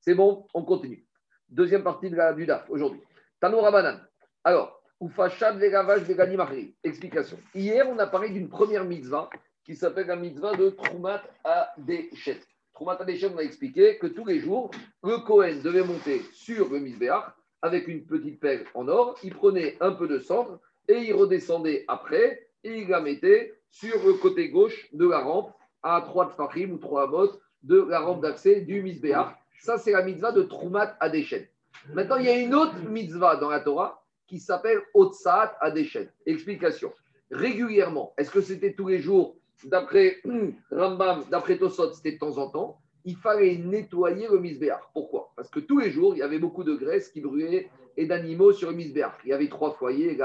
C'est 0.00 0.14
bon, 0.14 0.46
on 0.52 0.62
continue. 0.62 1.06
Deuxième 1.48 1.82
partie 1.82 2.10
de 2.10 2.16
la, 2.16 2.32
du 2.32 2.44
DAF 2.44 2.68
aujourd'hui. 2.68 3.00
Tanoura 3.40 3.70
Banan. 3.70 3.98
Alors, 4.44 4.82
Ufashad 5.00 5.58
Vegavash 5.58 6.02
Vegani 6.02 6.36
Mahri. 6.36 6.74
Explication. 6.84 7.38
Hier, 7.54 7.88
on 7.88 7.98
a 7.98 8.06
parlé 8.06 8.30
d'une 8.30 8.48
première 8.48 8.84
mitzvah 8.84 9.28
qui 9.64 9.76
s'appelle 9.76 10.08
la 10.08 10.16
mitzvah 10.16 10.56
de 10.56 10.70
Troumat 10.70 11.22
Adeshet. 11.44 12.40
Troumat 12.74 12.96
Adeshet, 13.00 13.30
on 13.32 13.38
a 13.38 13.42
expliqué 13.42 13.98
que 13.98 14.08
tous 14.08 14.24
les 14.24 14.40
jours, 14.40 14.70
le 15.04 15.18
Kohen 15.18 15.62
devait 15.62 15.84
monter 15.84 16.22
sur 16.32 16.68
le 16.68 16.80
Mizbeach 16.80 17.24
avec 17.60 17.86
une 17.86 18.04
petite 18.04 18.40
pelle 18.40 18.64
en 18.74 18.88
or. 18.88 19.16
Il 19.22 19.34
prenait 19.34 19.76
un 19.80 19.92
peu 19.92 20.08
de 20.08 20.18
cendre 20.18 20.60
et 20.88 20.98
il 20.98 21.14
redescendait 21.14 21.84
après 21.86 22.48
et 22.64 22.80
il 22.80 22.88
la 22.88 23.00
mettait 23.00 23.54
sur 23.70 24.04
le 24.04 24.14
côté 24.14 24.48
gauche 24.48 24.88
de 24.92 25.08
la 25.08 25.20
rampe 25.20 25.52
à 25.82 26.02
trois 26.04 26.28
tfachim 26.28 26.72
ou 26.72 26.78
trois 26.78 27.04
amot 27.04 27.30
de 27.62 27.80
la 27.82 28.00
rampe 28.00 28.22
d'accès 28.22 28.62
du 28.62 28.82
Mizbeach. 28.82 29.28
Ça, 29.60 29.78
c'est 29.78 29.92
la 29.92 30.02
mitzvah 30.02 30.32
de 30.32 30.42
Troumat 30.42 30.96
Adeshet. 30.98 31.50
Maintenant, 31.92 32.16
il 32.16 32.26
y 32.26 32.28
a 32.28 32.38
une 32.38 32.54
autre 32.54 32.78
mitzvah 32.88 33.36
dans 33.36 33.50
la 33.50 33.60
Torah 33.60 34.04
qui 34.26 34.40
s'appelle 34.40 34.80
Otsaat 34.94 35.56
Adeshet. 35.60 36.10
Explication. 36.26 36.92
Régulièrement, 37.30 38.12
est-ce 38.18 38.30
que 38.30 38.40
c'était 38.40 38.74
tous 38.74 38.88
les 38.88 38.98
jours 38.98 39.36
D'après 39.64 40.18
Rambam, 40.70 41.24
d'après 41.30 41.58
Tosot, 41.58 41.92
c'était 41.92 42.12
de 42.12 42.18
temps 42.18 42.38
en 42.38 42.50
temps. 42.50 42.78
Il 43.04 43.16
fallait 43.16 43.56
nettoyer 43.56 44.28
le 44.30 44.38
misbéach. 44.38 44.82
Pourquoi? 44.92 45.32
Parce 45.36 45.50
que 45.50 45.60
tous 45.60 45.78
les 45.78 45.90
jours, 45.90 46.14
il 46.14 46.18
y 46.18 46.22
avait 46.22 46.38
beaucoup 46.38 46.62
de 46.64 46.74
graisse 46.74 47.08
qui 47.08 47.20
brûlait 47.20 47.68
et 47.96 48.06
d'animaux 48.06 48.52
sur 48.52 48.70
le 48.70 48.76
misbéach. 48.76 49.14
Il 49.24 49.30
y 49.30 49.32
avait 49.32 49.48
trois 49.48 49.72
foyers. 49.72 50.16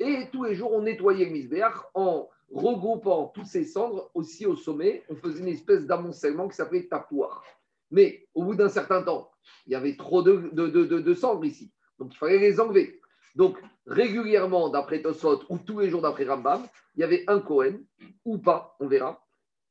Et 0.00 0.28
tous 0.32 0.44
les 0.44 0.54
jours, 0.54 0.72
on 0.72 0.82
nettoyait 0.82 1.26
le 1.26 1.30
misbéach 1.30 1.74
en 1.94 2.28
regroupant 2.50 3.28
toutes 3.34 3.46
ces 3.46 3.64
cendres 3.64 4.10
aussi 4.14 4.46
au 4.46 4.56
sommet. 4.56 5.04
On 5.08 5.16
faisait 5.16 5.40
une 5.40 5.48
espèce 5.48 5.86
d'amoncellement 5.86 6.48
qui 6.48 6.56
s'appelait 6.56 6.86
tapouar. 6.88 7.44
Mais 7.90 8.26
au 8.34 8.42
bout 8.44 8.56
d'un 8.56 8.68
certain 8.68 9.02
temps, 9.02 9.30
il 9.66 9.72
y 9.72 9.76
avait 9.76 9.96
trop 9.96 10.22
de, 10.22 10.50
de, 10.52 10.66
de- 10.66 10.84
de 10.98 11.14
cendres 11.14 11.44
ici. 11.44 11.70
Donc, 11.98 12.12
il 12.14 12.18
fallait 12.18 12.38
les 12.38 12.60
enlever. 12.60 13.00
Donc, 13.36 13.58
régulièrement, 13.86 14.68
d'après 14.68 15.02
Tosot, 15.02 15.42
ou 15.48 15.58
tous 15.58 15.80
les 15.80 15.88
jours 15.88 16.02
d'après 16.02 16.24
Rambam, 16.24 16.66
il 16.94 17.00
y 17.00 17.04
avait 17.04 17.24
un 17.28 17.40
Cohen, 17.40 17.78
ou 18.24 18.38
pas, 18.38 18.76
on 18.80 18.88
verra, 18.88 19.24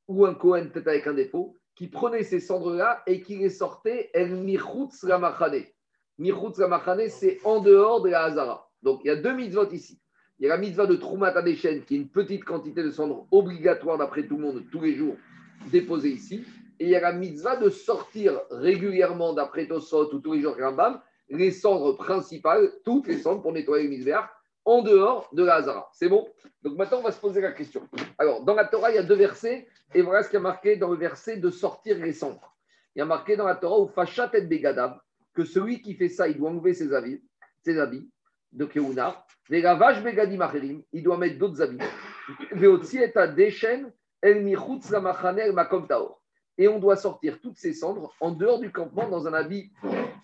ou 0.08 0.26
un 0.26 0.34
Cohen 0.34 0.70
peut-être 0.72 0.88
avec 0.88 1.08
un 1.08 1.14
défaut, 1.14 1.56
qui 1.76 1.88
prenait 1.88 2.24
ces 2.24 2.40
cendres-là 2.40 3.04
et 3.06 3.22
qui 3.22 3.38
les 3.38 3.50
sortait 3.50 4.10
El 4.14 4.36
Michutz 4.36 5.04
Ramachane. 5.04 5.64
Michutz 6.18 6.60
Ramachane, 6.60 7.10
c'est 7.10 7.40
en 7.44 7.60
dehors 7.60 8.02
de 8.02 8.10
la 8.10 8.24
Hazara. 8.24 8.70
Donc, 8.82 9.02
il 9.04 9.08
y 9.08 9.12
a 9.12 9.16
deux 9.16 9.34
mitzvot 9.34 9.70
ici. 9.72 10.00
Il 10.40 10.44
y 10.44 10.46
a 10.46 10.50
la 10.50 10.58
mitzvah 10.58 10.86
de 10.86 10.96
Troumat 10.96 11.30
Adeshen, 11.30 11.84
qui 11.84 11.96
est 11.96 11.98
une 11.98 12.10
petite 12.10 12.44
quantité 12.44 12.84
de 12.84 12.92
cendres 12.92 13.28
obligatoire 13.32 13.98
d'après 13.98 14.28
tout 14.28 14.38
le 14.38 14.44
monde, 14.44 14.64
tous 14.72 14.82
les 14.82 14.96
jours, 14.96 15.16
déposée 15.72 16.12
ici. 16.12 16.46
Et 16.80 16.86
il 16.86 16.90
y 16.90 16.96
a 16.96 17.02
la 17.02 17.14
mitzvah 17.14 17.56
de 17.56 17.70
sortir 17.70 18.40
régulièrement 18.52 19.34
d'après 19.34 19.68
Tosot 19.68 20.14
ou 20.14 20.20
tous 20.20 20.34
les 20.34 20.42
jours 20.42 20.56
Rambam, 20.60 21.02
les 21.30 21.52
cendres 21.52 21.94
principales, 21.94 22.72
toutes 22.84 23.08
les 23.08 23.18
cendres 23.18 23.42
pour 23.42 23.52
nettoyer 23.52 23.84
le 23.86 23.90
misbéach, 23.90 24.30
en 24.66 24.82
dehors 24.82 25.30
de 25.32 25.44
la 25.44 25.56
Hazara. 25.56 25.90
C'est 25.94 26.10
bon? 26.10 26.28
Donc 26.64 26.76
maintenant, 26.78 27.00
on 27.00 27.04
va 27.04 27.12
se 27.12 27.20
poser 27.20 27.40
la 27.40 27.52
question. 27.52 27.88
Alors, 28.18 28.44
dans 28.44 28.56
la 28.56 28.66
Torah, 28.66 28.90
il 28.92 28.96
y 28.96 29.00
a 29.00 29.04
deux 29.04 29.16
versets, 29.16 29.68
et 29.94 30.02
voilà 30.02 30.24
ce 30.24 30.30
qui 30.30 30.38
a 30.38 30.40
marqué 30.40 30.76
dans 30.76 30.90
le 30.90 30.98
verset 30.98 31.38
de 31.38 31.50
sortir 31.52 31.98
les 32.00 32.14
cendres. 32.14 32.56
Il 32.96 33.00
y 33.00 33.02
a 33.02 33.06
marqué 33.06 33.36
dans 33.36 33.46
la 33.46 33.56
Torah, 33.56 33.80
ou 33.80 33.88
Fachat 33.88 34.32
et 34.34 34.64
que 35.34 35.44
celui 35.44 35.82
qui 35.82 35.94
fait 35.94 36.10
ça, 36.10 36.28
il 36.28 36.38
doit 36.38 36.50
enlever 36.50 36.74
ses 36.74 36.94
habits, 36.94 37.22
ses 37.64 37.78
habits 37.78 38.10
de 38.54 38.66
Keuna. 38.66 39.26
Les 39.50 39.62
ravages 39.62 40.02
Begadim 40.02 40.42
Acherim, 40.42 40.82
il 40.92 41.04
doit 41.04 41.18
mettre 41.18 41.38
d'autres 41.38 41.62
habits. 41.62 41.78
Et 42.52 43.18
Adeshen, 43.18 43.92
El 44.22 44.44
Michutz 44.44 44.90
Makom 44.90 45.88
Taor. 45.88 46.22
et 46.58 46.68
on 46.68 46.80
doit 46.80 46.96
sortir 46.96 47.40
toutes 47.42 47.58
ces 47.58 47.74
cendres 47.74 48.16
en 48.20 48.32
dehors 48.32 48.60
du 48.60 48.72
campement 48.72 49.08
dans 49.10 49.28
un 49.28 49.34
habit 49.34 49.72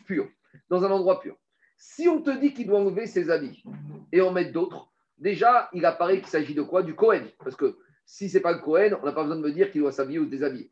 pur, 0.05 0.27
dans 0.69 0.83
un 0.83 0.91
endroit 0.91 1.19
pur. 1.19 1.35
Si 1.77 2.07
on 2.07 2.21
te 2.21 2.29
dit 2.29 2.53
qu'il 2.53 2.67
doit 2.67 2.79
enlever 2.79 3.07
ses 3.07 3.29
habits 3.29 3.63
et 4.11 4.21
en 4.21 4.31
mettre 4.31 4.51
d'autres, 4.51 4.91
déjà, 5.17 5.69
il 5.73 5.85
apparaît 5.85 6.19
qu'il 6.19 6.27
s'agit 6.27 6.53
de 6.53 6.61
quoi? 6.61 6.83
Du 6.83 6.95
Cohen. 6.95 7.25
Parce 7.43 7.55
que 7.55 7.77
si 8.05 8.29
ce 8.29 8.37
n'est 8.37 8.41
pas 8.41 8.51
le 8.51 8.59
Cohen, 8.59 8.97
on 9.01 9.05
n'a 9.05 9.13
pas 9.13 9.23
besoin 9.23 9.37
de 9.37 9.41
me 9.41 9.51
dire 9.51 9.71
qu'il 9.71 9.81
doit 9.81 9.91
s'habiller 9.91 10.19
ou 10.19 10.25
se 10.25 10.29
déshabiller. 10.29 10.71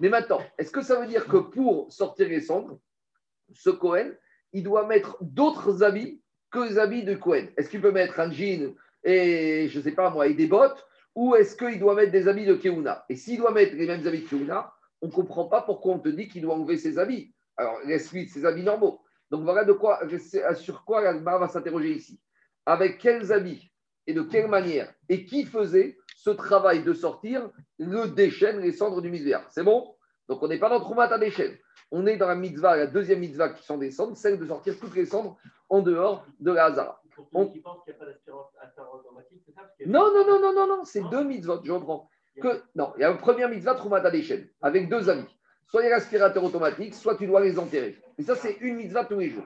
Mais 0.00 0.08
maintenant, 0.08 0.40
est-ce 0.58 0.70
que 0.70 0.82
ça 0.82 1.00
veut 1.00 1.06
dire 1.06 1.26
que 1.26 1.38
pour 1.38 1.90
sortir 1.92 2.28
les 2.28 2.40
cendres, 2.40 2.78
ce 3.54 3.70
Cohen, 3.70 4.12
il 4.52 4.62
doit 4.62 4.86
mettre 4.86 5.16
d'autres 5.20 5.82
habits 5.82 6.20
que 6.50 6.68
les 6.68 6.78
habits 6.78 7.04
de 7.04 7.14
Cohen 7.14 7.46
Est-ce 7.56 7.70
qu'il 7.70 7.80
peut 7.80 7.92
mettre 7.92 8.20
un 8.20 8.30
jean 8.30 8.74
et, 9.04 9.68
je 9.68 9.78
ne 9.78 9.82
sais 9.84 9.92
pas 9.92 10.10
moi, 10.10 10.26
et 10.26 10.34
des 10.34 10.46
bottes? 10.46 10.86
Ou 11.14 11.34
est-ce 11.34 11.56
qu'il 11.56 11.78
doit 11.78 11.94
mettre 11.94 12.12
des 12.12 12.28
habits 12.28 12.46
de 12.46 12.54
Keuna 12.54 13.04
Et 13.08 13.16
s'il 13.16 13.38
doit 13.38 13.52
mettre 13.52 13.74
les 13.74 13.86
mêmes 13.86 14.06
habits 14.06 14.22
de 14.22 14.28
Keuna, 14.28 14.72
on 15.00 15.06
ne 15.06 15.12
comprend 15.12 15.46
pas 15.46 15.62
pourquoi 15.62 15.94
on 15.94 15.98
te 15.98 16.08
dit 16.08 16.28
qu'il 16.28 16.42
doit 16.42 16.54
enlever 16.54 16.76
ses 16.76 16.98
habits. 16.98 17.32
Alors, 17.56 17.78
laisse-lui 17.84 18.28
ses 18.28 18.44
habits 18.44 18.62
normaux. 18.62 19.00
Donc 19.30 19.44
voilà 19.44 19.64
de 19.64 19.72
quoi, 19.72 20.00
sur 20.54 20.84
quoi 20.84 21.06
Alma 21.08 21.38
va 21.38 21.48
s'interroger 21.48 21.92
ici. 21.92 22.20
Avec 22.66 22.98
quels 22.98 23.32
habits 23.32 23.72
et 24.06 24.12
de 24.12 24.22
quelle 24.22 24.48
manière 24.48 24.92
et 25.08 25.24
qui 25.24 25.44
faisait 25.44 25.96
ce 26.16 26.30
travail 26.30 26.82
de 26.82 26.92
sortir 26.92 27.50
le 27.78 28.08
déchaîne, 28.08 28.60
les 28.60 28.72
cendres 28.72 29.00
du 29.00 29.10
misbéar. 29.10 29.44
C'est 29.50 29.62
bon? 29.62 29.94
Donc 30.28 30.42
on 30.42 30.48
n'est 30.48 30.58
pas 30.58 30.68
dans 30.68 30.80
Troumat 30.80 31.12
à 31.12 31.18
déchaîne. 31.18 31.56
On 31.92 32.06
est 32.06 32.16
dans 32.16 32.28
la 32.28 32.36
mitzvah, 32.36 32.76
la 32.76 32.86
deuxième 32.86 33.20
mitzvah 33.20 33.48
qui 33.48 33.64
sont 33.64 33.78
des 33.78 33.90
cendres, 33.90 34.16
celle 34.16 34.38
de 34.38 34.46
sortir 34.46 34.78
toutes 34.78 34.94
les 34.94 35.06
cendres 35.06 35.36
en 35.68 35.80
dehors 35.80 36.26
de 36.38 36.52
la 36.52 36.66
Hazara. 36.66 37.02
On... 37.32 37.46
Qui 37.46 37.60
pense 37.60 37.84
qu'il 37.84 37.94
n'y 37.94 38.00
a 38.00 38.04
pas 38.04 38.12
c'est 39.44 39.54
ça? 39.54 39.62
Non, 39.86 40.12
non, 40.14 40.26
non, 40.26 40.40
non, 40.40 40.52
non, 40.52 40.66
non, 40.66 40.84
c'est 40.84 41.02
deux 41.10 41.24
mitzvot, 41.24 41.60
je 41.64 41.72
reprends. 41.72 42.08
Que, 42.40 42.62
non, 42.74 42.92
il 42.96 43.00
y 43.00 43.04
a 43.04 43.10
une 43.10 43.18
première 43.18 43.48
mitzvah, 43.48 43.74
Troumat 43.74 43.98
à 43.98 44.10
déchaîne, 44.10 44.48
avec 44.62 44.88
deux 44.88 45.10
amis 45.10 45.26
soit 45.70 45.82
il 45.82 45.84
y 45.84 45.86
a 45.86 45.90
l'aspirateur 45.90 46.42
automatique, 46.42 46.94
soit 46.94 47.16
tu 47.16 47.26
dois 47.26 47.40
les 47.40 47.58
enterrer. 47.58 47.96
Et 48.18 48.22
ça, 48.22 48.34
c'est 48.34 48.56
une 48.60 48.76
mitzvah 48.76 49.04
tous 49.04 49.18
les 49.18 49.30
jours. 49.30 49.44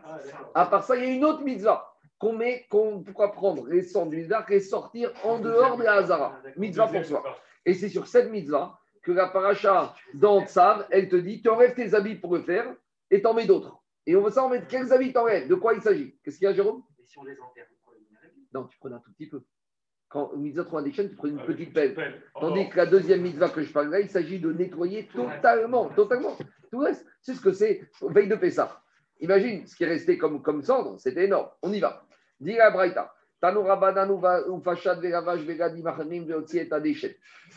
À 0.54 0.66
part 0.66 0.82
ça, 0.82 0.96
il 0.96 1.04
y 1.04 1.06
a 1.06 1.10
une 1.10 1.24
autre 1.24 1.42
mitzvah 1.42 1.94
qu'on 2.18 2.32
met, 2.32 2.66
qu'on 2.70 3.02
pourra 3.02 3.30
prendre 3.30 3.66
les 3.66 3.82
cendres 3.82 4.10
du 4.10 4.16
mitzvah 4.18 4.44
et 4.48 4.60
sortir 4.60 5.12
en 5.22 5.38
dehors 5.38 5.76
de 5.76 5.84
la 5.84 5.94
Hazara. 5.94 6.40
Mitzvah 6.56 6.88
pour 6.88 7.04
soi. 7.04 7.22
Et 7.66 7.74
c'est 7.74 7.90
sur 7.90 8.06
cette 8.06 8.30
mitzvah 8.30 8.78
que 9.02 9.12
la 9.12 9.28
paracha 9.28 9.94
dans 10.14 10.46
Tsav, 10.46 10.86
elle 10.90 11.10
te 11.10 11.16
dit 11.16 11.42
tu 11.42 11.50
enlèves 11.50 11.74
tes 11.74 11.94
habits 11.94 12.14
pour 12.14 12.34
le 12.34 12.42
faire 12.42 12.74
et 13.10 13.20
t'en 13.20 13.34
mets 13.34 13.46
d'autres. 13.46 13.82
Et 14.06 14.16
on 14.16 14.22
veut 14.22 14.48
mettre 14.50 14.66
quels 14.66 14.92
habits 14.92 15.12
t'enlèves? 15.12 15.46
De 15.46 15.54
quoi 15.54 15.74
il 15.74 15.82
s'agit? 15.82 16.18
Qu'est-ce 16.22 16.38
qu'il 16.38 16.46
y 16.46 16.48
a, 16.48 16.54
Jérôme? 16.54 16.82
Si 17.04 17.18
on 17.18 17.24
les 17.24 17.38
enterre, 17.38 17.66
Non, 18.54 18.64
tu 18.64 18.78
prends 18.78 18.92
un 18.92 18.98
tout 18.98 19.12
petit 19.12 19.28
peu 19.28 19.44
quand 20.14 20.32
mitzvah 20.36 20.64
chaînes, 20.92 21.10
tu 21.10 21.16
prends 21.16 21.26
une 21.26 21.42
petite 21.42 21.74
pelle. 21.74 22.22
Tandis 22.38 22.70
que 22.70 22.76
la 22.76 22.86
deuxième 22.86 23.22
mitzvah 23.22 23.48
que 23.48 23.62
je 23.62 23.72
parle 23.72 23.90
là, 23.90 23.98
il 23.98 24.08
s'agit 24.08 24.38
de 24.38 24.52
nettoyer 24.52 25.08
totalement, 25.12 25.88
totalement. 25.88 26.38
Tout 26.70 26.78
reste, 26.78 27.04
c'est 27.20 27.34
ce 27.34 27.40
que 27.40 27.50
c'est 27.50 27.82
veille 28.00 28.28
de 28.28 28.36
Pessah. 28.36 28.80
Imagine 29.18 29.66
ce 29.66 29.74
qui 29.74 29.82
est 29.82 29.88
resté 29.88 30.16
comme, 30.16 30.40
comme 30.40 30.62
cendre, 30.62 31.00
c'était 31.00 31.24
énorme. 31.24 31.48
On 31.62 31.72
y 31.72 31.80
va. 31.80 32.06
Braïta. 32.40 33.12
Il 33.42 33.58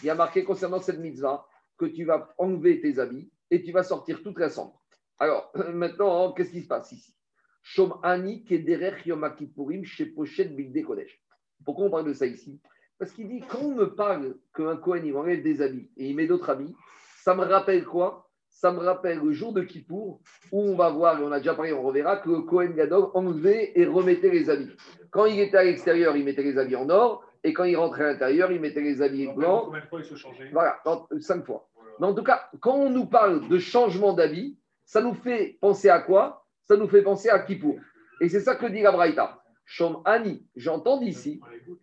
y 0.03 0.10
a 0.10 0.16
marqué 0.16 0.43
concernant 0.43 0.80
cette 0.80 0.99
mitzvah 0.99 1.45
que 1.78 1.86
tu 1.86 2.05
vas 2.05 2.34
enlever 2.39 2.82
tes 2.82 2.97
habits 2.97 3.30
et 3.51 3.62
tu 3.62 3.72
vas 3.72 3.84
sortir 3.84 4.24
toute 4.24 4.39
la 4.39 4.49
cendre. 4.49 4.82
Alors, 5.20 5.53
maintenant, 5.74 6.32
qu'est-ce 6.34 6.49
qui 6.49 6.64
se 6.64 6.68
passe 6.68 6.91
ici? 6.91 7.14
Shom 7.62 7.99
Ani 8.01 8.43
Kederech 8.45 9.05
Yom 9.05 9.32
Bigde 9.38 10.84
Kodesh. 10.84 11.22
Pourquoi 11.66 11.86
on 11.86 11.89
parle 11.89 12.05
de 12.05 12.14
ça 12.14 12.26
ici? 12.26 12.60
Parce 12.99 13.12
qu'il 13.12 13.28
dit, 13.28 13.41
quand 13.41 13.60
on 13.62 13.76
me 13.76 13.93
parle 13.93 14.36
qu'un 14.55 14.76
Cohen, 14.78 15.01
il 15.03 15.16
enlève 15.16 15.43
des 15.43 15.62
habits 15.62 15.89
et 15.97 16.08
il 16.08 16.16
met 16.16 16.28
d'autres 16.28 16.49
habits, 16.49 16.76
ça 17.24 17.36
me 17.36 17.43
rappelle 17.43 17.86
quoi? 17.86 18.30
Ça 18.49 18.72
me 18.72 18.80
rappelle 18.80 19.20
le 19.20 19.34
jour 19.34 19.53
de 19.53 19.62
Kippour, 19.62 20.20
où 20.51 20.62
on 20.62 20.76
va 20.76 20.89
voir, 20.89 21.20
et 21.20 21.24
on 21.24 21.32
a 21.32 21.38
déjà 21.38 21.53
parlé, 21.53 21.74
on 21.74 21.84
reverra, 21.84 22.18
que 22.18 22.39
Cohen 22.39 22.72
Gadol 22.72 23.10
enlevait 23.14 23.74
et 23.76 23.86
remettait 23.86 24.32
les 24.32 24.49
habits. 24.49 24.72
Quand 25.12 25.26
il 25.26 25.39
était 25.39 25.58
à 25.58 25.64
l'extérieur, 25.64 26.18
il 26.18 26.26
mettait 26.26 26.41
les 26.41 26.58
habits 26.58 26.76
en 26.76 26.89
or, 26.89 27.24
et 27.43 27.53
quand 27.53 27.66
il 27.66 27.76
rentrait 27.76 28.05
à 28.05 28.14
l'intérieur, 28.14 28.51
il 28.51 28.60
mettait 28.60 28.82
les 28.82 29.03
habits 29.03 29.28
blancs. 29.28 29.66
Combien 29.66 29.82
de 29.82 29.86
fois 29.86 29.99
il 29.99 30.05
se 30.05 30.16
changeait? 30.16 30.49
Voilà, 30.51 30.82
cinq 31.20 31.45
fois. 31.45 31.70
Mais 31.99 32.08
en 32.08 32.16
tout 32.16 32.24
cas, 32.24 32.49
quand 32.60 32.76
on 32.76 32.89
nous 32.89 33.05
parle 33.05 33.47
de 33.47 33.60
changement 33.60 34.14
d'habit, 34.14 34.58
ça 34.86 35.01
nous 35.01 35.14
fait 35.14 35.58
penser 35.62 35.89
à 35.89 35.99
quoi? 35.99 36.45
Ça 36.64 36.78
nous 36.78 36.88
fait 36.88 37.03
penser 37.03 37.30
à 37.30 37.38
Kippour. 37.39 37.78
Et 38.22 38.30
c'est 38.30 38.39
ça 38.39 38.55
que 38.55 38.66
dit 38.66 38.82
la 38.82 38.91
Braïta. 38.91 39.39
Shom 39.70 40.01
Ani, 40.05 40.47
j'entends 40.55 40.97
d'ici 40.97 41.41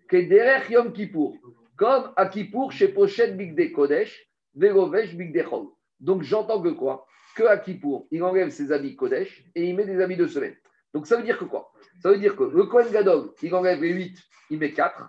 que 0.08 0.16
derrière 0.16 0.68
Yom 0.70 0.90
Kippour, 0.90 1.36
comme 1.76 2.10
à 2.16 2.26
Kippour 2.26 2.72
chez 2.72 2.88
Pochette 2.88 3.36
Bigde 3.36 3.72
Kodesh, 3.72 4.26
Verovesh 4.54 5.14
Bigde 5.14 5.44
Chol. 5.44 5.66
Donc 6.00 6.22
j'entends 6.22 6.62
que 6.62 6.70
quoi? 6.70 7.06
Que 7.36 7.42
à 7.42 7.58
Kippour, 7.58 8.08
il 8.10 8.22
enlève 8.22 8.48
ses 8.48 8.72
habits 8.72 8.96
Kodesh 8.96 9.44
et 9.54 9.68
il 9.68 9.76
met 9.76 9.84
des 9.84 10.00
habits 10.00 10.16
de 10.16 10.26
semaine. 10.26 10.56
Donc 10.94 11.06
ça 11.06 11.18
veut 11.18 11.24
dire 11.24 11.38
que 11.38 11.44
quoi? 11.44 11.72
Ça 12.00 12.10
veut 12.10 12.18
dire 12.18 12.34
que 12.36 12.44
le 12.44 12.64
Kohen 12.64 12.90
Gadol, 12.90 13.32
il 13.42 13.54
enlève 13.54 13.82
les 13.82 13.92
8, 13.92 14.18
il 14.50 14.58
met 14.58 14.72
4. 14.72 15.06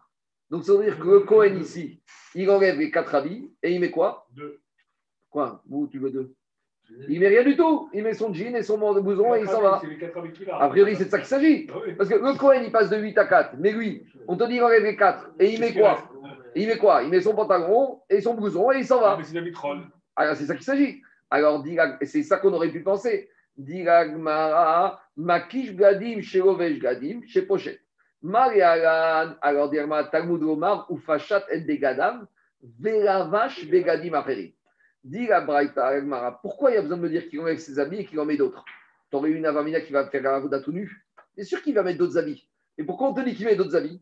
Donc 0.49 0.65
ça 0.65 0.73
veut 0.73 0.83
dire 0.83 0.99
que 0.99 1.07
le 1.07 1.19
Kohen 1.21 1.57
ici, 1.57 2.03
il 2.35 2.49
enlève 2.49 2.77
les 2.77 2.91
4 2.91 3.15
habits 3.15 3.55
et 3.63 3.71
il 3.71 3.79
met 3.79 3.89
quoi? 3.89 4.27
2. 4.33 4.61
Quoi? 5.29 5.63
Vous, 5.65 5.87
tu 5.87 5.99
veux 5.99 6.11
2 6.11 6.35
il 7.09 7.19
met 7.19 7.27
rien 7.27 7.43
du 7.43 7.55
tout. 7.55 7.89
Il 7.93 8.03
met 8.03 8.13
son 8.13 8.33
jean 8.33 8.55
et 8.55 8.63
son 8.63 8.77
blouson 8.77 9.35
et 9.35 9.41
il 9.41 9.47
s'en 9.47 9.61
va. 9.61 9.81
A 10.59 10.69
priori, 10.69 10.95
c'est 10.95 11.05
de 11.05 11.09
ça 11.09 11.17
qu'il 11.17 11.27
s'agit. 11.27 11.67
Ah 11.69 11.79
Parce 11.97 12.09
que 12.09 12.15
le 12.15 12.37
Cohen, 12.37 12.61
il 12.63 12.71
passe 12.71 12.89
de 12.89 12.97
8 12.97 13.17
à 13.17 13.25
4. 13.25 13.55
Mais 13.59 13.71
lui, 13.71 14.05
on 14.27 14.37
te 14.37 14.43
dit 14.45 14.53
qu'il 14.53 14.63
enlève 14.63 14.83
les 14.83 14.95
4. 14.95 15.31
Et 15.39 15.53
il 15.53 15.59
met 15.59 15.73
quoi 15.73 16.09
Il 16.55 16.67
met 16.67 16.77
quoi 16.77 17.03
Il 17.03 17.09
met 17.09 17.21
son 17.21 17.35
pantalon 17.35 18.01
et 18.09 18.21
son 18.21 18.33
blouson 18.33 18.71
et 18.71 18.79
il 18.79 18.85
s'en 18.85 19.01
va. 19.01 19.13
Ah, 19.13 19.17
mais 19.17 19.23
c'est 19.23 19.37
Alors, 20.15 20.35
c'est 20.35 20.45
ça 20.45 20.55
qu'il 20.55 20.63
s'agit. 20.63 21.01
Alors, 21.29 21.63
c'est 22.03 22.23
ça 22.23 22.37
qu'on 22.37 22.53
aurait 22.53 22.69
pu 22.69 22.81
penser. 22.81 23.29
Diragmara, 23.57 24.99
Makish 25.17 25.75
Gadim, 25.75 26.21
chez 26.21 26.41
Gadim, 26.79 27.21
chez 27.25 27.41
Pochet. 27.43 27.79
Marialan, 28.21 29.35
alors 29.41 29.69
Dirma, 29.69 30.03
Talmud 30.05 30.41
Omar, 30.43 30.87
ou 30.89 30.97
Fachat 30.97 31.43
et 31.51 31.61
Degadam, 31.61 32.27
Veravash, 32.79 33.67
Begadim 33.69 34.13
Aferi. 34.13 34.55
Dis 35.05 35.27
la 35.27 35.39
Braïta, 35.39 35.91
pourquoi 36.41 36.71
il 36.71 36.73
y 36.73 36.77
a 36.77 36.81
besoin 36.81 36.97
de 36.97 37.03
me 37.03 37.09
dire 37.09 37.29
qu'il 37.29 37.39
enlève 37.39 37.59
ses 37.59 37.77
habits 37.77 37.97
et 37.97 38.05
qu'il 38.07 38.19
en 38.19 38.25
met 38.25 38.37
d'autres? 38.37 38.65
Tu 39.11 39.15
aurais 39.15 39.29
une 39.29 39.45
Avamina 39.45 39.79
qui 39.81 39.93
va 39.93 40.09
faire 40.09 40.25
un 40.25 40.37
Avoda 40.37 40.59
tout 40.61 40.71
nu 40.71 41.05
C'est 41.37 41.43
sûr 41.43 41.61
qu'il 41.61 41.75
va 41.75 41.83
mettre 41.83 41.99
d'autres 41.99 42.17
habits. 42.17 42.49
Et 42.79 42.83
pourquoi 42.83 43.09
on 43.09 43.13
te 43.13 43.21
dit 43.21 43.35
qu'il 43.35 43.45
met 43.45 43.55
d'autres 43.55 43.75
habits 43.75 44.01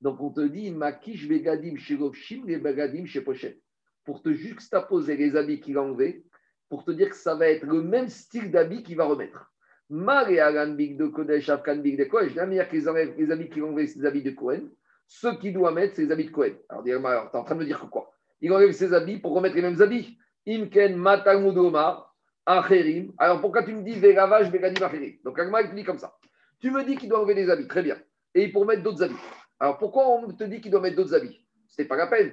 Donc 0.00 0.20
on 0.20 0.30
te 0.30 0.40
dit 0.40 0.72
Makish 0.72 1.28
Begadim 1.28 1.76
chez 1.76 1.96
les 2.44 2.58
Begadim 2.58 3.06
chez 3.06 3.20
Pochette. 3.20 3.62
Pour 4.04 4.22
te 4.22 4.32
juxtaposer 4.32 5.16
les 5.16 5.36
habits 5.36 5.60
qu'il 5.60 5.78
a 5.78 5.82
enlevés, 5.82 6.24
pour 6.68 6.84
te 6.84 6.90
dire 6.90 7.10
que 7.10 7.16
ça 7.16 7.36
va 7.36 7.48
être 7.48 7.64
le 7.64 7.80
même 7.80 8.08
style 8.08 8.50
d'habits 8.50 8.82
qu'il 8.82 8.96
va 8.96 9.04
remettre. 9.04 9.52
Alan 9.88 10.72
Big 10.72 10.96
de 10.96 11.06
Kodesh, 11.06 11.48
Afkan 11.48 11.76
Big 11.76 11.96
de 11.96 12.06
Kodesh, 12.06 12.34
la 12.34 12.46
manière 12.46 12.68
qu'ils 12.68 12.88
enlèvent 12.88 13.14
les 13.16 13.30
habits 13.30 13.50
qu'il 13.50 13.62
enlève, 13.62 13.86
c'est 13.86 14.00
les 14.00 14.06
habits 14.06 14.24
de 14.24 14.32
Cohen. 14.32 14.68
Ceux 15.06 15.36
qu'il 15.38 15.54
doit 15.54 15.70
mettre, 15.70 15.94
c'est 15.94 16.06
les 16.06 16.10
habits 16.10 16.26
de 16.26 16.32
Cohen. 16.32 16.54
Alors, 16.68 16.82
tu 16.82 16.90
es 16.90 16.96
en 16.96 17.44
train 17.44 17.54
de 17.54 17.60
me 17.60 17.64
dire 17.64 17.88
quoi? 17.88 18.12
Il 18.40 18.52
enlève 18.52 18.72
ses 18.72 18.92
habits 18.92 19.18
pour 19.18 19.32
remettre 19.32 19.54
les 19.54 19.62
mêmes 19.62 19.80
habits. 19.80 20.18
Imken 20.46 20.96
Matamudoma 20.96 22.12
Acherim. 22.46 23.12
Alors 23.18 23.40
pourquoi 23.40 23.62
tu 23.62 23.74
me 23.74 23.82
dis 23.82 23.92
Veravage 23.92 24.50
Vegadim 24.50 24.84
Acherim? 24.84 25.16
Donc 25.24 25.38
Agma 25.38 25.62
il 25.62 25.74
dit 25.74 25.84
comme 25.84 25.98
ça. 25.98 26.16
Tu 26.60 26.70
me 26.70 26.84
dis 26.84 26.96
qu'il 26.96 27.08
doit 27.08 27.20
enlever 27.20 27.34
des 27.34 27.48
habits, 27.50 27.68
très 27.68 27.82
bien. 27.82 27.96
Et 28.34 28.48
pour 28.48 28.66
mettre 28.66 28.82
d'autres 28.82 29.02
habits. 29.02 29.16
Alors 29.58 29.78
pourquoi 29.78 30.08
on 30.08 30.32
te 30.32 30.44
dit 30.44 30.60
qu'il 30.60 30.70
doit 30.70 30.80
mettre 30.80 30.96
d'autres 30.96 31.14
habits? 31.14 31.44
C'est 31.68 31.84
pas 31.84 31.96
la 31.96 32.06
peine 32.06 32.32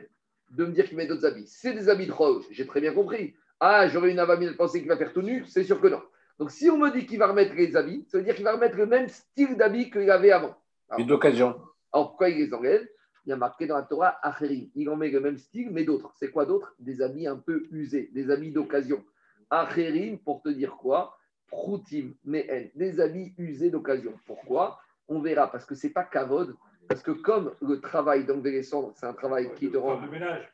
de 0.52 0.66
me 0.66 0.72
dire 0.72 0.86
qu'il 0.86 0.98
met 0.98 1.08
d'autres 1.08 1.26
habits. 1.26 1.48
C'est 1.48 1.74
des 1.74 1.90
habits 1.90 2.08
de 2.08 2.12
rose, 2.12 2.46
j'ai 2.52 2.66
très 2.66 2.82
bien 2.82 2.94
compris. 2.94 3.36
Ah, 3.60 3.88
j'aurais 3.88 4.12
une 4.12 4.20
avamine 4.20 4.50
de 4.50 4.56
penser 4.56 4.80
qu'il 4.80 4.88
va 4.88 4.98
faire 4.98 5.14
tout 5.14 5.22
nu, 5.22 5.46
c'est 5.48 5.64
sûr 5.64 5.82
que 5.82 5.88
non. 5.88 6.02
Donc 6.40 6.52
si 6.52 6.70
on 6.70 6.78
me 6.78 6.92
dit 6.92 7.06
qu'il 7.06 7.20
va 7.20 7.28
remettre 7.28 7.56
les 7.56 7.76
habits, 7.76 8.06
ça 8.08 8.18
veut 8.18 8.24
dire 8.24 8.36
qu'il 8.36 8.44
va 8.44 8.54
remettre 8.54 8.78
le 8.78 8.86
même 8.86 9.08
style 9.10 9.58
d'habits 9.58 9.90
qu'il 9.90 10.10
avait 10.12 10.32
avant. 10.32 10.56
Une 10.98 11.08
d'occasion. 11.08 11.60
Alors 11.92 12.10
pourquoi 12.10 12.30
il 12.30 12.38
les 12.38 12.54
enlève? 12.54 12.88
Il 13.28 13.32
y 13.32 13.34
a 13.34 13.36
marqué 13.36 13.68
dans 13.68 13.76
la 13.76 13.84
Torah 13.84 14.18
Acherim. 14.24 14.70
Il 14.74 14.90
en 14.90 14.96
met 14.96 15.10
le 15.10 15.20
même 15.20 15.38
style, 15.38 15.70
mais 15.70 15.84
d'autres. 15.84 16.14
C'est 16.16 16.32
quoi 16.32 16.46
d'autres 16.46 16.74
Des 16.80 17.02
habits 17.02 17.28
un 17.28 17.36
peu 17.36 17.68
usés, 17.72 18.10
des 18.14 18.32
habits 18.32 18.52
d'occasion. 18.52 19.04
Acherim, 19.50 20.18
pour 20.18 20.42
te 20.42 20.48
dire 20.48 20.78
quoi? 20.78 21.18
Proutim, 21.50 22.14
mais 22.24 22.72
des 22.76 23.02
habits 23.02 23.34
usés 23.38 23.70
d'occasion. 23.70 24.14
Pourquoi? 24.26 24.80
On 25.10 25.20
verra, 25.20 25.52
parce 25.52 25.66
que 25.66 25.76
c'est 25.76 25.90
pas 25.90 26.06
kavod, 26.06 26.56
parce 26.88 27.04
que 27.04 27.12
comme 27.12 27.54
le 27.62 27.82
travail 27.82 28.24
d'enlever 28.24 28.64
c'est 28.64 29.06
un 29.06 29.14
travail 29.14 29.54
qui 29.56 29.70
te 29.70 29.78
rend. 29.78 30.00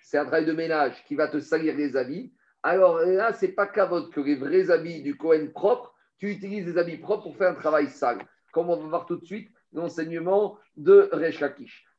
C'est 0.01 0.17
un 0.17 0.25
travail 0.25 0.45
de 0.47 0.53
ménage 0.53 1.03
qui 1.05 1.13
va 1.13 1.27
te 1.27 1.39
salir 1.39 1.75
les 1.77 1.95
habits. 1.95 2.33
Alors 2.63 2.97
là, 3.01 3.33
c'est 3.33 3.49
pas 3.49 3.67
kavod 3.67 4.09
que 4.09 4.19
les 4.19 4.35
vrais 4.35 4.71
habits 4.71 5.03
du 5.03 5.15
Cohen 5.15 5.49
propre, 5.53 5.93
tu 6.17 6.31
utilises 6.31 6.65
des 6.65 6.79
habits 6.79 6.97
propres 6.97 7.23
pour 7.23 7.37
faire 7.37 7.51
un 7.51 7.55
travail 7.55 7.87
sale. 7.87 8.25
Comme 8.51 8.71
on 8.71 8.77
va 8.77 8.87
voir 8.87 9.05
tout 9.05 9.17
de 9.17 9.25
suite 9.25 9.51
l'enseignement 9.73 10.57
de 10.75 11.09
Resh 11.11 11.43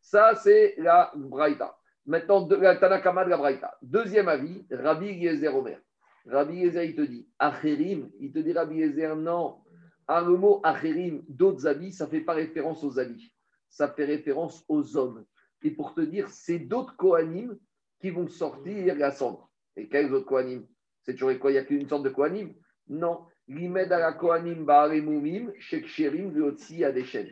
ça, 0.04 0.34
c'est 0.34 0.74
la 0.76 1.10
Braïta. 1.16 1.74
Maintenant, 2.04 2.46
la 2.46 2.76
Tanakama 2.76 3.24
de 3.24 3.30
la 3.30 3.38
Braïta. 3.38 3.74
Deuxième 3.80 4.28
avis, 4.28 4.66
Rabbi 4.70 5.14
Yezer 5.14 5.56
Omer. 5.56 5.80
Rabbi 6.26 6.56
Yezer, 6.56 6.84
il 6.84 6.94
te 6.94 7.00
dit, 7.00 7.26
Acherim, 7.38 8.10
il 8.20 8.30
te 8.30 8.38
dit 8.38 8.52
Rabbi 8.52 8.76
Yezer, 8.76 9.16
non. 9.16 9.62
Ah, 10.06 10.20
le 10.20 10.36
mot 10.36 10.60
Acherim, 10.62 11.24
d'autres 11.26 11.66
habits, 11.66 11.90
ça 11.90 12.04
ne 12.04 12.10
fait 12.10 12.20
pas 12.20 12.34
référence 12.34 12.84
aux 12.84 12.98
habits. 12.98 13.32
Ça 13.70 13.88
fait 13.88 14.04
référence 14.04 14.62
aux 14.68 14.94
hommes. 14.98 15.24
Et 15.62 15.70
pour 15.70 15.94
te 15.94 16.02
dire, 16.02 16.28
c'est 16.28 16.58
d'autres 16.58 16.94
Kohanim 16.98 17.58
qui 17.98 18.10
vont 18.10 18.28
sortir 18.28 18.94
la 18.96 19.10
cendre. 19.10 19.50
Et 19.74 19.88
quels 19.88 20.12
autres 20.12 20.26
Kohanim? 20.26 20.66
C'est 21.02 21.14
toujours 21.14 21.38
quoi? 21.38 21.50
Il 21.50 21.54
n'y 21.54 21.60
a 21.60 21.64
qu'une 21.64 21.88
sorte 21.88 22.02
de 22.02 22.10
Kohanim? 22.10 22.52
Non. 22.88 23.24
L'imed 23.48 23.90
à 23.90 23.98
la 23.98 24.12
Kohanim 24.12 24.66
Ba'alemumim, 24.66 25.50
Sheksherim, 25.58 26.30
Vyotsi, 26.30 26.84
Adeshen. 26.84 27.26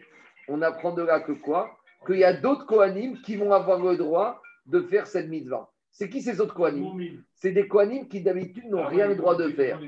On 0.49 0.62
apprend 0.62 0.93
de 0.93 1.03
là 1.03 1.20
que 1.20 1.33
quoi? 1.33 1.77
Qu'il 2.07 2.18
y 2.18 2.24
a 2.24 2.32
d'autres 2.32 2.66
Kohanim 2.66 3.20
qui 3.22 3.36
vont 3.36 3.53
avoir 3.53 3.82
le 3.82 3.96
droit 3.96 4.42
de 4.66 4.80
faire 4.80 5.07
cette 5.07 5.28
mitzvah. 5.28 5.70
C'est 5.90 6.09
qui 6.09 6.22
ces 6.22 6.40
autres 6.40 6.55
Kohanim 6.55 7.22
C'est 7.34 7.53
des 7.53 7.68
Kohanim 7.68 8.09
qui 8.09 8.22
d'habitude 8.22 8.64
n'ont 8.70 8.84
Ah 8.84 8.88
rien 8.88 9.09
le 9.09 9.14
droit 9.14 9.36
de 9.36 9.48
faire. 9.50 9.80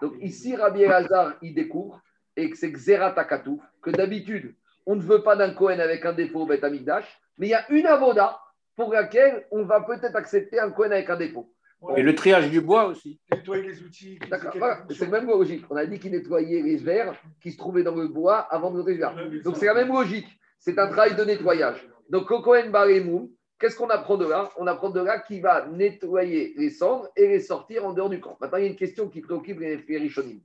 Donc 0.00 0.14
ici, 0.20 0.56
Rabbi 0.56 0.82
Elazar, 0.82 1.34
il 1.42 1.54
découvre, 1.54 2.00
et 2.36 2.48
que 2.50 2.56
c'est 2.56 2.72
Xeratakatu, 2.72 3.58
que 3.82 3.90
d'habitude, 3.90 4.54
on 4.86 4.96
ne 4.96 5.02
veut 5.02 5.22
pas 5.22 5.36
d'un 5.36 5.52
Kohen 5.52 5.80
avec 5.80 6.04
un 6.06 6.12
défaut 6.12 6.40
au 6.40 6.46
Beth 6.46 6.64
Amikdash, 6.64 7.04
mais 7.38 7.48
il 7.48 7.50
y 7.50 7.54
a 7.54 7.70
une 7.70 7.86
avoda 7.86 8.38
pour 8.74 8.92
laquelle 8.92 9.46
on 9.50 9.64
va 9.64 9.82
peut-être 9.82 10.16
accepter 10.16 10.58
un 10.58 10.70
Kohen 10.70 10.92
avec 10.92 11.10
un 11.10 11.16
défaut. 11.16 11.52
Et 11.96 12.02
le 12.02 12.14
triage 12.14 12.50
du 12.50 12.60
bois 12.60 12.86
aussi. 12.86 13.20
Nettoyer 13.32 13.62
les 13.62 13.82
outils. 13.82 14.18
voilà, 14.56 14.84
c'est 14.90 15.06
la 15.06 15.20
même 15.20 15.26
logique. 15.26 15.64
On 15.70 15.76
a 15.76 15.86
dit 15.86 15.98
qu'il 15.98 16.12
nettoyait 16.12 16.62
les 16.62 16.76
verres 16.76 17.14
qui 17.42 17.52
se 17.52 17.56
trouvaient 17.56 17.82
dans 17.82 17.94
le 17.94 18.08
bois 18.08 18.38
avant 18.38 18.70
de 18.70 18.82
verres. 18.82 19.14
Donc 19.44 19.56
c'est 19.56 19.66
la 19.66 19.74
même 19.74 19.88
logique. 19.88 20.28
C'est 20.60 20.78
un 20.78 20.88
travail 20.88 21.16
de 21.16 21.24
nettoyage. 21.24 21.88
Donc 22.10 22.30
au 22.30 22.42
Kohen 22.42 22.70
Baremoum, 22.70 23.30
qu'est-ce 23.58 23.76
qu'on 23.76 23.88
apprend 23.88 24.18
de 24.18 24.26
là 24.26 24.50
On 24.58 24.66
apprend 24.66 24.90
de 24.90 25.00
là 25.00 25.18
qu'il 25.18 25.40
va 25.40 25.66
nettoyer 25.66 26.52
les 26.54 26.68
cendres 26.68 27.08
et 27.16 27.28
les 27.28 27.40
sortir 27.40 27.86
en 27.86 27.94
dehors 27.94 28.10
du 28.10 28.20
camp. 28.20 28.36
Maintenant, 28.42 28.58
il 28.58 28.64
y 28.64 28.66
a 28.66 28.70
une 28.70 28.76
question 28.76 29.08
qui 29.08 29.22
préoccupe 29.22 29.58
les 29.58 29.76
Rishonim. 29.96 30.40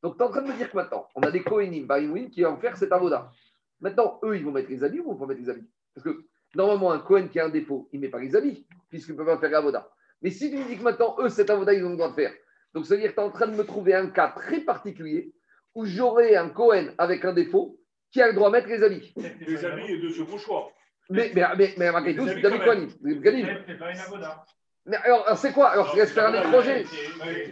Donc 0.00 0.16
tu 0.16 0.22
es 0.22 0.26
en 0.26 0.30
train 0.30 0.42
de 0.42 0.46
me 0.46 0.56
dire 0.56 0.70
que 0.70 0.76
maintenant, 0.76 1.08
on 1.16 1.22
a 1.22 1.32
des 1.32 1.42
Kohenim, 1.42 1.86
Baremoum, 1.86 2.30
qui 2.30 2.42
vont 2.42 2.56
faire 2.58 2.76
cet 2.76 2.92
avoda. 2.92 3.32
Maintenant, 3.80 4.20
eux, 4.22 4.36
ils 4.36 4.44
vont 4.44 4.52
mettre 4.52 4.70
les 4.70 4.84
habits 4.84 5.00
ou 5.00 5.12
ils 5.12 5.18
vont 5.18 5.26
mettre 5.26 5.40
les 5.40 5.50
habits? 5.50 5.68
Parce 5.92 6.04
que 6.04 6.24
normalement, 6.54 6.92
un 6.92 7.00
Kohen 7.00 7.28
qui 7.28 7.40
a 7.40 7.46
un 7.46 7.50
défaut, 7.50 7.88
il 7.92 7.98
ne 7.98 8.06
met 8.06 8.10
pas 8.10 8.20
les 8.20 8.36
habits, 8.36 8.64
puisqu'il 8.88 9.12
ne 9.12 9.16
peut 9.16 9.26
pas 9.26 9.38
faire 9.38 9.50
l'avoda. 9.50 9.90
Mais 10.22 10.30
si 10.30 10.50
tu 10.50 10.56
me 10.56 10.68
dis 10.68 10.78
que 10.78 10.84
maintenant, 10.84 11.16
eux, 11.18 11.28
cet 11.28 11.50
avoda, 11.50 11.74
ils 11.74 11.84
ont 11.84 11.90
le 11.90 11.96
droit 11.96 12.10
de 12.10 12.14
faire. 12.14 12.32
Donc, 12.74 12.86
ça 12.86 12.94
veut 12.94 13.00
dire 13.00 13.10
que 13.10 13.16
tu 13.16 13.20
es 13.20 13.24
en 13.24 13.30
train 13.30 13.48
de 13.48 13.56
me 13.56 13.64
trouver 13.64 13.94
un 13.94 14.06
cas 14.06 14.28
très 14.28 14.60
particulier 14.60 15.34
où 15.74 15.84
j'aurai 15.84 16.36
un 16.36 16.48
Cohen 16.48 16.92
avec 16.96 17.24
un 17.24 17.32
défaut 17.32 17.80
qui 18.10 18.20
a 18.22 18.28
le 18.28 18.34
droit 18.34 18.48
de 18.48 18.52
mettre 18.52 18.68
les 18.68 18.82
habits. 18.82 19.14
Les 19.16 19.64
habits 19.64 19.92
et 19.92 19.98
de 19.98 20.08
ce 20.08 20.22
bon 20.22 20.38
choix. 20.38 20.72
Mais, 21.10 21.30
mais, 21.34 21.42
mais, 21.56 21.74
mais 21.76 21.92
malgré 21.92 22.14
tout, 22.14 22.26
c'est 22.26 22.40
David 22.40 22.62
Kohanim. 22.62 22.88
C'est 23.66 23.78
pas 23.78 23.90
une 23.90 23.98
avoda. 23.98 24.44
Mais 24.86 24.96
alors, 24.96 25.26
alors, 25.26 25.38
c'est 25.38 25.52
quoi? 25.52 25.68
Alors, 25.68 25.90
je 25.92 25.96
laisse 25.96 26.12
faire 26.12 26.28
un 26.28 26.40
étranger. 26.40 26.86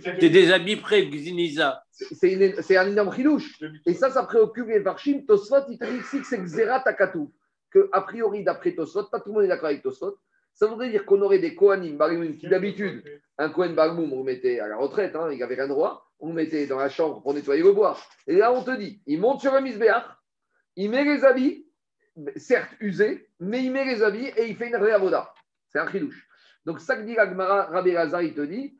C'est 0.02 0.30
des 0.30 0.52
habits 0.52 0.76
prêts, 0.76 1.06
Xiniza. 1.06 1.82
C'est 1.90 2.76
un 2.76 2.86
énorme 2.86 3.14
chidouche. 3.14 3.60
Et 3.84 3.94
ça, 3.94 4.10
ça 4.10 4.22
préoccupe 4.22 4.68
les 4.68 4.78
Varchim. 4.78 5.22
Tosfot, 5.26 5.68
il 5.68 5.78
te 5.78 5.84
dit 5.84 5.98
ici 5.98 6.20
que 6.20 6.26
c'est 6.26 6.38
Xerat 6.38 6.82
Akatou. 6.86 7.32
Que, 7.70 7.90
a 7.92 8.00
priori, 8.00 8.42
d'après 8.44 8.72
Tosfot, 8.74 9.04
pas 9.10 9.20
tout 9.20 9.28
le 9.28 9.34
monde 9.34 9.44
est 9.44 9.48
d'accord 9.48 9.68
avec 9.68 9.82
Tosfot, 9.82 10.16
ça 10.54 10.66
voudrait 10.66 10.88
dire 10.88 11.04
qu'on 11.04 11.20
aurait 11.20 11.38
des 11.38 11.54
Kohanim, 11.54 11.98
Barimim, 11.98 12.32
qui 12.38 12.48
d'habitude, 12.48 13.02
un 13.36 13.50
Kohen 13.50 13.74
Barmoum, 13.74 14.10
on 14.14 14.18
le 14.18 14.24
mettait 14.24 14.58
à 14.60 14.68
la 14.68 14.78
retraite, 14.78 15.14
hein, 15.14 15.28
il 15.30 15.38
n'avait 15.38 15.56
rien 15.56 15.68
droit, 15.68 16.08
on 16.18 16.28
le 16.28 16.34
mettait 16.34 16.66
dans 16.66 16.78
la 16.78 16.88
chambre 16.88 17.20
pour 17.20 17.34
nettoyer 17.34 17.62
le 17.62 17.72
bois. 17.72 17.98
Et 18.26 18.36
là, 18.36 18.50
on 18.52 18.62
te 18.62 18.74
dit, 18.74 19.02
il 19.06 19.20
monte 19.20 19.42
sur 19.42 19.52
un 19.52 19.60
misbéach, 19.60 20.06
il 20.76 20.90
met 20.90 21.04
les 21.04 21.24
habits, 21.24 21.66
certes 22.36 22.74
usés, 22.80 23.28
mais 23.40 23.64
il 23.64 23.72
met 23.72 23.84
les 23.84 24.02
habits 24.02 24.30
et 24.36 24.46
il 24.46 24.56
fait 24.56 24.68
une 24.68 24.76
réavoda. 24.76 25.32
C'est 25.70 25.78
un 25.78 25.90
chidouche. 25.90 26.26
Donc, 26.64 26.80
ça 26.80 26.96
que 26.96 27.02
dit 27.02 27.14
la 27.14 27.28
Gemara, 27.28 27.66
Rabbi 27.66 27.92
Lazar, 27.92 28.22
il 28.22 28.34
te 28.34 28.40
dit. 28.42 28.78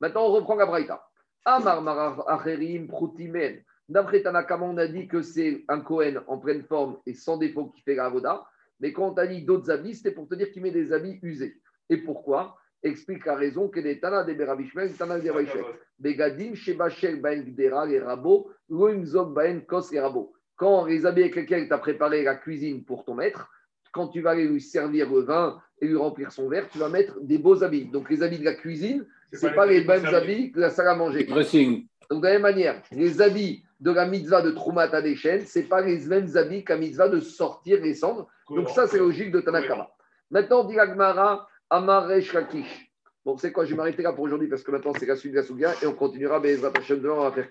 Maintenant, 0.00 0.26
on 0.26 0.32
reprend 0.32 0.54
la 0.56 0.66
Braïta. 0.66 1.02
Amar 1.44 2.28
Acherim 2.28 2.88
Proutimen. 2.88 3.62
D'après 3.88 4.22
Tanakama, 4.22 4.66
on 4.66 4.76
a 4.76 4.86
dit 4.86 5.08
que 5.08 5.22
c'est 5.22 5.64
un 5.68 5.80
Kohen 5.80 6.20
en 6.26 6.38
pleine 6.38 6.62
forme 6.64 6.98
et 7.06 7.14
sans 7.14 7.36
défaut 7.36 7.66
qui 7.66 7.82
fait 7.82 7.94
la 7.94 8.06
avoda. 8.06 8.44
Mais 8.80 8.92
quand 8.92 9.08
on 9.08 9.14
t'a 9.14 9.26
dit 9.26 9.42
d'autres 9.44 9.70
habits, 9.70 9.94
c'était 9.94 10.12
pour 10.12 10.28
te 10.28 10.34
dire 10.34 10.50
qu'il 10.50 10.62
met 10.62 10.70
des 10.70 10.92
habits 10.92 11.18
usés. 11.22 11.60
Et 11.88 11.96
pourquoi? 11.98 12.56
Explique 12.82 13.26
la 13.26 13.36
raison 13.36 13.68
que 13.68 13.80
des 13.80 14.00
Tana 14.00 14.24
de 14.24 14.34
Berabishmel, 14.34 14.92
Tana 14.94 15.18
de 15.18 15.30
Raishel. 15.30 15.64
Begadim, 15.98 16.54
Shebachel, 16.54 17.20
Baen 17.20 17.44
Gdera, 17.44 17.86
les 17.86 18.00
rabots, 18.00 18.50
Loimzog, 18.68 19.32
Baen 19.32 19.60
Kos, 19.60 19.92
les 19.92 20.00
rabots. 20.00 20.32
Quand 20.56 20.86
les 20.86 21.06
habits 21.06 21.22
avec 21.22 21.36
lesquels 21.36 21.68
tu 21.68 21.72
as 21.72 21.78
préparé 21.78 22.22
la 22.22 22.34
cuisine 22.34 22.84
pour 22.84 23.04
ton 23.04 23.14
maître, 23.14 23.48
quand 23.92 24.08
tu 24.08 24.20
vas 24.20 24.30
aller 24.30 24.48
lui 24.48 24.60
servir 24.60 25.12
le 25.12 25.20
vin 25.20 25.60
et 25.80 25.86
lui 25.86 25.96
remplir 25.96 26.32
son 26.32 26.48
verre, 26.48 26.68
tu 26.70 26.78
vas 26.78 26.88
mettre 26.88 27.20
des 27.20 27.38
beaux 27.38 27.62
habits. 27.62 27.84
Donc 27.84 28.10
les 28.10 28.22
habits 28.22 28.38
de 28.38 28.44
la 28.44 28.54
cuisine, 28.54 29.06
c'est 29.32 29.54
pas 29.54 29.66
les 29.66 29.84
mêmes 29.84 30.06
habits 30.06 30.52
que 30.52 30.60
la 30.60 30.70
salle 30.70 30.88
à 30.88 30.94
manger. 30.94 31.24
Dressing. 31.24 31.86
Donc, 32.10 32.22
de 32.22 32.26
la 32.26 32.32
même 32.34 32.42
manière, 32.42 32.82
les 32.90 33.22
habits 33.22 33.64
de 33.80 33.90
la 33.90 34.06
mitzvah 34.06 34.42
de 34.42 34.50
Troumat 34.50 34.94
à 34.94 35.00
des 35.00 35.16
chaînes, 35.16 35.46
ce 35.46 35.58
n'est 35.58 35.64
pas 35.64 35.80
les 35.80 35.98
mêmes 36.06 36.36
habits 36.36 36.64
qu'à 36.64 36.76
mitzvah 36.76 37.08
de 37.08 37.20
sortir 37.20 37.80
les 37.80 37.94
cendres. 37.94 38.28
Donc, 38.50 38.68
ça, 38.68 38.86
c'est 38.86 38.98
logique 38.98 39.32
de 39.32 39.40
Tanakama. 39.40 39.88
Maintenant, 40.30 40.60
on 40.60 40.68
dit 40.68 40.78
Agmara, 40.78 41.48
Amaresh 41.72 42.34
Lakish. 42.34 42.92
Bon, 43.24 43.38
c'est 43.38 43.50
quoi 43.50 43.64
Je 43.64 43.70
vais 43.70 43.76
m'arrêter 43.76 44.02
là 44.02 44.12
pour 44.12 44.24
aujourd'hui 44.24 44.46
parce 44.46 44.62
que 44.62 44.70
maintenant, 44.70 44.92
c'est 44.98 45.06
la 45.06 45.16
suite 45.16 45.32
de 45.32 45.38
la 45.38 45.42
Souga 45.42 45.72
et 45.80 45.86
on 45.86 45.94
continuera. 45.94 46.38
Bezrat 46.38 46.70
Hashem, 46.76 47.00
demain, 47.00 47.14
on 47.14 47.30
va 47.30 47.32
faire 47.32 47.48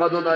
Adonai. 0.00 0.26